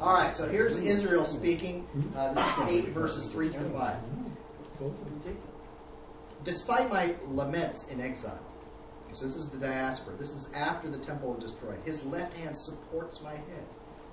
All 0.00 0.12
right, 0.14 0.32
so 0.34 0.48
here's 0.48 0.76
Israel 0.78 1.24
speaking. 1.24 1.86
Uh, 2.16 2.32
this 2.34 2.58
is 2.58 2.62
eight 2.68 2.88
verses 2.90 3.28
three 3.32 3.48
through 3.48 3.70
five. 3.70 3.96
Despite 6.44 6.90
my 6.90 7.14
laments 7.28 7.88
in 7.88 8.00
exile, 8.00 8.38
so 9.12 9.24
this 9.24 9.34
is 9.36 9.48
the 9.48 9.58
diaspora. 9.58 10.14
This 10.18 10.32
is 10.32 10.52
after 10.54 10.90
the 10.90 10.98
temple 10.98 11.32
was 11.32 11.42
destroyed. 11.42 11.78
His 11.84 12.04
left 12.04 12.36
hand 12.36 12.56
supports 12.56 13.22
my 13.22 13.30
head, 13.32 13.64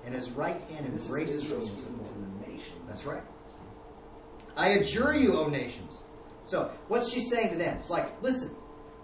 and 0.04 0.14
his 0.14 0.30
right 0.30 0.60
hand 0.70 0.92
this 0.92 1.06
embraces 1.06 1.44
Israel 1.44 1.60
me 1.60 1.76
support. 1.76 2.04
to 2.06 2.12
the 2.14 2.50
nations. 2.52 2.80
That's 2.86 3.04
right. 3.06 3.22
I 4.56 4.68
adjure 4.70 5.14
you, 5.14 5.38
O 5.38 5.48
nations. 5.48 6.02
So, 6.44 6.70
what's 6.88 7.10
she 7.12 7.20
saying 7.20 7.50
to 7.50 7.56
them? 7.56 7.76
It's 7.76 7.88
like, 7.88 8.20
listen, 8.22 8.54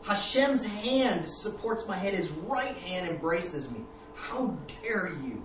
Hashem's 0.03 0.65
hand 0.65 1.25
supports 1.27 1.87
my 1.87 1.97
head, 1.97 2.15
his 2.15 2.31
right 2.31 2.77
hand 2.79 3.09
embraces 3.09 3.71
me. 3.71 3.81
How 4.15 4.57
dare 4.83 5.13
you? 5.23 5.43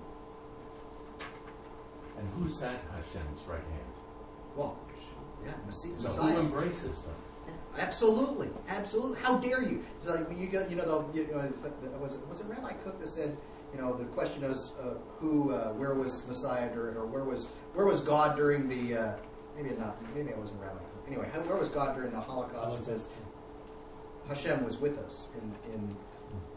And 2.18 2.28
who's 2.36 2.60
that 2.60 2.82
Hashem's 2.96 3.42
right 3.48 3.60
hand? 3.60 3.94
Well, 4.56 4.78
yeah, 5.46 5.52
Messiah. 5.66 5.92
So 5.98 6.08
Messiah. 6.10 6.34
who 6.34 6.40
embraces 6.40 7.02
them? 7.04 7.16
Yeah, 7.48 7.84
Absolutely, 7.84 8.50
absolutely. 8.70 9.20
How 9.22 9.38
dare 9.38 9.62
you? 9.62 9.84
It's 9.98 10.08
like 10.08 10.28
when 10.28 10.40
you 10.40 10.48
got, 10.48 10.70
you 10.70 10.76
know, 10.78 10.86
the, 11.12 11.18
you 11.18 11.28
know, 11.28 11.40
it's 11.40 11.62
like 11.62 11.80
the- 11.82 11.90
was 11.98 12.16
it 12.16 12.28
was 12.28 12.40
it 12.42 12.48
Rabbi 12.48 12.74
Kook 12.84 13.00
that 13.00 13.08
said, 13.10 13.36
you 13.74 13.82
know, 13.82 13.95
the 13.95 14.06
question 14.06 14.44
is, 14.44 14.74
uh, 14.82 14.94
who, 15.20 15.52
uh, 15.52 15.74
where 15.74 15.95
was 15.95 16.28
Messiah 16.28 16.72
during, 16.74 16.95
or 16.95 17.06
where 17.06 17.24
was 17.24 17.48
where 17.74 17.86
was 17.86 18.02
God 18.02 18.36
during 18.38 18.68
the, 18.70 18.95
uh, 18.98 19.14
maybe 19.56 19.76
not, 19.76 19.95
maybe 20.16 20.30
it 20.30 20.38
wasn't 20.38 20.62
Rabbi. 20.62 20.80
Anyway, 21.08 21.28
how, 21.34 21.40
where 21.41 21.58
was 21.58 21.70
God 21.70 21.95
during 21.95 22.12
the 22.12 22.20
Holocaust? 22.20 22.78
It 22.78 22.84
says 22.84 23.08
Hashem 24.28 24.64
was 24.64 24.78
with 24.78 24.98
us 25.00 25.28
in 25.36 25.74
in 25.74 25.95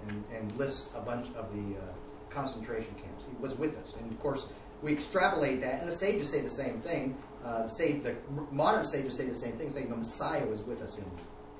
and, 0.08 0.24
and 0.34 0.56
lists 0.56 0.90
a 0.94 1.00
bunch 1.00 1.26
of 1.34 1.52
the 1.54 1.76
uh, 1.78 1.82
concentration 2.30 2.94
camps. 3.02 3.24
He 3.28 3.36
was 3.42 3.54
with 3.54 3.76
us, 3.78 3.94
and 4.00 4.10
of 4.12 4.20
course 4.20 4.46
we 4.82 4.92
extrapolate 4.92 5.60
that, 5.62 5.80
and 5.80 5.88
the 5.88 5.92
sages 5.92 6.30
say 6.30 6.42
the 6.42 6.50
same 6.50 6.80
thing. 6.80 7.16
Uh, 7.44 7.62
the, 7.66 8.00
the 8.02 8.14
modern 8.50 8.84
sages 8.84 9.16
say 9.16 9.26
the 9.26 9.34
same 9.34 9.52
thing, 9.52 9.70
saying 9.70 9.88
the 9.88 9.96
Messiah 9.96 10.44
was 10.46 10.62
with 10.62 10.82
us 10.82 10.98
in 10.98 11.04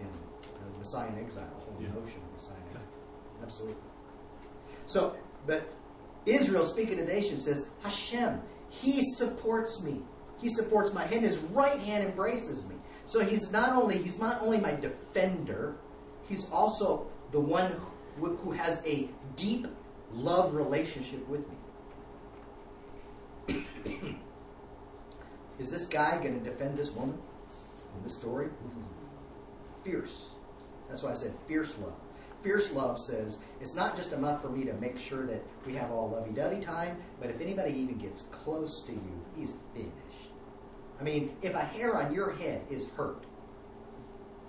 in 0.00 0.06
uh, 0.06 0.78
Messiah 0.78 1.08
in 1.08 1.18
exile, 1.18 1.44
the 1.44 1.72
whole 1.72 1.80
Yeah. 1.80 1.88
notion 1.88 2.20
of 2.22 2.32
Messiah 2.32 2.56
in 2.70 2.76
exile. 2.76 2.82
Absolutely. 3.42 3.82
So, 4.86 5.16
but 5.46 5.72
Israel, 6.26 6.64
speaking 6.64 6.98
to 6.98 7.04
the 7.04 7.12
nation, 7.12 7.38
says 7.38 7.70
Hashem. 7.82 8.40
He 8.68 9.02
supports 9.14 9.82
me. 9.82 10.02
He 10.38 10.48
supports 10.48 10.92
my 10.92 11.06
hand. 11.06 11.22
His 11.22 11.38
right 11.38 11.78
hand 11.78 12.04
embraces 12.04 12.66
me. 12.66 12.74
So 13.06 13.24
he's 13.24 13.52
not 13.52 13.72
only 13.72 13.98
he's 13.98 14.18
not 14.18 14.42
only 14.42 14.58
my 14.58 14.74
defender, 14.74 15.76
he's 16.28 16.50
also 16.50 17.06
the 17.30 17.40
one 17.40 17.72
who, 18.18 18.36
who 18.36 18.50
has 18.50 18.84
a 18.84 19.08
deep 19.36 19.66
love 20.12 20.54
relationship 20.54 21.26
with 21.28 21.44
me. 23.48 23.64
Is 25.58 25.70
this 25.70 25.86
guy 25.86 26.18
going 26.18 26.38
to 26.42 26.50
defend 26.50 26.76
this 26.76 26.90
woman 26.90 27.18
in 27.96 28.04
this 28.04 28.16
story? 28.16 28.46
Mm-hmm. 28.46 28.82
Fierce. 29.84 30.30
That's 30.88 31.02
why 31.02 31.12
I 31.12 31.14
said 31.14 31.32
fierce 31.46 31.78
love. 31.78 31.94
Fierce 32.42 32.72
love 32.72 32.98
says 32.98 33.40
it's 33.60 33.74
not 33.74 33.96
just 33.96 34.12
enough 34.12 34.42
for 34.42 34.48
me 34.48 34.64
to 34.64 34.72
make 34.74 34.98
sure 34.98 35.26
that 35.26 35.42
we 35.66 35.74
have 35.74 35.90
all 35.90 36.10
lovey 36.10 36.30
dovey 36.30 36.60
time, 36.60 36.96
but 37.20 37.30
if 37.30 37.40
anybody 37.40 37.72
even 37.72 37.96
gets 37.96 38.22
close 38.30 38.82
to 38.82 38.92
you, 38.92 39.24
he's 39.36 39.56
finished. 39.74 40.30
I 41.00 41.02
mean, 41.02 41.36
if 41.42 41.54
a 41.54 41.60
hair 41.60 41.96
on 41.96 42.12
your 42.12 42.32
head 42.32 42.62
is 42.70 42.88
hurt, 42.96 43.24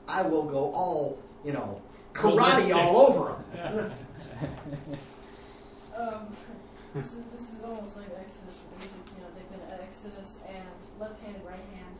I 0.07 0.21
will 0.21 0.43
go 0.43 0.71
all, 0.71 1.19
you 1.43 1.53
know, 1.53 1.81
karate 2.13 2.37
Ballistic. 2.37 2.75
all 2.75 2.97
over 2.97 3.35
him. 3.53 3.91
Um, 5.97 6.29
this, 6.93 7.13
is, 7.13 7.23
this 7.33 7.53
is 7.53 7.63
almost 7.65 7.97
like 7.97 8.05
Exodus 8.21 8.61
with 8.69 8.85
Egypt. 8.85 9.09
You 9.17 9.25
know, 9.25 9.29
they've 9.33 9.49
been 9.49 9.65
at 9.73 9.81
Exodus 9.81 10.39
and 10.45 10.77
left 11.01 11.17
hand 11.23 11.35
and 11.35 11.45
right 11.45 11.65
hand. 11.73 11.95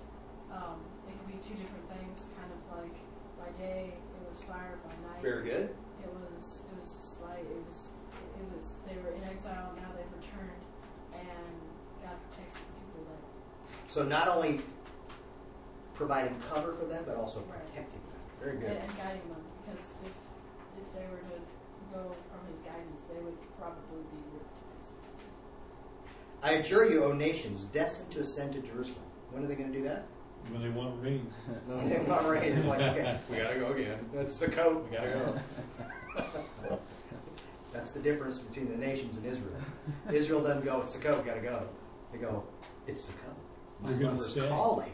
Um, 0.54 0.78
it 1.10 1.18
could 1.18 1.34
be 1.34 1.42
two 1.42 1.58
different 1.58 1.82
things. 1.98 2.30
Kind 2.38 2.54
of 2.54 2.62
like 2.78 2.94
by 3.42 3.50
day 3.58 3.90
it 3.90 4.07
was 4.28 4.42
fire, 4.44 4.78
by 4.84 4.92
night 5.08 5.22
Very 5.22 5.44
good. 5.44 5.70
it 6.04 6.10
was 6.14 6.62
it 6.68 6.76
was 6.80 7.16
like 7.24 7.40
it 7.46 7.60
was 7.66 7.88
it 8.40 8.46
was 8.56 8.80
they 8.88 8.96
were 9.02 9.16
in 9.16 9.24
exile 9.24 9.72
and 9.74 9.82
now 9.82 9.90
they've 9.96 10.14
returned, 10.20 10.64
and 11.14 11.56
God 12.04 12.16
protects 12.30 12.56
His 12.58 12.68
people 12.76 13.08
there. 13.08 13.24
So 13.90 14.04
not 14.04 14.28
only 14.28 14.62
providing 15.94 16.38
cover 16.40 16.74
for 16.76 16.86
them, 16.86 17.04
but 17.08 17.16
also 17.16 17.40
Right. 17.50 17.66
protecting 17.66 18.02
them. 18.12 18.22
Very 18.40 18.52
and, 18.52 18.62
good. 18.62 18.78
and 18.78 18.98
guiding 18.98 19.26
them 19.30 19.42
because 19.66 19.84
if 20.06 20.14
if 20.78 20.88
they 20.94 21.06
were 21.10 21.24
to 21.34 21.40
go 21.94 22.14
from 22.30 22.42
his 22.52 22.60
guidance, 22.60 23.02
they 23.10 23.20
would 23.24 23.38
probably 23.58 24.04
be 24.14 24.20
ripped 24.36 24.54
to 24.54 24.64
pieces. 24.78 25.26
I 26.44 26.52
adjure 26.62 26.86
you, 26.86 27.04
O 27.06 27.14
nations, 27.14 27.64
destined 27.66 28.12
to 28.12 28.20
ascend 28.20 28.54
to 28.54 28.62
Jerusalem. 28.62 29.02
When 29.32 29.44
are 29.44 29.48
they 29.48 29.56
going 29.56 29.72
to 29.72 29.78
do 29.78 29.84
that? 29.86 30.06
When 30.50 30.62
they 30.62 30.70
want 30.70 31.02
rain. 31.02 31.32
No, 31.68 31.88
they're 31.88 32.04
not 32.04 32.28
ready. 32.28 32.48
It's 32.48 32.66
like, 32.66 32.80
okay, 32.80 33.18
we 33.30 33.38
gotta 33.38 33.60
go 33.60 33.72
again. 33.74 34.00
That's 34.14 34.42
Sukkot. 34.42 34.90
We 34.90 34.96
gotta 34.96 35.10
go. 35.10 36.80
That's 37.74 37.92
the 37.92 38.00
difference 38.00 38.40
between 38.40 38.70
the 38.70 38.78
nations 38.78 39.18
and 39.18 39.26
Israel. 39.26 39.54
Israel 40.12 40.42
doesn't 40.42 40.64
go, 40.66 40.82
it's 40.82 40.96
Sukkot, 40.96 41.22
we 41.22 41.30
gotta 41.30 41.42
go. 41.42 41.68
They 42.12 42.18
go, 42.20 42.44
it's 42.88 43.08
Sukkot. 43.08 43.34
My 43.82 43.90
You're 43.90 44.00
gonna 44.00 44.14
mother's 44.14 44.32
stay. 44.32 44.48
calling. 44.48 44.92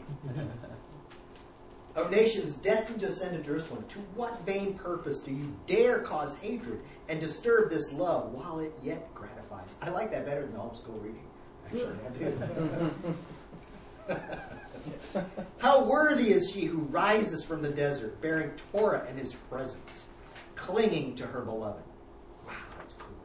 O 1.96 2.08
nations 2.08 2.54
destined 2.54 3.00
to 3.00 3.06
ascend 3.06 3.36
to 3.38 3.42
Jerusalem, 3.42 3.84
to 3.88 4.00
what 4.16 4.44
vain 4.44 4.76
purpose 4.76 5.20
do 5.20 5.32
you 5.32 5.54
dare 5.68 6.00
cause 6.00 6.36
hatred 6.38 6.80
and 7.08 7.20
disturb 7.20 7.70
this 7.70 7.92
love 7.92 8.32
while 8.32 8.58
it 8.58 8.72
yet 8.82 9.14
gratifies? 9.14 9.76
I 9.80 9.90
like 9.90 10.10
that 10.10 10.26
better 10.26 10.42
than 10.42 10.54
the 10.54 10.58
homeschool 10.58 11.00
reading. 11.00 11.22
Actually, 11.66 11.96
I 12.04 12.08
do. 14.08 14.14
How 15.58 15.84
worthy 15.84 16.30
is 16.30 16.50
she 16.50 16.64
who 16.64 16.78
rises 16.78 17.44
from 17.44 17.62
the 17.62 17.70
desert, 17.70 18.20
bearing 18.20 18.52
Torah 18.72 19.06
in 19.08 19.16
his 19.16 19.34
presence, 19.34 20.08
clinging 20.56 21.14
to 21.16 21.26
her 21.26 21.42
beloved. 21.42 21.82
Wow, 22.46 22.52
that's 22.78 22.94
cool. 22.94 23.16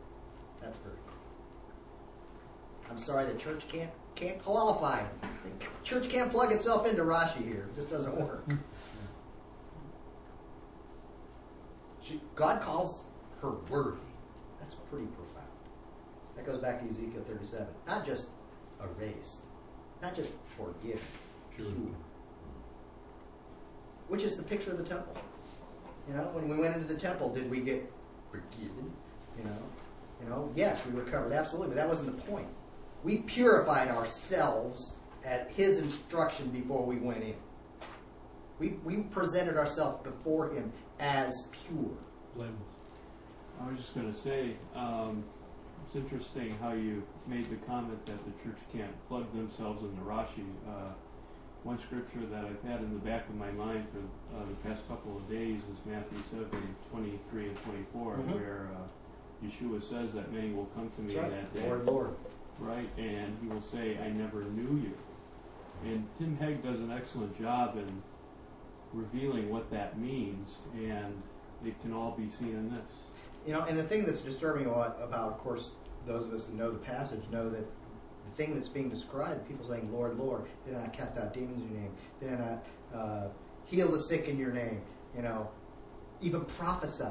That's 0.61 0.77
very 0.77 0.97
cool. 1.07 1.15
I'm 2.89 2.97
sorry 2.97 3.25
the 3.25 3.37
church 3.37 3.67
can't 3.67 3.91
can't 4.15 4.43
qualify. 4.43 5.03
The 5.21 5.65
church 5.83 6.09
can't 6.09 6.29
plug 6.29 6.51
itself 6.51 6.85
into 6.85 7.03
Rashi 7.03 7.45
here. 7.45 7.69
It 7.71 7.75
just 7.75 7.89
doesn't 7.89 8.19
work. 8.19 8.43
Hmm. 8.45 8.55
She, 12.01 12.19
God 12.35 12.61
calls 12.61 13.07
her 13.41 13.51
worthy. 13.69 13.97
That's 14.59 14.75
pretty 14.75 15.05
profound. 15.05 15.47
That 16.35 16.45
goes 16.45 16.59
back 16.59 16.81
to 16.81 16.87
Ezekiel 16.87 17.23
37. 17.25 17.67
Not 17.87 18.05
just 18.05 18.29
erased, 18.81 19.43
not 20.01 20.15
just 20.15 20.31
forgiven, 20.57 20.99
pure. 21.59 21.95
Which 24.07 24.23
is 24.23 24.37
the 24.37 24.43
picture 24.43 24.71
of 24.71 24.77
the 24.77 24.83
temple. 24.83 25.15
You 26.07 26.15
know, 26.15 26.29
when 26.33 26.49
we 26.49 26.57
went 26.57 26.75
into 26.75 26.87
the 26.87 26.99
temple, 26.99 27.31
did 27.31 27.49
we 27.49 27.59
get 27.59 27.91
forgiven? 28.31 28.91
You 29.37 29.43
know, 29.43 29.57
you 30.21 30.29
know, 30.29 30.51
yes, 30.55 30.85
we 30.85 30.93
were 30.93 31.03
covered, 31.03 31.33
absolutely, 31.33 31.69
but 31.69 31.75
that 31.75 31.87
wasn't 31.87 32.15
the 32.15 32.21
point. 32.23 32.47
We 33.03 33.17
purified 33.19 33.89
ourselves 33.89 34.95
at 35.23 35.51
His 35.51 35.81
instruction 35.81 36.49
before 36.49 36.85
we 36.85 36.97
went 36.97 37.23
in. 37.23 37.35
We, 38.57 38.69
we 38.83 38.97
presented 39.03 39.55
ourselves 39.55 40.03
before 40.03 40.49
Him 40.49 40.71
as 40.99 41.47
pure. 41.51 41.91
Blameless. 42.35 42.57
I 43.61 43.69
was 43.69 43.77
just 43.77 43.93
going 43.93 44.11
to 44.11 44.17
say, 44.17 44.55
um, 44.75 45.23
it's 45.85 45.95
interesting 45.95 46.55
how 46.61 46.73
you 46.73 47.03
made 47.27 47.49
the 47.49 47.55
comment 47.67 48.05
that 48.05 48.19
the 48.25 48.43
church 48.43 48.57
can't 48.71 49.07
plug 49.07 49.31
themselves 49.33 49.81
into 49.83 50.01
Rashi. 50.01 50.45
Uh, 50.67 50.91
one 51.63 51.77
scripture 51.77 52.25
that 52.31 52.45
I've 52.45 52.61
had 52.69 52.79
in 52.81 52.93
the 52.93 52.99
back 52.99 53.27
of 53.27 53.35
my 53.35 53.51
mind 53.51 53.85
for 53.91 53.99
uh, 54.37 54.45
the 54.47 54.55
past 54.69 54.87
couple 54.87 55.17
of 55.17 55.29
days 55.29 55.59
is 55.59 55.77
Matthew 55.85 56.17
7, 56.31 56.47
23 56.91 57.47
and 57.47 57.57
24, 57.63 58.15
Mhm. 58.17 58.33
where 58.35 58.69
uh, 58.75 59.45
Yeshua 59.45 59.81
says 59.81 60.13
that 60.13 60.31
many 60.31 60.53
will 60.53 60.67
come 60.75 60.89
to 60.91 61.01
me 61.01 61.17
right. 61.17 61.29
that 61.29 61.53
day. 61.53 61.65
Lord, 61.67 61.85
Lord. 61.85 62.09
Right, 62.59 62.89
and 62.97 63.37
he 63.41 63.47
will 63.47 63.61
say, 63.61 63.97
I 63.97 64.09
never 64.09 64.43
knew 64.43 64.79
you. 64.81 64.93
And 65.85 66.05
Tim 66.17 66.37
Hegg 66.37 66.61
does 66.61 66.79
an 66.79 66.91
excellent 66.91 67.37
job 67.39 67.77
in 67.77 68.01
revealing 68.93 69.49
what 69.49 69.69
that 69.71 69.97
means, 69.97 70.57
and 70.75 71.21
it 71.65 71.79
can 71.81 71.93
all 71.93 72.11
be 72.11 72.27
seen 72.29 72.49
in 72.49 72.69
this. 72.69 72.91
You 73.47 73.53
know, 73.53 73.61
and 73.61 73.77
the 73.77 73.83
thing 73.83 74.03
that's 74.03 74.19
disturbing 74.19 74.65
about, 74.65 74.97
of 75.13 75.37
course, 75.37 75.71
those 76.05 76.25
of 76.25 76.33
us 76.33 76.47
who 76.47 76.55
know 76.55 76.71
the 76.71 76.79
passage 76.79 77.21
know 77.31 77.49
that 77.49 77.65
the 78.29 78.35
thing 78.35 78.53
that's 78.53 78.69
being 78.69 78.89
described, 78.89 79.47
people 79.47 79.65
saying, 79.65 79.91
Lord, 79.91 80.17
Lord, 80.17 80.43
did 80.65 80.75
I 80.75 80.81
not 80.81 80.93
cast 80.93 81.17
out 81.17 81.33
demons 81.33 81.61
in 81.63 81.71
your 81.71 81.81
name? 81.81 81.91
Did 82.19 82.33
I 82.33 82.35
not 82.37 82.65
uh, 82.93 83.27
heal 83.65 83.91
the 83.91 83.99
sick 83.99 84.27
in 84.27 84.37
your 84.37 84.51
name? 84.51 84.81
You 85.15 85.23
know, 85.23 85.49
even 86.21 86.45
prophesy. 86.45 87.05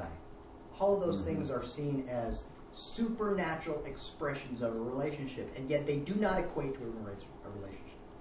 All 0.79 0.95
of 0.95 1.01
those 1.01 1.21
Mhm. 1.21 1.25
things 1.25 1.51
are 1.51 1.63
seen 1.63 2.07
as 2.09 2.43
supernatural 2.73 3.83
expressions 3.85 4.61
of 4.61 4.73
a 4.75 4.79
relationship, 4.79 5.53
and 5.57 5.69
yet 5.69 5.85
they 5.85 5.97
do 5.97 6.15
not 6.15 6.39
equate 6.39 6.73
to 6.75 6.83
a 6.83 6.87
relationship. 6.87 7.27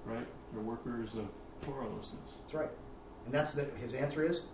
Right? 0.04 0.26
They're 0.52 0.62
workers 0.62 1.14
of 1.14 1.28
powerlessness. 1.60 2.30
That's 2.42 2.54
right. 2.54 2.70
And 3.26 3.34
that's 3.34 3.54
the, 3.54 3.64
his 3.80 3.94
answer 3.94 4.24
is, 4.26 4.46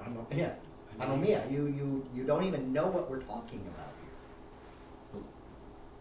I 0.00 0.04
don't, 0.08 0.26
yeah, 0.32 0.54
I 1.00 1.06
don't, 1.06 1.24
yeah, 1.24 1.46
you, 1.48 1.66
you, 1.66 2.06
you 2.14 2.24
don't 2.24 2.44
even 2.44 2.72
know 2.72 2.86
what 2.86 3.10
we're 3.10 3.22
talking 3.22 3.60
about 3.74 3.92
here. 4.00 4.11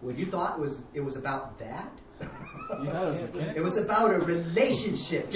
You 0.03 0.25
thought 0.25 0.57
it 0.57 0.61
was 0.61 0.83
it 0.93 1.01
was 1.01 1.15
about 1.15 1.57
that? 1.59 1.91
You 2.21 2.89
thought 2.89 3.03
it 3.05 3.09
was 3.09 3.21
mechanical? 3.21 3.57
It 3.57 3.61
was 3.63 3.77
about 3.77 4.13
a 4.13 4.19
relationship. 4.19 5.31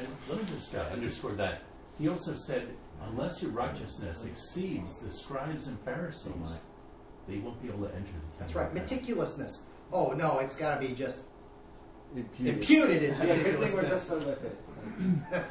And 0.00 0.08
let 0.30 0.38
me 0.38 0.44
just 0.54 0.74
uh, 0.74 0.78
underscore 0.94 1.32
that. 1.32 1.60
He 1.98 2.08
also 2.08 2.32
said, 2.34 2.68
unless 3.08 3.42
your 3.42 3.50
righteousness 3.50 4.24
exceeds 4.24 4.98
the 5.00 5.10
scribes 5.10 5.68
and 5.68 5.78
Pharisees, 5.80 6.62
they 7.28 7.36
won't 7.36 7.60
be 7.60 7.68
able 7.68 7.80
to 7.86 7.94
enter 7.94 8.06
the 8.06 8.08
kingdom. 8.08 8.22
That's 8.38 8.54
right. 8.54 8.74
Meticulousness. 8.74 9.64
Oh 9.92 10.12
no, 10.12 10.38
it's 10.38 10.56
got 10.56 10.80
to 10.80 10.88
be 10.88 10.94
just 10.94 11.24
Imputed. 12.16 12.54
imputed 12.54 13.02
in 13.02 13.10
Yeah, 13.28 13.36
good 13.42 13.58
we're 13.60 13.66
meticulousness. 13.66 13.88
just 13.90 14.08
done 14.10 14.18
with 14.20 14.44
it. 14.44 15.44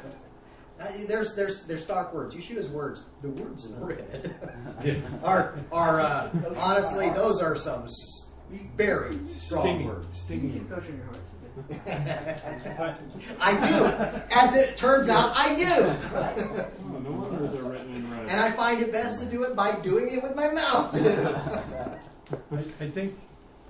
Uh, 0.80 0.86
there's 1.06 1.34
there's 1.36 1.64
there's 1.66 1.84
stock 1.84 2.14
words. 2.14 2.34
You 2.34 2.40
shoot 2.40 2.56
his 2.56 2.68
words. 2.70 3.02
The 3.22 3.28
words 3.28 3.66
in 3.66 3.78
red 3.84 4.34
Yeah. 4.82 4.94
are 5.22 5.58
are 5.70 6.00
uh, 6.00 6.30
honestly 6.56 7.10
those 7.10 7.42
are 7.42 7.54
some 7.56 7.84
s- 7.84 8.30
very 8.76 9.18
strong 9.34 9.62
Stinging. 9.62 9.86
words. 9.88 10.06
You 10.16 10.22
Stinging. 10.22 10.52
keep 10.54 10.70
coaching 10.70 10.96
your 10.96 11.04
heart. 11.04 11.16
I 13.40 13.52
do. 13.68 14.24
As 14.34 14.54
it 14.56 14.76
turns 14.76 15.08
out, 15.08 15.32
I 15.36 15.54
do. 15.54 15.64
Oh, 15.66 16.98
no 16.98 17.10
wonder 17.10 17.48
they're 17.48 17.62
written 17.70 17.94
in 17.96 18.10
red. 18.10 18.28
And 18.30 18.40
I 18.40 18.52
find 18.52 18.80
it 18.80 18.92
best 18.92 19.20
to 19.20 19.26
do 19.26 19.42
it 19.42 19.54
by 19.56 19.72
doing 19.80 20.14
it 20.14 20.22
with 20.22 20.34
my 20.36 20.48
mouth. 20.50 20.92
too. 20.92 22.36
I, 22.56 22.58
I 22.84 22.88
think 22.90 23.18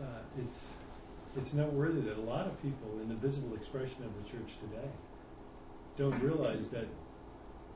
uh, 0.00 0.04
it's 0.38 0.58
it's 1.36 1.52
noteworthy 1.54 2.00
that 2.02 2.18
a 2.18 2.20
lot 2.20 2.46
of 2.46 2.60
people 2.62 2.98
in 3.02 3.08
the 3.08 3.14
visible 3.16 3.54
expression 3.56 4.04
of 4.04 4.10
the 4.22 4.30
church 4.30 4.52
today 4.60 4.88
don't 5.96 6.18
realize 6.22 6.68
that 6.70 6.86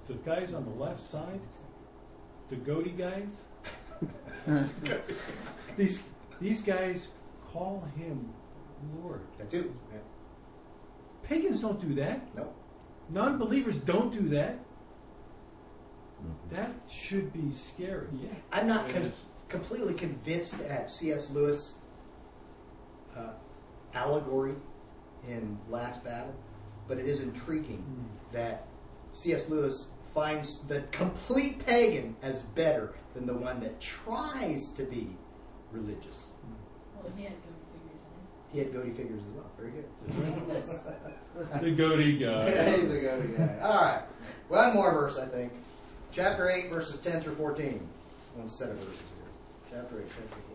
the 0.06 0.14
guys 0.14 0.54
on 0.54 0.64
the 0.64 0.70
left 0.70 1.02
side, 1.02 1.40
the 2.50 2.56
goatee 2.56 2.90
guys, 2.90 3.42
these 5.76 6.00
these 6.40 6.62
guys 6.62 7.08
call 7.52 7.86
him 7.96 8.28
Lord. 9.02 9.20
I 9.40 9.44
do. 9.44 9.74
Yeah. 9.92 9.98
Pagans 11.22 11.60
don't 11.60 11.80
do 11.80 11.94
that. 11.94 12.20
Nope. 12.36 12.54
Non-believers 13.08 13.78
don't 13.78 14.12
do 14.12 14.28
that. 14.30 14.58
Mhm. 16.22 16.50
That 16.54 16.70
should 16.88 17.32
be 17.32 17.54
scary. 17.54 18.08
Yeah. 18.22 18.28
I'm 18.52 18.66
not 18.66 18.88
con- 18.90 19.12
completely 19.48 19.94
convinced 19.94 20.60
at 20.60 20.90
C.S. 20.90 21.30
Lewis' 21.30 21.76
uh, 23.16 23.32
allegory 23.94 24.54
in 25.28 25.56
Last 25.70 26.04
Battle, 26.04 26.34
but 26.88 26.98
it 26.98 27.06
is 27.06 27.20
intriguing 27.20 27.78
hmm. 27.78 28.36
that 28.36 28.66
C.S. 29.12 29.48
Lewis 29.48 29.88
finds 30.14 30.60
the 30.68 30.80
complete 30.92 31.64
pagan 31.66 32.16
as 32.22 32.42
better 32.42 32.94
than 33.14 33.26
the 33.26 33.34
one 33.34 33.60
that 33.60 33.80
tries 33.80 34.70
to 34.70 34.84
be 34.84 35.16
religious. 35.72 36.28
Hmm. 36.44 37.02
Well, 37.02 37.12
he 37.16 37.24
had 37.24 37.32
good 37.32 37.54
figures 37.72 38.02
He 38.52 38.58
had 38.58 38.72
goatee 38.72 38.92
figures 38.92 39.20
as 39.20 39.34
well. 39.34 39.50
Very 39.58 39.70
good. 39.70 40.48
in 40.48 40.54
his. 40.54 40.68
Yes. 40.68 40.86
The 41.60 41.72
goatee 41.72 42.18
guy. 42.18 42.48
yeah, 42.48 42.76
he's 42.76 42.92
a 42.92 43.00
goatee 43.00 43.36
guy. 43.36 43.58
All 43.60 43.84
right. 43.84 44.02
One 44.48 44.72
more 44.72 44.92
verse, 44.92 45.18
I 45.18 45.26
think. 45.26 45.52
Chapter 46.12 46.48
8, 46.48 46.70
verses 46.70 47.00
10 47.00 47.22
through 47.22 47.34
14. 47.34 47.88
One 48.36 48.46
set 48.46 48.70
of 48.70 48.76
verses 48.76 48.92
here. 48.92 49.80
Chapter 49.80 49.98
8, 49.98 50.00
10 50.02 50.08
through 50.08 50.28
14. 50.28 50.54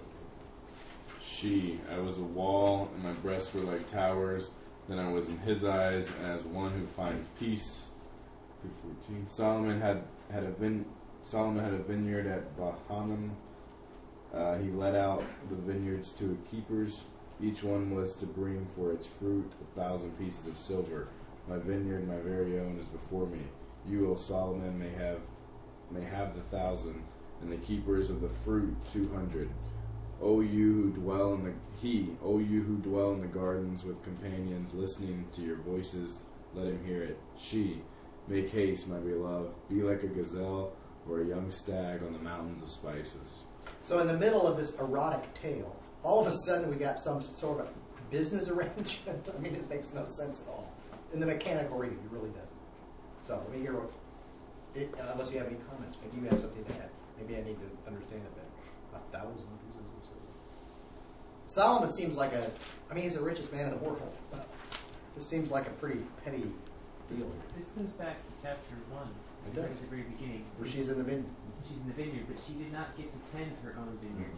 She, 1.21 1.81
I 1.93 1.99
was 1.99 2.17
a 2.17 2.23
wall, 2.23 2.89
and 2.95 3.03
my 3.03 3.11
breasts 3.11 3.53
were 3.53 3.61
like 3.61 3.85
towers. 3.89 4.51
Then 4.89 4.99
I 4.99 5.11
was 5.11 5.29
in 5.29 5.37
his 5.37 5.63
eyes 5.63 6.09
as 6.25 6.43
one 6.43 6.71
who 6.71 6.85
finds 6.85 7.27
peace. 7.39 7.87
Through 8.61 8.71
fourteen. 8.81 9.27
Solomon 9.29 9.79
had 9.79 10.03
had 10.31 10.43
a 10.43 10.51
vin- 10.51 10.85
Solomon 11.23 11.63
had 11.63 11.73
a 11.75 11.83
vineyard 11.83 12.25
at 12.25 12.57
Baal 12.57 12.77
Hamon. 12.89 13.31
Uh, 14.33 14.57
he 14.57 14.69
let 14.71 14.95
out 14.95 15.23
the 15.47 15.55
vineyards 15.55 16.09
to 16.13 16.37
keepers. 16.49 17.03
Each 17.41 17.63
one 17.63 17.95
was 17.95 18.15
to 18.15 18.25
bring 18.25 18.67
for 18.75 18.91
its 18.91 19.05
fruit 19.05 19.49
a 19.61 19.79
thousand 19.79 20.17
pieces 20.19 20.45
of 20.47 20.57
silver. 20.57 21.07
My 21.47 21.57
vineyard, 21.57 22.07
my 22.07 22.17
very 22.17 22.59
own, 22.59 22.77
is 22.79 22.89
before 22.89 23.27
me. 23.27 23.39
You, 23.87 24.11
O 24.11 24.15
Solomon, 24.15 24.77
may 24.77 24.89
have 24.89 25.19
may 25.91 26.03
have 26.03 26.35
the 26.35 26.41
thousand, 26.41 27.01
and 27.41 27.51
the 27.51 27.57
keepers 27.57 28.09
of 28.09 28.21
the 28.21 28.29
fruit 28.43 28.75
two 28.91 29.07
hundred. 29.13 29.49
O 30.21 30.41
you 30.41 30.73
who 30.73 30.89
dwell 30.91 31.33
in 31.33 31.45
the 31.45 31.53
he, 31.81 32.09
O 32.23 32.39
you 32.39 32.61
who 32.61 32.75
dwell 32.77 33.13
in 33.13 33.21
the 33.21 33.27
gardens 33.27 33.85
with 33.85 34.03
companions, 34.03 34.73
listening 34.73 35.25
to 35.33 35.41
your 35.41 35.55
voices, 35.57 36.17
let 36.53 36.67
him 36.67 36.83
hear 36.85 37.03
it. 37.03 37.17
She, 37.37 37.81
make 38.27 38.49
haste, 38.49 38.87
my 38.89 38.97
beloved, 38.97 39.53
be 39.69 39.81
like 39.81 40.03
a 40.03 40.07
gazelle 40.07 40.73
or 41.07 41.21
a 41.21 41.25
young 41.25 41.49
stag 41.51 42.03
on 42.03 42.11
the 42.11 42.19
mountains 42.19 42.61
of 42.61 42.69
spices. 42.69 43.43
So 43.81 43.99
in 43.99 44.07
the 44.07 44.17
middle 44.17 44.45
of 44.45 44.57
this 44.57 44.75
erotic 44.75 45.33
tale, 45.35 45.73
all 46.03 46.19
of 46.19 46.27
a 46.27 46.35
sudden 46.45 46.69
we 46.69 46.75
got 46.75 46.99
some 46.99 47.21
sort 47.21 47.61
of 47.61 47.69
business 48.11 48.47
arrangement. 48.49 49.29
I 49.33 49.39
mean, 49.41 49.53
this 49.53 49.69
makes 49.69 49.93
no 49.93 50.05
sense 50.05 50.41
at 50.41 50.49
all. 50.49 50.69
In 51.13 51.19
the 51.19 51.25
mechanical 51.25 51.77
reading, 51.77 51.97
it 51.97 52.11
really 52.11 52.29
doesn't. 52.29 52.49
So 53.23 53.37
let 53.37 53.51
me 53.51 53.59
hear 53.61 53.73
what, 53.73 53.91
it, 54.75 54.93
unless 55.11 55.31
you 55.31 55.39
have 55.39 55.47
any 55.47 55.57
comments, 55.69 55.97
maybe 56.03 56.21
you 56.21 56.29
have 56.29 56.39
something 56.39 56.63
to 56.65 56.73
add. 56.73 56.89
Maybe 57.17 57.35
I 57.37 57.43
need 57.43 57.57
to 57.59 57.69
understand 57.87 58.21
it 58.21 58.35
better. 58.35 58.47
A 58.95 59.17
thousand. 59.17 59.58
Solomon 61.49 61.89
seems 61.89 62.15
like 62.15 62.31
a, 62.33 62.49
I 62.89 62.93
mean, 62.93 63.03
he's 63.03 63.15
the 63.15 63.23
richest 63.23 63.51
man 63.51 63.65
in 63.65 63.71
the 63.71 63.77
world. 63.77 64.15
This 65.15 65.27
seems 65.27 65.49
like 65.49 65.65
a 65.65 65.71
pretty 65.71 65.99
petty 66.23 66.43
deal. 67.09 67.29
This 67.57 67.69
goes 67.69 67.89
back 67.93 68.17
to 68.17 68.31
chapter 68.43 68.75
one, 68.91 69.09
It 69.51 69.59
right 69.59 69.67
does. 69.67 69.75
at 69.75 69.81
the 69.81 69.87
very 69.87 70.03
beginning. 70.03 70.45
Where 70.57 70.69
she's 70.69 70.89
in 70.89 70.99
the 70.99 71.03
vineyard. 71.03 71.25
She's 71.67 71.77
in 71.77 71.87
the 71.87 71.93
vineyard, 71.93 72.25
but 72.27 72.37
she 72.45 72.53
did 72.53 72.71
not 72.71 72.95
get 72.95 73.11
to 73.11 73.17
tend 73.35 73.51
her 73.63 73.73
own 73.79 73.97
vineyard. 74.01 74.31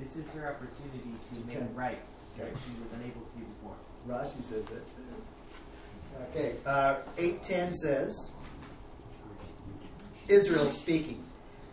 This 0.00 0.16
is 0.16 0.30
her 0.32 0.50
opportunity 0.50 1.14
to 1.32 1.46
make 1.46 1.56
Okay. 1.58 1.66
right 1.74 1.98
Okay. 2.34 2.50
what 2.50 2.60
she 2.66 2.82
was 2.82 2.92
unable 2.94 3.20
to 3.20 3.38
do 3.38 3.44
before. 3.54 3.76
Rashi 4.08 4.42
says 4.42 4.64
that 4.66 4.88
too. 4.90 5.02
Okay, 6.30 6.56
uh, 6.66 6.96
810 7.16 7.72
says, 7.72 8.30
Israel 10.28 10.68
speaking, 10.68 11.22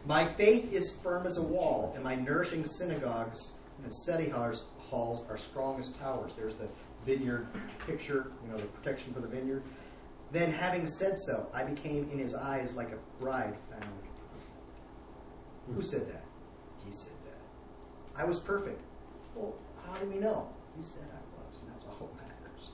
My 0.05 0.25
faith 0.25 0.71
is 0.71 0.95
firm 1.03 1.25
as 1.27 1.37
a 1.37 1.41
wall, 1.41 1.91
and 1.95 2.03
my 2.03 2.15
nourishing 2.15 2.65
synagogues 2.65 3.51
and 3.83 3.93
study 3.93 4.29
halls 4.29 4.65
halls 4.89 5.27
are 5.29 5.37
strong 5.37 5.79
as 5.79 5.91
towers. 5.93 6.33
There's 6.35 6.55
the 6.55 6.67
vineyard 7.05 7.47
picture, 7.85 8.31
you 8.43 8.51
know, 8.51 8.57
the 8.57 8.65
protection 8.67 9.13
for 9.13 9.19
the 9.19 9.27
vineyard. 9.27 9.63
Then, 10.31 10.51
having 10.51 10.87
said 10.87 11.17
so, 11.17 11.47
I 11.53 11.63
became 11.63 12.09
in 12.11 12.19
his 12.19 12.35
eyes 12.35 12.75
like 12.75 12.91
a 12.91 13.23
bride 13.23 13.55
found. 13.69 13.93
Who 15.67 15.73
hmm. 15.73 15.81
said 15.81 16.07
that? 16.07 16.23
He 16.85 16.91
said 16.91 17.13
that. 17.25 18.21
I 18.21 18.25
was 18.25 18.39
perfect. 18.39 18.81
Well, 19.35 19.55
how 19.85 19.97
do 19.97 20.05
we 20.07 20.15
know? 20.15 20.49
He 20.77 20.83
said 20.83 21.03
I 21.03 21.47
was, 21.47 21.59
and 21.61 21.71
that's 21.73 21.85
all 21.85 22.09
that 22.17 22.27
matters. 22.27 22.69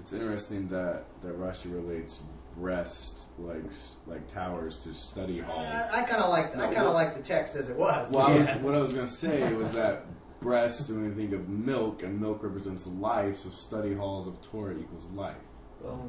It's 0.00 0.12
interesting 0.12 0.68
that 0.68 1.04
that 1.22 1.38
Rashi 1.38 1.72
relates 1.72 2.20
breast 2.56 3.18
like 3.38 3.62
like 4.06 4.32
towers 4.32 4.76
to 4.78 4.92
study 4.92 5.38
halls. 5.38 5.66
I, 5.66 6.00
I 6.00 6.02
kind 6.02 6.22
of 6.22 6.30
like 6.30 6.56
I 6.56 6.72
kind 6.74 6.86
of 6.86 6.94
like 6.94 7.16
the 7.16 7.22
text 7.22 7.56
as 7.56 7.70
it 7.70 7.76
was. 7.76 8.10
Well, 8.10 8.26
I 8.26 8.38
was, 8.38 8.48
what 8.62 8.74
I 8.74 8.80
was 8.80 8.92
going 8.92 9.06
to 9.06 9.12
say 9.12 9.52
was 9.54 9.72
that 9.72 10.04
breast, 10.40 10.88
when 10.90 11.08
we 11.08 11.14
think 11.14 11.32
of 11.32 11.48
milk, 11.48 12.02
and 12.02 12.20
milk 12.20 12.42
represents 12.42 12.86
life, 12.86 13.36
so 13.36 13.50
study 13.50 13.94
halls 13.94 14.26
of 14.26 14.40
Torah 14.42 14.76
equals 14.78 15.06
life. 15.14 15.36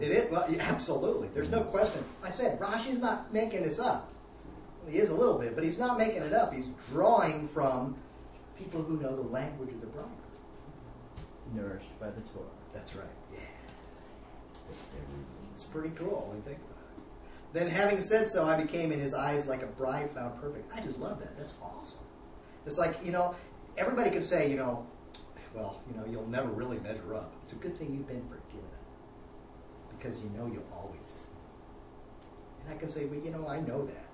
It 0.02 0.12
is 0.12 0.32
well, 0.32 0.46
yeah, 0.50 0.64
absolutely. 0.64 1.30
There's 1.34 1.50
no 1.50 1.62
question. 1.62 2.04
I 2.24 2.30
said 2.30 2.60
Rashi's 2.60 3.00
not 3.00 3.32
making 3.34 3.64
this 3.64 3.80
up. 3.80 4.12
He 4.90 4.98
is 4.98 5.12
a 5.12 5.16
little 5.16 5.38
bit, 5.38 5.56
but 5.56 5.64
he's 5.64 5.80
not 5.80 5.98
making 5.98 6.24
it 6.24 6.34
up. 6.34 6.54
He's 6.54 6.68
drawing 6.90 7.48
from 7.48 7.96
people 8.58 8.82
who 8.82 9.00
know 9.00 9.16
the 9.16 9.30
language 9.30 9.70
of 9.70 9.80
the 9.80 9.88
bridegroom. 9.88 10.18
Nourished 11.54 12.00
by 12.00 12.08
the 12.08 12.22
Torah. 12.22 12.46
That's 12.74 12.96
right. 12.96 13.06
Yeah. 13.34 13.40
It's 15.62 15.70
pretty 15.70 15.92
cool 15.92 16.26
when 16.28 16.38
you 16.38 16.44
think 16.44 16.58
about 16.58 16.82
it. 16.82 17.54
Then, 17.54 17.70
having 17.70 18.02
said 18.02 18.28
so, 18.32 18.48
I 18.48 18.60
became 18.60 18.92
in 18.92 19.00
his 19.00 19.14
eyes 19.14 19.46
like 19.46 19.62
a 19.62 19.68
bride 19.68 20.10
found 20.10 20.42
perfect. 20.42 20.76
I 20.76 20.82
just 20.82 20.98
love 20.98 21.20
that. 21.20 21.38
That's 21.38 21.54
awesome. 21.62 22.00
It's 22.66 22.80
like, 22.80 22.98
you 23.06 23.12
know, 23.12 23.36
everybody 23.78 24.10
could 24.10 24.26
say, 24.26 24.50
you 24.50 24.58
know, 24.58 24.88
well, 25.54 25.80
you 25.88 25.96
know, 25.96 26.04
you'll 26.10 26.28
never 26.28 26.48
really 26.48 26.80
measure 26.80 27.14
up. 27.14 27.32
It's 27.44 27.54
a 27.54 27.58
good 27.58 27.78
thing 27.78 27.94
you've 27.94 28.08
been 28.08 28.24
forgiven 28.24 28.66
because 29.96 30.18
you 30.18 30.32
know 30.36 30.48
you'll 30.48 30.66
always. 30.74 31.30
And 32.66 32.74
I 32.74 32.78
can 32.80 32.90
say, 32.90 33.06
well, 33.06 33.20
you 33.20 33.30
know, 33.30 33.48
I 33.48 33.60
know 33.60 33.86
that. 33.86 34.08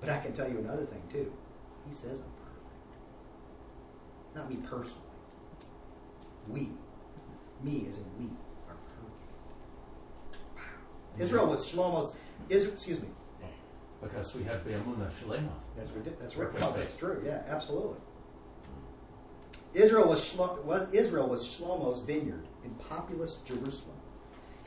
But 0.00 0.08
I 0.08 0.20
can 0.20 0.32
tell 0.32 0.48
you 0.48 0.56
another 0.56 0.86
thing, 0.86 1.02
too. 1.12 1.30
He 1.86 1.94
says 1.94 2.22
I'm 2.22 2.32
perfect. 2.46 2.96
Not 4.36 4.48
me 4.48 4.56
personally. 4.66 5.02
We, 6.48 6.70
me 7.62 7.84
as 7.86 7.98
in 7.98 8.06
we. 8.18 8.30
Israel 11.18 11.46
was 11.46 11.70
Shlomo's. 11.70 12.16
Israel, 12.48 12.72
excuse 12.72 13.00
me. 13.00 13.08
Because 14.00 14.34
we 14.34 14.44
have 14.44 14.64
the 14.64 14.70
Amunah 14.70 15.10
Shalema. 15.10 15.50
That's 15.76 15.90
we 15.92 16.02
did. 16.02 16.20
That's 16.20 16.36
right. 16.36 16.52
perfect. 16.52 16.76
That's 16.76 16.94
true. 16.94 17.22
Yeah, 17.24 17.42
absolutely. 17.48 17.98
Israel 19.74 20.08
was, 20.08 20.20
Shlo, 20.20 20.62
was 20.64 20.88
Israel 20.92 21.28
was 21.28 21.46
Shlomo's 21.46 22.00
vineyard 22.00 22.46
in 22.64 22.70
populous 22.74 23.36
Jerusalem. 23.44 23.96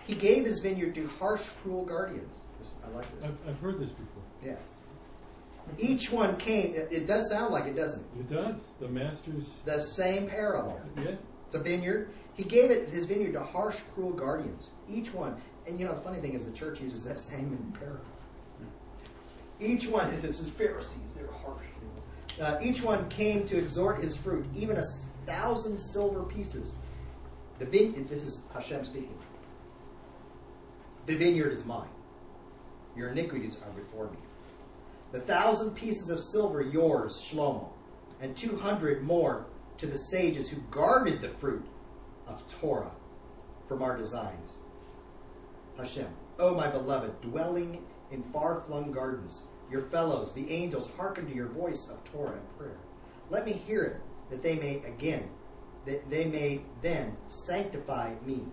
He 0.03 0.15
gave 0.15 0.45
his 0.45 0.59
vineyard 0.59 0.95
to 0.95 1.07
harsh, 1.19 1.43
cruel 1.61 1.85
guardians. 1.85 2.41
This, 2.59 2.73
I 2.83 2.89
like 2.89 3.19
this. 3.19 3.29
I've, 3.29 3.49
I've 3.49 3.59
heard 3.59 3.79
this 3.79 3.91
before. 3.91 4.23
Yeah. 4.43 4.55
Each 5.77 6.11
one 6.11 6.35
came. 6.37 6.75
It, 6.75 6.89
it 6.91 7.07
does 7.07 7.29
sound 7.29 7.53
like 7.53 7.65
it, 7.65 7.75
doesn't 7.75 8.01
it? 8.01 8.19
It 8.21 8.29
does. 8.33 8.55
The 8.79 8.87
masters. 8.87 9.45
The 9.65 9.79
same 9.79 10.27
parable. 10.27 10.81
Yeah. 10.97 11.15
It's 11.45 11.55
a 11.55 11.59
vineyard. 11.59 12.11
He 12.33 12.43
gave 12.43 12.71
it 12.71 12.89
his 12.89 13.05
vineyard 13.05 13.33
to 13.33 13.43
harsh, 13.43 13.77
cruel 13.93 14.11
guardians. 14.11 14.71
Each 14.89 15.13
one, 15.13 15.39
and 15.67 15.79
you 15.79 15.85
know 15.85 15.93
the 15.93 16.01
funny 16.01 16.19
thing 16.19 16.33
is 16.33 16.45
the 16.45 16.51
church 16.51 16.81
uses 16.81 17.03
that 17.03 17.19
same 17.19 17.53
in 17.53 17.79
parable. 17.79 18.05
Each 19.59 19.88
one, 19.88 20.19
this 20.21 20.39
is 20.39 20.49
Pharisees, 20.49 20.97
they're 21.15 21.27
harsh. 21.31 21.65
Uh, 22.41 22.57
each 22.61 22.81
one 22.81 23.07
came 23.09 23.47
to 23.47 23.57
exhort 23.57 24.01
his 24.01 24.17
fruit, 24.17 24.45
even 24.55 24.77
a 24.77 24.83
thousand 25.27 25.77
silver 25.77 26.23
pieces. 26.23 26.73
The 27.59 27.65
vine- 27.65 28.05
this 28.09 28.23
is 28.23 28.41
Hashem 28.53 28.85
speaking. 28.85 29.15
The 31.05 31.15
vineyard 31.15 31.51
is 31.51 31.65
mine. 31.65 31.89
Your 32.95 33.09
iniquities 33.09 33.59
are 33.63 33.71
before 33.71 34.09
me. 34.09 34.17
The 35.11 35.19
thousand 35.19 35.71
pieces 35.75 36.09
of 36.09 36.19
silver 36.19 36.61
yours, 36.61 37.13
Shlomo, 37.13 37.69
and 38.21 38.35
two 38.35 38.57
hundred 38.57 39.03
more 39.03 39.45
to 39.77 39.85
the 39.85 39.97
sages 39.97 40.49
who 40.49 40.61
guarded 40.71 41.21
the 41.21 41.29
fruit 41.29 41.65
of 42.27 42.43
Torah 42.59 42.91
from 43.67 43.83
our 43.83 43.97
designs. 43.97 44.57
Hashem, 45.81 46.07
O 46.37 46.53
my 46.53 46.67
beloved, 46.67 47.21
dwelling 47.21 47.83
in 48.11 48.23
far 48.31 48.61
flung 48.61 48.91
gardens, 48.91 49.47
your 49.71 49.81
fellows, 49.83 50.33
the 50.33 50.49
angels, 50.51 50.91
hearken 50.95 51.25
to 51.27 51.33
your 51.33 51.47
voice 51.47 51.89
of 51.89 52.03
Torah 52.03 52.33
and 52.33 52.57
prayer. 52.57 52.77
Let 53.29 53.45
me 53.45 53.53
hear 53.53 53.83
it, 53.83 53.97
that 54.29 54.43
they 54.43 54.57
may 54.57 54.83
again, 54.85 55.29
that 55.85 56.07
they 56.09 56.25
may 56.25 56.61
then 56.81 57.17
sanctify 57.27 58.13
me. 58.25 58.45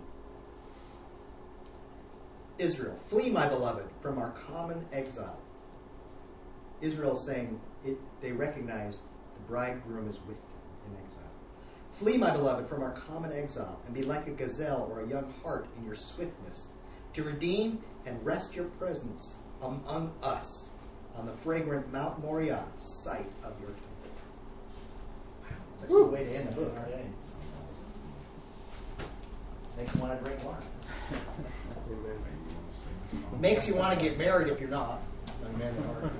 Israel, 2.56 2.98
flee, 3.06 3.30
my 3.30 3.46
beloved, 3.48 3.84
from 4.00 4.18
our 4.18 4.30
common 4.30 4.86
exile. 4.92 5.38
Israel 6.80 7.14
saying 7.14 7.60
it, 7.84 7.98
they 8.20 8.32
recognize 8.32 8.96
the 8.96 9.40
bridegroom 9.46 10.08
is 10.08 10.16
with 10.26 10.36
them 10.36 10.92
in 10.92 11.04
exile. 11.04 11.22
Flee, 11.92 12.16
my 12.16 12.30
beloved, 12.30 12.68
from 12.68 12.82
our 12.82 12.92
common 12.92 13.32
exile, 13.32 13.78
and 13.84 13.94
be 13.94 14.02
like 14.02 14.26
a 14.28 14.30
gazelle 14.30 14.88
or 14.90 15.00
a 15.00 15.06
young 15.06 15.32
hart 15.42 15.66
in 15.76 15.84
your 15.84 15.94
swiftness, 15.94 16.68
to 17.14 17.22
redeem 17.24 17.80
and 18.06 18.24
rest 18.24 18.54
your 18.54 18.66
presence 18.66 19.36
among 19.62 20.12
us 20.22 20.70
on 21.16 21.26
the 21.26 21.32
fragrant 21.32 21.92
Mount 21.92 22.20
Moriah, 22.20 22.64
site 22.78 23.26
of 23.42 23.58
your 23.60 23.70
temple. 23.70 23.88
That's 25.80 25.90
a 25.90 25.94
good 25.94 26.12
way 26.12 26.24
to 26.24 26.36
end 26.36 26.48
the 26.48 26.54
book. 26.54 26.74
Makes 29.76 29.94
you 29.94 30.00
want 30.00 30.18
to 30.18 30.24
drink 30.24 30.44
wine. 30.44 30.56
Makes 33.40 33.68
you 33.68 33.74
want 33.74 33.98
to 33.98 34.04
get 34.04 34.18
married 34.18 34.48
if 34.48 34.60
you're 34.60 34.68
not. 34.68 35.00
Men 35.56 35.74
are. 35.88 36.10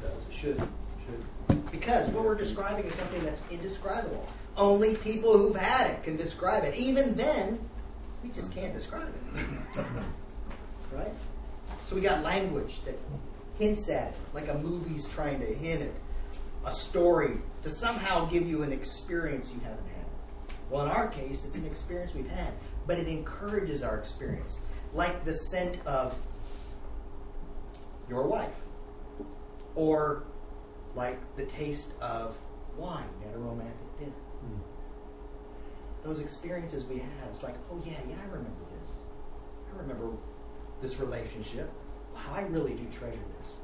Does. 0.00 0.26
It 0.28 0.34
should. 0.34 0.58
Should. 0.58 1.70
Because 1.70 2.08
what 2.10 2.24
we're 2.24 2.34
describing 2.34 2.84
is 2.84 2.94
something 2.94 3.24
that's 3.24 3.42
indescribable. 3.50 4.26
Only 4.56 4.96
people 4.96 5.38
who've 5.38 5.56
had 5.56 5.90
it 5.90 6.02
can 6.02 6.16
describe 6.16 6.64
it. 6.64 6.76
Even 6.76 7.14
then, 7.14 7.60
we 8.24 8.30
just 8.30 8.52
can't 8.52 8.72
describe 8.72 9.06
it. 9.06 9.84
right? 10.92 11.12
So 11.86 11.94
we 11.94 12.00
got 12.00 12.22
language 12.22 12.82
that 12.84 12.98
hints 13.58 13.88
at 13.90 14.08
it, 14.08 14.14
like 14.32 14.48
a 14.48 14.54
movie's 14.54 15.06
trying 15.06 15.38
to 15.40 15.46
hint 15.46 15.82
it, 15.82 15.94
a 16.64 16.72
story 16.72 17.36
to 17.62 17.70
somehow 17.70 18.24
give 18.24 18.46
you 18.46 18.62
an 18.62 18.72
experience 18.72 19.50
you 19.52 19.60
haven't 19.60 19.86
had. 19.88 20.06
Well, 20.70 20.86
in 20.86 20.90
our 20.90 21.08
case, 21.08 21.44
it's 21.44 21.56
an 21.56 21.66
experience 21.66 22.14
we've 22.14 22.28
had, 22.28 22.54
but 22.86 22.98
it 22.98 23.06
encourages 23.06 23.82
our 23.82 23.98
experience, 23.98 24.60
like 24.94 25.24
the 25.26 25.34
scent 25.34 25.78
of 25.86 26.14
your 28.08 28.26
wife, 28.26 28.54
or 29.74 30.24
like 30.94 31.18
the 31.36 31.44
taste 31.44 31.92
of 32.00 32.34
wine 32.78 33.04
at 33.28 33.34
a 33.34 33.38
romantic. 33.38 33.83
Those 36.04 36.20
experiences 36.20 36.84
we 36.84 36.98
have, 36.98 37.30
it's 37.30 37.42
like, 37.42 37.56
oh 37.70 37.82
yeah, 37.84 37.98
yeah, 38.08 38.16
I 38.22 38.26
remember 38.26 38.64
this. 38.80 38.90
I 39.72 39.80
remember 39.80 40.10
this 40.82 41.00
relationship. 41.00 41.70
Wow, 42.12 42.34
I 42.34 42.42
really 42.42 42.74
do 42.74 42.84
treasure 42.96 43.18
this. 43.40 43.54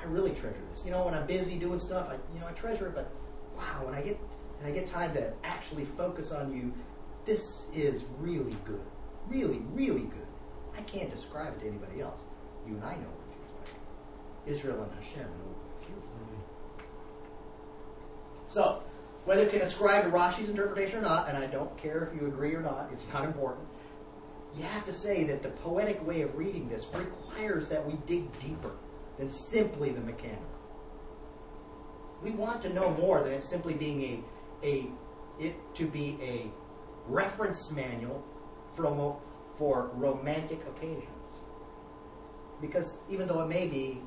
I 0.00 0.04
really 0.06 0.30
treasure 0.30 0.62
this. 0.70 0.84
You 0.84 0.90
know, 0.90 1.04
when 1.04 1.14
I'm 1.14 1.26
busy 1.26 1.56
doing 1.56 1.78
stuff, 1.78 2.08
I 2.10 2.14
you 2.34 2.40
know 2.40 2.48
I 2.48 2.52
treasure 2.52 2.88
it. 2.88 2.94
But 2.94 3.10
wow, 3.56 3.84
when 3.84 3.94
I 3.94 4.02
get 4.02 4.18
and 4.58 4.68
I 4.68 4.72
get 4.72 4.88
time 4.88 5.14
to 5.14 5.32
actually 5.44 5.84
focus 5.84 6.32
on 6.32 6.52
you, 6.52 6.72
this 7.24 7.66
is 7.74 8.02
really 8.18 8.56
good, 8.64 8.84
really, 9.28 9.62
really 9.72 10.02
good. 10.02 10.26
I 10.76 10.82
can't 10.82 11.10
describe 11.10 11.54
it 11.54 11.60
to 11.60 11.68
anybody 11.68 12.00
else. 12.00 12.22
You 12.66 12.74
and 12.74 12.84
I 12.84 12.92
know 12.92 13.08
what 13.08 13.26
it 13.28 13.34
feels 13.36 13.58
like. 13.58 14.56
Israel 14.56 14.82
and 14.82 14.92
Hashem 14.94 15.22
know 15.22 15.28
what 15.28 15.82
it 15.82 15.86
feels 15.86 16.04
like. 16.04 16.22
Mm-hmm. 16.38 16.88
So, 18.48 18.82
whether 19.24 19.44
you 19.44 19.50
can 19.50 19.62
ascribe 19.62 20.04
to 20.04 20.10
Rashi's 20.10 20.48
interpretation 20.48 20.98
or 20.98 21.02
not, 21.02 21.28
and 21.28 21.38
I 21.38 21.46
don't 21.46 21.76
care 21.78 22.10
if 22.12 22.20
you 22.20 22.26
agree 22.26 22.54
or 22.54 22.60
not, 22.60 22.90
it's 22.92 23.10
not 23.12 23.24
important. 23.24 23.66
You 24.56 24.64
have 24.64 24.84
to 24.84 24.92
say 24.92 25.24
that 25.24 25.42
the 25.42 25.50
poetic 25.50 26.04
way 26.06 26.22
of 26.22 26.36
reading 26.36 26.68
this 26.68 26.86
requires 26.92 27.68
that 27.68 27.86
we 27.86 27.94
dig 28.06 28.38
deeper 28.40 28.72
than 29.18 29.28
simply 29.28 29.90
the 29.90 30.00
mechanical. 30.00 30.42
We 32.22 32.32
want 32.32 32.62
to 32.62 32.72
know 32.72 32.90
more 32.90 33.22
than 33.22 33.32
it 33.32 33.42
simply 33.42 33.74
being 33.74 34.24
a, 34.62 34.66
a 34.66 34.86
it 35.38 35.54
to 35.74 35.86
be 35.86 36.18
a 36.22 36.50
reference 37.08 37.70
manual 37.72 38.22
for, 38.74 39.20
for 39.56 39.90
romantic 39.94 40.60
occasions. 40.66 41.08
Because 42.60 42.98
even 43.08 43.26
though 43.26 43.42
it 43.42 43.48
may 43.48 43.66
be 43.66 44.02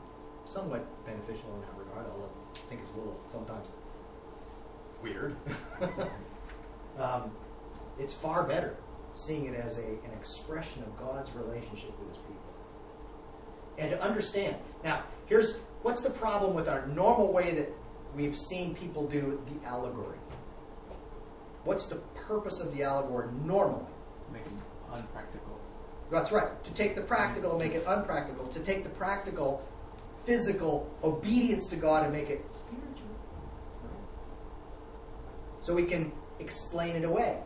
somewhat 0.46 0.86
beneficial 1.06 1.54
in 1.56 1.62
that 1.62 1.78
regard, 1.78 2.06
although 2.12 2.30
I 2.54 2.70
think 2.70 2.82
it's 2.82 2.92
a 2.92 2.98
little 2.98 3.20
sometimes 3.30 3.70
weird, 5.02 5.36
um, 7.00 7.32
it's 8.00 8.14
far 8.14 8.44
better 8.44 8.76
seeing 9.16 9.46
it 9.46 9.56
as 9.56 9.80
a, 9.80 9.86
an 9.86 10.12
expression 10.18 10.84
of 10.84 10.98
God's 10.98 11.32
relationship 11.34 11.98
with 12.00 12.10
his 12.10 12.18
people. 12.18 12.36
And 13.78 13.92
to 13.92 14.02
understand. 14.02 14.56
Now, 14.84 15.04
here's 15.26 15.58
what's 15.82 16.02
the 16.02 16.10
problem 16.10 16.54
with 16.54 16.70
our 16.70 16.86
normal 16.88 17.32
way 17.32 17.54
that 17.56 17.70
we've 18.16 18.36
seen 18.36 18.76
people 18.76 19.08
do 19.08 19.42
the 19.48 19.68
allegory? 19.68 20.18
What's 21.64 21.88
the 21.88 21.96
purpose 22.28 22.60
of 22.60 22.76
the 22.76 22.84
allegory 22.84 23.30
normally? 23.44 23.86
Make 24.32 24.44
it 24.44 24.52
unpractical. 24.94 25.60
That's 26.12 26.32
right. 26.32 26.64
To 26.64 26.74
take 26.74 26.96
the 26.96 27.02
practical 27.02 27.52
and 27.52 27.60
make 27.60 27.74
it 27.74 27.84
unpractical. 27.88 28.48
To 28.48 28.60
take 28.60 28.84
the 28.84 28.90
practical, 28.92 29.68
physical 30.26 30.90
obedience 31.04 31.68
to 31.68 31.76
God 31.76 32.04
and 32.04 32.14
make 32.14 32.30
it 32.30 32.46
spiritual. 32.54 32.85
So 35.66 35.74
we 35.74 35.86
can 35.86 36.12
explain 36.40 36.96
it 36.96 37.06
away. 37.06 37.40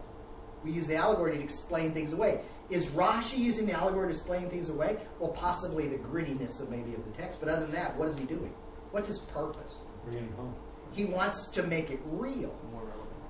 We 0.66 0.72
use 0.72 0.88
the 0.88 0.98
allegory 0.98 1.38
to 1.38 1.42
explain 1.42 1.94
things 1.94 2.12
away. 2.12 2.42
Is 2.70 2.88
Rashi 2.88 3.38
using 3.38 3.66
the 3.66 3.72
allegory 3.72 4.08
to 4.08 4.14
explain 4.14 4.50
things 4.50 4.68
away? 4.68 4.98
Well, 5.20 5.32
possibly 5.32 5.88
the 5.88 6.00
grittiness 6.00 6.60
of 6.62 6.70
maybe 6.70 6.94
of 6.96 7.06
the 7.06 7.12
text. 7.12 7.40
But 7.40 7.48
other 7.48 7.62
than 7.62 7.72
that, 7.72 7.96
what 7.96 8.10
is 8.10 8.18
he 8.18 8.26
doing? 8.26 8.54
What's 8.92 9.08
his 9.08 9.20
purpose? 9.20 9.74
Bringing 10.04 10.26
it 10.26 10.34
home. 10.36 10.54
He 10.92 11.06
wants 11.06 11.48
to 11.52 11.64
make 11.64 11.92
it 11.92 12.02
real. 12.08 12.54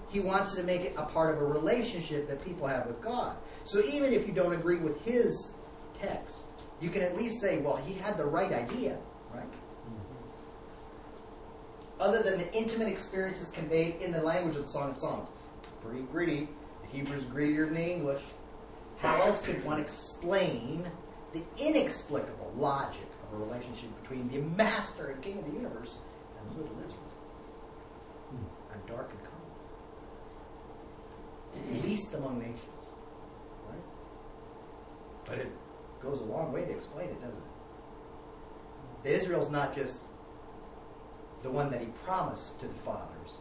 He 0.10 0.22
wants 0.22 0.56
to 0.56 0.64
make 0.64 0.82
it 0.82 0.96
a 0.98 1.06
part 1.06 1.36
of 1.36 1.40
a 1.40 1.46
relationship 1.46 2.28
that 2.28 2.44
people 2.44 2.66
have 2.66 2.88
with 2.88 3.00
God. 3.00 3.38
So 3.66 3.84
even 3.86 4.12
if 4.12 4.26
you 4.26 4.34
don't 4.34 4.54
agree 4.54 4.78
with 4.78 5.00
his 5.04 5.56
text, 6.02 6.46
you 6.82 6.90
can 6.90 7.04
at 7.04 7.16
least 7.16 7.42
say, 7.42 7.60
well, 7.60 7.76
he 7.76 7.94
had 7.94 8.18
the 8.18 8.26
right 8.26 8.52
idea, 8.52 8.98
right? 9.36 9.54
Other 12.00 12.24
than 12.24 12.40
the 12.40 12.52
intimate 12.54 12.88
experiences 12.88 13.52
conveyed 13.52 14.02
in 14.02 14.12
the 14.12 14.22
language 14.22 14.56
of 14.56 14.62
the 14.64 14.70
Song 14.70 14.92
of 14.92 14.98
Songs. 14.98 15.28
It's 15.60 15.70
pretty 15.84 16.04
gritty. 16.04 16.48
The 16.82 16.88
Hebrew's 16.98 17.26
grittier 17.26 17.66
than 17.66 17.76
the 17.76 17.92
English. 17.92 18.24
How 19.00 19.22
else 19.22 19.42
could 19.42 19.64
one 19.66 19.80
explain 19.80 20.90
the 21.34 21.44
inexplicable 21.58 22.54
logic 22.58 23.08
of 23.28 23.34
a 23.40 23.44
relationship 23.44 23.90
between 24.02 24.30
the 24.30 24.40
master 24.56 25.08
and 25.08 25.22
king 25.22 25.40
of 25.40 25.46
the 25.46 25.52
universe 25.52 25.98
and 26.40 26.50
the 26.52 26.62
little 26.62 26.78
Israel? 26.84 27.00
A 28.74 28.78
dark 28.88 29.12
and 29.12 29.20
common. 31.64 31.82
Least 31.84 32.14
among 32.14 32.40
nations. 32.40 32.90
Right? 33.68 33.84
But 35.26 35.40
it 35.40 35.52
goes 36.02 36.22
a 36.22 36.24
long 36.24 36.54
way 36.54 36.64
to 36.66 36.72
explain 36.72 37.10
it, 37.10 37.22
doesn't 37.22 37.42
it? 39.04 39.12
Israel's 39.12 39.50
not 39.50 39.76
just 39.76 40.02
the 41.44 41.50
one 41.50 41.72
that 41.72 41.82
he 41.82 41.88
promised 42.06 42.60
to 42.60 42.68
the 42.68 42.74
fathers, 42.74 43.32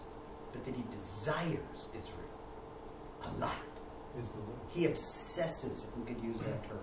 but 0.53 0.65
that 0.65 0.75
he 0.75 0.85
desires 0.91 1.87
Israel 1.93 2.29
a 3.23 3.41
lot. 3.41 3.53
Is 4.19 4.27
the 4.29 4.39
Lord. 4.39 4.59
He 4.71 4.87
obsesses, 4.87 5.87
if 5.89 5.97
we 5.97 6.13
could 6.13 6.23
use 6.23 6.39
that 6.39 6.69
term. 6.69 6.79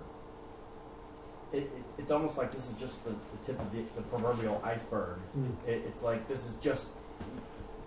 It, 1.51 1.63
it, 1.63 1.83
it's 1.97 2.11
almost 2.11 2.37
like 2.37 2.51
this 2.51 2.67
is 2.67 2.73
just 2.73 3.03
the, 3.03 3.11
the 3.11 3.45
tip 3.45 3.59
of 3.59 3.71
the, 3.71 3.83
the 3.95 4.01
proverbial 4.03 4.61
iceberg. 4.63 5.17
Mm. 5.37 5.51
It, 5.67 5.83
it's 5.87 6.01
like 6.01 6.27
this 6.27 6.45
is 6.45 6.55
just. 6.55 6.87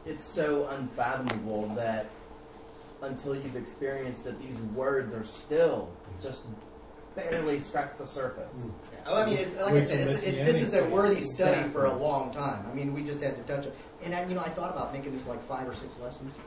It's 0.07 0.25
so 0.25 0.67
unfathomable 0.69 1.69
that 1.77 2.07
until 3.03 3.35
you've 3.35 3.57
experienced 3.57 4.27
it, 4.27 4.41
these 4.41 4.59
words 4.75 5.13
are 5.13 5.25
still 5.25 5.91
just 6.21 6.47
barely 7.19 7.59
scratch 7.59 7.97
the 7.99 8.07
surface. 8.07 8.71
Oh, 9.07 9.17
I 9.17 9.27
mean, 9.27 9.39
it's, 9.39 9.57
like 9.57 9.75
I 9.75 9.81
said, 9.81 10.01
it's, 10.01 10.23
it, 10.23 10.45
this 10.45 10.61
is 10.61 10.75
a 10.75 10.85
worthy 10.85 11.23
study 11.23 11.69
for 11.71 11.87
a 11.87 11.93
long 11.93 12.31
time. 12.31 12.67
I 12.71 12.75
mean, 12.75 12.93
we 12.93 13.03
just 13.03 13.23
had 13.23 13.37
to 13.37 13.43
touch 13.43 13.67
it. 13.67 13.75
And, 14.03 14.15
I, 14.15 14.27
you 14.27 14.35
know, 14.35 14.43
I 14.43 14.51
thought 14.51 14.71
about 14.71 14.93
making 14.93 15.13
this 15.13 15.27
like 15.27 15.43
five 15.45 15.67
or 15.67 15.75
six 15.75 15.99
lessons. 15.99 16.39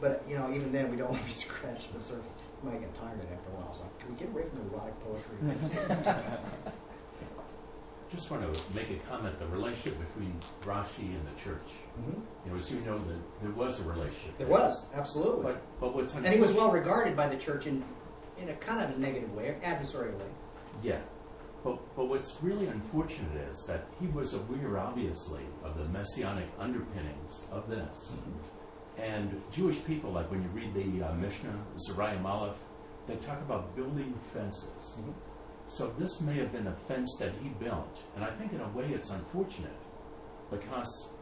But, 0.00 0.22
you 0.28 0.38
know, 0.38 0.50
even 0.50 0.72
then, 0.72 0.90
we 0.90 0.96
don't 0.96 1.08
want 1.10 1.20
to 1.20 1.26
be 1.26 1.32
scratching 1.32 1.92
the 1.94 2.00
surface. 2.00 2.32
You 2.62 2.70
might 2.70 2.80
get 2.80 2.94
tired 2.98 3.18
of 3.18 3.24
it 3.24 3.32
after 3.32 3.50
a 3.50 3.60
while. 3.60 3.74
So, 3.74 3.84
can 3.98 4.10
we 4.10 4.18
get 4.18 4.28
away 4.28 4.44
from 4.48 4.60
erotic 4.70 4.94
poetry? 5.04 6.72
Just 8.10 8.30
want 8.30 8.42
to 8.42 8.74
make 8.74 8.90
a 8.90 8.96
comment, 9.06 9.38
the 9.38 9.46
relationship 9.48 9.98
between 9.98 10.34
Rashi 10.64 11.14
and 11.14 11.26
the 11.26 11.40
church. 11.40 11.68
Mhm. 12.00 12.22
You 12.46 12.50
know, 12.50 12.56
as 12.56 12.70
you 12.70 12.80
know, 12.80 12.96
that 12.98 13.42
there 13.42 13.50
was 13.50 13.80
a 13.80 13.82
relationship. 13.82 14.38
There 14.38 14.46
was, 14.46 14.86
absolutely. 14.94 15.42
But, 15.42 15.62
but 15.78 15.94
what's 15.94 16.14
And 16.14 16.26
he 16.26 16.40
was 16.40 16.52
well 16.52 16.70
regarded 16.72 17.14
by 17.14 17.28
the 17.28 17.36
church 17.36 17.66
in, 17.66 17.84
in 18.40 18.48
a 18.50 18.54
kind 18.54 18.82
of 18.82 18.96
a 18.96 18.98
negative 18.98 19.34
way, 19.34 19.56
adversarial 19.62 20.18
way. 20.18 20.30
Yeah. 20.82 21.00
But, 21.64 21.78
but 21.96 22.08
what's 22.08 22.36
really 22.40 22.66
unfortunate 22.66 23.36
is 23.50 23.64
that 23.66 23.86
he 24.00 24.06
was 24.06 24.34
aware, 24.34 24.78
obviously, 24.78 25.42
of 25.64 25.76
the 25.76 25.84
messianic 25.86 26.46
underpinnings 26.58 27.46
of 27.50 27.68
this. 27.68 28.16
And 28.96 29.40
Jewish 29.50 29.84
people, 29.84 30.10
like 30.12 30.30
when 30.30 30.42
you 30.42 30.48
read 30.50 30.72
the 30.74 31.04
uh, 31.04 31.14
Mishnah, 31.14 31.54
Zariah 31.88 32.22
Malach, 32.22 32.54
they 33.06 33.16
talk 33.16 33.40
about 33.40 33.74
building 33.74 34.14
fences. 34.32 35.00
Mhm. 35.02 35.14
So 35.66 35.92
this 35.98 36.20
may 36.20 36.34
have 36.34 36.52
been 36.52 36.66
a 36.66 36.72
fence 36.72 37.16
that 37.18 37.32
he 37.42 37.50
built. 37.50 38.02
And 38.16 38.24
I 38.24 38.30
think 38.30 38.52
in 38.52 38.60
a 38.60 38.68
way 38.68 38.86
it's 38.92 39.10
unfortunate 39.10 39.76
because, 40.50 41.12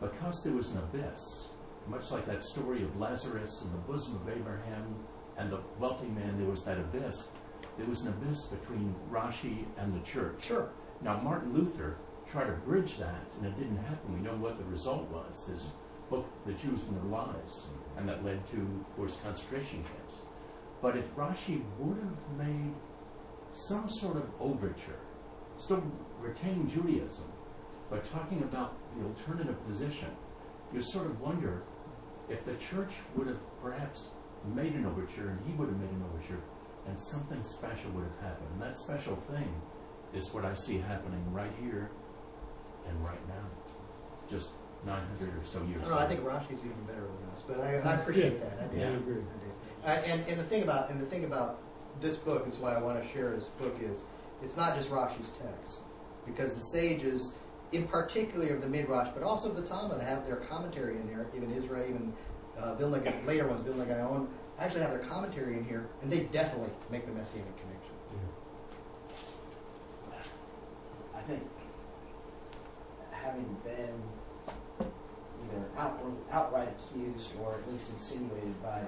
because 0.00 0.42
there 0.44 0.52
was 0.54 0.70
an 0.72 0.78
abyss, 0.78 1.48
much 1.88 2.10
like 2.10 2.26
that 2.26 2.42
story 2.42 2.82
of 2.82 2.98
Lazarus 2.98 3.62
in 3.64 3.72
the 3.72 3.78
bosom 3.78 4.16
of 4.16 4.28
Abraham 4.28 4.94
and 5.36 5.50
the 5.50 5.60
wealthy 5.78 6.08
man, 6.08 6.38
there 6.38 6.48
was 6.48 6.64
that 6.64 6.78
abyss. 6.78 7.28
There 7.76 7.86
was 7.86 8.02
an 8.02 8.12
abyss 8.12 8.46
between 8.46 8.94
Rashi 9.10 9.64
and 9.76 9.94
the 9.94 10.04
church. 10.04 10.44
Sure. 10.44 10.70
Now, 11.02 11.20
Martin 11.20 11.52
Luther 11.52 11.96
tried 12.30 12.46
to 12.46 12.52
bridge 12.52 12.96
that, 12.98 13.26
and 13.36 13.46
it 13.46 13.56
didn't 13.56 13.76
happen. 13.78 14.14
We 14.14 14.20
know 14.20 14.36
what 14.36 14.58
the 14.58 14.64
result 14.64 15.10
was 15.10 15.46
his 15.46 15.68
book, 16.08 16.26
The 16.46 16.52
Jews 16.52 16.84
and 16.84 16.96
Their 16.96 17.10
Lies, 17.10 17.66
and 17.96 18.08
that 18.08 18.24
led 18.24 18.46
to, 18.46 18.56
of 18.56 18.96
course, 18.96 19.18
concentration 19.22 19.82
camps. 19.82 20.22
But 20.80 20.96
if 20.96 21.14
Rashi 21.16 21.62
would 21.78 21.98
have 21.98 22.46
made 22.46 22.74
some 23.48 23.88
sort 23.88 24.16
of 24.16 24.28
overture, 24.40 25.00
still 25.56 25.82
retaining 26.20 26.68
Judaism, 26.68 27.30
but 27.90 28.04
talking 28.04 28.42
about 28.42 28.76
the 28.96 29.04
alternative 29.06 29.64
position, 29.66 30.08
you 30.72 30.80
sort 30.80 31.06
of 31.06 31.20
wonder 31.20 31.62
if 32.28 32.44
the 32.44 32.54
church 32.54 32.94
would 33.14 33.28
have 33.28 33.38
perhaps 33.62 34.08
made 34.54 34.74
an 34.74 34.86
overture 34.86 35.28
and 35.28 35.38
he 35.46 35.52
would 35.54 35.68
have 35.68 35.78
made 35.78 35.90
an 35.90 36.04
overture 36.12 36.40
and 36.86 36.98
something 36.98 37.42
special 37.42 37.90
would 37.92 38.04
have 38.04 38.30
happened. 38.30 38.48
And 38.54 38.62
that 38.62 38.76
special 38.76 39.16
thing 39.16 39.48
is 40.12 40.32
what 40.34 40.44
I 40.44 40.54
see 40.54 40.78
happening 40.78 41.24
right 41.32 41.50
here 41.62 41.90
and 42.88 43.04
right 43.04 43.28
now. 43.28 43.44
Just 44.30 44.50
900 44.86 45.28
or 45.28 45.42
so 45.44 45.62
years 45.64 45.88
I 45.88 45.96
I 45.96 46.02
later. 46.02 46.08
think 46.08 46.20
Rashi's 46.28 46.64
even 46.64 46.82
better 46.86 47.00
than 47.00 47.30
us, 47.32 47.42
but 47.46 47.60
I, 47.60 47.76
I 47.76 47.94
appreciate 47.94 48.34
Yeah. 48.34 48.38
that. 48.40 48.58
I 48.64 48.66
did. 48.68 48.80
Yeah. 48.80 48.86
I 48.86 48.92
agree. 48.92 49.14
I 49.14 49.16
did. 49.16 49.50
Uh, 49.84 49.88
and, 50.12 50.28
and 50.28 50.40
the 50.40 50.44
thing 50.44 50.62
about 50.62 50.90
and 50.90 51.00
the 51.00 51.06
thing 51.06 51.24
about 51.24 51.58
this 52.00 52.16
book 52.16 52.46
is 52.48 52.58
why 52.58 52.74
I 52.74 52.80
want 52.82 53.02
to 53.02 53.08
share 53.08 53.30
this 53.30 53.48
book 53.48 53.76
is 53.80 54.02
it's 54.42 54.56
not 54.56 54.76
just 54.76 54.90
Rashi's 54.90 55.30
text 55.42 55.80
because 56.26 56.54
the 56.54 56.60
sages, 56.60 57.34
in 57.72 57.86
particular 57.86 58.54
of 58.54 58.60
the 58.62 58.68
Midrash, 58.68 59.08
but 59.14 59.22
also 59.22 59.48
of 59.50 59.56
the 59.56 59.62
Talmud, 59.62 60.00
have 60.02 60.26
their 60.26 60.36
commentary 60.36 60.96
in 60.96 61.06
there. 61.06 61.26
Even 61.36 61.50
Israel, 61.52 61.84
even 61.88 62.12
uh, 62.58 62.74
Vilna, 62.74 63.02
later 63.26 63.48
ones, 63.48 63.62
Vilna 63.62 63.84
Gaon, 63.86 64.28
actually 64.58 64.82
have 64.82 64.90
their 64.90 65.00
commentary 65.00 65.58
in 65.58 65.64
here, 65.64 65.88
and 66.02 66.10
they 66.10 66.20
definitely 66.20 66.70
make 66.90 67.06
the 67.06 67.12
messianic 67.12 67.56
connection. 67.56 67.90
I 71.14 71.20
think 71.22 71.42
having 73.10 73.56
been 73.64 74.02
either 74.80 75.64
out, 75.78 76.00
outright 76.30 76.68
accused 76.68 77.30
or 77.42 77.54
at 77.54 77.72
least 77.72 77.90
insinuated 77.90 78.62
by 78.62 78.80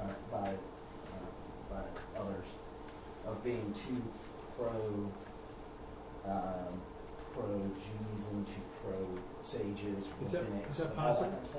uh, 0.00 0.08
by 0.30 0.48
uh, 0.48 1.70
by 1.70 2.20
others 2.20 2.46
of 3.26 3.42
being 3.44 3.72
too 3.72 4.02
pro 4.58 4.70
um, 6.26 6.80
pro 7.32 7.46
Judaism 7.46 8.44
to 8.44 8.52
pro 8.82 9.06
sages. 9.40 10.04
Is 10.24 10.32
that- 10.32 10.42
rabbinics, 10.50 10.70
is 10.70 10.76
that 10.78 10.96
possible? 10.96 11.30
kind 11.30 11.42
of 11.42 11.50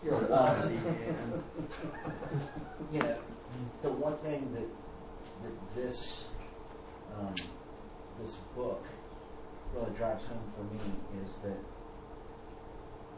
stuff. 0.00 0.04
You're, 0.04 0.32
uh, 0.32 0.70
you 2.92 3.00
know, 3.00 3.16
the 3.82 3.90
one 3.90 4.16
thing 4.18 4.52
that 4.54 4.68
that 5.42 5.74
this 5.74 6.28
um, 7.18 7.34
this 8.20 8.36
book 8.56 8.84
really 9.74 9.90
drives 9.96 10.26
home 10.26 10.52
for 10.56 10.64
me 10.74 10.80
is 11.24 11.36
that 11.38 11.58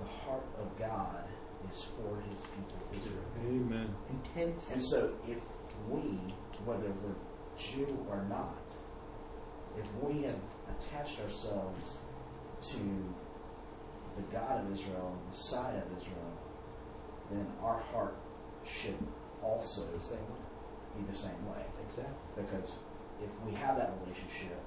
the 0.00 0.06
heart 0.06 0.46
of 0.60 0.78
God 0.78 1.24
is 1.70 1.82
for 1.82 2.20
His 2.30 2.40
people 2.40 2.78
Israel. 2.96 3.24
Amen. 3.46 3.94
Intense. 4.10 4.70
And 4.72 4.82
so, 4.82 5.14
if 5.28 5.38
we, 5.88 6.00
whether 6.64 6.90
we're 7.02 7.14
Jew 7.56 8.06
or 8.08 8.24
not, 8.28 8.56
if 9.78 9.86
we 10.02 10.22
have 10.22 10.36
attached 10.68 11.20
ourselves 11.20 12.02
to 12.62 12.78
the 14.16 14.22
God 14.32 14.64
of 14.64 14.72
Israel, 14.72 15.16
the 15.22 15.28
Messiah 15.28 15.78
of 15.78 15.98
Israel, 15.98 16.32
then 17.30 17.46
our 17.62 17.80
heart 17.92 18.16
should 18.66 18.96
also 19.42 19.82
the 19.94 20.00
same 20.00 20.18
way. 20.18 20.98
be 20.98 21.06
the 21.10 21.16
same 21.16 21.46
way. 21.48 21.64
Exactly. 21.86 22.14
Because 22.36 22.74
if 23.22 23.30
we 23.46 23.54
have 23.58 23.76
that 23.76 23.92
relationship, 24.02 24.60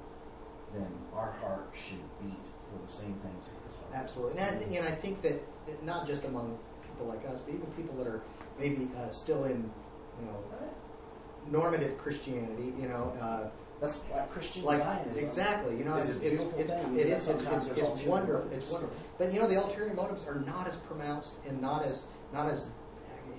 then 0.74 0.88
our 1.16 1.32
heart 1.42 1.70
should 1.74 2.02
beat 2.22 2.46
for 2.70 2.86
the 2.86 2.92
same 2.92 3.14
things 3.22 3.50
as 3.68 3.76
well. 3.76 4.02
Absolutely. 4.02 4.40
And 4.40 4.56
I, 4.56 4.60
think, 4.60 4.76
and 4.78 4.88
I 4.88 4.92
think 4.92 5.22
that 5.22 5.84
not 5.84 6.08
just 6.08 6.24
among 6.26 6.58
people 6.82 7.08
like 7.08 7.24
us, 7.32 7.42
but 7.42 7.54
even 7.54 7.68
people 7.78 7.96
that 7.98 8.08
are 8.08 8.24
maybe 8.60 8.90
uh, 8.98 9.12
still 9.12 9.46
in, 9.46 9.70
you 10.20 10.26
know, 10.26 10.38
normative 11.52 11.98
Christianity, 11.98 12.74
you 12.80 12.88
know, 12.88 13.14
uh, 13.22 13.50
That's 13.82 13.98
why 13.98 14.22
Christian 14.28 14.64
like 14.64 14.80
Zionism 14.82 15.24
exactly, 15.26 15.78
you 15.78 15.84
know, 15.84 15.96
is 15.96 16.10
it's, 16.10 16.20
a 16.20 16.32
it's, 16.32 16.42
it's, 16.58 16.72
thing. 16.72 16.98
it 16.98 17.00
even 17.02 17.12
is, 17.14 17.26
though 17.26 17.34
it's, 17.34 17.44
it's, 17.44 17.78
it's 17.78 18.02
wonderful, 18.04 18.52
it's 18.52 18.72
wonderful. 18.72 18.96
But 19.18 19.34
you 19.34 19.42
know, 19.42 19.48
the 19.48 19.62
ulterior 19.62 19.94
motives 19.94 20.26
are 20.26 20.40
not 20.40 20.68
as 20.68 20.76
pronounced 20.78 21.36
and 21.48 21.62
not 21.62 21.86
as, 21.86 22.06
not 22.34 22.50
as, 22.50 22.72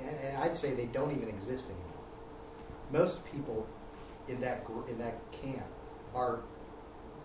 and 0.07 0.17
and 0.21 0.37
I'd 0.39 0.55
say 0.55 0.73
they 0.75 0.87
don't 0.87 1.11
even 1.11 1.29
exist 1.29 1.65
anymore. 1.65 1.81
Most 2.93 3.25
people 3.27 3.67
in 4.29 4.41
that 4.41 4.65
in 4.89 4.99
that 4.99 5.19
camp 5.33 5.67
are 6.15 6.41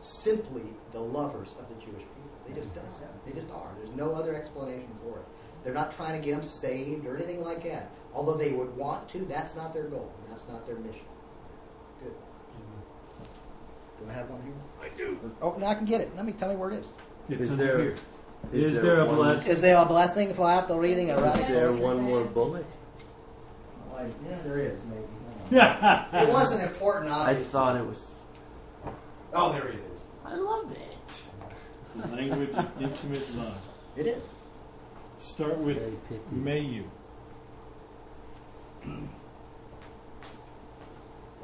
simply 0.01 0.63
the 0.91 0.99
lovers 0.99 1.53
of 1.59 1.69
the 1.69 1.75
Jewish 1.75 2.01
people. 2.01 2.39
They 2.47 2.53
just 2.53 2.73
don't. 2.73 2.85
They 3.25 3.31
just 3.33 3.51
are. 3.51 3.69
There's 3.77 3.95
no 3.95 4.13
other 4.13 4.35
explanation 4.35 4.89
for 5.03 5.19
it. 5.19 5.25
They're 5.63 5.73
not 5.73 5.91
trying 5.91 6.19
to 6.19 6.25
get 6.25 6.35
them 6.35 6.43
saved 6.43 7.05
or 7.05 7.15
anything 7.15 7.43
like 7.43 7.63
that. 7.63 7.89
Although 8.13 8.35
they 8.37 8.53
would 8.53 8.75
want 8.75 9.07
to, 9.09 9.19
that's 9.25 9.55
not 9.55 9.73
their 9.73 9.83
goal. 9.83 10.11
That's 10.29 10.47
not 10.47 10.65
their 10.65 10.77
mission. 10.77 11.05
Good. 12.01 12.13
Do 13.99 14.09
I 14.09 14.13
have 14.13 14.29
one 14.29 14.41
here? 14.41 14.53
I 14.81 14.87
do. 14.95 15.19
Oh, 15.41 15.55
no, 15.59 15.67
I 15.67 15.75
can 15.75 15.85
get 15.85 16.01
it. 16.01 16.15
Let 16.15 16.25
me 16.25 16.31
tell 16.31 16.49
me 16.49 16.55
where 16.55 16.71
it 16.71 16.79
is. 16.79 16.93
It's 17.27 17.41
Is 17.43 17.57
there- 17.57 17.77
here. 17.77 17.95
Is, 18.51 18.75
Is 18.75 18.81
there 18.81 19.01
a 19.01 19.05
blessing? 19.05 19.51
Is 19.51 19.61
there 19.61 19.77
a 19.77 19.85
blessing 19.85 20.33
for 20.33 20.49
after 20.49 20.73
reading 20.79 21.11
a 21.11 21.33
Is 21.33 21.47
there 21.47 21.71
one 21.71 22.01
more 22.01 22.23
bullet? 22.23 22.65
Like, 23.93 24.07
yeah, 24.27 24.37
there 24.43 24.59
is 24.59 24.79
maybe. 24.85 25.05
It 26.13 26.29
wasn't 26.29 26.63
important, 26.63 27.11
I 27.11 27.35
thought 27.35 27.75
it 27.75 27.85
was. 27.85 28.15
Oh, 29.33 29.51
there 29.51 29.67
it 29.67 29.79
is. 29.91 30.01
I 30.25 30.35
love 30.35 30.71
it. 30.71 30.95
It's 31.07 31.27
the 31.95 32.07
language 32.15 32.51
of 32.51 32.81
intimate 32.81 33.35
love. 33.35 33.57
It 33.95 34.07
is. 34.07 34.23
Start 35.17 35.57
with 35.57 35.81
may 36.31 36.59
you. 36.59 36.89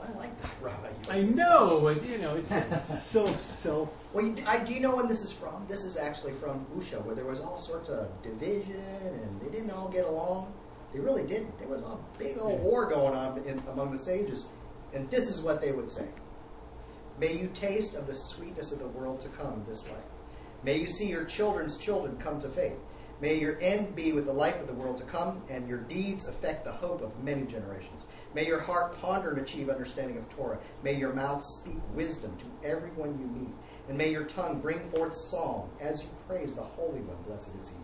I 0.06 0.18
like 0.18 0.42
that, 0.42 0.52
Rabbi. 0.62 0.90
You 0.90 1.30
I 1.30 1.34
know, 1.34 1.82
but 1.82 2.06
you 2.06 2.18
know, 2.18 2.36
it's 2.36 3.04
so 3.04 3.26
self. 3.26 3.90
Well, 4.14 4.26
you, 4.26 4.36
I, 4.46 4.64
do 4.64 4.74
you 4.74 4.80
know 4.80 4.96
when 4.96 5.08
this 5.08 5.22
is 5.22 5.32
from? 5.32 5.66
This 5.68 5.84
is 5.84 5.98
actually 5.98 6.34
from 6.34 6.66
Usha, 6.78 7.04
where 7.04 7.16
there 7.16 7.26
was 7.26 7.40
all 7.40 7.58
sorts 7.58 7.90
of 7.90 8.10
division 8.22 8.76
and 8.76 9.42
they 9.42 9.50
didn't 9.50 9.72
all 9.72 9.90
get 9.90 10.06
along. 10.06 10.54
They 10.94 11.00
really 11.00 11.24
didn't. 11.24 11.58
There 11.58 11.68
was 11.68 11.82
a 11.82 11.98
big 12.18 12.38
old 12.38 12.62
war 12.62 12.88
going 12.88 13.16
on 13.16 13.38
in, 13.46 13.60
among 13.72 13.92
the 13.92 13.98
sages, 13.98 14.46
and 14.94 15.10
this 15.10 15.28
is 15.28 15.42
what 15.42 15.62
they 15.62 15.72
would 15.72 15.90
say: 15.90 16.08
May 17.20 17.34
you 17.34 17.50
taste 17.54 17.96
of 17.96 18.08
the 18.08 18.16
sweetness 18.16 18.72
of 18.72 18.80
the 18.80 18.88
world 18.88 19.20
to 19.22 19.30
come 19.30 19.64
this 19.68 19.88
life. 19.90 19.98
May 20.64 20.80
you 20.80 20.88
see 20.88 21.08
your 21.08 21.26
children's 21.26 21.78
children 21.78 22.18
come 22.18 22.40
to 22.40 22.50
faith. 22.50 22.78
May 23.22 23.36
your 23.40 23.58
end 23.62 23.96
be 23.96 24.12
with 24.12 24.26
the 24.26 24.34
life 24.34 24.60
of 24.60 24.68
the 24.68 24.74
world 24.74 24.98
to 24.98 25.04
come, 25.04 25.42
and 25.50 25.70
your 25.70 25.80
deeds 25.80 26.28
affect 26.28 26.66
the 26.66 26.72
hope 26.72 27.02
of 27.02 27.24
many 27.24 27.46
generations. 27.46 28.08
May 28.36 28.46
your 28.46 28.60
heart 28.60 29.00
ponder 29.00 29.30
and 29.32 29.40
achieve 29.40 29.70
understanding 29.70 30.18
of 30.18 30.28
Torah. 30.28 30.60
May 30.84 30.96
your 30.96 31.14
mouth 31.14 31.42
speak 31.42 31.78
wisdom 31.94 32.36
to 32.36 32.68
everyone 32.68 33.18
you 33.18 33.28
meet. 33.28 33.54
And 33.88 33.98
may 33.98 34.12
your 34.12 34.26
tongue 34.26 34.60
bring 34.60 34.90
forth 34.90 35.16
song 35.16 35.70
as 35.80 36.04
you 36.04 36.10
praise 36.28 36.54
the 36.54 36.62
Holy 36.62 37.00
One. 37.00 37.16
Blessed 37.26 37.56
is 37.56 37.70
He. 37.70 37.76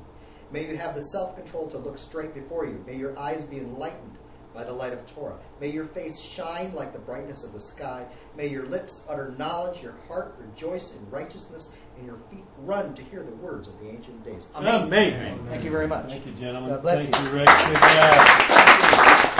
May 0.51 0.69
you 0.69 0.75
have 0.75 0.93
the 0.93 1.01
self 1.01 1.37
control 1.37 1.69
to 1.69 1.77
look 1.77 1.97
straight 1.97 2.33
before 2.33 2.65
you. 2.65 2.83
May 2.85 2.97
your 2.97 3.17
eyes 3.17 3.45
be 3.45 3.59
enlightened 3.59 4.17
by 4.53 4.65
the 4.65 4.73
light 4.73 4.91
of 4.91 5.05
Torah. 5.05 5.37
May 5.61 5.69
your 5.69 5.85
face 5.85 6.19
shine 6.19 6.73
like 6.75 6.91
the 6.91 6.99
brightness 6.99 7.45
of 7.45 7.53
the 7.53 7.59
sky. 7.59 8.05
May 8.35 8.47
your 8.47 8.65
lips 8.65 9.05
utter 9.07 9.33
knowledge, 9.37 9.81
your 9.81 9.95
heart 10.09 10.35
rejoice 10.37 10.91
in 10.91 11.09
righteousness, 11.09 11.69
and 11.97 12.05
your 12.05 12.17
feet 12.29 12.43
run 12.57 12.93
to 12.95 13.03
hear 13.03 13.23
the 13.23 13.31
words 13.35 13.69
of 13.69 13.79
the 13.79 13.87
ancient 13.87 14.25
days. 14.25 14.49
Amen. 14.53 14.81
Amen. 14.81 15.39
Thank 15.47 15.63
you 15.63 15.71
very 15.71 15.87
much. 15.87 16.09
Thank 16.09 16.25
you, 16.25 16.33
gentlemen. 16.33 16.71
God 16.71 16.81
bless 16.81 17.07
Thank 17.07 17.15
you. 17.25 17.31
you, 17.31 17.37
Rick. 17.37 17.49
Good 17.67 17.75
job. 17.75 19.30